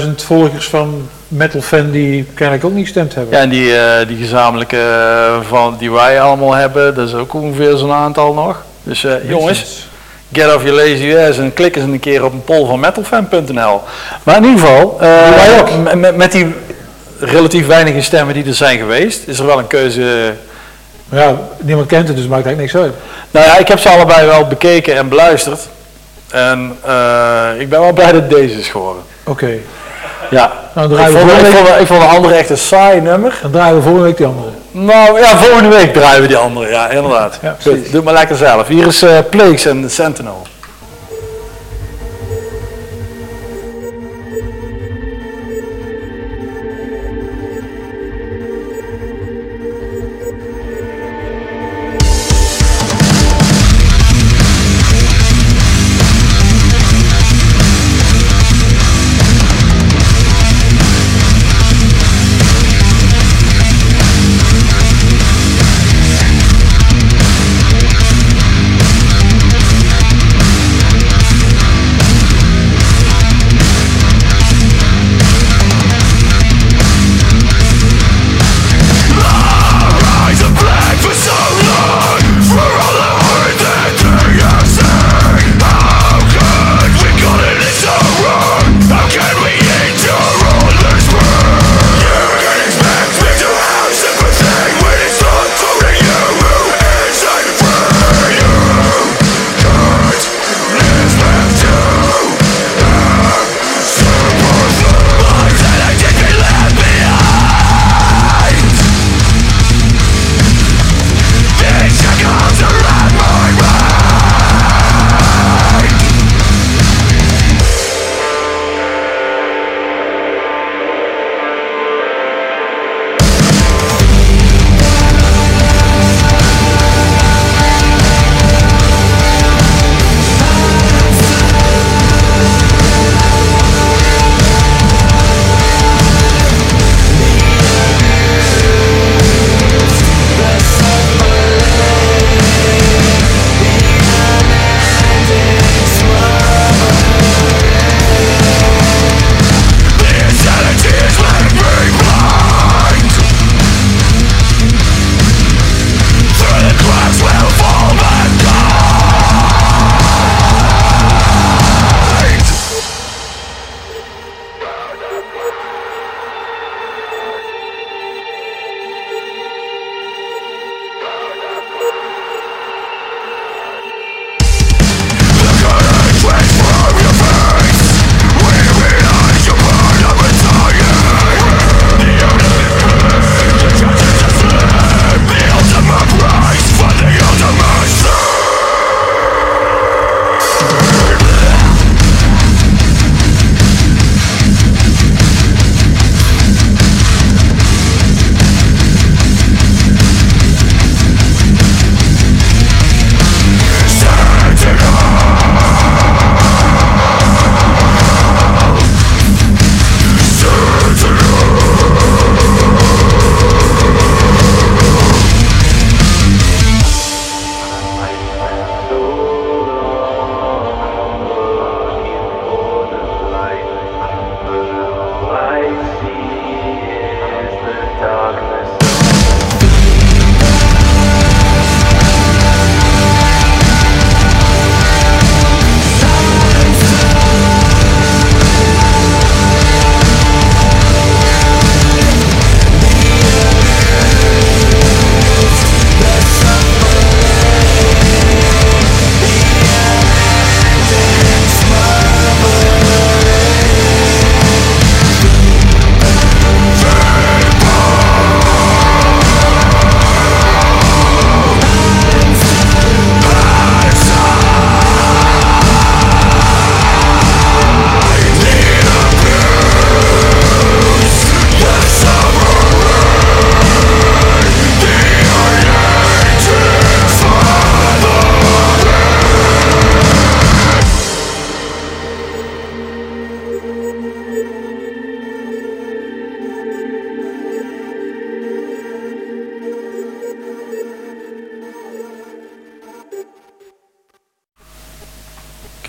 32.000 0.00 0.24
volgers 0.24 0.68
van 0.68 1.08
Metal 1.28 1.60
Fan 1.60 1.90
die 1.90 2.24
kennelijk 2.34 2.64
ook 2.64 2.72
niet 2.72 2.84
gestemd 2.84 3.14
hebben. 3.14 3.34
Ja, 3.34 3.42
en 3.42 3.48
die, 3.48 3.76
eh, 3.76 4.08
die 4.08 4.16
gezamenlijke 4.16 4.76
eh, 4.76 5.40
van, 5.48 5.76
die 5.78 5.90
wij 5.92 6.20
allemaal 6.20 6.52
hebben, 6.52 6.94
dat 6.94 7.08
is 7.08 7.14
ook 7.14 7.34
ongeveer 7.34 7.76
zo'n 7.76 7.92
aantal 7.92 8.34
nog. 8.34 8.64
Dus 8.82 9.04
eh, 9.04 9.28
jongens, 9.28 9.88
get 10.32 10.54
off 10.54 10.64
your 10.64 10.76
lazy 10.76 11.16
ass 11.16 11.38
en 11.38 11.54
klik 11.54 11.76
eens 11.76 11.84
een 11.84 12.00
keer 12.00 12.24
op 12.24 12.32
een 12.32 12.44
poll 12.44 12.66
van 12.66 12.80
metalfan.nl. 12.80 13.80
Maar 14.22 14.36
in 14.36 14.44
ieder 14.44 14.60
geval, 14.60 14.96
eh, 15.00 15.94
met, 15.94 16.16
met 16.16 16.32
die 16.32 16.54
relatief 17.18 17.66
weinige 17.66 18.02
stemmen 18.02 18.34
die 18.34 18.44
er 18.44 18.54
zijn 18.54 18.78
geweest, 18.78 19.20
is 19.26 19.38
er 19.38 19.46
wel 19.46 19.58
een 19.58 19.66
keuze. 19.66 20.32
Maar 21.10 21.20
ja, 21.20 21.36
niemand 21.60 21.86
kent 21.86 22.08
het, 22.08 22.16
dus 22.16 22.26
maakt 22.26 22.46
eigenlijk 22.46 22.72
niks 22.74 22.84
uit. 22.86 22.94
Nou 23.30 23.46
ja, 23.46 23.58
ik 23.58 23.68
heb 23.68 23.78
ze 23.78 23.88
allebei 23.88 24.26
wel 24.26 24.46
bekeken 24.46 24.96
en 24.96 25.08
beluisterd. 25.08 25.60
En 26.30 26.76
eh, 26.84 27.48
ik 27.58 27.68
ben 27.68 27.80
wel 27.80 27.92
blij 27.92 28.12
dat 28.12 28.30
deze 28.30 28.58
is 28.58 28.68
geworden. 28.68 29.02
Oké, 29.24 29.50
Ja. 30.30 30.52
nou, 30.74 30.88
dan 30.88 30.96
draaien, 30.96 31.18
vond, 31.18 31.30
ik, 31.32 31.46
vond, 31.46 31.80
ik 31.80 31.86
vond 31.86 32.00
de 32.00 32.06
andere 32.06 32.34
echt 32.34 32.50
een 32.50 32.58
saai 32.58 33.00
nummer. 33.00 33.38
dan 33.42 33.50
draaien 33.50 33.76
we 33.76 33.82
volgende 33.82 34.06
week 34.06 34.16
die 34.16 34.26
andere. 34.26 34.48
Nou 34.70 35.20
ja, 35.20 35.36
volgende 35.36 35.68
week 35.76 35.92
draaien 35.92 36.20
we 36.22 36.26
die 36.28 36.36
andere, 36.36 36.70
ja, 36.70 36.88
inderdaad. 36.88 37.38
Ja, 37.42 37.56
Goed, 37.62 37.72
doe 37.84 37.94
het 37.94 38.04
maar 38.04 38.14
lekker 38.14 38.36
zelf. 38.36 38.68
Hier 38.68 38.86
is 38.86 39.02
eh 39.02 39.18
Plagues 39.30 39.66
en. 39.66 39.90
Sentinel 39.90 40.42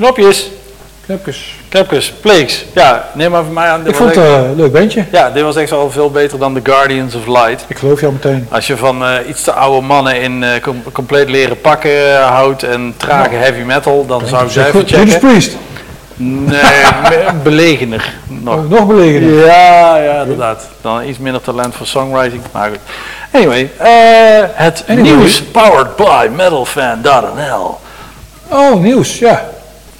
Knopjes, 0.02 0.49
Knopjes. 1.06 1.56
knopjes, 1.69 2.11
Pleeks. 2.22 2.65
Ja, 2.73 3.10
neem 3.14 3.32
maar 3.32 3.44
van 3.44 3.53
mij 3.53 3.69
aan. 3.69 3.80
Dit 3.84 3.88
Ik 3.91 3.95
vond 3.95 4.15
het 4.15 4.26
eh, 4.26 4.34
een 4.34 4.56
leuk 4.56 4.72
bandje. 4.72 5.06
Ja, 5.11 5.30
dit 5.30 5.44
was 5.44 5.56
echt 5.56 5.69
wel 5.69 5.91
veel 5.91 6.11
beter 6.11 6.40
dan 6.40 6.53
The 6.53 6.72
Guardians 6.72 7.15
of 7.15 7.26
Light. 7.28 7.65
Ik 7.68 7.78
geloof 7.78 8.02
jou 8.02 8.14
meteen. 8.14 8.48
Als 8.52 8.68
je 8.68 8.78
van 8.78 9.03
eh, 9.06 9.28
iets 9.30 9.41
te 9.44 9.52
oude 9.52 9.86
mannen 9.88 10.22
in 10.22 10.44
eh, 10.44 10.61
com- 10.61 10.84
compleet 10.91 11.30
leren 11.30 11.61
pakken 11.61 12.22
houdt 12.22 12.64
en 12.64 12.94
trage 12.98 13.36
heavy 13.36 13.61
metal, 13.61 14.06
dan 14.06 14.28
zou 14.28 14.45
ik 14.45 14.56
even 14.56 14.72
Goed, 14.72 14.90
Judas 14.90 15.11
checken. 15.14 15.30
Priest. 15.30 15.56
Nee, 16.15 16.61
belegener 17.44 18.14
nog. 18.28 18.56
Oh, 18.56 18.69
nog 18.69 18.88
belegener. 18.88 19.45
Ja, 19.45 19.98
ja, 19.98 20.22
inderdaad. 20.22 20.68
Dan 20.82 21.03
iets 21.03 21.18
minder 21.18 21.41
talent 21.41 21.76
voor 21.76 21.88
songwriting, 21.88 22.41
maar 22.52 22.69
goed. 22.69 22.80
Anyway, 23.32 23.69
het 24.53 24.84
Anyway. 24.88 25.11
nieuws 25.14 25.41
powered 25.41 25.95
by 25.95 26.28
metalfan.nl. 26.36 27.78
Oh, 28.48 28.73
nieuws, 28.82 29.19
ja. 29.19 29.49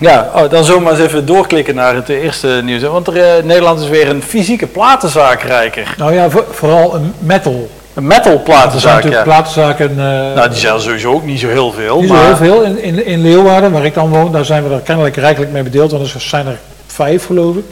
Ja, 0.02 0.30
oh, 0.36 0.50
dan 0.50 0.64
zullen 0.64 0.80
we 0.80 0.84
maar 0.86 0.94
eens 1.00 1.02
even 1.08 1.26
doorklikken 1.26 1.76
naar 1.76 1.96
het 1.96 2.10
eerste 2.10 2.62
nieuws. 2.64 2.82
Want 2.84 3.08
er, 3.08 3.18
eh, 3.38 3.44
Nederland 3.44 3.80
is 3.80 3.90
weer 3.90 4.10
een 4.10 4.24
fysieke 4.24 4.68
platenzaakrijker. 4.68 5.94
Nou 5.98 6.14
ja, 6.14 6.30
voor- 6.30 6.46
vooral 6.52 6.96
een 6.96 7.14
metal. 7.20 7.70
Een 7.94 8.08
metal 8.08 8.42
platenzaak, 8.44 8.96
natuurlijk 8.96 9.26
ja. 9.26 9.32
platenzaken. 9.34 9.90
eh 9.90 10.36
Nou, 10.36 10.50
die 10.50 10.60
zijn 10.60 10.80
sowieso 10.80 11.14
ook 11.14 11.24
niet 11.26 11.40
zo 11.40 11.48
heel 11.48 11.72
veel. 11.72 12.00
niet 12.02 12.10
zo 12.10 12.16
heel 12.16 12.36
veel. 12.36 12.62
In, 12.62 12.84
in, 12.84 13.06
in 13.06 13.22
Leeuwarden, 13.22 13.72
waar 13.72 13.86
ik 13.86 13.94
dan 13.94 14.10
woon, 14.10 14.32
daar 14.32 14.46
zijn 14.46 14.68
we 14.68 14.74
er 14.76 14.80
kennelijk 14.82 15.16
rijkelijk 15.16 15.52
mee 15.52 15.64
bedeeld. 15.64 15.92
Want 15.92 16.14
er 16.14 16.22
zijn 16.22 16.48
er 16.48 16.58
vijf, 16.88 17.26
geloof 17.26 17.56
ik. 17.56 17.64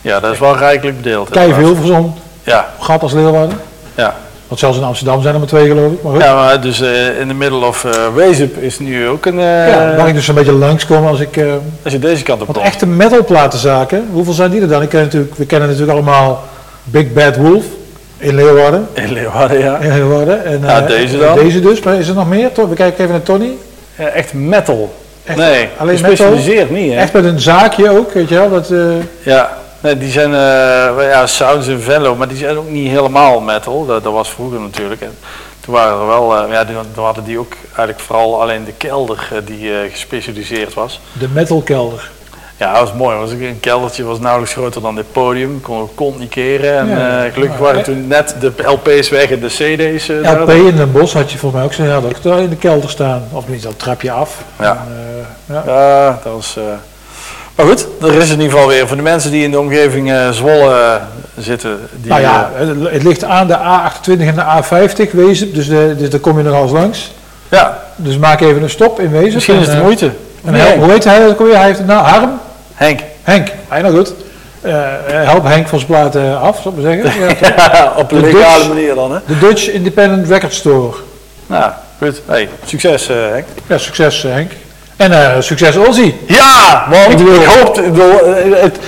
Ja, 0.00 0.20
dat 0.20 0.32
is 0.32 0.38
wel 0.38 0.56
rijkelijk 0.56 0.96
bedeeld. 0.96 1.28
Kei 1.30 1.52
veel 1.54 1.76
zo'n 1.84 2.14
Ja, 2.42 2.68
gat 2.80 3.02
als 3.02 3.12
Leeuwarden. 3.12 3.60
ja. 3.94 4.14
Want 4.54 4.66
zelfs 4.66 4.78
in 4.82 4.88
Amsterdam 4.88 5.22
zijn 5.22 5.34
er 5.34 5.40
maar 5.40 5.48
twee, 5.48 5.66
geloof 5.68 5.92
ik. 5.92 6.02
Maar 6.02 6.12
goed. 6.12 6.22
ja, 6.22 6.34
maar 6.34 6.60
dus 6.60 6.80
eh, 6.80 7.20
in 7.20 7.28
de 7.28 7.34
middle 7.34 7.66
of 7.66 7.84
eh 7.84 7.90
Wezep 8.14 8.56
is 8.62 8.78
nu 8.78 9.08
ook 9.08 9.26
een... 9.26 9.38
eh, 9.38 9.68
Ja, 9.68 9.94
waar 9.96 10.08
ik 10.08 10.14
dus 10.14 10.28
een 10.28 10.34
beetje 10.34 10.52
langskom 10.52 11.06
als 11.06 11.20
ik... 11.20 11.36
eh, 11.36 11.44
Als 11.82 11.92
je 11.92 11.98
deze 11.98 12.22
kant 12.22 12.40
op 12.40 12.46
want 12.46 12.58
komt. 12.58 12.70
echte 12.70 12.86
metalplatenzaken, 12.86 14.08
hoeveel 14.12 14.32
zijn 14.32 14.50
die 14.50 14.60
er 14.60 14.68
dan? 14.68 14.82
Ik 14.82 14.88
ken 14.88 15.00
natuurlijk, 15.02 15.34
we 15.34 15.46
kennen 15.46 15.68
natuurlijk 15.68 15.96
allemaal 15.98 16.42
Big 16.84 17.12
Bad 17.12 17.36
Wolf 17.36 17.64
in 18.18 18.34
Leeuwarden. 18.34 18.88
In 18.92 19.12
Leeuwarden, 19.12 19.58
ja. 19.58 19.76
In 19.78 19.92
Leeuwarden. 19.92 20.44
En, 20.44 20.60
Ja, 20.64 20.80
eh, 20.80 20.86
deze 20.86 21.18
dan. 21.18 21.38
Deze 21.38 21.60
dus, 21.60 21.80
maar 21.82 21.94
is 21.94 22.08
er 22.08 22.14
nog 22.14 22.28
meer? 22.28 22.52
Toch? 22.52 22.68
We 22.68 22.74
kijken 22.74 22.98
even 23.00 23.12
naar 23.14 23.22
Tony. 23.22 23.50
Ja, 23.98 24.06
Echt 24.06 24.32
metal. 24.34 24.94
Echt 25.24 25.38
nee, 25.38 25.68
alleen 25.76 25.98
gespecialiseerd 25.98 26.70
niet, 26.70 26.92
hè? 26.92 26.98
Echt 26.98 27.12
met 27.12 27.24
een 27.24 27.40
zaakje 27.40 27.90
ook, 27.90 28.12
weet 28.12 28.28
je 28.28 28.34
wel. 28.34 28.50
Dat, 28.50 28.70
eh, 28.70 28.78
Ja, 29.22 29.58
nee, 29.84 29.98
die 29.98 30.10
zijn, 30.10 30.34
eh, 30.34 31.08
ja, 31.10 31.26
Sounds 31.26 31.66
in 31.66 31.80
Venlo, 31.80 32.14
maar 32.16 32.28
die 32.28 32.36
zijn 32.36 32.56
ook 32.56 32.68
niet 32.68 32.88
helemaal 32.90 33.40
metal. 33.40 33.86
Dat, 33.86 34.02
dat 34.04 34.12
was 34.12 34.30
vroeger 34.30 34.60
natuurlijk. 34.60 35.00
En 35.00 35.16
toen 35.60 35.74
waren 35.74 36.00
er 36.00 36.06
wel, 36.06 36.36
eh, 36.36 36.50
ja, 36.52 36.64
toen 36.64 37.04
hadden 37.04 37.24
die 37.24 37.38
ook 37.38 37.52
eigenlijk 37.66 38.00
vooral 38.00 38.40
alleen 38.42 38.64
de 38.64 38.72
kelder 38.72 39.28
eh, 39.32 39.38
die 39.44 39.70
gespecialiseerd 39.90 40.74
was. 40.74 41.00
de 41.12 41.28
metalkelder. 41.28 42.10
Ja, 42.56 42.72
dat 42.72 42.80
was 42.80 42.92
mooi. 42.92 43.16
Was 43.16 43.30
een 43.30 43.60
keldertje 43.60 44.04
was 44.04 44.18
nauwelijks 44.18 44.54
groter 44.54 44.80
dan 44.82 44.94
dit 44.94 45.12
podium. 45.12 45.60
Kon 45.60 45.88
kon 45.94 46.14
niet 46.18 46.28
keren. 46.30 46.78
En 46.78 46.88
Ja. 46.88 47.28
gelukkig 47.32 47.58
Ja. 47.58 47.64
waren 47.64 47.82
toen 47.82 48.06
net 48.06 48.36
de 48.40 48.52
LP's 48.64 49.08
weg 49.08 49.30
en 49.30 49.40
de 49.40 49.46
CD's. 49.46 50.08
LP 50.08 50.50
in 50.50 50.76
Den 50.76 50.92
Bosch 50.92 51.14
had 51.14 51.32
je 51.32 51.38
volgens 51.38 51.60
mij 51.60 51.70
ook 51.70 51.72
zo, 51.72 51.84
ja, 51.84 52.00
dat 52.22 52.38
in 52.40 52.48
de 52.48 52.56
kelder 52.56 52.90
staan. 52.90 53.22
Of 53.32 53.48
niet, 53.48 53.62
dat 53.62 53.78
trap 53.78 54.02
je 54.02 54.10
af. 54.10 54.42
Ja. 54.60 54.86
En, 54.86 55.26
ja. 55.54 55.62
Ja, 55.66 56.20
dat 56.24 56.32
was. 56.32 56.56
Maar 57.56 57.66
goed, 57.66 57.86
er 58.02 58.14
is 58.14 58.30
in 58.30 58.40
ieder 58.40 58.50
geval 58.52 58.68
weer 58.68 58.88
voor 58.88 58.96
de 58.96 59.02
mensen 59.02 59.30
die 59.30 59.44
in 59.44 59.50
de 59.50 59.58
omgeving 59.60 60.12
eh, 60.12 60.30
Zwolle 60.30 60.74
eh, 60.74 60.94
zitten. 61.38 61.78
Die, 61.92 62.10
nou 62.10 62.20
ja, 62.22 62.50
eh, 62.58 62.66
het- 62.68 62.90
het 62.92 63.02
ligt 63.02 63.24
aan 63.24 63.46
de 63.46 63.54
A28 63.58 64.20
en 64.26 64.34
de 64.34 64.42
A50 64.42 65.10
Wezen, 65.12 65.52
dus, 65.54 65.68
de, 65.68 65.94
dus 65.98 66.10
daar 66.10 66.20
kom 66.20 66.38
je 66.38 66.44
nog 66.44 66.62
eens 66.62 66.72
langs. 66.72 67.12
ja, 67.48 67.82
Dus 67.96 68.18
maak 68.18 68.40
even 68.40 68.62
een 68.62 68.70
stop 68.70 69.00
in 69.00 69.10
Wezen. 69.10 69.34
misschien 69.34 69.58
is 69.60 69.66
het 69.66 69.76
de 69.76 69.82
moeite. 69.82 70.10
En 70.44 70.54
help, 70.54 70.76
hoe 70.78 70.90
heet 70.90 71.04
hij 71.04 71.26
ook 71.28 71.38
alweer? 71.38 71.56
Hij 71.56 71.66
heeft, 71.66 71.86
nou, 71.86 72.04
Harm? 72.06 72.40
Henk. 72.74 73.00
Henk. 73.22 73.48
Hij 73.68 73.82
nou 73.82 73.96
goed. 73.96 74.12
Help 75.06 75.44
Henk 75.44 75.68
van 75.68 75.78
zijn 75.78 75.90
platen 75.90 76.40
af, 76.40 76.60
zou 76.62 76.74
ik 76.78 76.82
maar 76.82 76.92
zeggen. 77.12 77.36
Ja, 77.56 77.92
op 77.96 78.12
een 78.12 78.20
De 78.22 78.26
legale 78.32 78.56
Dutch- 78.58 78.68
manier 78.68 78.94
dan, 78.94 79.12
hè? 79.12 79.18
de 79.26 79.38
Dutch 79.38 79.68
Independent 79.70 80.28
Record 80.28 80.54
Store. 80.54 80.94
Nou, 81.46 81.72
goed. 82.02 82.20
Hey, 82.26 82.48
succes, 82.64 83.06
Henk. 83.08 83.44
Ja, 83.66 83.78
succes 83.78 84.22
Henk. 84.22 84.50
En 84.96 85.12
eh, 85.12 85.40
succes 85.40 85.76
Ozzy. 85.76 86.14
Ja, 86.26 86.86
want 86.90 87.20
Ik 87.20 87.44
hoop, 87.44 87.78
ik 87.78 87.92
bedoel, 87.92 88.20
eh, 88.20 88.62
het, 88.62 88.78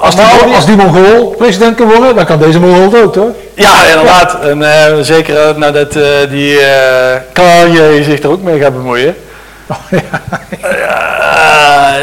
Als 0.00 0.14
die, 0.14 0.24
als 0.54 0.66
die 0.66 0.76
Mongool 0.76 1.34
president 1.38 1.76
kan 1.76 1.86
worden, 1.86 2.14
dan 2.14 2.24
kan 2.24 2.38
deze 2.38 2.60
Mongool 2.60 2.82
het 2.90 3.02
ook, 3.02 3.12
toch? 3.12 3.30
ja, 3.54 3.84
inderdaad. 3.88 4.40
En 4.40 4.62
eh, 4.62 4.98
zeker 5.00 5.36
eh, 5.48 5.56
nadat 5.56 5.96
eh, 5.96 6.04
die 6.30 6.58
eh 6.60 7.20
Kanye 7.32 8.04
zich 8.04 8.22
er 8.22 8.30
ook 8.30 8.42
mee 8.42 8.60
gaat 8.60 8.72
bemoeien. 8.72 9.16
Oh, 9.72 9.98
ja. 10.70 11.94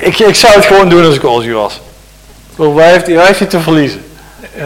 Ik, 0.00 0.18
ik 0.18 0.34
zou 0.34 0.52
het 0.54 0.64
gewoon 0.64 0.88
doen 0.88 1.06
als 1.06 1.14
ik 1.14 1.24
Ozzy 1.24 1.50
was. 1.50 1.80
Waar 2.56 2.88
heeft 2.88 3.06
hij, 3.06 3.16
waar 3.16 3.26
heeft 3.26 3.38
hij 3.38 3.48
te 3.48 3.60
verliezen? 3.60 4.04
Eh, 4.58 4.64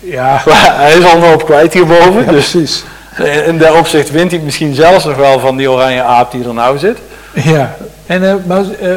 ja. 0.00 0.42
hij 0.82 0.92
is 0.92 1.04
al 1.04 1.16
een 1.16 1.22
hoop 1.22 1.44
kwijt 1.44 1.72
hierboven, 1.72 2.24
Ja, 2.24 2.30
dus 2.30 2.50
precies. 2.50 2.84
In, 3.18 3.44
in 3.44 3.58
dat 3.58 3.74
opzicht 3.78 4.10
wint 4.10 4.30
hij 4.30 4.40
misschien 4.40 4.74
zelfs 4.74 5.04
nog 5.04 5.16
wel 5.16 5.38
van 5.38 5.56
die 5.56 5.70
oranje 5.70 6.02
aap 6.02 6.30
die 6.32 6.44
er 6.48 6.54
nou 6.54 6.78
zit. 6.78 6.98
Ja. 7.32 7.74
En 8.06 8.28
eh, 8.28 8.34
maar, 8.46 8.60
eh, 8.80 8.88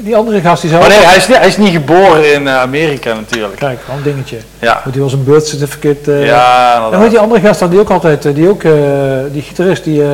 die 0.00 0.16
andere 0.16 0.40
gast 0.40 0.60
die 0.62 0.70
zou... 0.70 0.82
Maar 0.82 0.90
nee, 0.90 1.04
hij 1.06 1.16
is, 1.16 1.28
niet- 1.28 1.36
hij 1.38 1.46
is 1.46 1.56
niet 1.56 1.72
geboren 1.72 2.32
in 2.32 2.48
eh, 2.48 2.56
Amerika 2.60 3.12
natuurlijk. 3.14 3.56
Kijk, 3.56 3.78
wel 3.86 3.96
een 3.96 4.02
dingetje. 4.02 4.36
Ja, 4.58 4.80
Moet 4.84 4.92
hij 4.92 5.00
wel 5.02 5.10
zijn 5.10 5.24
birth 5.24 5.46
certificate... 5.46 6.12
eh, 6.12 6.26
ja 6.26 6.76
En 6.76 6.82
inderdaad. 6.84 7.10
die 7.10 7.18
andere 7.18 7.40
gast 7.40 7.60
dan, 7.60 7.70
die 7.70 7.80
ook 7.80 7.90
altijd, 7.90 8.24
eh, 8.24 8.34
die 8.34 8.48
ook, 8.48 8.62
eh, 8.64 8.72
die 9.32 9.42
gitarist, 9.42 9.84
die... 9.84 10.02
eh, 10.02 10.08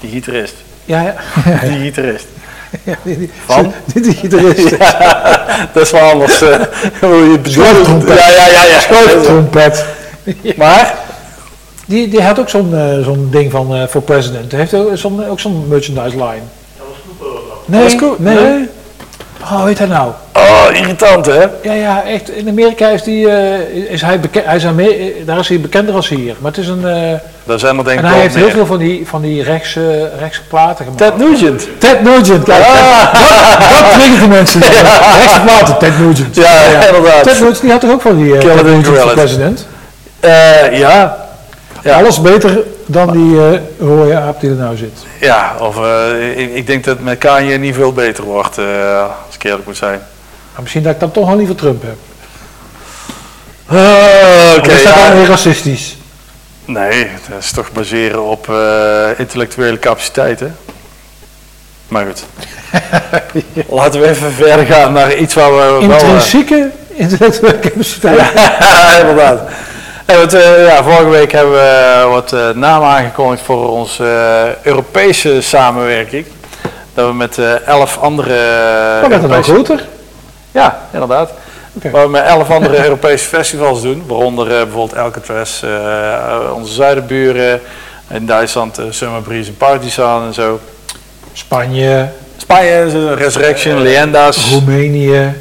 Die 0.00 0.10
gitarist. 0.10 0.54
ja, 0.84 1.00
ja. 1.02 1.14
Die 1.68 1.78
gitarist. 1.78 2.26
ja 2.84 2.94
die, 3.02 3.18
die, 3.18 3.30
Van? 3.46 3.72
Die, 3.92 4.02
die 4.02 4.14
gitarist. 4.14 4.70
Dat 5.72 5.82
is 5.82 5.90
wel 5.90 6.10
anders. 6.10 6.42
eh, 6.42 6.48
hoe 7.00 7.14
je 7.24 7.32
het 7.32 7.42
bedoelt. 7.42 7.66
Schroottrompet. 7.66 8.18
Ja, 8.18 8.28
ja, 8.28 8.46
ja. 8.46 8.64
ja. 10.42 10.52
Maar, 10.56 10.94
Die, 11.90 12.08
die 12.08 12.22
had 12.22 12.38
ook 12.38 12.48
zo'n 12.48 12.74
eh, 12.74 13.04
zo'n 13.04 13.28
ding 13.30 13.50
van 13.50 13.74
eh, 13.74 13.82
voor 13.88 14.02
president. 14.02 14.50
Hij 14.50 14.60
heeft 14.60 14.74
ook 14.74 14.90
zo'n 14.96 15.28
ook 15.28 15.40
zo'n 15.40 15.64
merchandise 15.68 16.16
line. 16.16 16.42
Nee, 17.64 17.82
Dat 17.82 17.92
is 17.92 17.98
cool. 17.98 18.14
nee. 18.18 18.34
Nee. 18.34 18.68
Oh, 19.42 19.50
hoe 19.58 19.66
heet 19.68 19.78
hij 19.78 19.86
nou? 19.86 20.10
oh, 20.34 20.64
irritant 20.72 21.26
hè? 21.26 21.44
Ja, 21.62 21.72
ja, 21.72 22.02
echt. 22.04 22.30
In 22.30 22.48
Amerika 22.48 22.88
is, 22.88 23.02
die, 23.02 23.28
eh, 23.30 23.92
is 23.92 24.00
hij 24.02 24.20
bekend. 24.20 24.44
Hij 24.44 24.56
is 24.56 24.64
Amer- 24.66 24.96
daar 25.24 25.38
is 25.38 25.48
hij 25.48 25.60
bekender 25.60 25.94
als 25.94 26.08
hier. 26.08 26.34
Maar 26.40 26.50
het 26.50 26.60
is 26.60 26.68
een. 26.68 26.86
eh, 26.86 27.18
Daar 27.44 27.58
zijn 27.58 27.78
er 27.78 27.84
denk 27.84 27.98
ik 27.98 28.04
en 28.04 28.10
hij 28.10 28.20
heeft 28.20 28.34
heel 28.34 28.44
meer. 28.44 28.52
veel 28.54 28.66
van 28.66 28.78
die, 28.78 29.06
van 29.06 29.22
die 29.22 29.42
rechtse, 29.42 30.10
rechtse 30.18 30.40
platen 30.48 30.84
gemaakt. 30.84 30.98
Ted 31.02 31.16
Nugent. 31.18 31.68
Ted 31.78 32.02
Nugent, 32.02 32.44
kijk. 32.44 32.62
Ah. 32.64 33.12
Dat, 33.12 33.78
dat 33.78 33.92
triggert 33.92 34.20
de 34.20 34.28
mensen. 34.28 34.60
Rechtse 35.20 35.40
platen, 35.44 35.78
Ted 35.78 35.98
Nugent. 35.98 36.36
Ja, 36.36 36.86
inderdaad. 36.86 37.22
Ted 37.22 37.38
Nugent 37.40 37.60
die 37.60 37.70
had 37.70 37.80
toch 37.80 37.90
ook 37.90 38.00
van 38.02 38.16
die 38.16 38.32
uh, 38.34 38.38
Ted 38.40 38.62
Nugent 38.64 39.14
president? 39.14 39.66
Eh, 40.20 40.78
ja. 40.78 41.19
Ja. 41.82 41.98
Alles 41.98 42.20
beter 42.20 42.62
dan 42.86 43.10
die 43.10 43.40
eh 43.40 43.60
rode 43.78 44.16
aap 44.16 44.40
die 44.40 44.50
er 44.50 44.56
nou 44.56 44.76
zit. 44.76 44.98
Ja, 45.20 45.54
of 45.58 45.76
eh, 45.76 46.38
ik, 46.38 46.54
ik 46.54 46.66
denk 46.66 46.84
dat 46.84 46.96
het 46.96 47.04
met 47.04 47.18
Kanye 47.18 47.56
niet 47.58 47.74
veel 47.74 47.92
beter 47.92 48.24
wordt, 48.24 48.58
eh, 48.58 49.02
als 49.26 49.34
ik 49.34 49.42
eerlijk 49.44 49.66
moet 49.66 49.76
zijn. 49.76 50.00
Maar 50.52 50.62
misschien 50.62 50.82
dat 50.82 50.92
ik 50.94 51.00
dan 51.00 51.10
toch 51.10 51.26
wel 51.26 51.36
liever 51.36 51.54
Trump 51.54 51.82
heb. 51.82 51.96
Oké, 54.58 54.60
Of 54.60 54.76
is 54.76 54.82
dat 54.82 54.94
ja. 54.94 55.08
dan 55.08 55.16
weer 55.16 55.26
racistisch? 55.26 55.96
Nee, 56.64 57.08
dat 57.28 57.38
is 57.38 57.50
toch 57.50 57.72
baseren 57.72 58.22
op 58.22 58.52
intellectuele 59.16 59.78
capaciteiten. 59.78 60.56
Maar 61.88 62.06
goed. 62.06 62.24
Laten 63.78 64.00
we 64.00 64.08
even 64.08 64.32
verder 64.32 64.66
gaan 64.66 64.92
naar 64.92 65.16
iets 65.16 65.34
waar 65.34 65.50
we 65.50 65.56
wel... 65.56 65.80
Intrinsieke 65.80 66.70
intellectuele 66.88 67.58
capaciteit. 67.58 68.20
Ja, 68.34 68.98
inderdaad. 68.98 69.40
Eh, 70.10 70.66
ja, 70.66 70.82
vorige 70.82 71.08
week 71.08 71.32
hebben 71.32 71.52
we 71.52 71.58
eh, 72.02 72.10
wat 72.10 72.32
eh, 72.32 72.48
namen 72.50 72.88
aangekondigd 72.88 73.42
voor 73.42 73.70
onze 73.70 74.04
Europese 74.62 75.40
samenwerking. 75.40 76.26
Dat 76.94 77.06
we 77.06 77.12
met 77.14 77.38
elf 77.66 77.98
andere... 77.98 78.34
Maar 79.00 79.08
werd 79.08 79.22
het 79.22 79.30
nou 79.30 79.32
Europese- 79.32 79.52
groter? 79.52 79.84
Ja, 80.50 80.80
inderdaad. 80.92 81.32
Oké. 81.74 81.90
Waar 81.90 82.04
we 82.04 82.10
met 82.10 82.24
elf 82.24 82.50
andere 82.50 82.82
Europese 82.84 83.24
festivals 83.24 83.82
doen. 83.82 84.02
Waaronder 84.06 84.46
bijvoorbeeld 84.46 84.96
Alcatraz, 84.96 85.62
onze 86.54 86.72
zuidenburen. 86.72 87.60
In 88.10 88.26
Duitsland 88.26 88.80
Summer 88.90 89.22
Breeze 89.22 89.48
en 89.48 89.56
Partisan 89.56 90.26
en 90.26 90.34
zo. 90.34 90.60
Spanje, 91.32 92.08
Spanje, 92.36 93.14
Resurrection, 93.14 93.82
Leyendas. 93.82 94.50
Roemenië 94.50 95.34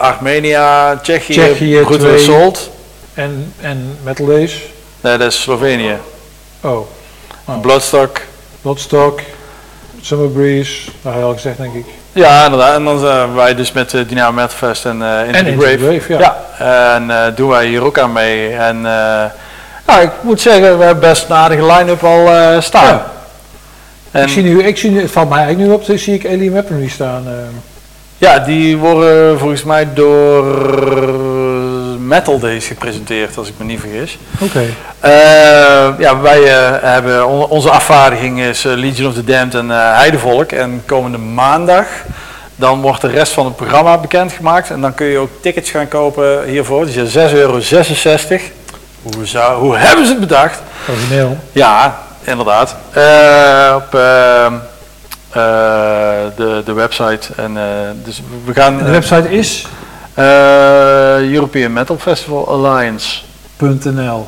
Armenia, 0.00 0.96
Tsjechië, 0.96 1.32
Tsjechië, 1.32 1.80
Brutal 1.80 1.98
twee. 1.98 2.72
En, 3.14 3.52
en 3.60 3.96
Metal 4.02 4.26
Days. 4.26 4.62
Nee, 5.00 5.16
dat 5.18 5.32
is 5.32 5.42
Slovenië. 5.42 5.96
Oh, 6.60 6.86
Oh. 7.46 7.60
Bloodstock. 7.60 8.20
Bloodstock, 8.62 9.20
Summer 10.00 10.28
Breeze, 10.28 10.90
nou 11.02 11.16
heel 11.16 11.32
gezegd 11.32 11.56
denk 11.56 11.74
ik. 11.74 11.84
Ja, 12.12 12.44
inderdaad. 12.44 12.74
En 12.76 12.84
dan 12.84 12.98
zijn 12.98 13.34
wij 13.34 13.54
dus 13.54 13.72
met 13.72 13.92
uh, 13.92 14.08
Dynamo 14.08 14.32
Metal 14.32 14.56
Fest 14.56 14.84
en 14.84 15.02
eh 15.02 15.26
Into 15.26 15.38
En 15.38 15.44
the 15.44 15.50
Into 15.50 15.60
the 15.64 15.76
Grave. 15.84 16.00
Grave, 16.00 16.18
ja. 16.58 16.94
En 16.94 17.10
eh, 17.10 17.36
doen 17.36 17.48
wij 17.48 17.66
hier 17.66 17.84
ook 17.84 17.98
aan 17.98 18.12
mee. 18.12 18.48
En 18.50 18.76
eh, 18.76 19.24
nou, 19.86 20.02
ik 20.02 20.10
moet 20.20 20.40
zeggen, 20.40 20.78
we 20.78 20.84
hebben 20.84 21.08
best 21.08 21.24
een 21.28 21.36
aardige 21.36 21.66
line-up 21.72 22.02
al 22.04 22.26
eh, 22.28 22.60
staan. 22.60 22.84
Ja. 22.86 23.12
En 24.10 24.22
Ik 24.22 24.28
zie 24.28 24.42
nu, 24.42 24.62
ik 24.62 24.76
zie 24.78 24.90
nu, 24.90 25.00
het 25.00 25.10
valt 25.10 25.28
mij 25.28 25.38
eigenlijk 25.38 25.68
nu 25.68 25.74
op, 25.74 25.86
dan 25.86 25.98
zie 25.98 26.14
ik 26.14 26.26
Alien 26.26 26.52
Weaponry 26.52 26.88
staan. 26.88 27.26
eh. 27.26 27.32
ja, 28.18 28.38
die 28.38 28.76
worden 28.76 29.38
volgens 29.38 29.64
mij 29.64 29.88
door 29.94 30.44
Metal 32.14 32.38
Days 32.38 32.66
gepresenteerd, 32.66 33.38
als 33.38 33.48
ik 33.48 33.54
me 33.56 33.64
niet 33.64 33.80
vergis. 33.80 34.18
Oké. 34.38 34.64
Eh, 35.00 35.10
ja, 35.98 36.20
wij 36.20 36.42
eh, 36.42 36.72
hebben 36.82 37.26
on- 37.26 37.46
onze 37.48 37.70
afvaardiging 37.70 38.40
is 38.40 38.64
eh, 38.64 38.72
Legion 38.74 39.08
of 39.08 39.14
the 39.14 39.24
Damned 39.24 39.54
en 39.54 39.68
Heidevolk. 39.68 40.52
En 40.52 40.82
komende 40.86 41.18
maandag 41.18 41.86
dan 42.56 42.80
wordt 42.80 43.00
de 43.00 43.08
rest 43.08 43.32
van 43.32 43.44
het 43.44 43.56
programma 43.56 43.98
bekendgemaakt. 43.98 44.70
En 44.70 44.80
dan 44.80 44.94
kun 44.94 45.06
je 45.06 45.18
ook 45.18 45.30
tickets 45.40 45.70
gaan 45.70 45.88
kopen 45.88 46.44
hiervoor. 46.44 46.86
Dus 46.86 47.12
ja, 47.12 47.28
6,66 47.28 47.34
euro. 47.34 47.60
Hoe, 49.02 49.26
zou, 49.26 49.60
hoe 49.60 49.76
hebben 49.76 50.04
ze 50.06 50.10
het 50.10 50.20
bedacht? 50.20 50.62
Origineel. 50.90 51.38
Ja, 51.52 51.98
inderdaad. 52.24 52.76
Op 53.76 53.90
de, 56.36 56.62
de 56.64 56.72
website. 56.72 57.32
En, 57.36 57.56
dus 58.04 58.22
we 58.44 58.52
gaan 58.54 58.78
De 58.78 58.90
website 58.90 59.30
is 59.30 59.66
European 61.32 61.72
Metal 61.72 61.96
Festival 61.98 62.48
Alliance. 62.48 63.18
.nl. 63.58 64.26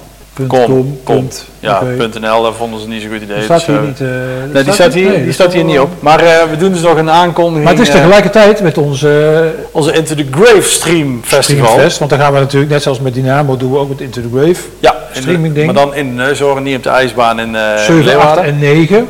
Com, 0.49 0.99
com. 1.05 1.29
Ja. 1.61 1.83
.nl, 2.21 2.43
daar 2.43 2.53
vonden 2.53 2.81
ze 2.81 2.89
niet 2.89 3.03
zo'n 3.03 3.11
goed 3.11 3.23
idee. 3.23 3.37
Die 3.37 3.45
staat 3.45 3.59
Dus, 3.59 3.67
hier 3.67 3.77
eh, 3.77 3.83
niet. 3.83 4.01
eh, 4.01 4.07
Nee, 4.53 4.65
die 4.65 4.73
staat 4.73 4.95
hier, 4.95 5.09
nee, 5.11 5.25
die 5.25 5.33
staat 5.33 5.53
hier 5.53 5.65
niet 5.65 5.79
op. 5.79 5.89
Maar 6.01 6.21
eh, 6.21 6.43
we 6.51 6.57
doen 6.57 6.73
dus 6.73 6.81
nog 6.83 6.97
een 6.97 7.11
aankondiging. 7.11 7.65
Maar 7.65 7.73
het 7.73 7.83
is 7.83 7.89
eh, 7.89 7.95
tegelijkertijd 7.95 8.61
met 8.63 8.79
onze 8.79 9.53
onze 9.71 9.93
Into 9.93 10.15
the 10.15 10.27
Grave 10.31 10.63
Stream 10.69 11.21
Festival. 11.25 11.67
Streamfest, 11.67 11.99
want 11.99 12.11
dan 12.11 12.21
gaan 12.21 12.33
we 12.33 12.39
natuurlijk, 12.39 12.73
net 12.73 12.83
zoals 12.83 13.01
met 13.01 13.15
Dynamo, 13.15 13.57
doen 13.57 13.73
we 13.73 13.79
ook 13.79 13.89
met 13.89 14.01
Into 14.01 14.21
the 14.21 14.29
Grave. 14.35 14.61
Ja, 14.81 14.91
de- 15.13 15.21
Streaming 15.21 15.55
ding. 15.55 15.67
Maar 15.67 15.75
dan 15.85 15.95
in 15.95 16.09
de 16.09 16.23
neushoorn, 16.23 16.63
niet 16.63 16.77
op 16.77 16.83
de 16.83 16.89
ijsbaan 16.89 17.41
in 17.41 17.55
eh 17.57 17.77
7, 17.77 17.95
8 17.97 18.05
Leeuwarden. 18.05 18.45
en 18.45 18.59
9. 18.59 19.09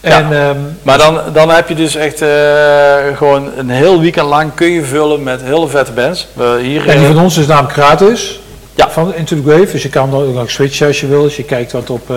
Ja. 0.00 0.10
En 0.10 0.32
ehm, 0.32 0.56
Maar 0.82 0.98
dan, 0.98 1.20
dan 1.32 1.50
heb 1.50 1.68
je 1.68 1.74
dus 1.74 1.94
echt 1.94 2.22
eh, 2.22 3.16
gewoon 3.16 3.50
een 3.56 3.70
heel 3.70 4.00
weekend 4.00 4.26
lang 4.28 4.54
kun 4.54 4.70
je 4.70 4.84
vullen 4.84 5.22
met 5.22 5.42
hele 5.42 5.68
vette 5.68 5.92
bands. 5.92 6.26
We 6.32 6.58
hier, 6.62 6.88
en 6.88 6.98
die 6.98 7.06
eh, 7.06 7.14
van 7.14 7.22
ons 7.22 7.36
is 7.36 7.46
namelijk 7.46 7.72
gratis. 7.72 8.40
Ja. 8.74 8.90
Van 8.90 9.14
Into 9.14 9.36
the 9.36 9.42
Grave. 9.50 9.72
Dus 9.72 9.82
je 9.82 9.88
kan 9.88 10.10
dan 10.10 10.22
ook 10.22 10.34
nog 10.34 10.50
switchen 10.50 10.86
als 10.86 11.00
je 11.00 11.06
wil. 11.06 11.22
Dus 11.22 11.36
je 11.36 11.42
kijkt 11.44 11.72
wat 11.72 11.90
op 11.90 12.12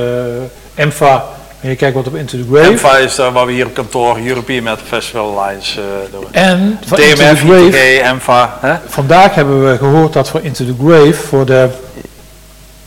EMFA 0.76 1.24
en 1.62 1.70
je 1.70 1.76
kijkt 1.76 1.96
wat 1.96 2.08
op 2.08 2.16
Into 2.16 2.38
the 2.38 2.46
Grave. 2.54 2.72
MFA 2.72 2.98
is 2.98 3.16
daar 3.16 3.32
waar 3.32 3.46
we 3.46 3.52
hier 3.52 3.66
op 3.66 3.74
kantoor 3.74 4.18
European 4.26 4.64
Metal 4.64 4.86
Festival 4.88 5.40
Alliance 5.40 5.80
doen. 6.12 6.26
En 6.32 6.80
van 6.86 7.00
Into 7.00 7.16
the 7.16 7.24
DMF, 7.24 7.40
Grave. 7.40 7.68
ITG, 7.68 8.14
MFA. 8.14 8.58
Hè? 8.60 8.74
Vandaag 8.88 9.36
hebben 9.36 9.70
we 9.72 9.78
gehoord 9.78 10.14
dat 10.14 10.30
voor 10.30 10.40
Into 10.44 10.66
the 10.66 10.76
Grave, 10.86 11.14
voor 11.14 11.46
de 11.46 11.68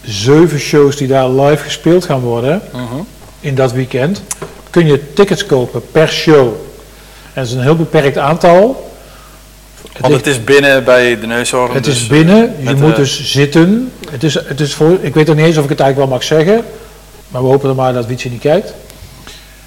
zeven 0.02 0.58
shows 0.58 0.96
die 0.96 1.08
daar 1.08 1.28
live 1.28 1.62
gespeeld 1.62 2.04
gaan 2.04 2.20
worden 2.20 2.62
Mhm. 2.72 2.82
in 3.40 3.54
dat 3.54 3.72
weekend, 3.72 4.22
kun 4.74 4.86
je 4.86 5.12
tickets 5.12 5.46
kopen 5.46 5.82
per 5.90 6.08
show. 6.08 6.46
En 6.46 7.42
dat 7.42 7.46
is 7.46 7.52
een 7.52 7.62
heel 7.62 7.76
beperkt 7.76 8.18
aantal. 8.18 8.92
Het, 9.92 10.00
Want 10.00 10.14
het 10.14 10.26
is 10.26 10.44
binnen 10.44 10.84
bij 10.84 11.20
de 11.20 11.26
neushoorn. 11.26 11.74
het 11.74 11.84
dus, 11.84 11.94
is 11.94 12.06
binnen, 12.06 12.54
je 12.58 12.64
met, 12.64 12.78
moet 12.78 12.90
eh, 12.90 12.96
dus 12.96 13.30
zitten. 13.32 13.92
Het 14.10 14.22
is, 14.22 14.34
het 14.34 14.60
is 14.60 14.74
voor, 14.74 14.98
ik 15.00 15.14
weet 15.14 15.26
nog 15.26 15.36
niet 15.36 15.44
eens 15.44 15.56
of 15.56 15.64
ik 15.64 15.70
het 15.70 15.80
eigenlijk 15.80 16.10
wel 16.10 16.18
mag 16.18 16.26
zeggen, 16.26 16.64
maar 17.28 17.42
we 17.42 17.48
hopen 17.48 17.68
er 17.68 17.74
maar 17.74 17.92
dat 17.92 18.06
Wietse 18.06 18.28
niet 18.28 18.40
kijkt. 18.40 18.74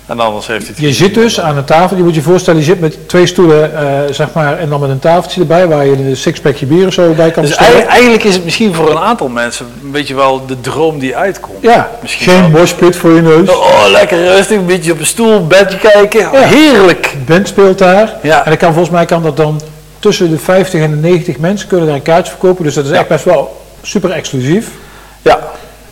En 0.07 0.19
anders 0.19 0.47
heeft 0.47 0.65
hij 0.65 0.73
het 0.75 0.83
Je 0.85 0.93
zit 0.93 1.13
dus 1.13 1.39
aan 1.39 1.57
een 1.57 1.63
tafel, 1.65 1.97
je 1.97 2.03
moet 2.03 2.15
je 2.15 2.21
voorstellen, 2.21 2.59
je 2.59 2.65
zit 2.65 2.79
met 2.79 2.97
twee 3.09 3.25
stoelen, 3.25 3.77
eh, 3.77 4.13
zeg 4.13 4.33
maar, 4.33 4.57
en 4.57 4.69
dan 4.69 4.79
met 4.79 4.89
een 4.89 4.99
tafeltje 4.99 5.41
erbij 5.41 5.67
waar 5.67 5.85
je 5.85 5.91
een 5.91 6.17
sixpackje 6.17 6.65
bier 6.65 6.87
of 6.87 6.93
zo 6.93 7.13
bij 7.13 7.31
kan 7.31 7.43
Dus 7.43 7.55
bestellen. 7.57 7.87
eigenlijk 7.87 8.23
is 8.23 8.33
het 8.35 8.43
misschien 8.43 8.73
voor 8.73 8.89
een 8.91 8.97
aantal 8.97 9.27
mensen 9.27 9.65
een 9.83 9.91
beetje 9.91 10.15
wel 10.15 10.45
de 10.45 10.61
droom 10.61 10.99
die 10.99 11.15
uitkomt. 11.15 11.57
Ja, 11.61 11.89
Misschien 12.01 12.27
geen 12.27 12.51
moshpit 12.51 12.95
voor 12.95 13.11
je 13.11 13.21
neus. 13.21 13.49
Oh, 13.49 13.83
lekker 13.91 14.17
rustig, 14.23 14.57
een 14.57 14.65
beetje 14.65 14.91
op 14.91 14.99
een 14.99 15.05
stoel, 15.05 15.47
bedje 15.47 15.77
kijken. 15.77 16.19
Ja. 16.19 16.31
Heerlijk. 16.41 17.15
Band 17.25 17.47
speelt 17.47 17.77
daar. 17.77 18.13
Ja. 18.21 18.45
En 18.45 18.57
kan, 18.57 18.69
volgens 18.73 18.93
mij 18.95 19.05
kan 19.05 19.23
dat 19.23 19.37
dan 19.37 19.61
tussen 19.99 20.29
de 20.29 20.37
50 20.37 20.81
en 20.81 20.89
de 20.89 20.97
90 20.97 21.37
mensen 21.37 21.67
kunnen 21.67 21.85
daar 21.87 21.95
een 21.95 22.01
kaartje 22.01 22.31
verkopen. 22.31 22.63
Dus 22.63 22.73
dat 22.73 22.85
is 22.85 22.91
Ja. 22.91 22.97
echt 22.97 23.07
best 23.07 23.23
wel 23.25 23.61
super 23.81 24.11
exclusief. 24.11 24.67
Ja, 25.21 25.39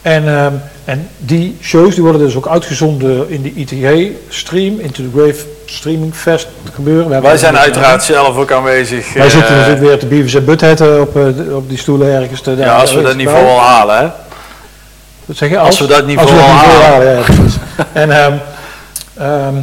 En, 0.06 0.28
ehm, 0.28 0.54
en 0.86 1.10
die 1.18 1.58
shows 1.62 1.94
die 1.94 2.04
worden 2.04 2.22
dus 2.22 2.36
ook 2.36 2.48
uitgezonden 2.48 3.30
in 3.30 3.42
de 3.42 3.54
ITG-stream, 3.54 4.80
Into 4.80 5.04
the 5.04 5.10
Grave 5.16 5.46
Streaming 5.66 6.16
Fest 6.16 6.48
gebeuren. 6.74 7.10
We 7.10 7.20
wij 7.22 7.38
zijn 7.38 7.58
uiteraard 7.58 8.04
zelf 8.04 8.38
ook 8.38 8.52
aanwezig. 8.52 9.14
Wij 9.14 9.26
eh, 9.26 9.32
zitten 9.32 9.56
natuurlijk 9.56 9.82
weer 9.82 10.00
te 10.00 10.06
Beavis 10.06 10.34
en 10.36 10.46
Butthead 10.46 10.82
eh, 10.82 11.00
op, 11.00 11.16
eh, 11.18 11.56
op 11.56 11.70
die 11.70 11.78
stoelen 11.78 12.22
ergens. 12.22 12.42
Te, 12.42 12.56
Ja, 12.56 12.76
als 12.76 12.94
we 12.94 13.02
dat 13.02 13.16
niveau 13.16 13.44
bij. 13.44 13.52
al 13.54 13.60
halen, 13.60 13.98
hè. 13.98 14.08
Wat 15.26 15.38
zeg 15.38 15.50
je? 15.50 15.60
Als 15.60 15.80
we 15.80 15.88
dat 15.88 16.06
niveau 16.06 16.30
als 16.30 16.38
we 16.38 16.46
dat 16.46 16.56
al 16.56 16.62
niveau 16.62 16.84
halen. 16.84 17.08
halen, 17.08 17.26
ja, 17.78 17.86
en 18.02 18.12
ehm, 18.12 18.34
ehm, 19.18 19.56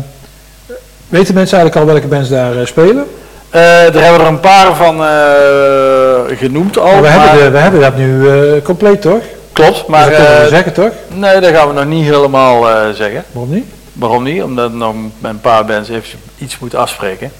weten 1.08 1.34
mensen 1.34 1.58
eigenlijk 1.58 1.76
al 1.76 1.92
welke 1.92 2.06
bands 2.08 2.28
daar 2.28 2.56
eh, 2.56 2.66
spelen? 2.66 3.06
Eh, 3.50 3.94
er 3.94 4.02
hebben 4.02 4.20
er 4.20 4.26
een 4.26 4.40
paar 4.40 4.74
van 4.76 5.04
eh, 5.04 6.36
genoemd 6.38 6.78
al. 6.78 6.92
Maar 6.92 7.02
we, 7.02 7.08
maar- 7.08 7.28
hebben 7.28 7.44
de, 7.44 7.50
we 7.50 7.58
hebben 7.58 7.80
dat 7.80 7.96
nu 7.96 8.28
eh, 8.28 8.62
compleet, 8.62 9.00
toch? 9.02 9.22
Klopt, 9.52 9.86
Maar 9.86 10.04
dat 10.10 10.14
kunnen 10.16 10.36
we 10.36 10.42
eh, 10.42 10.48
zeggen, 10.48 10.72
toch? 10.72 10.90
nee, 11.08 11.40
dat 11.40 11.54
gaan 11.54 11.68
we 11.68 11.74
nog 11.74 11.84
niet 11.84 12.04
helemaal 12.04 12.68
eh, 12.70 12.90
zeggen. 12.90 13.24
Waarom 13.32 13.52
niet? 13.54 13.64
Waarom 13.92 14.22
niet? 14.22 14.42
Omdat 14.42 14.72
nog 14.72 14.94
met 15.18 15.30
een 15.30 15.40
paar 15.40 15.64
bands 15.64 15.88
even 15.88 16.18
iets 16.38 16.58
moet 16.58 16.74
afspreken. 16.74 17.32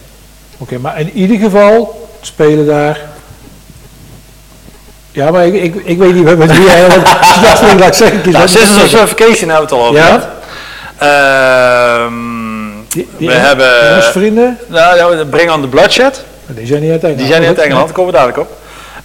Oké, 0.58 0.78
maar 0.78 1.00
in 1.00 1.10
ieder 1.10 1.36
geval 1.38 2.08
spelen 2.20 2.66
daar... 2.66 3.00
Ja, 5.10 5.30
maar 5.30 5.46
ik, 5.46 5.54
ik, 5.54 5.74
ik 5.84 5.98
weet 5.98 6.14
niet 6.14 6.38
met 6.38 6.56
wie 6.56 6.64
jij... 6.66 6.88
sorry, 7.56 7.78
laat 7.78 7.88
ik 7.88 7.94
zeggen. 7.94 8.20
kies 8.22 8.32
Nou, 8.32 8.48
Sisters 8.48 8.82
of 8.82 8.88
zeg. 8.88 9.00
Suffocation 9.00 9.48
hebben 9.50 9.68
we 9.68 9.74
het 9.74 9.82
al 9.82 9.84
over 9.86 9.94
Ja? 10.00 10.04
gehad. 10.06 10.26
Ehm, 10.98 12.12
Die- 12.88 13.08
die 13.18 13.28
we 13.28 13.34
hebben... 13.34 14.02
Vrienden? 14.02 14.58
Nou, 14.66 15.24
Bring 15.24 15.50
on 15.50 15.60
the 15.60 15.68
Bloodshed. 15.68 16.24
Die 16.46 16.66
zijn 16.66 16.82
niet 16.82 16.90
uit 16.90 17.00
Engeland. 17.00 17.18
Die 17.18 17.32
zijn 17.32 17.44
uit 17.44 17.58
Engeland, 17.58 17.86
daar 17.86 17.94
komen 17.96 18.12
we 18.12 18.18
dadelijk 18.18 18.38
op. 18.38 18.56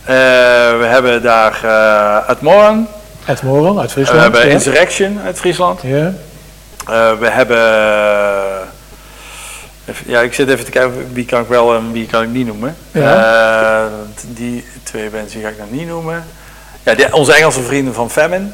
Eh, 0.03 0.15
we 0.79 0.85
hebben 0.85 1.21
daar 1.21 1.59
uh, 1.65 2.29
Admoran. 2.29 2.87
Ed 3.27 3.41
Moran 3.43 3.79
uit 3.79 3.85
we 3.87 3.91
Friesland. 3.93 4.21
hebben 4.21 4.45
ja. 4.47 4.51
Insurrection 4.53 5.19
uit 5.25 5.37
Friesland. 5.39 5.81
Ja. 5.83 6.13
Eh, 6.87 7.19
we 7.19 7.27
hebben... 7.29 7.57
even- 9.85 10.05
ja, 10.11 10.21
ik 10.21 10.33
zit 10.33 10.49
even 10.49 10.65
te 10.65 10.71
kijken 10.71 11.13
wie 11.13 11.25
kan 11.25 11.41
ik 11.41 11.47
wel 11.47 11.75
en 11.75 11.91
wie 11.91 12.05
kan 12.07 12.23
ik 12.23 12.29
niet 12.29 12.45
noemen. 12.47 12.75
Ja. 12.91 13.83
Eh, 13.85 13.91
die 14.27 14.65
twee 14.83 15.09
mensen 15.11 15.41
ga 15.41 15.47
ik 15.47 15.57
nog 15.57 15.71
niet 15.71 15.87
noemen. 15.87 16.25
Ja, 16.83 16.93
die- 16.95 17.13
onze 17.13 17.33
Engelse 17.33 17.61
vrienden 17.61 17.93
van 17.93 18.09
Famine. 18.11 18.45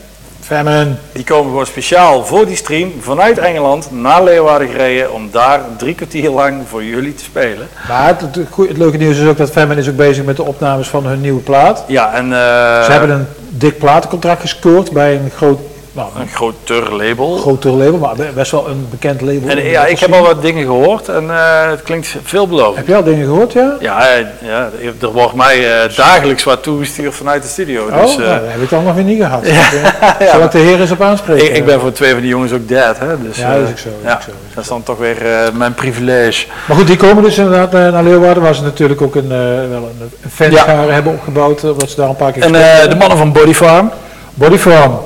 Famine. 0.44 0.88
Die 1.12 1.24
komen 1.24 1.50
gewoon 1.52 1.66
speciaal 1.66 2.26
voor 2.26 2.46
die 2.46 2.56
stream 2.56 2.92
vanuit 3.00 3.38
Engeland 3.38 3.92
naar 3.92 4.24
Leeuwarden 4.24 4.68
gereden 4.70 5.14
om 5.14 5.30
daar 5.32 5.62
drie 5.78 5.96
kwartier 5.96 6.30
lang 6.30 6.62
voor 6.70 6.84
jullie 6.84 7.16
te 7.16 7.24
spelen. 7.24 7.68
Maar 7.88 8.08
het, 8.08 8.22
het, 8.22 8.38
goeie- 8.50 8.70
het 8.70 8.80
leuke 8.80 8.98
nieuws 8.98 9.18
is 9.18 9.28
ook 9.28 9.38
dat 9.38 9.50
Famine 9.52 9.82
is 9.82 9.90
ook 9.90 9.96
bezig 9.96 10.26
met 10.26 10.36
de 10.36 10.44
opnames 10.44 10.88
van 10.88 11.06
hun 11.06 11.22
nieuwe 11.22 11.42
plaat. 11.42 11.84
Ja, 11.88 12.14
en 12.14 12.24
eh, 12.26 12.84
Ze 12.84 12.92
hebben 12.92 13.10
een 13.10 13.26
dik 13.50 13.78
platencontract 13.78 14.42
gescoord 14.42 14.92
bij 14.92 15.14
een 15.16 15.32
groot, 15.36 15.60
nou, 15.94 16.10
een 16.20 16.28
groter 16.28 16.96
label. 16.96 17.38
groter 17.38 17.72
label, 17.72 17.98
maar 17.98 18.16
best 18.34 18.52
wel 18.52 18.70
een 18.70 18.88
bekend 18.90 19.22
label. 19.22 19.50
En 19.50 19.64
ja, 19.64 19.86
ik 19.86 20.00
heb 20.00 20.14
al 20.14 20.22
wat 20.22 20.42
dingen 20.42 20.66
gehoord 20.66 21.10
en 21.10 21.30
eh, 21.30 21.70
het 21.70 21.82
klinkt 21.82 22.16
veelbelovend. 22.24 22.78
Heb 22.78 22.88
je 22.88 22.96
al 22.96 23.04
dingen 23.04 23.26
gehoord, 23.26 23.54
ja? 23.54 23.76
Ja, 23.80 24.08
eh, 24.08 24.26
ja, 24.42 24.70
er 25.02 25.12
wordt 25.12 25.34
mij 25.34 25.82
eh, 25.84 25.96
dagelijks 25.96 26.44
wat 26.44 26.64
toegestuurd 26.64 27.16
vanuit 27.16 27.42
de 27.42 27.48
studio. 27.48 27.86
Oh, 27.86 28.02
Dus, 28.02 28.18
nou, 28.18 28.30
dat 28.30 28.52
heb 28.52 28.62
ik 28.62 28.70
dan 28.70 28.84
nog 28.84 28.96
weer 28.96 29.04
niet 29.04 29.22
gehad. 29.22 29.46
Zal 30.32 30.44
ik 30.44 30.52
de 30.52 30.58
heer 30.58 30.82
eens 30.82 30.92
op 30.92 31.02
aanspreken? 31.02 31.46
ik, 31.46 31.56
ik 31.56 31.66
ben 31.66 31.80
voor 31.80 31.92
twee 31.92 32.12
van 32.12 32.22
die 32.22 32.30
jongens 32.30 32.52
ook 32.52 32.68
dead. 32.68 33.00
Hè, 33.00 33.22
dus, 33.22 33.38
Ja, 33.38 33.54
dat 33.54 33.64
is 33.64 33.70
ook 33.70 33.78
zo, 33.78 33.90
dat 33.90 34.00
is 34.02 34.08
ja, 34.08 34.14
ook 34.14 34.22
zo, 34.22 34.32
dat 34.54 34.64
is 34.64 34.70
dan 34.70 34.84
toch 34.84 34.98
weer 34.98 35.18
mijn 35.54 35.74
privilege. 35.74 36.46
Maar 36.68 36.78
goed, 36.78 36.88
die 36.88 36.98
komen 36.98 37.24
dus 37.24 37.38
inderdaad 37.38 37.72
naar 37.72 38.04
Leeuwarden, 38.04 38.44
waar 38.44 38.56
ze 38.56 38.64
natuurlijk 38.64 39.02
ook 39.02 39.16
een, 39.16 39.30
wel 39.70 39.92
een, 40.00 40.30
fanschare 40.30 40.92
hebben 40.92 41.14
opgebouwd, 41.14 41.64
omdat 41.64 41.90
ze 41.90 41.96
daar 41.96 42.10
een 42.10 42.16
paar 42.16 42.32
keer 42.32 42.44
En 42.44 42.90
de 42.90 42.96
mannen 42.96 43.18
van 43.18 43.32
Body 43.32 43.54
Farm, 43.54 43.92
Bodyfarm, 44.34 45.00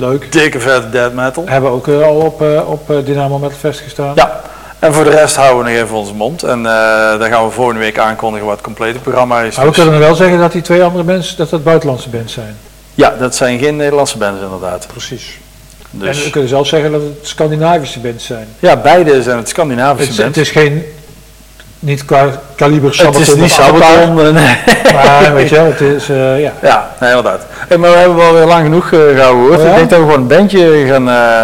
leuk. 0.00 0.32
dikke 0.32 0.60
vette 0.60 0.90
death 0.90 1.12
metal. 1.14 1.44
Hebben 1.46 1.70
ook 1.70 1.88
eh, 1.88 2.02
al 2.02 2.14
op, 2.16 2.42
eh, 2.42 2.70
op 2.70 2.90
eh, 2.90 2.96
Dynamo 3.04 3.38
Metal 3.38 3.58
Fest 3.58 3.80
gestaan. 3.80 4.12
Ja, 4.14 4.40
en 4.78 4.94
voor 4.94 5.04
de 5.04 5.10
rest 5.10 5.36
houden 5.36 5.64
we 5.64 5.70
nog 5.70 5.80
even 5.82 5.96
onze 5.96 6.14
mond. 6.14 6.42
En 6.42 6.62
dan 7.18 7.28
gaan 7.30 7.44
we 7.44 7.50
volgende 7.50 7.80
week 7.80 7.98
aankondigen 7.98 8.46
wat 8.46 8.54
het 8.56 8.64
complete 8.64 8.98
programma 8.98 9.40
is. 9.40 9.56
Maar 9.56 9.64
we 9.66 9.70
Dus- 9.72 9.82
kunnen 9.82 10.00
wel 10.00 10.14
zeggen 10.14 10.38
dat 10.38 10.52
die 10.52 10.62
twee 10.62 10.82
andere 10.82 11.04
mensen, 11.04 11.36
dat 11.36 11.50
dat 11.50 11.64
buitenlandse 11.64 12.08
bands 12.08 12.32
zijn. 12.32 12.56
ja, 12.94 13.14
dat 13.18 13.34
zijn 13.36 13.58
geen 13.58 13.76
Nederlandse 13.76 14.18
bands 14.18 14.42
inderdaad. 14.42 14.86
Precies. 14.86 15.38
En 15.92 15.98
Dus, 15.98 16.24
we 16.24 16.30
kunnen 16.30 16.48
zelfs 16.48 16.68
zeggen 16.70 16.92
dat 16.92 17.00
het 17.00 17.18
Scandinavische 17.22 17.98
bands 18.00 18.24
zijn. 18.24 18.48
ja, 18.58 18.76
beide 18.76 19.10
zijn 19.10 19.26
het 19.26 19.36
Het, 19.36 19.48
Scandinavische 19.48 20.10
is- 20.10 20.16
bands. 20.18 20.36
het 20.38 20.46
is 20.46 20.52
geen, 20.52 20.84
niet 21.78 22.04
qua 22.04 22.28
kaliber 22.56 22.88
Het 22.88 22.98
Sabaton 22.98 23.20
is 23.22 23.34
niet 23.34 23.50
Sabaton. 23.50 24.14
nee. 24.32 24.56
Maar 24.92 25.34
weet 25.34 25.48
je 25.48 25.54
wel, 25.54 25.64
het 25.64 25.80
is, 25.80 26.08
eh, 26.08 26.40
ja. 26.40 26.52
Ja, 26.62 26.90
nee, 27.00 27.08
inderdaad. 27.10 27.42
Hey, 27.70 27.78
maar 27.78 27.90
we 27.90 27.96
hebben 27.96 28.16
wel 28.16 28.32
weer 28.32 28.46
lang 28.46 28.62
genoeg 28.62 28.90
uh, 28.90 29.00
gehoord. 29.20 29.58
Oh 29.58 29.64
ja? 29.64 29.68
Ik 29.70 29.76
denk 29.76 29.90
dat 29.90 29.98
we 29.98 30.04
gewoon 30.04 30.20
een 30.20 30.26
bandje 30.26 30.84
gaan... 30.88 31.08
eh, 31.08 31.42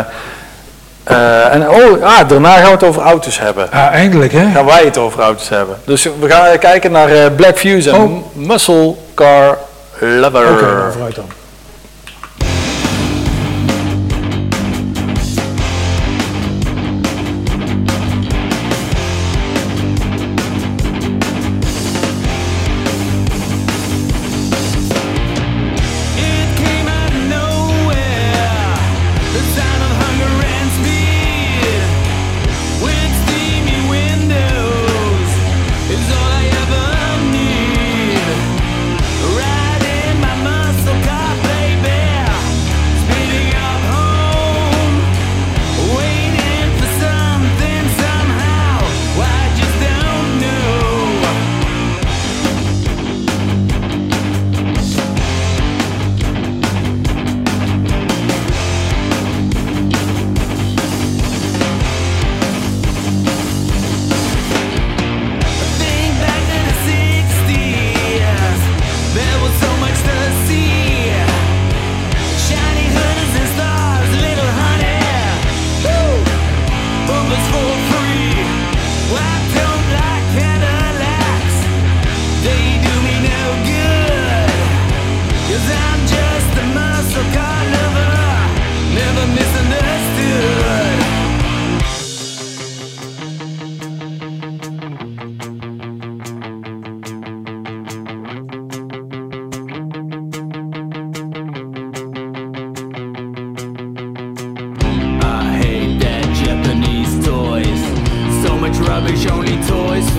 eh, 1.07 1.55
en 1.55 1.69
oh, 1.71 2.03
ah, 2.03 2.29
daarna 2.29 2.55
gaan 2.55 2.65
we 2.65 2.71
het 2.71 2.85
over 2.85 3.03
auto's 3.03 3.39
hebben. 3.39 3.71
Ah, 3.73 3.87
eindelijk 3.93 4.33
hè. 4.33 4.51
Gaan 4.53 4.65
wij 4.65 4.85
het 4.85 4.99
over 4.99 5.21
auto's 5.21 5.49
hebben. 5.49 5.77
Dus 5.85 6.09
we 6.21 6.29
gaan 6.31 6.47
eh, 6.47 6.59
kijken 6.59 6.93
naar 6.93 7.09
eh, 7.09 7.35
Black 7.37 7.59
Fuse 7.59 7.91
en 7.91 7.97
Oh. 8.01 8.11
Muscle 8.33 8.95
Car 9.15 9.59
Lover. 10.01 10.51
Oké, 10.53 10.93
vooruit 10.93 11.15
dan. 11.15 11.25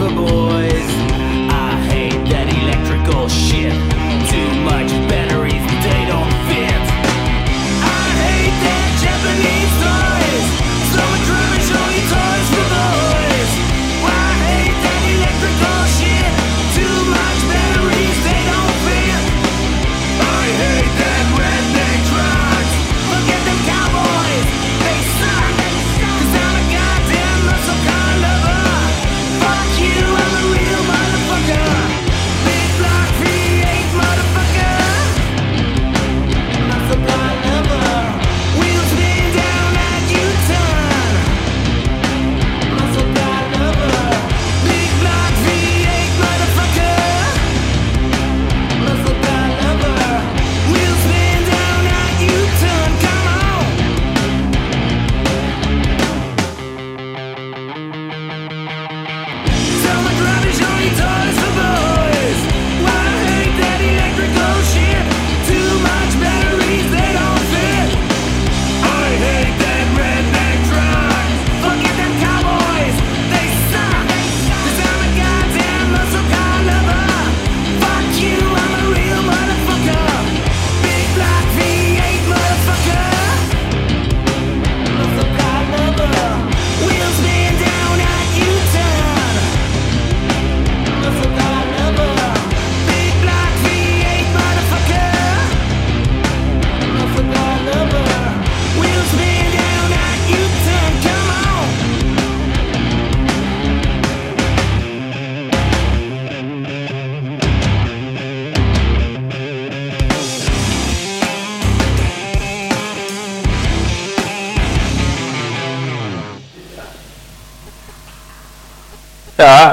unbelievable. 0.07 0.36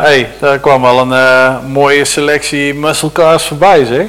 Hey, 0.04 0.28
daar 0.40 0.58
kwam 0.58 0.82
wel 0.82 0.98
een 0.98 1.12
eh, 1.12 1.54
mooie 1.66 2.04
selectie 2.04 2.74
muscle 2.74 3.12
cars 3.12 3.44
voorbij, 3.44 3.84
zeg. 3.84 4.06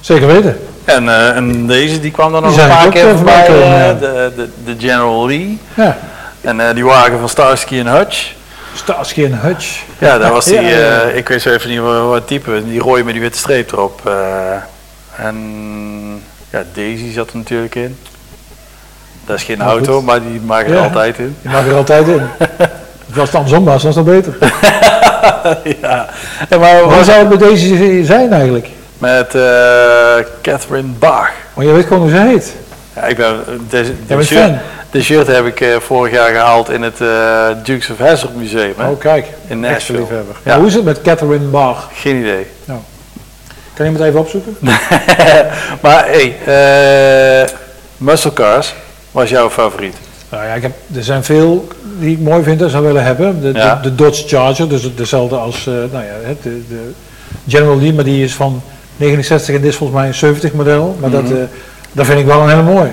Zeker 0.00 0.26
weten. 0.26 0.60
En, 0.84 1.08
eh, 1.08 1.36
en 1.36 1.66
deze 1.66 2.00
die 2.00 2.10
kwam 2.10 2.32
dan 2.32 2.42
nog 2.42 2.58
een 2.58 2.68
paar 2.68 2.86
ook, 2.86 2.92
keer 2.92 3.08
eh, 3.08 3.14
voorbij, 3.14 3.46
voorbij 3.46 3.60
komen, 3.62 3.78
ja. 3.78 3.92
de, 3.94 4.32
de, 4.36 4.48
de 4.64 4.74
General 4.78 5.26
Lee. 5.26 5.58
Ja. 5.74 5.98
En 6.40 6.74
die 6.74 6.84
wagen 6.84 7.18
van 7.18 7.28
Starsky 7.28 7.78
en 7.78 7.86
Hutch. 7.86 8.32
Starsky 8.74 9.24
en 9.24 9.38
Hutch. 9.40 9.80
Ja, 9.98 10.18
dat 10.18 10.30
was 10.30 10.44
die, 10.44 10.60
Ja, 10.60 11.00
ik 11.00 11.28
weet 11.28 11.42
zo 11.42 11.50
even 11.50 11.70
niet 11.70 11.80
wat, 11.80 12.26
type, 12.26 12.62
die 12.64 12.80
rode 12.80 13.04
met 13.04 13.12
die 13.12 13.22
witte 13.22 13.38
streep 13.38 13.72
erop. 13.72 14.10
en 15.16 15.36
ja, 16.50 16.62
Daisy 16.74 17.12
zat 17.12 17.30
er 17.30 17.36
natuurlijk 17.36 17.74
in. 17.74 17.98
Dat 19.26 19.36
is 19.36 19.42
geen 19.42 19.58
Nou, 19.58 19.70
auto, 19.70 19.96
goed. 19.96 20.04
maar 20.04 20.22
die 20.22 20.40
maakt 20.40 20.68
er 20.68 20.74
Ja. 20.74 20.82
altijd 20.82 21.18
in. 21.18 21.36
Die 21.42 21.50
mag 21.50 21.66
er 21.66 21.74
altijd 21.74 22.08
in. 22.08 22.22
Als 23.18 23.28
het 23.28 23.34
andersom 23.34 23.64
was, 23.64 23.82
was 23.82 23.94
dat 23.94 24.04
beter. 24.04 24.36
ja. 25.82 26.08
En 26.48 26.60
maar 26.60 26.86
Waar 26.86 27.04
zou 27.04 27.18
het 27.18 27.28
bij 27.28 27.48
deze 27.48 28.04
zijn 28.04 28.32
eigenlijk? 28.32 28.68
met 28.98 29.34
eh, 29.34 30.24
Catherine 30.42 30.88
Bach. 30.98 31.30
Maar 31.54 31.64
je 31.64 31.72
weet 31.72 31.86
gewoon 31.86 32.02
hoe 32.02 32.10
ze 32.10 32.16
heet. 32.16 32.54
Ja, 32.94 33.02
ik 33.02 33.16
ben, 33.16 33.36
deze, 33.68 33.92
Jij 34.06 34.16
bent 34.16 34.28
shirt, 34.28 34.54
de 34.90 35.02
shirt 35.02 35.26
heb 35.26 35.46
ik 35.46 35.60
eh, 35.60 35.76
vorig 35.76 36.12
jaar 36.12 36.30
gehaald 36.30 36.70
in 36.70 36.82
het 36.82 37.00
eh, 37.00 37.46
Dukes 37.62 37.90
of 37.90 37.98
Hazzard 37.98 38.36
Museum 38.36 38.74
hè, 38.76 38.88
Oh 38.88 38.98
kijk, 38.98 39.26
in 39.46 39.60
Nashville. 39.60 39.98
Ja. 39.98 40.22
Maar 40.42 40.56
Hoe 40.56 40.66
is 40.66 40.74
het 40.74 40.84
met 40.84 41.02
Catherine 41.02 41.46
Bach? 41.46 41.90
Geen 41.94 42.16
idee. 42.16 42.46
Kan 43.74 43.86
iemand 43.86 44.04
even 44.04 44.20
opzoeken? 44.20 44.56
maar 45.82 46.06
hey, 46.06 46.36
eh 46.44 47.48
muscle 47.96 48.32
cars 48.32 48.74
was 49.10 49.30
jouw 49.30 49.50
favoriet. 49.50 49.96
Nou 50.30 50.44
ja, 50.44 50.54
ik 50.54 50.62
heb, 50.62 50.72
er 50.94 51.04
zijn 51.04 51.24
veel 51.24 51.68
die 51.98 52.10
ik 52.12 52.18
mooi 52.20 52.42
vind 52.42 52.62
en 52.62 52.70
zou 52.70 52.84
willen 52.86 53.04
hebben. 53.04 53.40
De, 53.40 53.52
de- 53.52 53.58
Ja. 53.58 53.80
de, 53.82 53.94
Dodge 53.94 54.28
Charger, 54.28 54.68
dus 54.68 54.94
dezelfde 54.96 55.36
als 55.36 55.66
eh, 55.66 55.72
nou 55.74 56.04
ja, 56.04 56.14
de, 56.42 56.62
de 56.68 56.90
General 57.48 57.78
Lee, 57.80 57.92
maar 57.94 58.04
die 58.04 58.24
is 58.24 58.34
van 58.34 58.62
69 58.96 59.54
en 59.54 59.60
dit 59.60 59.70
is 59.70 59.76
volgens 59.76 59.98
mij 59.98 60.08
een 60.08 60.14
70 60.14 60.52
model. 60.52 60.96
Maar 61.00 61.10
dat, 61.10 61.22
Mhm. 61.22 61.32
eh, 61.32 61.38
dat 61.92 62.06
vind 62.06 62.18
ik 62.20 62.26
wel 62.26 62.40
een 62.42 62.48
hele 62.48 62.62
mooie. 62.62 62.90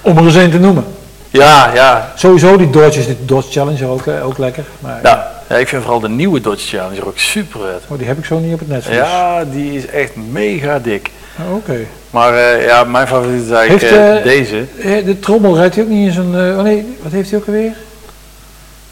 Om 0.00 0.16
er 0.16 0.24
eens 0.24 0.34
een 0.34 0.50
te 0.50 0.58
noemen. 0.58 0.84
Ja, 1.30 1.70
ja. 1.74 2.12
Sowieso 2.16 2.56
die 2.56 2.70
Dodge 2.70 2.98
is 3.00 3.06
die 3.06 3.16
Dodge 3.24 3.50
Challenger 3.50 3.88
ook, 3.88 4.06
eh, 4.06 4.26
ook 4.26 4.38
lekker. 4.38 4.64
Maar 4.80 5.00
Ja, 5.02 5.30
ja, 5.48 5.56
ik 5.56 5.68
vind 5.68 5.82
vooral 5.82 6.00
de 6.00 6.08
nieuwe 6.08 6.40
Dodge 6.40 6.76
Challenger 6.76 7.06
ook 7.06 7.18
super 7.18 7.60
vet. 7.60 7.82
oh, 7.88 7.98
die 7.98 8.06
heb 8.06 8.18
ik 8.18 8.24
zo 8.24 8.38
niet 8.38 8.52
op 8.52 8.58
het 8.58 8.68
netvlies. 8.68 8.96
Ja, 8.96 9.44
die 9.44 9.72
is 9.76 9.86
echt 9.86 10.16
mega 10.30 10.78
dik. 10.78 11.10
Oh, 11.48 11.54
Oké. 11.54 11.76
Maar 12.10 12.34
eh, 12.34 12.66
ja, 12.66 12.84
mijn 12.84 13.06
favoriet 13.06 13.44
is 13.44 13.50
eigenlijk 13.50 13.82
Heeft, 13.82 13.94
eh, 13.94 14.16
eh, 14.16 14.24
deze. 14.24 14.64
De 15.04 15.18
trommel 15.18 15.56
rijdt 15.56 15.74
hij 15.74 15.84
ook 15.84 15.90
niet 15.90 16.06
in 16.06 16.12
zijn. 16.12 16.56
oh 16.56 16.62
nee, 16.62 16.96
wat 17.02 17.12
heeft 17.12 17.30
hij 17.30 17.38
ook 17.38 17.46
alweer? 17.46 17.72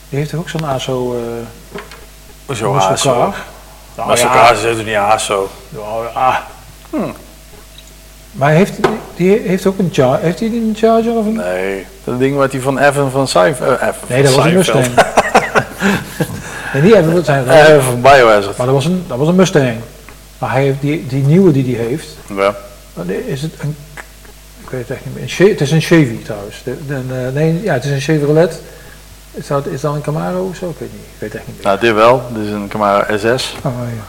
Die 0.08 0.18
heeft 0.18 0.30
toch 0.30 0.40
ook 0.40 0.48
zo'n 0.48 0.64
ASO. 0.64 1.16
eh 2.48 2.56
Zo 2.56 2.72
muscle 2.72 2.92
ASO. 2.92 3.34
Nou, 3.96 4.18
ja. 4.18 4.32
cars 4.32 4.62
is 4.62 4.84
niet 4.84 4.94
ASO. 4.94 5.50
Nou, 5.68 6.06
ah. 6.14 6.36
Maar 8.32 8.50
heeft, 8.50 8.72
die 9.16 9.38
heeft 9.38 9.66
ook 9.66 9.78
een 9.78 9.90
charger. 9.92 10.24
Heeft 10.24 10.40
hij 10.40 10.48
een 10.48 10.74
charger 10.78 11.12
of 11.12 11.26
een? 11.26 11.34
Nee, 11.34 11.86
dat 12.04 12.18
ding 12.18 12.36
wat 12.36 12.52
hij 12.52 12.60
van 12.60 12.78
Evan 12.78 13.10
van 13.10 13.28
Seinfeld... 13.28 13.80
Evan 13.80 13.94
Nee, 14.06 14.22
dat 14.22 14.32
van 14.32 14.42
was 14.42 14.50
een. 14.50 14.56
Mustang. 14.56 14.86
nee, 16.72 16.82
niet 16.82 16.94
even 16.94 17.12
wat 17.12 17.24
zijn. 17.24 17.50
Evan 17.50 17.82
van 17.82 18.00
Biohazard. 18.00 18.56
Maar 18.56 18.66
dat 18.66 18.74
was 18.74 18.84
een, 18.84 19.04
dat 19.08 19.18
was 19.18 19.28
een 19.28 19.34
Mustang. 19.34 19.76
Maar 20.38 20.52
hij 20.52 20.62
heeft 20.62 20.80
die, 20.80 21.06
die 21.06 21.22
nieuwe 21.22 21.52
die 21.52 21.76
hij 21.76 21.84
heeft. 21.84 22.08
Ja. 22.36 22.54
Wat 22.96 23.06
Is 23.26 23.42
het 23.42 23.52
een. 23.60 23.76
Ik 24.64 24.70
weet 24.70 24.80
het 24.88 24.90
echt 24.96 25.04
niet 25.06 25.14
meer. 25.14 25.34
Een 25.38 25.48
het 25.52 25.60
is 25.60 25.70
een 25.70 25.80
Chevy 25.80 26.22
trouwens. 26.24 26.60
De, 26.64 26.76
de- 26.86 27.06
de- 27.06 27.30
nee, 27.34 27.62
ja, 27.62 27.72
het 27.72 27.84
is 27.84 27.90
een 27.90 28.00
Chevrolet. 28.00 28.60
Is 29.32 29.46
dat, 29.46 29.66
is 29.66 29.80
dat 29.80 29.94
een 29.94 30.00
Camaro 30.00 30.46
of 30.50 30.56
zo? 30.56 30.68
Ik 30.68 30.76
weet 30.78 30.92
niet. 30.92 31.00
Ik 31.02 31.18
weet 31.18 31.32
het 31.32 31.38
echt 31.40 31.46
niet 31.46 31.56
meer. 31.56 31.66
Nou, 31.66 31.78
dit 31.80 31.94
wel. 31.94 32.22
Dit 32.34 32.44
is 32.46 32.50
een 32.52 32.68
Camaro 32.68 33.16
SS. 33.16 33.56
Oh, 33.62 33.72
ja. 33.96 34.02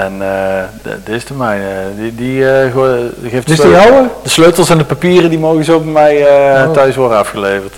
En 0.00 0.12
eh, 0.22 0.64
d- 0.82 1.06
dit 1.06 1.14
is 1.16 1.24
de 1.24 1.34
mijne. 1.34 1.64
Die, 1.96 2.14
die, 2.14 2.50
eh, 2.50 2.74
die 3.20 3.30
geeft 3.30 3.46
de 3.46 3.54
de 3.54 3.60
sleutel- 3.62 3.82
jouwe? 3.82 4.08
De 4.22 4.28
sleutels 4.28 4.70
en 4.70 4.78
de 4.78 4.84
papieren 4.84 5.30
die 5.30 5.38
mogen 5.38 5.64
zo 5.64 5.80
bij 5.80 5.92
mij 5.92 6.26
eh, 6.26 6.66
Oh. 6.68 6.72
thuis 6.72 6.96
worden 6.96 7.18
afgeleverd. 7.18 7.74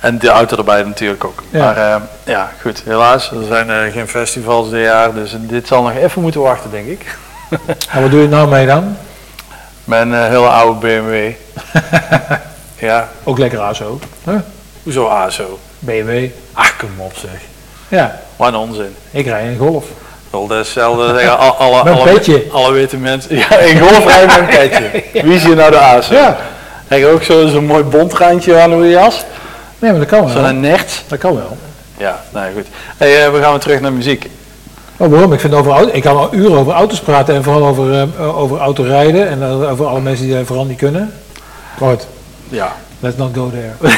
En 0.00 0.18
de 0.18 0.28
auto 0.28 0.56
erbij 0.56 0.82
natuurlijk 0.82 1.24
ook. 1.24 1.42
Ja. 1.50 1.58
Maar 1.64 1.76
eh, 1.76 1.96
ja, 2.24 2.52
goed. 2.60 2.82
Helaas, 2.84 3.30
er 3.30 3.44
zijn 3.48 3.70
eh, 3.70 3.92
geen 3.92 4.08
festivals 4.08 4.70
dit 4.70 4.80
jaar. 4.82 5.14
Dus 5.14 5.36
dit 5.38 5.66
zal 5.66 5.82
nog 5.82 5.92
even 5.94 6.22
moeten 6.22 6.40
wachten, 6.40 6.70
denk 6.70 6.86
ik. 6.86 7.16
En 7.90 8.02
wat 8.02 8.10
doe 8.10 8.20
je 8.20 8.28
nou 8.28 8.48
mee 8.48 8.66
dan? 8.66 8.96
Mijn 9.90 10.14
eh, 10.14 10.26
hele 10.26 10.46
oude 10.48 10.78
BMW. 10.86 11.30
ja, 12.88 13.08
Ook 13.24 13.38
lekker 13.38 13.60
ASO. 13.60 13.98
Huh? 14.24 14.34
hoezo 14.82 15.06
ASO? 15.08 15.58
BMW. 15.78 16.26
Ach, 16.52 16.76
kom 16.76 16.88
op 16.98 17.12
zeg. 17.16 17.30
Ja, 17.88 18.20
Wat 18.36 18.48
een 18.48 18.54
onzin. 18.56 18.96
ik 19.10 19.26
rij 19.26 19.46
een 19.48 19.58
Golf. 19.58 19.84
Wel, 20.30 20.48
hetzelfde 20.48 21.06
zeggen 21.18 21.38
alle, 21.38 21.50
alle, 21.52 21.80
alle, 21.90 22.44
alle 22.52 22.72
witte 22.72 22.96
mensen. 22.96 23.36
Ja, 23.36 23.58
in 23.58 23.80
golfrij 23.80 24.26
met 24.26 24.36
een 24.36 24.46
petje. 24.56 25.02
Wie 25.22 25.34
is 25.34 25.44
hier 25.44 25.56
nou 25.56 25.70
de 25.70 25.78
ASO? 25.78 26.14
Ja. 26.14 26.36
Heb 26.88 26.98
je 26.98 27.06
ook 27.06 27.22
zo- 27.22 27.46
zo'n 27.46 27.66
mooi 27.66 27.82
bontrandje 27.82 28.60
aan 28.60 28.72
uw 28.72 28.84
jas? 28.84 29.24
Nee, 29.78 29.90
maar 29.90 30.00
dat 30.00 30.08
kan 30.08 30.20
wel. 30.34 30.44
Zo'n 30.44 30.60
nert? 30.60 31.02
Dat 31.08 31.18
kan 31.18 31.34
wel. 31.34 31.56
Ja, 31.96 32.20
nou 32.32 32.52
goed. 32.54 32.66
Hey, 32.96 33.24
eh, 33.26 33.32
we 33.32 33.40
gaan 33.40 33.50
weer 33.50 33.60
terug 33.60 33.80
naar 33.80 33.92
muziek. 33.92 34.30
Oh, 35.00 35.10
waarom? 35.10 35.32
Ik 35.32 35.40
vind 35.40 35.54
over 35.54 35.94
ik 35.94 36.02
kan 36.02 36.16
al 36.16 36.34
uren 36.34 36.58
over 36.58 36.72
auto's 36.72 37.00
praten 37.00 37.34
en 37.34 37.42
vooral 37.42 37.66
over, 37.66 38.00
eh, 38.00 38.38
over 38.38 38.58
autorijden 38.58 39.28
en 39.28 39.42
eh, 39.42 39.70
over 39.70 39.86
alle 39.86 40.00
mensen 40.00 40.26
die 40.26 40.34
dat 40.34 40.46
vooral 40.46 40.64
niet 40.64 40.78
kunnen. 40.78 41.12
Goed. 41.78 42.06
Ja, 42.48 42.72
Let's 43.02 43.16
not 43.16 43.34
go 43.34 43.50
there. 43.50 43.92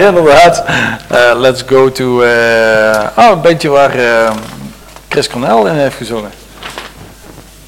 inderdaad. 0.06 0.64
Eh, 1.08 1.32
let's 1.36 1.62
go 1.66 1.92
to... 1.92 2.22
eh, 2.22 3.06
oh, 3.16 3.30
een 3.30 3.40
beetje 3.40 3.68
waar 3.68 3.94
eh, 3.98 4.30
Chris 5.08 5.28
Cornell 5.28 5.70
in 5.72 5.78
heeft 5.78 5.96
gezongen. 5.96 6.30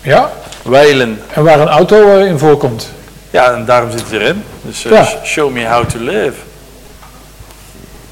Ja, 0.01 0.31
Weilen. 0.63 1.21
en 1.35 1.45
waar 1.45 1.61
een 1.61 1.69
auto 1.69 2.19
in 2.19 2.39
voorkomt. 2.39 2.91
Ja, 3.31 3.53
en 3.53 3.65
daarom 3.65 3.91
zit 3.91 4.01
het 4.01 4.13
erin. 4.13 4.45
Dus 4.63 4.83
Ja. 4.83 5.07
show 5.25 5.51
me 5.53 5.67
how 5.67 5.85
to 5.85 5.99
live. 5.99 6.33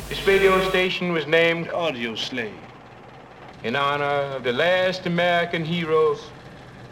This 0.08 0.18
radio 0.26 0.52
station 0.68 1.12
was 1.12 1.22
named 1.26 1.70
Audio 1.72 2.10
Slave 2.14 2.69
in 3.62 3.76
honor 3.76 4.04
of 4.04 4.44
the 4.44 4.52
last 4.52 5.06
American 5.06 5.64
heroes 5.64 6.30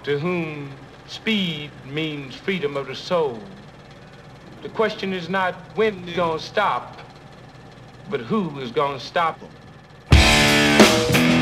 to 0.04 0.18
whom 0.18 0.70
speed 1.06 1.70
means 1.86 2.34
freedom 2.34 2.76
of 2.76 2.86
the 2.86 2.94
soul. 2.94 3.40
The 4.62 4.68
question 4.68 5.12
is 5.12 5.28
not 5.28 5.54
when 5.74 6.06
it's 6.06 6.16
gonna 6.16 6.38
stop, 6.38 7.00
but 8.10 8.20
who 8.20 8.58
is 8.60 8.70
gonna 8.70 9.00
stop 9.00 9.38
them. 9.40 11.37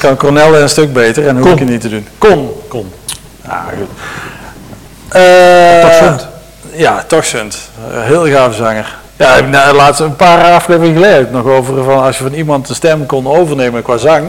Kan 0.00 0.16
Cornel 0.16 0.56
een 0.56 0.68
stuk 0.68 0.92
beter 0.92 1.26
en 1.28 1.38
hoef 1.38 1.52
ik 1.52 1.58
het 1.58 1.68
niet 1.68 1.80
te 1.80 1.88
doen. 1.88 2.06
Kon. 2.18 2.50
Kon. 2.68 2.92
Ah, 3.46 3.58
goed. 3.78 3.88
Eh, 5.08 5.80
Toch 5.80 5.92
Sunt. 5.94 6.26
Ja, 6.72 7.04
toch 7.06 7.24
Sunt. 7.24 7.58
Eh, 7.94 8.02
Heel 8.02 8.26
gave 8.26 8.54
zanger. 8.54 8.98
Ja, 9.16 9.34
ik 9.36 9.44
laatst 9.74 10.00
een 10.00 10.16
paar 10.16 10.52
afleveringen 10.52 11.02
geleden 11.02 11.28
nog 11.32 11.44
over 11.46 11.84
van 11.84 12.02
als 12.02 12.16
je 12.18 12.22
van 12.22 12.32
iemand 12.32 12.66
de 12.66 12.74
stem 12.74 13.06
kon 13.06 13.26
overnemen 13.26 13.82
qua 13.82 13.96
zang, 13.96 14.24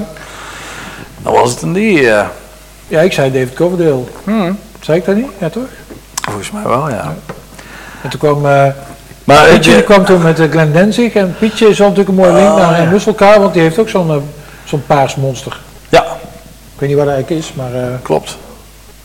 dan 1.22 1.34
was 1.34 1.52
het 1.52 1.62
een 1.62 1.74
die. 1.74 2.10
eh. 2.12 2.26
Ja, 2.88 3.00
ik 3.02 3.14
zei 3.14 3.32
David 3.32 3.54
Coverdale. 3.54 4.04
Zei 4.80 4.98
ik 4.98 5.06
dat 5.06 5.16
niet? 5.16 5.28
Ja, 5.38 5.50
toch? 5.50 5.64
volgens 6.22 6.52
mij 6.52 6.64
wel, 6.64 6.90
ja. 6.90 7.14
En 8.04 8.10
toen 8.10 8.20
kwam... 8.20 8.46
eh 8.46 8.66
Maar 9.24 9.48
Pietje 9.48 9.84
kwam 9.84 10.06
toen 10.06 10.22
met 10.22 10.40
uh, 10.40 10.52
Glenn 10.52 10.72
Denzig. 10.72 11.14
En 11.14 11.36
Pietje 11.40 11.68
is 11.68 11.78
natuurlijk 11.78 12.10
een 12.10 12.16
mooie 12.16 12.34
link 12.34 12.50
Oh, 12.50 12.56
naar 12.58 12.82
ja. 12.82 13.00
ja. 13.20 13.40
Want 13.40 13.54
die 13.54 13.62
heeft 13.62 13.80
ook 13.80 13.90
zo'n 13.90 14.24
zo'n 14.72 14.86
paars 14.86 15.16
monster. 15.16 15.60
ja, 15.90 16.02
Ik 16.74 16.80
weet 16.80 16.90
niet 16.90 16.98
dat 16.98 17.08
eigenlijk 17.08 17.42
is, 17.44 17.54
maar... 17.54 17.74
eh, 17.74 17.88
klopt. 18.02 18.38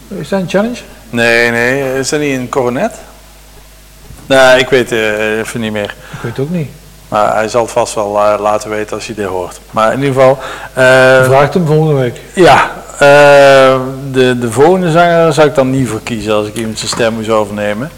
is 0.08 0.28
dat 0.28 0.40
een 0.40 0.48
challenge? 0.48 0.76
Nee, 1.10 1.50
nee, 1.50 1.98
is 1.98 2.08
dat 2.08 2.20
niet 2.20 2.38
een 2.38 2.48
coronet? 2.48 2.92
Nee, 4.26 4.58
ik 4.58 4.68
weet 4.68 4.92
eh, 4.92 5.38
even 5.38 5.60
niet 5.60 5.72
meer. 5.72 5.94
Ik 6.12 6.18
weet 6.22 6.36
het 6.36 6.46
ook 6.46 6.50
niet. 6.50 6.68
Maar 7.08 7.34
hij 7.34 7.48
zal 7.48 7.62
het 7.62 7.70
vast 7.70 7.94
wel 7.94 8.18
eh, 8.20 8.40
laten 8.40 8.70
weten 8.70 8.96
als 8.96 9.06
hij 9.06 9.14
dit 9.14 9.26
hoort. 9.26 9.60
Maar 9.70 9.92
in 9.92 9.98
ieder 10.02 10.14
geval, 10.14 10.38
eh, 10.72 11.24
Vraag 11.24 11.52
hem 11.52 11.66
volgende 11.66 12.00
week. 12.00 12.20
ja, 12.34 12.70
de, 14.10 14.36
de 14.40 14.52
volgende 14.52 14.90
zanger 14.90 15.32
zou 15.32 15.48
ik 15.48 15.54
dan 15.54 15.70
niet 15.70 15.88
voor 15.88 16.00
kiezen 16.02 16.32
als 16.34 16.46
ik 16.46 16.54
iemand 16.54 16.78
zijn 16.78 16.90
stem 16.90 17.14
moest 17.14 17.28
overnemen. 17.28 17.90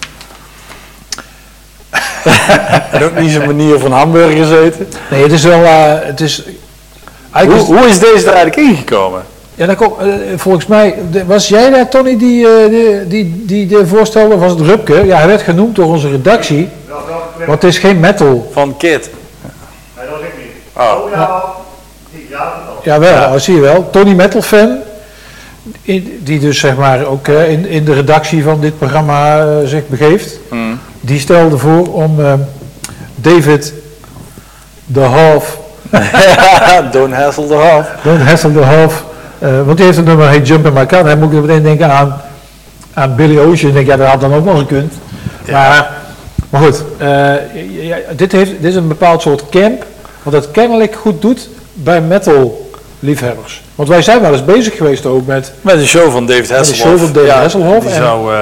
en 2.93 3.03
ook 3.05 3.19
niet 3.19 3.31
zijn 3.31 3.47
manier 3.47 3.78
van 3.78 3.93
hamburgers 3.93 4.51
eten. 4.51 4.89
Nee, 5.11 5.23
het 5.23 5.32
is 5.32 5.43
wel... 5.45 5.62
het 6.05 6.20
is, 6.20 6.43
Hoe, 7.47 7.55
is- 7.55 7.62
hoe 7.62 7.86
is 7.89 7.98
deze 7.98 8.27
er 8.27 8.35
eigenlijk 8.35 8.56
ingekomen? 8.56 9.23
ja, 9.55 9.66
dat 9.66 9.77
komt, 9.77 9.98
eh, 9.98 10.06
volgens 10.36 10.66
mij... 10.66 10.94
was 11.27 11.48
jij 11.48 11.70
daar, 11.70 11.89
Tony, 11.89 12.19
die, 12.19 12.47
eh, 12.48 12.70
die, 12.70 13.06
die, 13.06 13.44
die 13.47 13.66
de 13.66 13.86
voorstelde? 13.86 14.36
Was 14.39 14.51
het 14.51 14.60
Rupke? 14.60 15.06
Ja, 15.06 15.16
hij 15.16 15.27
werd 15.27 15.43
genoemd 15.43 15.77
door 15.77 15.86
onze 15.86 16.10
redactie. 16.10 16.69
Want 17.47 17.62
het 17.62 17.65
is 17.65 17.78
geen 17.78 18.01
metal. 18.01 18.48
Van 18.52 18.77
Kit. 18.77 19.10
Nee, 19.97 20.06
dat 20.06 20.19
was 20.19 20.20
ik 20.20 20.32
niet. 20.39 20.47
Oh. 20.73 21.05
Oh 21.05 21.10
ja, 21.10 21.43
die, 22.12 22.27
ja, 22.31 22.39
dat 22.39 22.85
wel. 22.85 22.94
Jawel, 22.94 23.32
ja. 23.32 23.39
zie 23.39 23.55
je 23.55 23.60
wel. 23.60 23.89
Tony 23.90 24.12
Metal 24.15 24.43
fan. 24.43 24.78
in- 25.82 26.20
die 26.23 26.39
dus 26.39 26.59
zeg 26.59 26.77
maar 26.77 27.05
ook 27.06 27.28
eh, 27.28 27.51
in, 27.51 27.66
in 27.66 27.85
de 27.85 27.93
redactie 27.93 28.43
van 28.43 28.60
dit 28.60 28.78
programma 28.78 29.39
eh, 29.40 29.47
zich 29.66 29.86
begeeft. 29.89 30.39
Hmm. 30.48 30.78
Die 31.01 31.19
stelde 31.20 31.59
voor 31.59 31.93
om 31.93 32.20
eh, 32.24 32.32
David 33.15 33.73
de 34.86 35.01
Half, 35.01 35.59
Don't 36.93 37.12
hassle 37.15 37.47
the 37.47 37.55
half. 37.55 37.86
Don't 38.02 38.20
Hassle 38.23 38.52
de 38.52 38.60
Half, 38.65 39.05
eh, 39.39 39.48
want 39.65 39.77
die 39.77 39.86
heeft 39.86 39.97
het 39.98 40.06
nummer 40.06 40.28
Hey 40.28 40.40
Jump 40.40 40.66
in 40.66 40.73
My 40.73 40.86
Car. 40.86 41.05
Dan 41.05 41.19
moet 41.19 41.32
ik 41.32 41.40
meteen 41.40 41.62
denken 41.62 41.90
aan, 41.90 42.20
aan 42.94 43.15
Billy 43.16 43.39
Ocean. 43.39 43.69
Ik 43.69 43.74
denk, 43.74 43.86
ja, 43.86 43.97
dat 43.97 44.06
had 44.06 44.20
dan 44.20 44.35
ook 44.35 44.44
wel 44.44 44.56
gekund. 44.56 44.93
Maar, 45.51 45.90
maar 46.51 46.60
goed, 46.62 46.82
eh, 46.98 47.09
ja, 47.09 47.35
ja, 47.82 47.97
dit, 48.16 48.32
heeft, 48.32 48.51
dit 48.51 48.65
is 48.70 48.74
een 48.74 48.89
bepaald 48.89 49.23
soort 49.23 49.48
camp, 49.51 49.85
wat 50.23 50.32
het 50.32 50.51
kennelijk 50.51 50.94
goed 50.94 51.23
doet 51.23 51.48
bij 51.74 52.01
metal 52.01 52.70
liefhebbers. 53.01 53.62
Want 53.74 53.89
wij 53.89 54.02
zijn 54.02 54.20
wel 54.20 54.32
eens 54.32 54.44
bezig 54.44 54.77
geweest 54.77 55.06
ook 55.06 55.27
met 55.27 55.52
Met 55.60 55.74
een 55.74 55.86
show 55.86 56.10
van 56.12 56.27
David 56.27 56.51
Hasselhoff. 56.51 56.89
show 56.89 56.98
van 56.98 57.12
David 57.12 57.31
Hasselhoff 57.31 57.86
Die 57.86 57.94
en- 57.94 58.02
zou, 58.02 58.32
eh, 58.35 58.39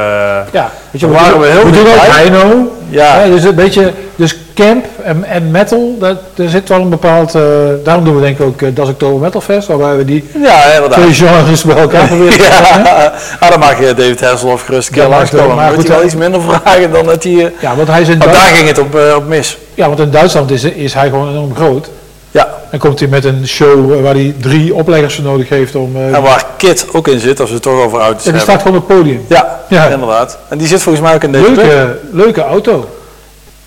Ja, 0.52 0.70
weet 0.90 1.00
je, 1.00 1.06
Daar 1.06 1.08
we 1.08 1.22
waren 1.22 1.40
we 1.40 1.46
heel 1.46 1.64
we 1.64 1.70
doen 1.70 1.86
ook. 1.86 1.94
Heino. 1.96 2.72
Ja. 2.88 3.20
Ja, 3.22 3.26
dus 3.30 3.44
een 3.44 3.54
beetje, 3.54 3.92
dus 4.16 4.36
camp 4.56 4.84
en, 5.02 5.24
en 5.24 5.50
metal, 5.50 5.96
dat, 5.98 6.16
er 6.36 6.48
zit 6.48 6.68
wel 6.68 6.80
een 6.80 6.88
bepaald, 6.88 7.34
eh, 7.34 7.42
daarom 7.84 8.04
doen 8.04 8.14
we 8.14 8.20
denk 8.20 8.38
ik 8.38 8.46
ook 8.46 8.60
uh, 8.60 8.68
Das 8.74 8.88
Oktober 8.88 9.20
Metal 9.20 9.40
Fest, 9.40 9.68
waarbij 9.68 9.96
we 9.96 10.04
die 10.04 10.24
ja, 10.42 10.64
inderdaad. 10.74 10.98
twee 11.00 11.12
genres 11.14 11.62
bij 11.62 11.76
elkaar 11.76 12.06
proberen 12.06 12.32
te 12.32 12.38
brengen. 12.38 12.84
Ja, 12.84 13.12
ah, 13.40 13.50
dan 13.50 13.58
mag 13.58 13.78
je 13.80 13.94
David 13.94 14.20
Hasselhoff 14.20 14.64
gerust 14.64 14.90
keer 14.90 15.06
langskomen. 15.08 15.56
Maar 15.56 15.72
moet 15.72 15.82
hij 15.82 15.88
wel 15.90 15.98
ja. 16.00 16.04
iets 16.04 16.14
minder 16.14 16.40
vragen 16.62 16.92
dan 16.92 17.06
dat 17.06 17.22
hij... 17.24 17.32
eh, 17.44 17.50
Ja, 17.60 17.76
want 17.76 17.88
hij 17.88 18.00
is 18.00 18.08
in, 18.08 18.18
want 18.18 18.32
daar 18.32 18.40
ging 18.40 18.68
het 18.68 18.78
op, 18.78 18.94
eh, 18.94 19.14
op 19.16 19.26
mis. 19.28 19.58
ja, 19.74 19.86
want 19.86 20.00
in 20.00 20.10
Duitsland 20.10 20.50
is, 20.50 20.64
is 20.64 20.94
hij 20.94 21.08
gewoon 21.08 21.28
enorm 21.30 21.54
groot. 21.54 21.88
Ja, 22.30 22.48
En 22.70 22.78
komt 22.78 22.98
hij 23.00 23.08
met 23.08 23.24
een 23.24 23.48
show 23.48 23.92
eh, 23.92 24.00
waar 24.02 24.14
hij 24.14 24.34
drie 24.40 24.74
opleggers 24.74 25.14
voor 25.14 25.24
nodig 25.24 25.48
heeft 25.48 25.74
om... 25.74 25.96
eh 25.96 26.14
en 26.14 26.22
waar 26.22 26.44
Kit 26.56 26.86
ook 26.92 27.08
in 27.08 27.20
zit, 27.20 27.40
als 27.40 27.48
we 27.48 27.54
het 27.54 27.62
toch 27.64 27.80
over 27.84 27.98
auto's 28.00 28.26
en 28.26 28.32
die 28.32 28.40
hebben. 28.40 28.40
staat 28.40 28.62
gewoon 28.62 28.78
op 28.78 28.88
het 28.88 28.96
podium. 28.98 29.24
Ja, 29.28 29.60
Ja. 29.68 29.86
inderdaad. 29.86 30.38
En 30.48 30.58
die 30.58 30.66
zit 30.66 30.82
volgens 30.82 31.04
mij 31.04 31.14
ook 31.14 31.22
in 31.22 31.32
deze. 31.32 31.44
Leuke, 31.52 31.98
leuke 32.12 32.42
auto. 32.42 32.88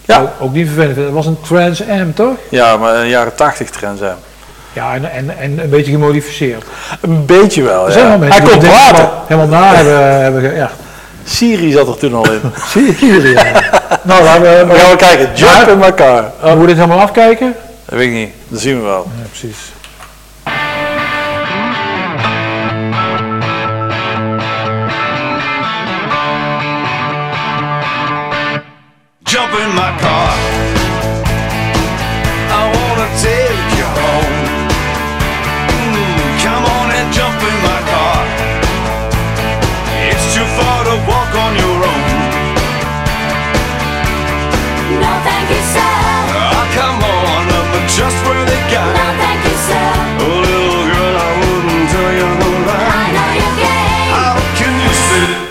Ja. 0.09 0.21
Ook, 0.21 0.29
ook 0.39 0.53
niet 0.53 0.67
vervelend. 0.67 0.95
Het 0.95 1.11
was 1.11 1.25
een 1.25 1.37
Trans 1.41 1.87
Am, 1.87 2.13
toch? 2.13 2.33
Ja, 2.49 2.77
maar 2.77 2.95
een 2.95 3.07
jaren 3.07 3.35
80 3.35 3.69
trend 3.69 3.97
zijn. 3.97 4.15
Ja, 4.73 4.93
en, 4.93 5.11
en, 5.11 5.37
en 5.37 5.59
een 5.63 5.69
beetje 5.69 5.91
gemodificeerd. 5.91 6.63
Een 7.01 7.25
beetje 7.25 7.63
wel, 7.63 7.85
Er 7.85 7.91
zijn 7.91 8.03
ja. 8.03 8.09
wel 8.09 8.19
mensen 8.19 8.41
Hij 8.43 8.51
komt 8.51 8.63
helemaal, 8.67 9.23
helemaal 9.27 9.59
na 9.59 9.75
hebben, 9.75 10.21
hebben 10.21 10.41
ge- 10.41 10.55
ja. 10.55 10.69
Siri 11.23 11.71
zat 11.71 11.87
er 11.87 11.97
toen 11.97 12.13
al 12.13 12.31
in. 12.31 12.41
Hier, 12.99 13.29
ja. 13.29 13.43
nou, 14.03 14.23
laten 14.23 14.41
we, 14.41 14.65
We 14.73 14.79
gaan 14.79 14.89
we 14.91 14.95
kijken. 14.97 15.29
Jump 15.35 15.51
Maar- 15.51 15.69
in 15.69 15.77
my 15.77 15.93
car. 15.93 16.23
Moeten 16.41 16.59
we 16.59 16.65
dit 16.67 16.75
helemaal 16.75 16.99
afkijken? 16.99 17.55
Dat 17.85 17.97
weet 17.97 18.07
ik 18.07 18.13
niet. 18.13 18.29
Dat 18.47 18.59
zien 18.59 18.75
we 18.79 18.85
wel. 18.85 19.07
Ja, 19.21 19.27
precies. 19.29 19.57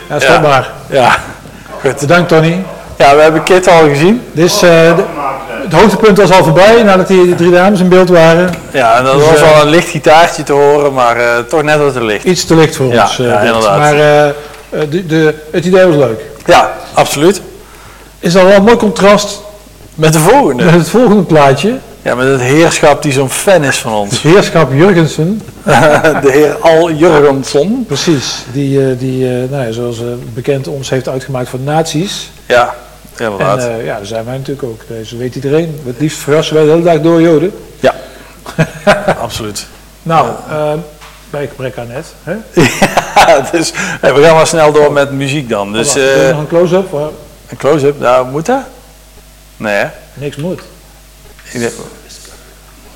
Ja, 0.09 0.19
stopbaar. 0.21 0.71
Ja. 0.87 1.17
Goed. 1.81 2.01
Bedankt, 2.01 2.29
Tony. 2.29 2.65
Ja, 2.97 3.17
we 3.17 3.23
hebben 3.23 3.43
Kit 3.43 3.69
al 3.69 3.89
gezien. 3.89 4.23
Is, 4.35 4.55
eh, 4.55 4.61
de- 4.61 5.05
het 5.63 5.73
hoogtepunt 5.81 6.19
was 6.19 6.31
al 6.31 6.45
voorbij 6.45 6.83
nadat 6.83 7.09
die 7.09 7.35
drie 7.35 7.51
dames 7.51 7.81
in 7.81 7.89
beeld 7.89 8.09
waren. 8.09 8.55
Ja, 8.71 8.97
en 8.99 9.05
dat 9.05 9.15
Dus, 9.15 9.25
was 9.25 9.41
eh, 9.41 9.51
wel 9.53 9.63
een 9.63 9.69
licht 9.69 9.89
gitaartje 9.89 10.43
te 10.43 10.53
horen, 10.53 10.93
maar 10.93 11.17
eh, 11.17 11.39
toch 11.49 11.63
net 11.63 11.79
wat 11.79 11.93
te 11.93 12.05
licht. 12.05 12.25
Iets 12.25 12.45
te 12.45 12.55
licht 12.55 12.77
voor 12.77 12.93
Ja, 12.93 13.03
ons. 13.03 13.19
eh, 13.19 13.27
ja, 13.27 13.41
inderdaad. 13.41 13.79
Maar 13.79 13.95
eh, 13.95 14.29
eh, 14.29 14.35
de, 14.91 15.07
de, 15.07 15.35
het 15.53 15.65
idee 15.65 15.87
was 15.87 15.95
leuk. 15.97 16.21
Ja, 16.47 16.73
absoluut. 16.95 17.41
Is 18.19 18.37
al 18.37 18.45
wel 18.45 18.55
een 18.57 18.63
mooi 18.63 18.77
contrast 18.77 19.41
Met 19.95 20.13
de 20.13 20.19
volgende. 20.19 20.65
met 20.65 20.75
het 20.75 20.89
volgende 20.89 21.23
plaatje. 21.23 21.75
Ja, 22.09 22.15
met 22.15 22.29
het 22.29 22.41
heerschap 22.41 23.03
die 23.03 23.13
zo'n 23.13 23.31
fan 23.31 23.65
is 23.65 23.79
van 23.79 23.93
ons. 23.93 24.23
Heerschap 24.23 24.73
Jurgensen. 24.73 25.43
de 26.23 26.31
heer 26.33 26.57
Al 26.61 26.91
Jurgensson. 26.93 27.85
Precies. 27.87 28.45
Die, 28.53 28.91
eh, 28.91 28.99
die 28.99 29.25
eh, 29.43 29.51
nou 29.51 29.67
ja, 29.67 29.73
zoals 29.73 29.99
eh, 29.99 30.05
bekend 30.35 30.67
ons 30.69 30.91
heeft 30.91 31.09
uitgemaakt 31.09 31.49
voor 31.49 31.59
nazi's. 31.61 32.31
Ja, 32.47 32.75
En 33.17 33.25
inderdaad. 33.25 33.59
eh, 33.59 33.85
ja, 33.85 33.97
daar 33.97 34.07
zijn 34.07 34.25
wij 34.25 34.37
natuurlijk 34.37 34.63
ook. 34.69 34.81
Dus 34.89 35.13
weet 35.13 35.35
iedereen. 35.35 35.81
Het 35.87 36.01
liefst 36.01 36.19
verrassen 36.19 36.55
wij 36.55 36.65
de 36.65 36.71
hele 36.71 36.83
dag 36.83 37.01
door 37.01 37.21
Joden. 37.21 37.53
ja, 37.81 37.95
absoluut. 39.21 39.67
Nou, 40.03 40.29
eh, 40.51 40.73
bij 41.31 41.47
gebrek 41.49 41.79
aan 41.79 41.89
net. 41.89 42.07
Hè? 42.23 42.35
Ja, 43.27 43.49
dus 43.53 43.73
we 44.01 44.23
gaan 44.23 44.35
maar 44.35 44.47
snel 44.47 44.73
door 44.73 44.93
met 44.93 45.11
muziek 45.13 45.49
dan. 45.49 45.73
Dus 45.73 45.87
Wacht, 45.87 46.07
we 46.07 46.25
eh, 46.27 46.31
nog 46.31 46.39
een 46.41 46.47
close-up? 46.49 46.93
Een 47.49 47.57
close-up, 47.57 48.01
nou 48.01 48.27
moet 48.31 48.47
dat? 48.47 48.61
Nee 49.57 49.75
hè? 49.75 49.87
niks 50.15 50.37
moet. 50.37 50.61
Ik 51.53 51.61
denk- 51.61 51.73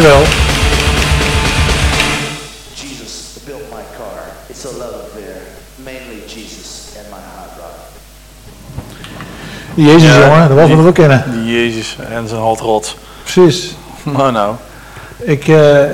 Nu 0.00 0.06
wel. 0.06 0.22
Jesus 2.74 3.12
built 3.44 3.60
my 3.70 3.82
car. 3.96 4.22
It's 4.46 4.64
a 4.64 4.68
love 4.78 4.94
affair. 5.04 5.36
Mainly 5.76 6.22
Jesus 6.26 6.88
and 6.98 7.06
my 7.10 7.18
hot 7.36 7.50
rod. 7.58 7.76
Die 9.74 9.86
Jezus, 9.86 10.08
Ja, 10.14 10.26
jongen, 10.26 10.48
dat 10.48 10.56
was 10.56 10.66
die- 10.66 10.76
we 10.76 10.86
ook 10.88 10.94
kennen. 10.94 11.24
Die 11.32 11.52
Jezus 11.54 11.96
en 12.10 12.28
zijn 12.28 12.40
hotrot. 12.40 12.96
Precies. 13.22 13.74
Nou 14.16 14.32
nou. 14.32 14.54
Ik, 15.16 15.48
eh, 15.48 15.84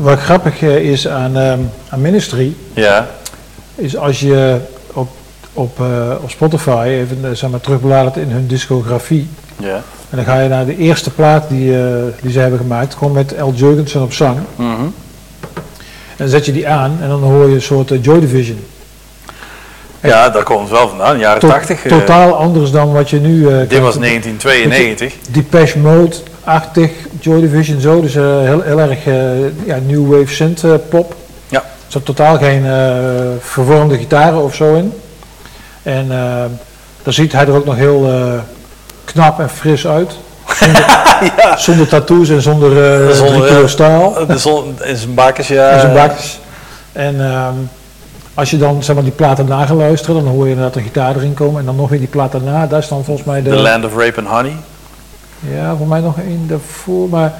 wat 0.00 0.18
grappig 0.18 0.62
eh, 0.62 0.76
is 0.90 1.08
aan, 1.08 1.36
ehm, 1.36 1.58
aan 1.88 2.00
Ministry, 2.00 2.56
Ja. 2.72 3.08
is 3.74 3.96
als 3.96 4.20
je 4.20 4.58
op, 4.92 5.08
op, 5.52 5.80
eh, 5.80 6.10
op 6.22 6.30
Spotify 6.30 6.86
even 6.88 7.36
zeg 7.36 7.50
maar, 7.50 7.60
terugbladert 7.60 8.16
in 8.16 8.30
hun 8.30 8.46
discografie. 8.46 9.28
Ja. 9.56 9.82
En 10.14 10.24
dan 10.24 10.34
ga 10.34 10.40
je 10.40 10.48
naar 10.48 10.66
de 10.66 10.76
eerste 10.76 11.10
plaat 11.10 11.48
die, 11.48 11.78
eh, 11.78 11.84
die 12.20 12.32
ze 12.32 12.38
hebben 12.38 12.58
gemaakt, 12.58 12.94
gewoon 12.94 13.12
met 13.12 13.34
L. 13.38 13.50
Jurgensen 13.54 14.02
op 14.02 14.12
zang. 14.12 14.38
Mhm. 14.56 14.70
En 14.80 16.16
dan 16.16 16.28
zet 16.28 16.46
je 16.46 16.52
die 16.52 16.68
aan 16.68 16.98
en 17.02 17.08
dan 17.08 17.22
hoor 17.22 17.48
je 17.48 17.54
een 17.54 17.62
soort 17.62 17.90
eh, 17.90 18.02
Joy 18.02 18.20
Division. 18.20 18.64
Ja, 20.00 20.28
daar 20.30 20.42
komt 20.42 20.60
het 20.60 20.70
wel 20.70 20.88
vandaan. 20.88 21.18
Jaren 21.18 21.40
To- 21.40 21.48
80. 21.48 21.84
eh, 21.84 21.90
totaal 21.90 22.34
anders 22.36 22.70
dan 22.70 22.92
wat 22.92 23.10
je 23.10 23.20
nu... 23.20 23.40
dit 23.68 23.80
was 23.80 23.98
1992. 23.98 25.14
Depeche 25.30 25.78
Mode-achtig, 25.78 26.90
Joy 27.20 27.40
Division 27.40 27.80
zo, 27.80 28.00
dus 28.00 28.14
heel, 28.14 28.60
heel 28.62 28.80
erg 28.80 29.04
ja, 29.64 29.78
new 29.86 30.10
wave 30.10 30.34
synth 30.34 30.88
pop. 30.88 31.14
Ja. 31.48 31.58
Er 31.60 31.64
zat 31.86 32.04
totaal 32.04 32.36
geen 32.38 32.64
vervormde 33.40 33.98
gitaren 33.98 34.42
of 34.42 34.54
zo 34.54 34.74
in. 34.74 34.92
En 35.82 36.08
dan 37.02 37.12
ziet 37.12 37.32
hij 37.32 37.46
er 37.46 37.54
ook 37.54 37.64
nog 37.64 37.76
heel 37.76 38.10
knap 39.14 39.40
en 39.40 39.50
fris 39.50 39.86
uit. 39.86 40.12
Zonder, 40.46 40.84
zonder 41.66 41.88
tattoos 41.88 42.28
en 42.28 42.42
zonder, 42.42 42.70
eh 42.70 43.10
Zonder, 43.10 43.34
drie 43.34 43.48
kilo 43.48 43.62
eh, 43.62 43.68
staal. 43.68 44.16
Zon 44.36 44.76
in 44.82 44.96
zijn 44.96 45.14
bakjes, 45.14 45.48
ja. 45.48 45.70
in 45.70 45.80
zijn 45.80 45.94
bakjes. 45.94 46.40
En 46.92 47.20
ehm, 47.20 47.54
als 48.34 48.50
je 48.50 48.58
dan 48.58 48.82
zeg 48.82 48.94
maar, 48.94 49.04
die 49.04 49.12
platen 49.12 49.46
na 49.46 49.66
gaat 49.66 49.76
luisteren, 49.76 50.24
dan 50.24 50.32
hoor 50.32 50.44
je 50.44 50.50
inderdaad 50.50 50.74
de 50.74 50.82
gitaar 50.82 51.16
erin 51.16 51.34
komen. 51.34 51.60
En 51.60 51.66
dan 51.66 51.76
nog 51.76 51.88
weer 51.88 51.98
die 51.98 52.08
plaat 52.08 52.32
daarna, 52.32 52.66
daar 52.66 52.78
is 52.78 52.88
dan 52.88 53.04
volgens 53.04 53.26
mij 53.26 53.42
de... 53.42 53.50
The 53.50 53.56
Land 53.56 53.84
of 53.84 53.96
Rape 53.96 54.20
and 54.20 54.28
Honey. 54.28 54.56
Ja, 55.38 55.76
voor 55.76 55.86
mij 55.86 56.00
nog 56.00 56.18
één 56.18 56.46
daarvoor, 56.48 57.08
maar 57.08 57.32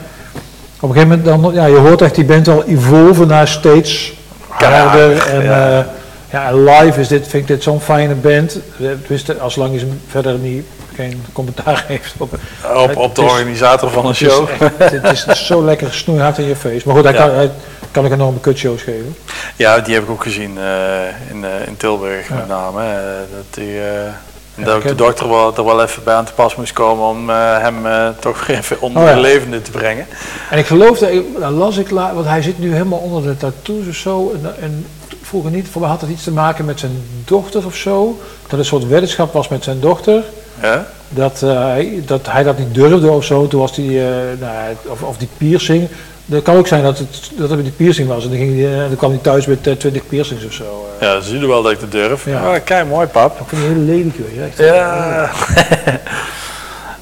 op 0.80 0.88
een 0.88 0.94
gegeven 0.94 1.24
moment 1.24 1.42
dan, 1.42 1.54
ja, 1.54 1.66
je 1.66 1.76
hoort 1.76 2.02
echt 2.02 2.14
die 2.14 2.24
band 2.24 2.48
al 2.48 2.64
evolven 2.64 3.26
naar 3.26 3.48
steeds 3.48 4.12
harder. 4.48 5.26
En 5.26 5.42
ja. 5.42 5.68
ja. 5.68 5.86
Ja, 6.34 6.48
en 6.48 6.64
live 6.64 7.00
is 7.00 7.08
dit, 7.08 7.28
vind 7.28 7.42
ik 7.42 7.48
dit 7.48 7.62
zo'n 7.62 7.80
fijne 7.80 8.14
band. 8.14 8.58
Tenminste, 8.78 9.38
als 9.38 9.56
lang 9.56 9.74
is 9.74 9.80
hem 9.80 10.00
verder 10.08 10.34
niet, 10.38 10.64
geen 10.94 11.24
commentaar 11.32 11.84
heeft 11.88 12.14
op, 12.18 12.38
Op, 12.76 12.96
op 12.96 13.14
de 13.14 13.22
is- 13.22 13.30
organisator 13.30 13.90
van 13.90 14.02
een 14.04 14.10
het 14.10 14.20
is 14.20 14.28
show. 14.32 14.48
echt- 14.48 14.90
Het 14.90 15.04
is 15.12 15.26
zo 15.46 15.64
lekker 15.64 15.94
snoeihard 15.94 16.38
in 16.38 16.44
je 16.44 16.56
face. 16.56 16.82
Maar 16.84 16.94
goed, 16.94 17.04
hij, 17.04 17.12
Ja. 17.12 17.26
kan, 17.26 17.34
hij 17.34 17.50
kan 17.90 18.04
ook 18.06 18.12
enorme 18.12 18.40
kutshows 18.40 18.82
geven. 18.82 19.16
Ja, 19.56 19.78
die 19.80 19.94
heb 19.94 20.02
ik 20.02 20.10
ook 20.10 20.22
gezien 20.22 20.58
eh, 20.58 21.30
in, 21.30 21.44
eh, 21.44 21.66
in 21.66 21.76
Tilburg 21.76 22.28
Ja. 22.28 22.34
met 22.34 22.48
name. 22.48 22.82
eh, 22.82 22.96
dat 23.36 23.44
die, 23.54 23.78
dat 24.54 24.74
ook 24.74 24.82
ik 24.82 24.88
de 24.88 24.94
dokter 24.94 25.28
wel, 25.28 25.56
er 25.56 25.64
wel 25.64 25.82
even 25.82 26.04
bij 26.04 26.14
aan 26.14 26.24
te 26.24 26.32
pas 26.32 26.56
moest 26.56 26.72
komen 26.72 27.04
om 27.08 27.28
hem 27.30 27.76
toch 28.18 28.48
even 28.48 28.80
onder 28.80 29.02
Oh 29.02 29.08
ja. 29.08 29.14
de 29.14 29.20
levende 29.20 29.62
te 29.62 29.70
brengen. 29.70 30.06
En 30.50 30.58
ik 30.58 30.66
geloof 30.66 30.98
dat, 30.98 31.10
ik- 31.10 31.40
dat 31.40 31.50
las 31.50 31.76
ik, 31.76 31.90
la- 31.90 32.14
want 32.14 32.26
hij 32.26 32.42
zit 32.42 32.58
nu 32.58 32.72
helemaal 32.72 32.98
onder 32.98 33.22
de 33.22 33.36
tattoos 33.36 33.86
of 33.88 33.94
zo. 33.94 34.32
En, 34.42 34.54
en 34.62 34.86
vroeger 35.34 35.52
niet, 35.58 35.68
voor 35.68 35.80
mij 35.80 35.90
had 35.90 36.00
het 36.00 36.10
iets 36.10 36.22
te 36.22 36.30
maken 36.32 36.64
met 36.64 36.80
zijn 36.80 37.02
dochter 37.24 37.66
of 37.66 37.74
zo. 37.74 38.20
Dat 38.48 38.58
een 38.58 38.64
soort 38.64 38.88
weddenschap 38.88 39.32
was 39.32 39.48
met 39.48 39.64
zijn 39.64 39.80
dochter. 39.80 40.22
Ja? 40.62 40.86
Dat, 41.08 41.42
eh, 41.42 41.64
hij, 41.66 42.02
dat 42.06 42.26
hij 42.30 42.42
dat 42.42 42.58
niet 42.58 42.74
durfde 42.74 43.10
of 43.10 43.24
zo. 43.24 43.48
Toen 43.48 43.60
was 43.60 43.74
die, 43.74 44.00
eh, 44.00 44.06
nou, 44.40 44.74
of, 44.86 45.02
of 45.02 45.16
die 45.16 45.28
piercing. 45.36 45.88
Het 46.30 46.42
kan 46.42 46.56
ook 46.56 46.66
zijn 46.66 46.82
dat 46.82 46.98
het, 46.98 47.30
dat 47.36 47.50
het 47.50 47.62
die 47.62 47.72
piercing 47.72 48.08
was. 48.08 48.24
En 48.24 48.28
dan, 48.30 48.38
ging 48.38 48.52
die, 48.52 48.66
eh, 48.66 48.78
dan 48.78 48.96
kwam 48.96 49.10
hij 49.10 49.20
thuis 49.22 49.46
met 49.46 49.66
eh, 49.66 49.72
20 49.74 50.06
piercings 50.06 50.44
of 50.44 50.52
zo. 50.52 50.86
eh. 50.98 51.06
Ja, 51.08 51.20
zie 51.20 51.38
je 51.38 51.46
wel 51.46 51.62
dat 51.62 51.72
ik 51.72 51.80
het 51.80 51.92
durf. 51.92 52.24
Ja. 52.24 52.52
Ja. 52.52 52.58
kijk, 52.58 52.88
mooi 52.88 53.06
pap. 53.06 53.40
Ik 53.40 53.46
vind 53.48 53.60
die 53.62 53.70
hele 53.70 53.80
lelijk. 53.80 54.58
Ja. 54.58 55.30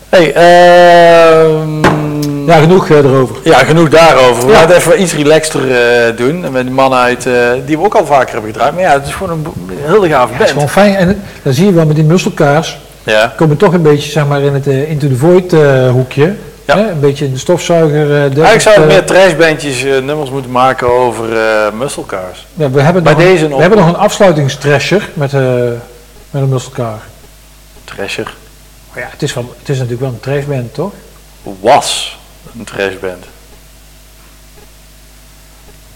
hey, 0.14 0.32
ehm, 0.34 1.80
Ja, 2.46 2.58
genoeg 2.60 2.88
eh, 2.90 2.96
erover. 2.96 3.36
ja, 3.44 3.58
genoeg 3.58 3.88
daarover. 3.88 4.46
We 4.46 4.52
gaan 4.54 4.66
het 4.68 4.76
even 4.76 5.02
iets 5.02 5.14
relaxter 5.14 5.60
eh, 5.76 6.16
doen. 6.16 6.44
En 6.44 6.52
Met 6.52 6.62
die 6.62 6.74
mannen 6.74 6.98
uit, 6.98 7.26
eh, 7.26 7.32
die 7.66 7.78
we 7.78 7.84
ook 7.84 7.94
al 7.94 8.06
vaker 8.06 8.32
hebben 8.32 8.52
gedraaid. 8.52 8.72
Maar 8.74 8.82
ja, 8.82 8.92
het 8.92 9.06
is 9.06 9.14
gewoon 9.14 9.30
een 9.44 9.46
hele 9.86 10.08
gave 10.08 10.32
Het 10.32 10.42
is 10.42 10.48
gewoon 10.48 10.58
band. 10.64 10.70
fijn. 10.70 10.94
En 10.94 11.22
dan 11.42 11.52
zie 11.52 11.66
je 11.66 11.72
wel 11.72 11.86
met 11.86 11.96
die 11.96 12.04
musselkaars. 12.04 12.78
Ja. 13.04 13.32
komen 13.36 13.56
toch 13.56 13.72
een 13.72 13.82
beetje 13.82 14.10
zeg 14.10 14.26
maar, 14.26 14.40
in 14.40 14.54
het 14.54 14.66
Into 14.66 15.08
the 15.08 15.16
Void 15.16 15.52
hoekje. 15.90 16.34
Ja. 16.64 16.76
Hè? 16.76 16.90
Een 16.90 17.00
beetje 17.00 17.24
in 17.24 17.32
de 17.32 17.38
stofzuiger. 17.38 18.10
eh, 18.10 18.42
Eigenlijk 18.44 18.64
we 18.76 18.82
eh, 18.82 18.86
meer 18.88 19.04
trashbandjes 19.06 19.84
eh, 19.84 19.98
nummers 20.02 20.30
moeten 20.30 20.50
maken 20.50 20.90
over 20.92 21.24
muscle 21.78 22.06
cars. 22.06 22.46
ja, 22.54 22.70
we 22.70 22.80
hebben, 22.80 23.02
bij 23.02 23.12
nog, 23.12 23.22
een- 23.22 23.28
deze 23.28 23.42
we 23.44 23.48
nog- 23.50 23.60
hebben 23.60 23.78
nog 23.78 23.88
een 23.88 23.96
afsluitingstrasher 23.96 25.08
met, 25.14 25.32
met 26.30 26.42
een 26.42 26.48
musselcar. 26.48 26.98
Trasher 27.84 28.34
ja, 28.94 29.08
het 29.10 29.22
is, 29.22 29.34
wel, 29.34 29.54
het 29.58 29.68
is 29.68 29.74
natuurlijk 29.76 30.00
wel 30.02 30.10
een 30.10 30.20
trashband, 30.20 30.74
toch? 30.74 30.92
was 31.60 32.18
een 32.58 32.64
trashband. 32.64 33.24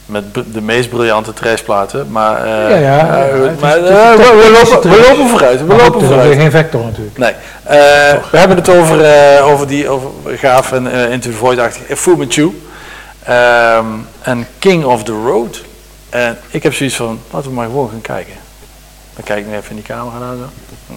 Met 0.07 0.35
de 0.35 0.61
meest 0.61 0.89
briljante 0.89 1.33
trashplaten, 1.33 2.11
maar... 2.11 2.45
eh, 2.45 2.71
Ja, 2.71 2.77
ja, 2.77 3.27
eh, 3.27 3.41
maar, 3.61 3.77
eh, 3.77 4.15
we, 4.15 4.59
lopen, 4.65 4.91
we 4.91 5.07
lopen 5.09 5.29
vooruit, 5.29 5.61
we 5.61 5.67
Maar 5.67 5.77
lopen 5.77 6.07
vooruit. 6.07 6.39
geen 6.39 6.51
vector 6.51 6.85
natuurlijk. 6.85 7.19
Nee, 7.19 7.35
we 8.31 8.37
hebben 8.39 8.57
het 8.57 8.69
over, 8.69 9.01
over 9.43 9.67
die 9.67 9.89
over 9.89 10.11
gaaf 10.39 10.73
en 10.73 10.87
Into 11.11 11.31
the 11.31 11.37
Void-achtig 11.37 11.99
Fu 11.99 12.17
Manchu 12.17 12.61
Ehm, 13.25 13.87
en 14.23 14.47
King 14.59 14.85
of 14.85 15.03
the 15.05 15.13
Road. 15.13 15.63
En 16.09 16.39
ik 16.51 16.63
heb 16.63 16.75
zoiets 16.75 16.97
van, 16.97 17.21
laten 17.31 17.49
we 17.49 17.55
maar 17.55 17.67
gewoon 17.67 17.89
gaan 17.91 18.01
kijken. 18.01 18.35
Dan 19.15 19.25
kijk 19.25 19.39
ik 19.39 19.47
nu 19.47 19.55
even 19.57 19.71
in 19.71 19.77
die 19.77 19.85
camera 19.85 20.19
naar 20.19 20.35
zo. 20.37 20.49
Oh, 20.93 20.97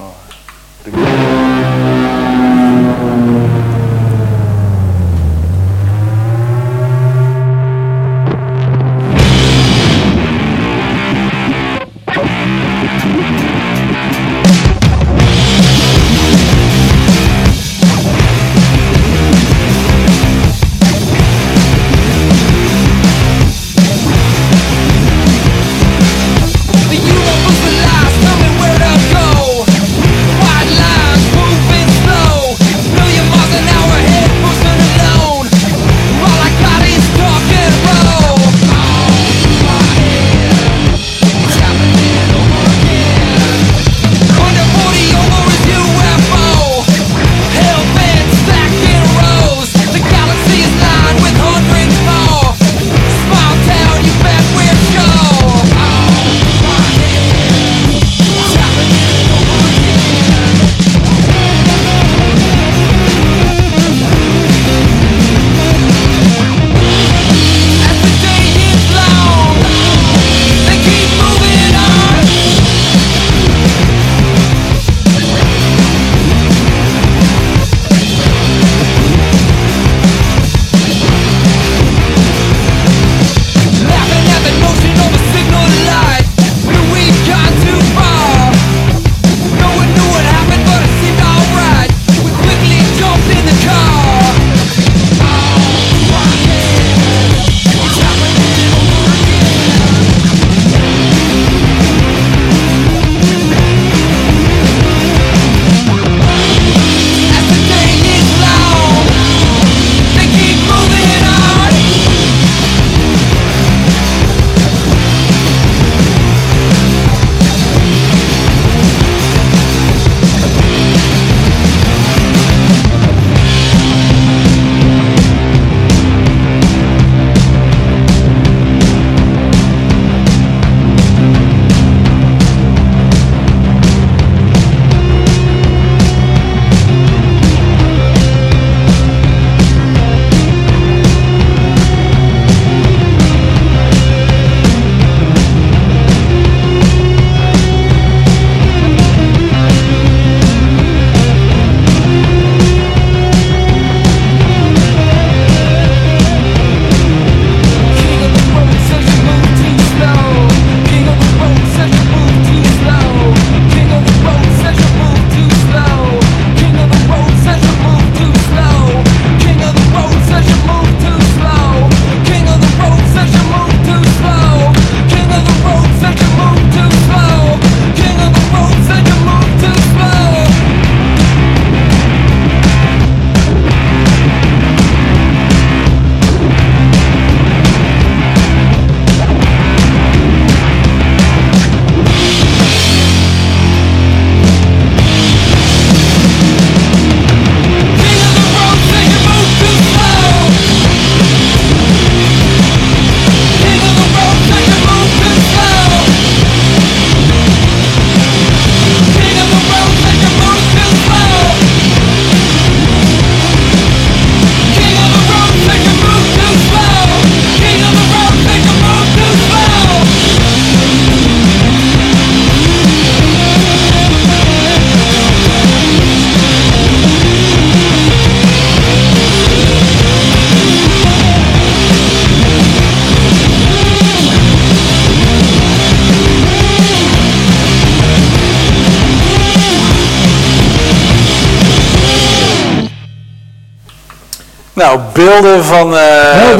beelden 245.31 245.63
van, 245.65 245.97
eh, 245.97 246.03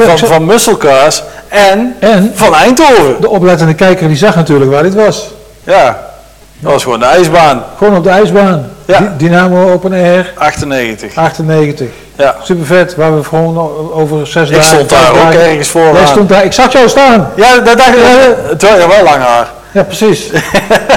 ik 0.02 0.18
van 0.26 0.46
en, 1.48 1.96
En 1.98 2.32
van 2.34 2.54
Eindhoven. 2.54 3.16
de 3.20 3.28
oplettende 3.28 3.74
kijker 3.74 4.08
die 4.08 4.16
zag 4.16 4.34
natuurlijk 4.36 4.70
waar 4.70 4.82
dit 4.82 4.94
was. 4.94 5.28
Ja, 5.64 5.98
dat 6.58 6.72
was 6.72 6.82
gewoon 6.82 6.98
de 6.98 7.04
ijsbaan. 7.04 7.62
Gewoon 7.78 7.96
op 7.96 8.04
de 8.04 8.10
ijsbaan. 8.10 8.70
Ja. 8.86 9.14
Dynamo 9.16 9.72
Open 9.72 9.92
Air 9.92 10.32
98. 10.36 11.14
98. 11.16 11.88
Ja. 12.16 12.34
Super 12.42 12.66
vet, 12.66 12.96
waar 12.96 13.16
we 13.16 13.24
gewoon 13.24 13.58
over 13.92 14.26
zes 14.26 14.48
Ik 14.48 14.54
dagen... 14.54 14.68
stond 14.70 14.88
daar 14.90 15.10
ook 15.10 15.16
dagen- 15.16 15.40
ergens 15.40 15.68
voor. 15.68 15.92
Jij 15.94 16.06
stond 16.06 16.28
daar, 16.28 16.44
ik 16.44 16.52
zag 16.52 16.72
jou 16.72 16.88
staan. 16.88 17.30
Ja, 17.36 17.58
dat 17.58 17.76
dacht 17.78 17.88
ik. 17.88 18.02
Het 18.48 18.62
was 18.62 18.70
ja, 18.70 18.88
wel 18.88 19.02
lang 19.04 19.22
haar. 19.22 19.48
Ja, 19.72 19.82
precies. 19.82 20.26
ik 20.26 20.42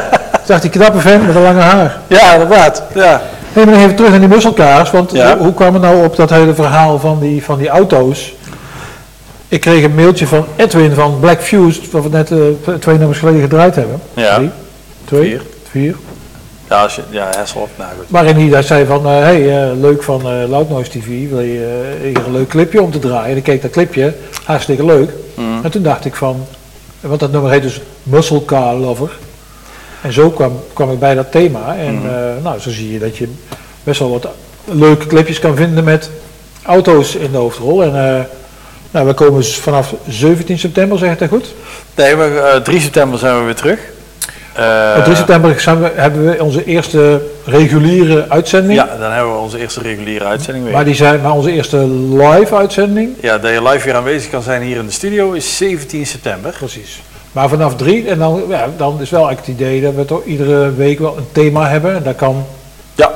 zag 0.47 0.61
die 0.61 0.69
knappe 0.69 0.99
vent 0.99 1.25
met 1.27 1.35
een 1.35 1.41
lange 1.41 1.61
haar. 1.61 1.97
Ja, 2.07 2.31
inderdaad. 2.33 2.83
Ja. 2.93 3.21
Nee, 3.55 3.65
maar 3.65 3.75
even 3.75 3.95
terug 3.95 4.11
naar 4.11 4.19
die 4.19 4.27
musselkaars, 4.29 4.91
want 4.91 5.11
Ja. 5.11 5.35
hoe, 5.35 5.43
hoe 5.45 5.53
kwam 5.53 5.73
het 5.73 5.81
nou 5.83 6.05
op 6.05 6.15
dat 6.15 6.29
hele 6.29 6.53
verhaal 6.53 6.99
van 6.99 7.19
die, 7.19 7.43
van 7.43 7.57
die 7.57 7.69
auto's? 7.69 8.33
Ik 9.47 9.61
kreeg 9.61 9.83
een 9.83 9.95
mailtje 9.95 10.27
van 10.27 10.45
Edwin 10.55 10.93
van 10.93 11.19
Black 11.19 11.41
Fused, 11.41 11.91
wat 11.91 12.03
we 12.03 12.09
net 12.09 12.31
eh, 12.31 12.37
twee 12.79 12.97
nummers 12.97 13.19
geleden 13.19 13.41
gedraaid 13.41 13.75
hebben. 13.75 14.01
Ja. 14.13 14.35
Drie, 14.35 14.49
twee, 15.05 15.21
Vier. 15.29 15.41
vier. 15.69 15.95
Ja, 16.69 16.81
als 16.81 16.95
je, 16.95 17.01
ja, 17.09 17.29
Hesselhoff, 17.37 17.71
nou 17.77 17.89
goed. 17.97 18.05
Waarin 18.07 18.35
hij 18.35 18.49
daar 18.49 18.63
zei 18.63 18.85
van, 18.85 19.05
hé, 19.05 19.11
hey, 19.11 19.63
eh, 19.71 19.77
leuk 19.79 20.03
van 20.03 20.21
eh 20.21 20.49
Loud 20.49 20.69
Noise 20.69 20.89
TV, 20.91 21.07
wil 21.29 21.39
je 21.39 21.85
eh, 22.01 22.07
hier 22.07 22.25
een 22.25 22.31
leuk 22.31 22.47
clipje 22.47 22.81
om 22.81 22.91
te 22.91 22.99
draaien? 22.99 23.31
En 23.31 23.37
ik 23.37 23.43
keek 23.43 23.61
dat 23.61 23.71
clipje, 23.71 24.13
hartstikke 24.43 24.85
leuk. 24.85 25.09
Mhm. 25.35 25.63
En 25.63 25.71
toen 25.71 25.83
dacht 25.83 26.05
ik 26.05 26.15
van, 26.15 26.45
want 27.01 27.19
dat 27.19 27.31
nummer 27.31 27.51
heet 27.51 27.61
dus 27.61 27.81
Muscle 28.03 28.45
Car 28.45 28.73
Lover. 28.75 29.11
En 30.03 30.13
zo 30.13 30.29
kwam, 30.29 30.59
kwam 30.73 30.91
ik 30.91 30.99
bij 30.99 31.15
dat 31.15 31.31
thema. 31.31 31.75
En 31.75 31.93
Mhm. 31.95 32.05
eh, 32.07 32.13
nou, 32.43 32.59
zo 32.59 32.69
zie 32.69 32.91
je 32.93 32.99
dat 32.99 33.17
je 33.17 33.27
best 33.83 33.99
wel 33.99 34.09
wat 34.11 34.27
leuke 34.65 35.07
clipjes 35.07 35.39
kan 35.39 35.55
vinden 35.55 35.83
met 35.83 36.09
auto's 36.63 37.15
in 37.15 37.31
de 37.31 37.37
hoofdrol. 37.37 37.83
En 37.83 37.87
eh, 38.17 38.21
nou, 38.91 39.07
we 39.07 39.13
komen 39.13 39.39
dus 39.41 39.55
vanaf 39.57 39.93
17 40.07 40.59
september, 40.59 40.97
zeg 40.97 41.11
ik 41.11 41.19
dat 41.19 41.29
goed? 41.29 41.53
Nee, 41.95 42.15
maar 42.15 42.35
eh, 42.37 42.61
3 42.61 42.79
september 42.79 43.19
zijn 43.19 43.37
we 43.39 43.43
weer 43.43 43.55
terug. 43.55 43.79
Eh, 44.53 44.95
Op 44.97 45.03
3 45.03 45.15
september 45.15 45.59
zijn 45.59 45.81
we, 45.81 45.91
hebben 45.95 46.25
we 46.31 46.43
onze 46.43 46.65
eerste 46.65 47.21
reguliere 47.45 48.25
uitzending. 48.29 48.73
Ja, 48.79 48.97
dan 48.99 49.11
hebben 49.11 49.31
we 49.33 49.39
onze 49.39 49.59
eerste 49.59 49.81
reguliere 49.81 50.25
uitzending 50.25 50.63
weer. 50.65 50.73
Maar, 50.73 50.85
die 50.85 50.95
zijn, 50.95 51.21
maar 51.21 51.31
onze 51.31 51.51
eerste 51.51 51.77
live 52.17 52.55
uitzending, 52.55 53.09
Ja, 53.21 53.37
dat 53.37 53.51
je 53.51 53.63
live 53.63 53.85
weer 53.85 53.95
aanwezig 53.95 54.29
kan 54.29 54.41
zijn 54.41 54.61
hier 54.61 54.77
in 54.77 54.85
de 54.85 54.91
studio 54.91 55.31
is 55.31 55.57
17 55.57 56.05
september. 56.05 56.51
precies. 56.57 57.01
Maar 57.33 57.49
vanaf 57.49 57.75
drie, 57.75 58.07
en 58.07 58.17
dan, 58.19 58.43
ja, 58.49 58.67
dan 58.77 58.97
is 59.01 59.09
wel 59.09 59.27
eigenlijk 59.27 59.59
het 59.59 59.67
idee 59.67 59.81
dat 59.81 59.93
we 59.95 60.05
toch 60.05 60.23
iedere 60.25 60.73
week 60.73 60.99
wel 60.99 61.17
een 61.17 61.27
thema 61.31 61.67
hebben. 61.69 61.95
En 61.95 62.03
daar 62.03 62.13
kan 62.13 62.45
Ja, 62.95 63.11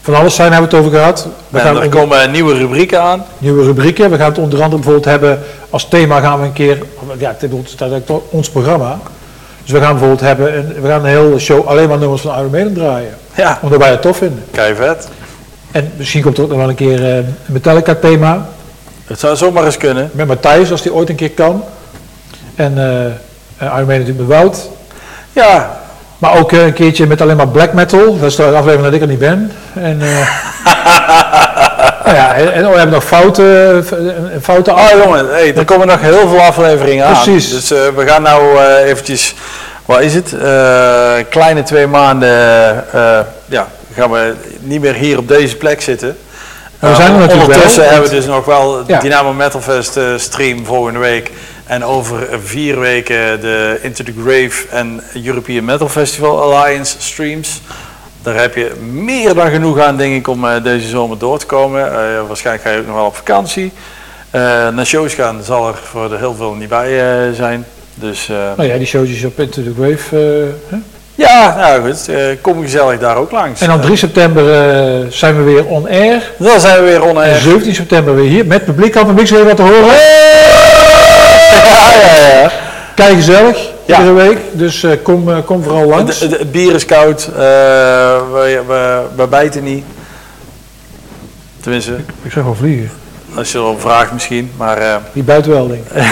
van 0.00 0.14
alles 0.14 0.34
zijn, 0.34 0.52
hebben 0.52 0.70
we 0.70 0.76
het 0.76 0.86
over 0.86 0.98
gehad. 0.98 1.28
We 1.48 1.58
en 1.58 1.64
gaan 1.64 1.76
er 1.76 1.82
onder- 1.84 2.00
komen 2.00 2.30
nieuwe 2.30 2.54
rubrieken 2.54 3.00
aan. 3.02 3.24
nieuwe 3.38 3.64
rubrieken. 3.64 4.10
We 4.10 4.16
gaan 4.16 4.28
het 4.30 4.38
onder 4.38 4.54
andere 4.62 4.74
bijvoorbeeld 4.82 5.04
hebben, 5.04 5.38
als 5.70 5.88
thema 5.88 6.20
gaan 6.20 6.40
we 6.40 6.46
een 6.46 6.52
keer, 6.52 6.78
ja, 7.18 7.36
dit 7.38 7.50
eigenlijk 7.52 8.06
toch 8.06 8.20
ons 8.30 8.50
programma. 8.50 8.98
Dus 9.62 9.70
we 9.72 9.80
gaan 9.80 9.90
bijvoorbeeld 9.90 10.20
hebben, 10.20 10.56
een, 10.58 10.82
we 10.82 10.88
gaan 10.88 11.00
een 11.04 11.10
hele 11.10 11.38
show 11.38 11.66
alleen 11.66 11.88
maar 11.88 11.98
nummers 11.98 12.22
van 12.22 12.38
Iron 12.38 12.50
Maiden 12.50 12.74
draaien. 12.74 13.14
Ja, 13.36 13.58
Omdat 13.62 13.78
wij 13.78 13.90
het 13.90 14.02
tof 14.02 14.16
vinden. 14.16 14.44
kei 14.50 14.74
vet. 14.74 15.08
En 15.70 15.92
misschien 15.96 16.22
komt 16.22 16.36
er 16.36 16.42
ook 16.42 16.48
nog 16.48 16.58
wel 16.58 16.68
een 16.68 16.74
keer 16.74 17.04
eh, 17.04 17.16
een 17.16 17.34
Metallica 17.46 17.94
thema. 17.94 18.48
Het 19.06 19.18
zou 19.20 19.36
zomaar 19.36 19.64
eens 19.64 19.76
kunnen. 19.76 20.10
Met 20.12 20.26
Matthijs, 20.26 20.70
als 20.70 20.82
die 20.82 20.94
ooit 20.94 21.08
een 21.08 21.14
keer 21.14 21.30
kan. 21.30 21.62
En 22.54 22.78
eh, 22.78 23.12
Iron 23.60 23.86
Maiden 23.86 23.98
natuurlijk 23.98 24.28
met 24.28 24.38
Wout. 24.38 24.68
Ja, 25.32 25.78
Maar 26.18 26.38
ook 26.38 26.52
eh, 26.52 26.64
een 26.64 26.72
keertje 26.72 27.06
met 27.06 27.20
alleen 27.20 27.36
maar 27.36 27.48
black 27.48 27.72
metal. 27.72 28.18
Dat 28.18 28.30
is 28.30 28.36
de 28.36 28.44
aflevering 28.44 28.82
dat 28.82 28.92
ik 28.92 29.00
er 29.00 29.06
niet 29.06 29.18
ben. 29.18 29.52
En, 29.74 30.00
eh, 30.02 30.28
nou 32.04 32.16
ja, 32.16 32.34
en, 32.34 32.52
en 32.52 32.64
oh, 32.66 32.70
we 32.72 32.76
hebben 32.76 32.94
nog 32.94 33.04
fouten. 33.04 33.76
eh, 33.76 34.42
fouten 34.42 34.74
oh 34.74 34.88
jongen, 35.04 35.28
hey, 35.30 35.54
er 35.56 35.64
komen 35.64 35.86
nog 35.86 36.00
heel 36.00 36.28
veel 36.28 36.40
afleveringen 36.40 37.06
aan. 37.06 37.12
Precies. 37.22 37.50
Dus 37.50 37.70
eh, 37.70 37.78
we 37.96 38.06
gaan 38.06 38.22
nou 38.22 38.58
eh, 38.58 38.88
eventjes, 38.90 39.34
wat 39.84 40.00
is 40.00 40.14
het? 40.14 40.32
Eh, 40.42 41.12
kleine 41.30 41.62
twee 41.62 41.86
maanden, 41.86 42.84
eh, 42.92 43.18
ja, 43.46 43.66
gaan 43.94 44.10
we 44.10 44.34
niet 44.60 44.80
meer 44.80 44.94
hier 44.94 45.18
op 45.18 45.28
deze 45.28 45.56
plek 45.56 45.80
zitten. 45.80 46.16
Maar 46.78 46.90
we 46.90 46.96
zijn 46.96 47.08
er 47.08 47.14
Eh, 47.14 47.20
natuurlijk 47.20 47.46
Ondertussen 47.46 47.82
wel, 47.82 47.90
hebben 47.90 48.10
we 48.10 48.16
dus 48.16 48.26
nog 48.26 48.44
wel 48.44 48.82
Ja. 48.86 49.00
Dynamo 49.00 49.32
Metal 49.32 49.60
Fest 49.60 49.96
eh, 49.96 50.04
stream 50.16 50.64
volgende 50.66 50.98
week. 50.98 51.30
En 51.70 51.84
over 51.84 52.28
vier 52.42 52.80
weken 52.80 53.40
de 53.40 53.78
Into 53.82 54.04
the 54.04 54.12
Grave 54.22 54.66
en 54.70 55.02
European 55.24 55.64
Metal 55.64 55.88
Festival 55.88 56.42
Alliance 56.42 56.96
streams. 56.98 57.60
Daar 58.22 58.34
heb 58.34 58.54
je 58.54 58.72
meer 58.80 59.34
dan 59.34 59.50
genoeg 59.50 59.78
aan, 59.78 59.96
denk 59.96 60.14
ik, 60.14 60.28
om 60.28 60.46
eh, 60.46 60.62
deze 60.62 60.88
zomer 60.88 61.18
door 61.18 61.38
te 61.38 61.46
komen. 61.46 61.86
Eh, 61.92 62.26
waarschijnlijk 62.26 62.66
ga 62.66 62.72
je 62.72 62.78
ook 62.80 62.86
nog 62.86 62.94
wel 62.94 63.06
op 63.06 63.16
vakantie. 63.16 63.72
Eh, 64.30 64.40
naar 64.68 64.86
shows 64.86 65.14
gaan 65.14 65.42
zal 65.42 65.68
er 65.68 65.78
voor 65.90 66.08
de 66.08 66.16
heel 66.16 66.34
veel 66.34 66.52
niet 66.54 66.68
bij 66.68 66.98
zijn. 67.34 67.64
Dus 67.94 68.28
Nou 68.56 68.68
ja, 68.68 68.76
die 68.76 68.86
showtjes 68.86 69.24
op 69.24 69.40
Into 69.40 69.62
the 69.62 69.72
Grave. 69.78 70.16
hè? 70.68 70.76
ja, 71.14 71.56
nou 71.56 71.90
goed, 71.90 72.10
kom 72.40 72.62
gezellig 72.62 72.98
daar 72.98 73.16
ook 73.16 73.30
langs. 73.30 73.60
En 73.60 73.68
dan 73.68 73.80
3 73.80 73.96
september 73.96 74.44
zijn 75.12 75.36
we 75.36 75.42
weer 75.42 75.66
on 75.66 75.88
air. 75.88 76.30
Dan 76.38 76.60
zijn 76.60 76.78
we 76.78 76.84
weer 76.84 77.02
on 77.02 77.22
En 77.22 77.30
air. 77.30 77.40
17 77.40 77.74
september 77.74 78.14
weer 78.14 78.28
hier 78.28 78.46
met 78.46 78.64
publiek. 78.64 78.92
Kan 78.92 79.06
het 79.06 79.14
publiek 79.16 79.30
weer 79.30 79.44
wat 79.44 79.56
te 79.56 79.62
horen? 79.62 79.94
Ja, 81.72 82.40
ja. 82.42 82.50
Kijk 82.94 83.14
gezellig, 83.14 83.70
iedere 83.86 84.12
week. 84.12 84.38
Dus 84.52 84.82
eh, 84.82 84.90
kom, 85.02 85.30
eh, 85.30 85.36
kom 85.44 85.62
vooral 85.62 85.84
langs. 85.86 86.20
Het, 86.20 86.30
het- 86.30 86.38
het 86.40 86.52
bier 86.52 86.74
is 86.74 86.84
koud, 86.84 87.22
eh, 87.32 87.36
we, 88.32 88.62
we, 88.66 89.02
we 89.16 89.26
bijten 89.26 89.64
niet. 89.64 89.84
Tenminste, 91.60 91.92
Ik 92.22 92.32
zeg 92.32 92.44
wel 92.44 92.54
vliegen. 92.54 92.90
Als 93.36 93.52
je 93.52 93.58
erom 93.58 93.78
vraagt 93.78 94.12
misschien. 94.12 94.50
Maar 94.56 94.78
eh, 94.78 94.94
Die 95.12 95.22
buiten 95.22 95.50
wel, 95.52 95.68
denk 95.68 95.80
ik. 95.94 96.02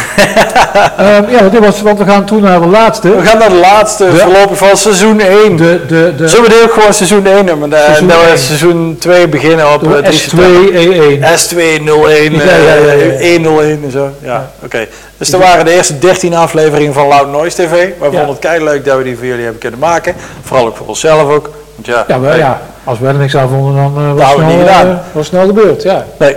Ehm, 0.97 1.31
ja, 1.31 1.39
want, 1.41 1.53
dit 1.53 1.65
was, 1.65 1.83
want 1.83 1.99
we 1.99 2.05
gaan 2.05 2.25
toen 2.25 2.43
naar 2.43 2.61
de 2.61 2.67
laatste. 2.67 3.17
we 3.17 3.27
gaan 3.27 3.39
naar 3.39 3.49
de 3.49 3.55
laatste 3.55 4.05
De- 4.05 4.17
voorlopig 4.17 4.59
van 4.59 4.77
seizoen 4.77 5.21
1. 5.21 5.57
De, 5.57 5.81
de, 5.87 6.13
de, 6.17 6.29
Zullen 6.29 6.45
we 6.45 6.51
dit 6.51 6.63
ook 6.63 6.73
gewoon 6.73 6.95
seizoen 6.95 7.27
1 7.27 7.45
noemen? 7.45 7.73
En 7.73 7.83
Seizoen 7.85 8.09
dat 8.09 8.17
we 8.31 8.37
seizoen 8.37 8.97
2 8.99 9.29
beginnen 9.29 9.73
op 9.75 9.81
de 9.81 9.97
eh, 9.97 10.05
3 10.05 10.19
september. 10.19 10.73
S2E1. 10.73 11.41
S201, 11.41 12.45
Ja, 12.45 12.57
ja. 12.57 13.33
101 13.33 13.81
en 13.85 13.91
zo. 13.91 14.11
Ja, 14.23 14.51
oké. 14.65 14.87
Dus 15.19 15.31
dat 15.31 15.41
waren 15.41 15.65
de 15.65 15.71
eerste 15.73 15.99
13 15.99 16.35
afleveringen 16.35 16.95
van 16.95 17.07
Loud 17.09 17.31
Noise 17.31 17.57
TV. 17.57 17.71
We 17.71 17.93
vonden 18.05 18.29
het 18.29 18.39
kei 18.39 18.65
leuk 18.65 18.85
dat 18.85 18.97
we 18.97 19.03
die 19.05 19.17
voor 19.17 19.27
jullie 19.27 19.43
hebben 19.43 19.61
kunnen 19.61 19.79
maken. 19.81 20.15
Vooral 20.43 20.67
ook 20.67 20.77
voor 20.77 20.87
onszelf 20.87 21.23
ook. 21.31 21.51
Want 21.75 21.87
ja, 21.87 22.05
Ja, 22.09 22.19
maar, 22.19 22.39
ja, 22.39 22.61
als 22.85 22.99
we 22.99 23.07
er 23.07 23.15
niks 23.15 23.37
aan 23.37 23.49
vonden, 23.49 23.75
dan 23.75 24.05
eh, 24.05 24.13
was, 24.15 24.35
we 24.35 24.43
snel, 24.43 24.49
niet 24.57 24.59
gedaan. 24.67 24.87
eh, 24.89 24.95
was 25.13 25.27
snel 25.27 25.47
de 25.47 25.53
beurt. 25.53 25.83
Ja. 25.83 26.05
Nee. 26.19 26.37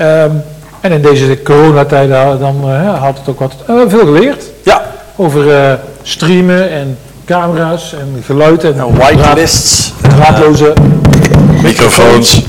Ehm, 0.00 0.30
en 0.80 0.92
in 0.92 1.02
deze 1.02 1.42
coronatijden 1.42 2.38
dan 2.40 2.60
eh, 2.64 2.82
ja, 2.84 2.94
had 2.94 3.18
het 3.18 3.28
ook 3.28 3.38
wat 3.40 3.52
eh, 3.66 3.74
veel 3.86 3.98
geleerd 4.04 4.44
Ja, 4.62 4.82
over 5.16 5.54
eh, 5.54 5.72
streamen 6.02 6.70
en 6.70 6.98
camera's 7.26 7.92
en 7.92 8.22
geluid 8.26 8.64
en 8.64 8.78
en 8.78 8.96
whitelists. 8.96 9.92
draadloze 10.02 10.72
Microfoons. 11.62 12.42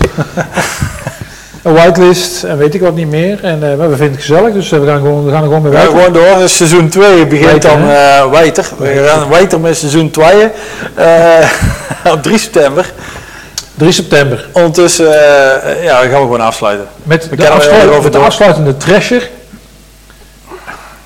een 1.63 1.73
whitelist 1.73 2.43
en 2.43 2.57
weet 2.57 2.73
ik 2.73 2.81
wat 2.81 2.95
niet 2.95 3.09
meer. 3.09 3.43
En 3.43 3.71
eh, 3.71 3.77
maar 3.77 3.89
we 3.89 3.95
vinden 3.95 4.11
het 4.15 4.25
gezellig, 4.25 4.53
dus 4.53 4.71
eh, 4.71 4.79
we 4.79 4.85
gaan 4.85 4.99
gewoon, 4.99 5.25
we 5.25 5.31
gaan 5.31 5.41
er 5.43 5.47
gewoon 5.47 5.61
mee 5.61 5.71
We 5.71 5.77
gaan 5.77 5.93
werken. 5.93 6.11
gewoon 6.13 6.25
door. 6.31 6.39
Dus 6.41 6.55
seizoen 6.57 6.89
2 6.89 7.27
begint 7.27 7.61
dan 7.61 7.89
eh 7.89 8.31
Wijter. 8.31 8.65
We 8.77 9.05
gaan 9.07 9.29
Wijter 9.29 9.59
met 9.59 9.77
seizoen 9.77 10.09
2. 10.09 10.49
eh 10.95 11.49
op 12.13 12.23
3 12.23 12.37
september. 12.37 12.91
3 13.81 13.93
september. 13.93 14.47
Ondertussen 14.51 15.05
eh, 15.07 15.83
ja, 15.83 15.95
gaan 15.99 16.09
we 16.09 16.17
gewoon 16.17 16.41
afsluiten. 16.41 16.87
Met 17.03 17.29
de, 17.35 17.49
afsluit- 17.49 18.03
met 18.03 18.13
de 18.13 18.19
afsluitende 18.19 18.77
trasher. 18.77 19.29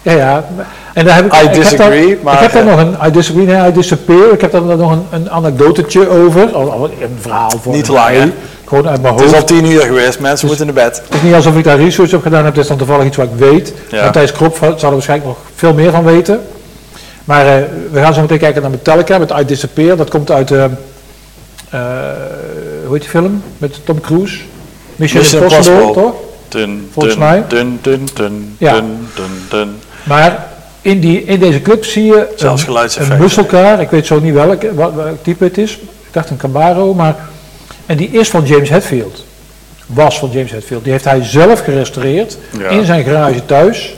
Ja, 0.01 0.11
ja. 0.11 0.45
En 0.93 1.05
daar 1.05 1.15
heb 1.15 1.25
ik, 1.25 1.33
I 1.33 1.37
ik 1.37 1.43
heb 1.43 1.53
disagree, 1.53 2.07
daar, 2.07 2.17
maar, 2.23 2.33
ik 2.33 2.39
heb 2.39 2.51
daar 2.51 2.61
eh, 2.67 2.69
nog 2.69 2.79
een, 2.79 3.07
I 3.07 3.11
disagree, 3.11 3.45
nee, 3.45 3.67
I 3.69 3.71
disappear. 3.73 4.31
Ik 4.33 4.41
heb 4.41 4.51
daar 4.51 4.61
nog 4.61 4.91
een, 4.91 5.05
een 5.11 5.31
anekdotetje 5.31 6.09
over. 6.09 6.41
Een 6.41 7.17
verhaal 7.19 7.51
voor 7.61 7.73
Niet 7.73 7.85
te 7.85 7.91
lang, 7.91 8.15
hè? 8.15 8.31
Gewoon 8.65 8.87
uit 8.87 9.01
mijn 9.01 9.13
Het 9.13 9.23
is 9.23 9.31
hoofd. 9.31 9.51
al 9.51 9.57
10 9.57 9.65
uur 9.71 9.81
geweest, 9.81 10.19
mensen 10.19 10.47
moeten 10.47 10.65
naar 10.65 10.75
bed. 10.75 11.01
Het 11.05 11.13
is 11.15 11.21
niet 11.21 11.33
alsof 11.33 11.57
ik 11.57 11.63
daar 11.63 11.77
research 11.77 12.13
op 12.13 12.21
gedaan 12.21 12.45
heb, 12.45 12.53
het 12.53 12.63
is 12.63 12.67
dan 12.69 12.77
toevallig 12.77 13.05
iets 13.05 13.17
wat 13.17 13.25
ik 13.25 13.49
weet. 13.49 13.73
Ja. 13.89 14.03
Matthijs 14.03 14.31
Krop 14.31 14.57
zal 14.57 14.89
er 14.89 14.91
waarschijnlijk 14.91 15.29
nog 15.29 15.37
veel 15.55 15.73
meer 15.73 15.91
van 15.91 16.03
weten. 16.03 16.45
Maar 17.25 17.45
eh, 17.47 17.63
we 17.91 17.99
gaan 17.99 18.13
zo 18.13 18.21
meteen 18.21 18.39
kijken 18.39 18.61
naar 18.61 18.71
Metallica 18.71 19.17
met 19.17 19.31
I 19.39 19.45
Disappear. 19.45 19.97
Dat 19.97 20.09
komt 20.09 20.31
uit, 20.31 20.51
eh, 20.51 20.65
hoe 21.69 22.91
heet 22.91 23.01
die 23.01 23.09
film? 23.09 23.43
Met 23.57 23.79
Tom 23.85 24.01
Cruise. 24.01 24.37
Mission, 24.95 25.21
Mission 25.21 25.41
Impossible, 25.43 25.79
Impossible. 25.79 26.03
toch? 26.03 26.13
Dun, 26.47 26.89
Volgens 26.91 27.15
mij. 27.15 27.43
Dun, 27.47 27.79
dun, 27.81 28.07
dun, 28.13 28.55
Ja. 28.57 28.73
dun, 28.73 29.07
dun, 29.15 29.31
dun. 29.49 29.75
Maar 30.03 30.47
in, 30.81 30.99
die, 30.99 31.23
in 31.23 31.39
deze 31.39 31.61
clip 31.61 31.85
zie 31.85 32.05
je 32.05 32.27
Zelfs 32.35 32.67
een, 32.67 33.11
een 33.11 33.17
musselcar. 33.19 33.81
Ik 33.81 33.89
weet 33.89 34.05
zo 34.05 34.19
niet 34.19 34.33
welk, 34.33 34.61
wat, 34.73 34.93
welk 34.93 35.23
type 35.23 35.43
het 35.43 35.57
is. 35.57 35.71
Ik 35.77 36.11
dacht 36.11 36.29
een 36.29 36.37
Camaro, 36.37 36.93
maar... 36.93 37.15
En 37.85 37.97
die 37.97 38.09
is 38.09 38.29
van 38.29 38.45
James 38.45 38.69
Hetfield. 38.69 39.25
Was 39.85 40.19
van 40.19 40.29
James 40.31 40.51
Hetfield. 40.51 40.83
Die 40.83 40.91
heeft 40.91 41.03
hij 41.05 41.23
zelf 41.23 41.59
gerestaureerd 41.59 42.37
Ja. 42.59 42.69
in 42.69 42.85
zijn 42.85 43.03
garage 43.03 43.45
thuis. 43.45 43.95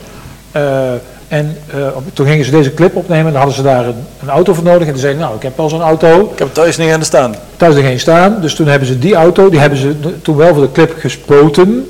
Eh, 0.51 0.91
en 1.27 1.57
eh, 1.73 1.87
toen 2.13 2.27
gingen 2.27 2.45
ze 2.45 2.51
deze 2.51 2.73
clip 2.73 2.95
opnemen 2.95 3.25
en 3.25 3.31
dan 3.31 3.41
hadden 3.41 3.55
ze 3.55 3.61
daar 3.63 3.85
een, 3.85 4.05
een 4.21 4.29
auto 4.29 4.53
voor 4.53 4.63
nodig. 4.63 4.81
En 4.87 4.93
toen 4.93 5.01
zeiden 5.01 5.21
nou, 5.21 5.35
ik 5.35 5.41
heb 5.41 5.57
wel 5.57 5.69
zo'n 5.69 5.81
auto. 5.81 6.29
Ik 6.33 6.39
heb 6.39 6.53
thuis 6.53 6.77
niet 6.77 6.91
aan 6.91 6.99
de 6.99 7.05
staan. 7.05 7.35
Thuis 7.57 7.75
er 7.75 7.83
geen 7.83 7.99
staan. 7.99 8.41
Dus 8.41 8.55
toen 8.55 8.67
hebben 8.67 8.87
ze 8.87 8.99
die 8.99 9.15
auto, 9.15 9.49
die 9.49 9.59
hebben 9.59 9.79
ze 9.79 10.21
toen 10.21 10.35
wel 10.35 10.53
voor 10.53 10.63
de 10.63 10.71
clip 10.71 10.93
gespoten. 10.99 11.89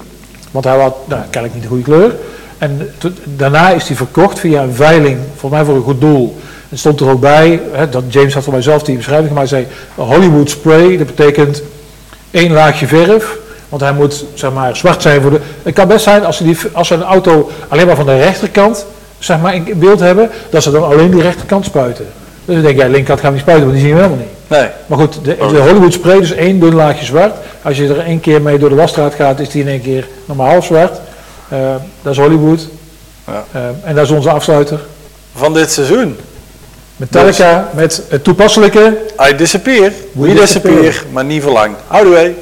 Want 0.52 0.66
hij 0.66 0.78
had 0.78 0.96
nou, 1.08 1.22
kennelijk 1.22 1.54
niet 1.54 1.64
de 1.64 1.70
goede 1.70 1.84
kleur. 1.84 2.16
En 2.58 2.90
to- 2.98 3.10
daarna 3.24 3.70
is 3.70 3.88
hij 3.88 3.96
verkocht 3.96 4.40
via 4.40 4.62
een 4.62 4.74
veiling, 4.74 5.18
volgens 5.36 5.52
mij 5.52 5.64
voor 5.64 5.76
een 5.76 5.84
goed 5.84 6.02
doel. 6.02 6.38
Er 6.70 6.78
stond 6.78 7.00
er 7.00 7.10
ook 7.10 7.20
bij, 7.20 7.62
hè, 7.72 7.90
dat 7.90 8.04
James 8.08 8.34
had 8.34 8.44
voor 8.44 8.54
mij 8.54 8.62
zelf 8.62 8.84
die 8.84 8.96
beschrijving 8.96 9.28
gemaakt, 9.28 9.50
hij 9.50 9.68
zei 9.96 10.08
Hollywood 10.08 10.50
spray, 10.50 10.98
dat 10.98 11.08
betekent 11.08 11.62
één 12.32 12.52
laagje 12.52 12.88
verf. 12.88 13.38
Want 13.70 13.82
hij 13.82 13.94
moet 13.94 14.26
zeg 14.34 14.52
maar, 14.52 14.76
zwart 14.76 15.02
zijn 15.02 15.22
voor 15.22 15.32
de. 15.32 15.40
Het 15.64 15.74
kan 15.74 15.88
best 15.88 16.04
zijn 16.04 16.26
als 16.26 16.38
ze, 16.38 16.44
die, 16.44 16.58
als 16.72 16.88
ze 16.88 16.94
een 16.94 17.04
auto 17.04 17.52
alleen 17.68 17.86
maar 17.88 17.96
van 17.96 18.06
de 18.06 18.18
rechterkant 18.18 18.86
zeg 19.20 19.42
maar, 19.42 19.56
in 19.56 19.74
beeld 19.76 20.00
hebben, 20.00 20.30
dat 20.50 20.64
ze 20.64 20.72
dan 20.72 20.84
alleen 20.84 21.12
die 21.12 21.22
rechterkant 21.22 21.66
spuiten. 21.66 22.06
Dus 22.46 22.56
dan 22.56 22.64
denk 22.64 22.78
jij, 22.78 22.90
linkerkant 22.90 23.20
gaan 23.20 23.30
we 23.30 23.36
niet 23.36 23.46
spuiten, 23.46 23.68
want 23.68 23.80
die 23.80 23.88
zien 23.88 23.96
we 23.96 24.04
helemaal 24.04 24.26
niet. 24.26 24.36
Nee. 24.48 24.68
Maar 24.86 24.98
goed, 24.98 25.14
de, 25.24 25.36
de 25.36 25.60
Hollywood 25.60 25.94
spray, 25.94 26.20
dus 26.20 26.32
één 26.32 26.60
dun 26.60 26.76
laagje 26.76 27.06
zwart. 27.06 27.36
Als 27.62 27.78
je 27.78 27.88
er 27.88 28.00
één 28.00 28.20
keer 28.20 28.42
mee 28.42 28.58
door 28.58 28.70
de 28.70 28.76
wasstraat 28.76 29.14
gaat, 29.14 29.40
is 29.40 29.50
die 29.50 29.62
in 29.62 29.68
één 29.68 29.82
keer 29.82 30.08
normaal 30.26 30.62
zwart. 30.62 31.00
Eh, 31.50 31.76
dat 32.02 32.14
is 32.14 32.20
Hollywood. 32.20 32.68
Ja. 33.28 33.46
Eh, 33.52 33.62
en 33.84 33.96
dat 33.96 34.06
is 34.06 34.12
onze 34.12 34.30
afsluiter. 34.30 34.80
Van 35.36 35.54
dit 35.54 35.72
seizoen. 35.72 36.18
Metallica 36.96 37.70
met 37.74 38.04
het 38.10 38.24
toepasselijke. 38.24 38.98
I 39.30 39.36
disappear. 39.36 39.92
We 40.12 40.34
disappear, 40.34 41.04
maar 41.12 41.26
niet 41.26 41.44
voor 41.44 41.52
lang. 41.52 41.76
Houdoe. 41.88 42.34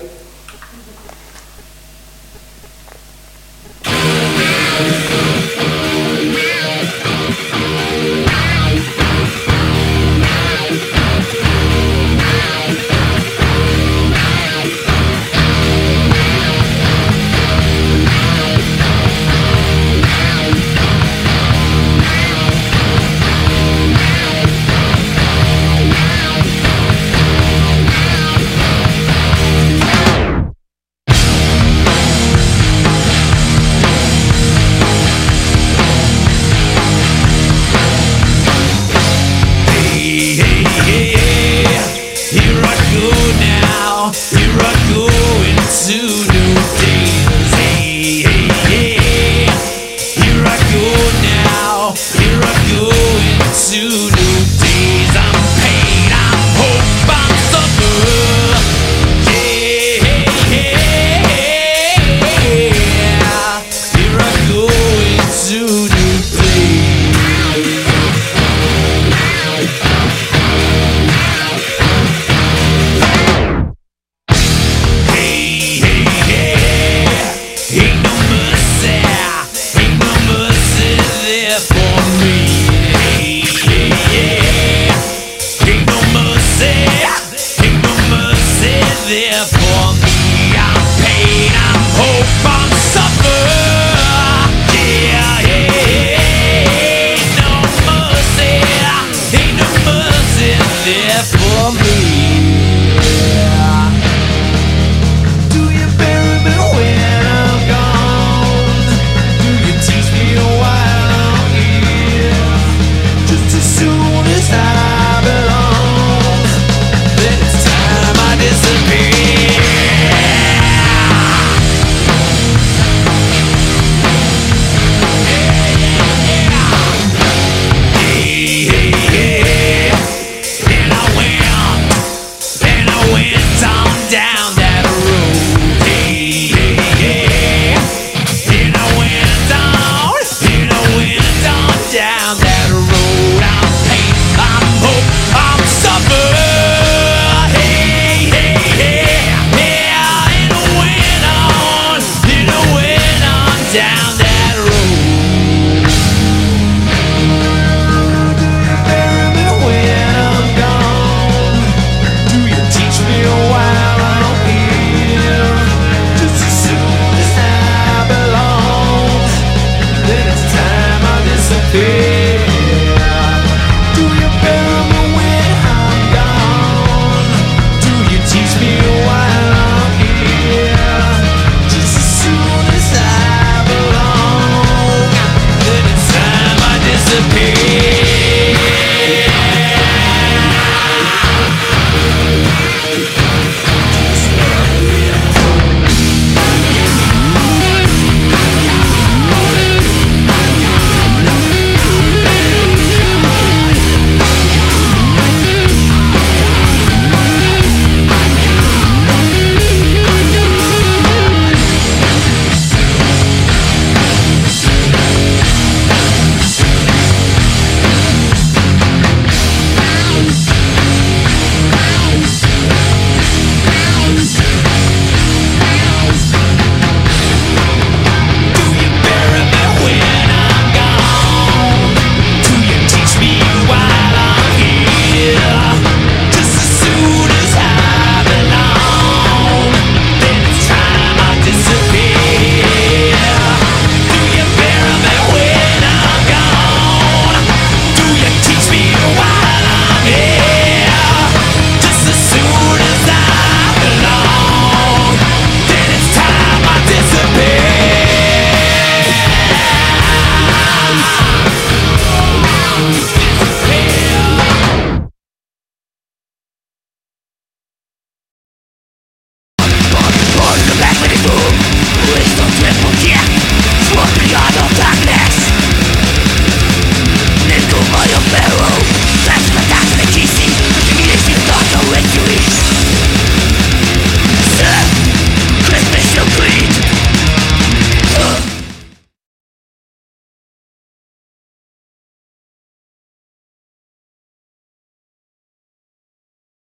Into 53.73 54.64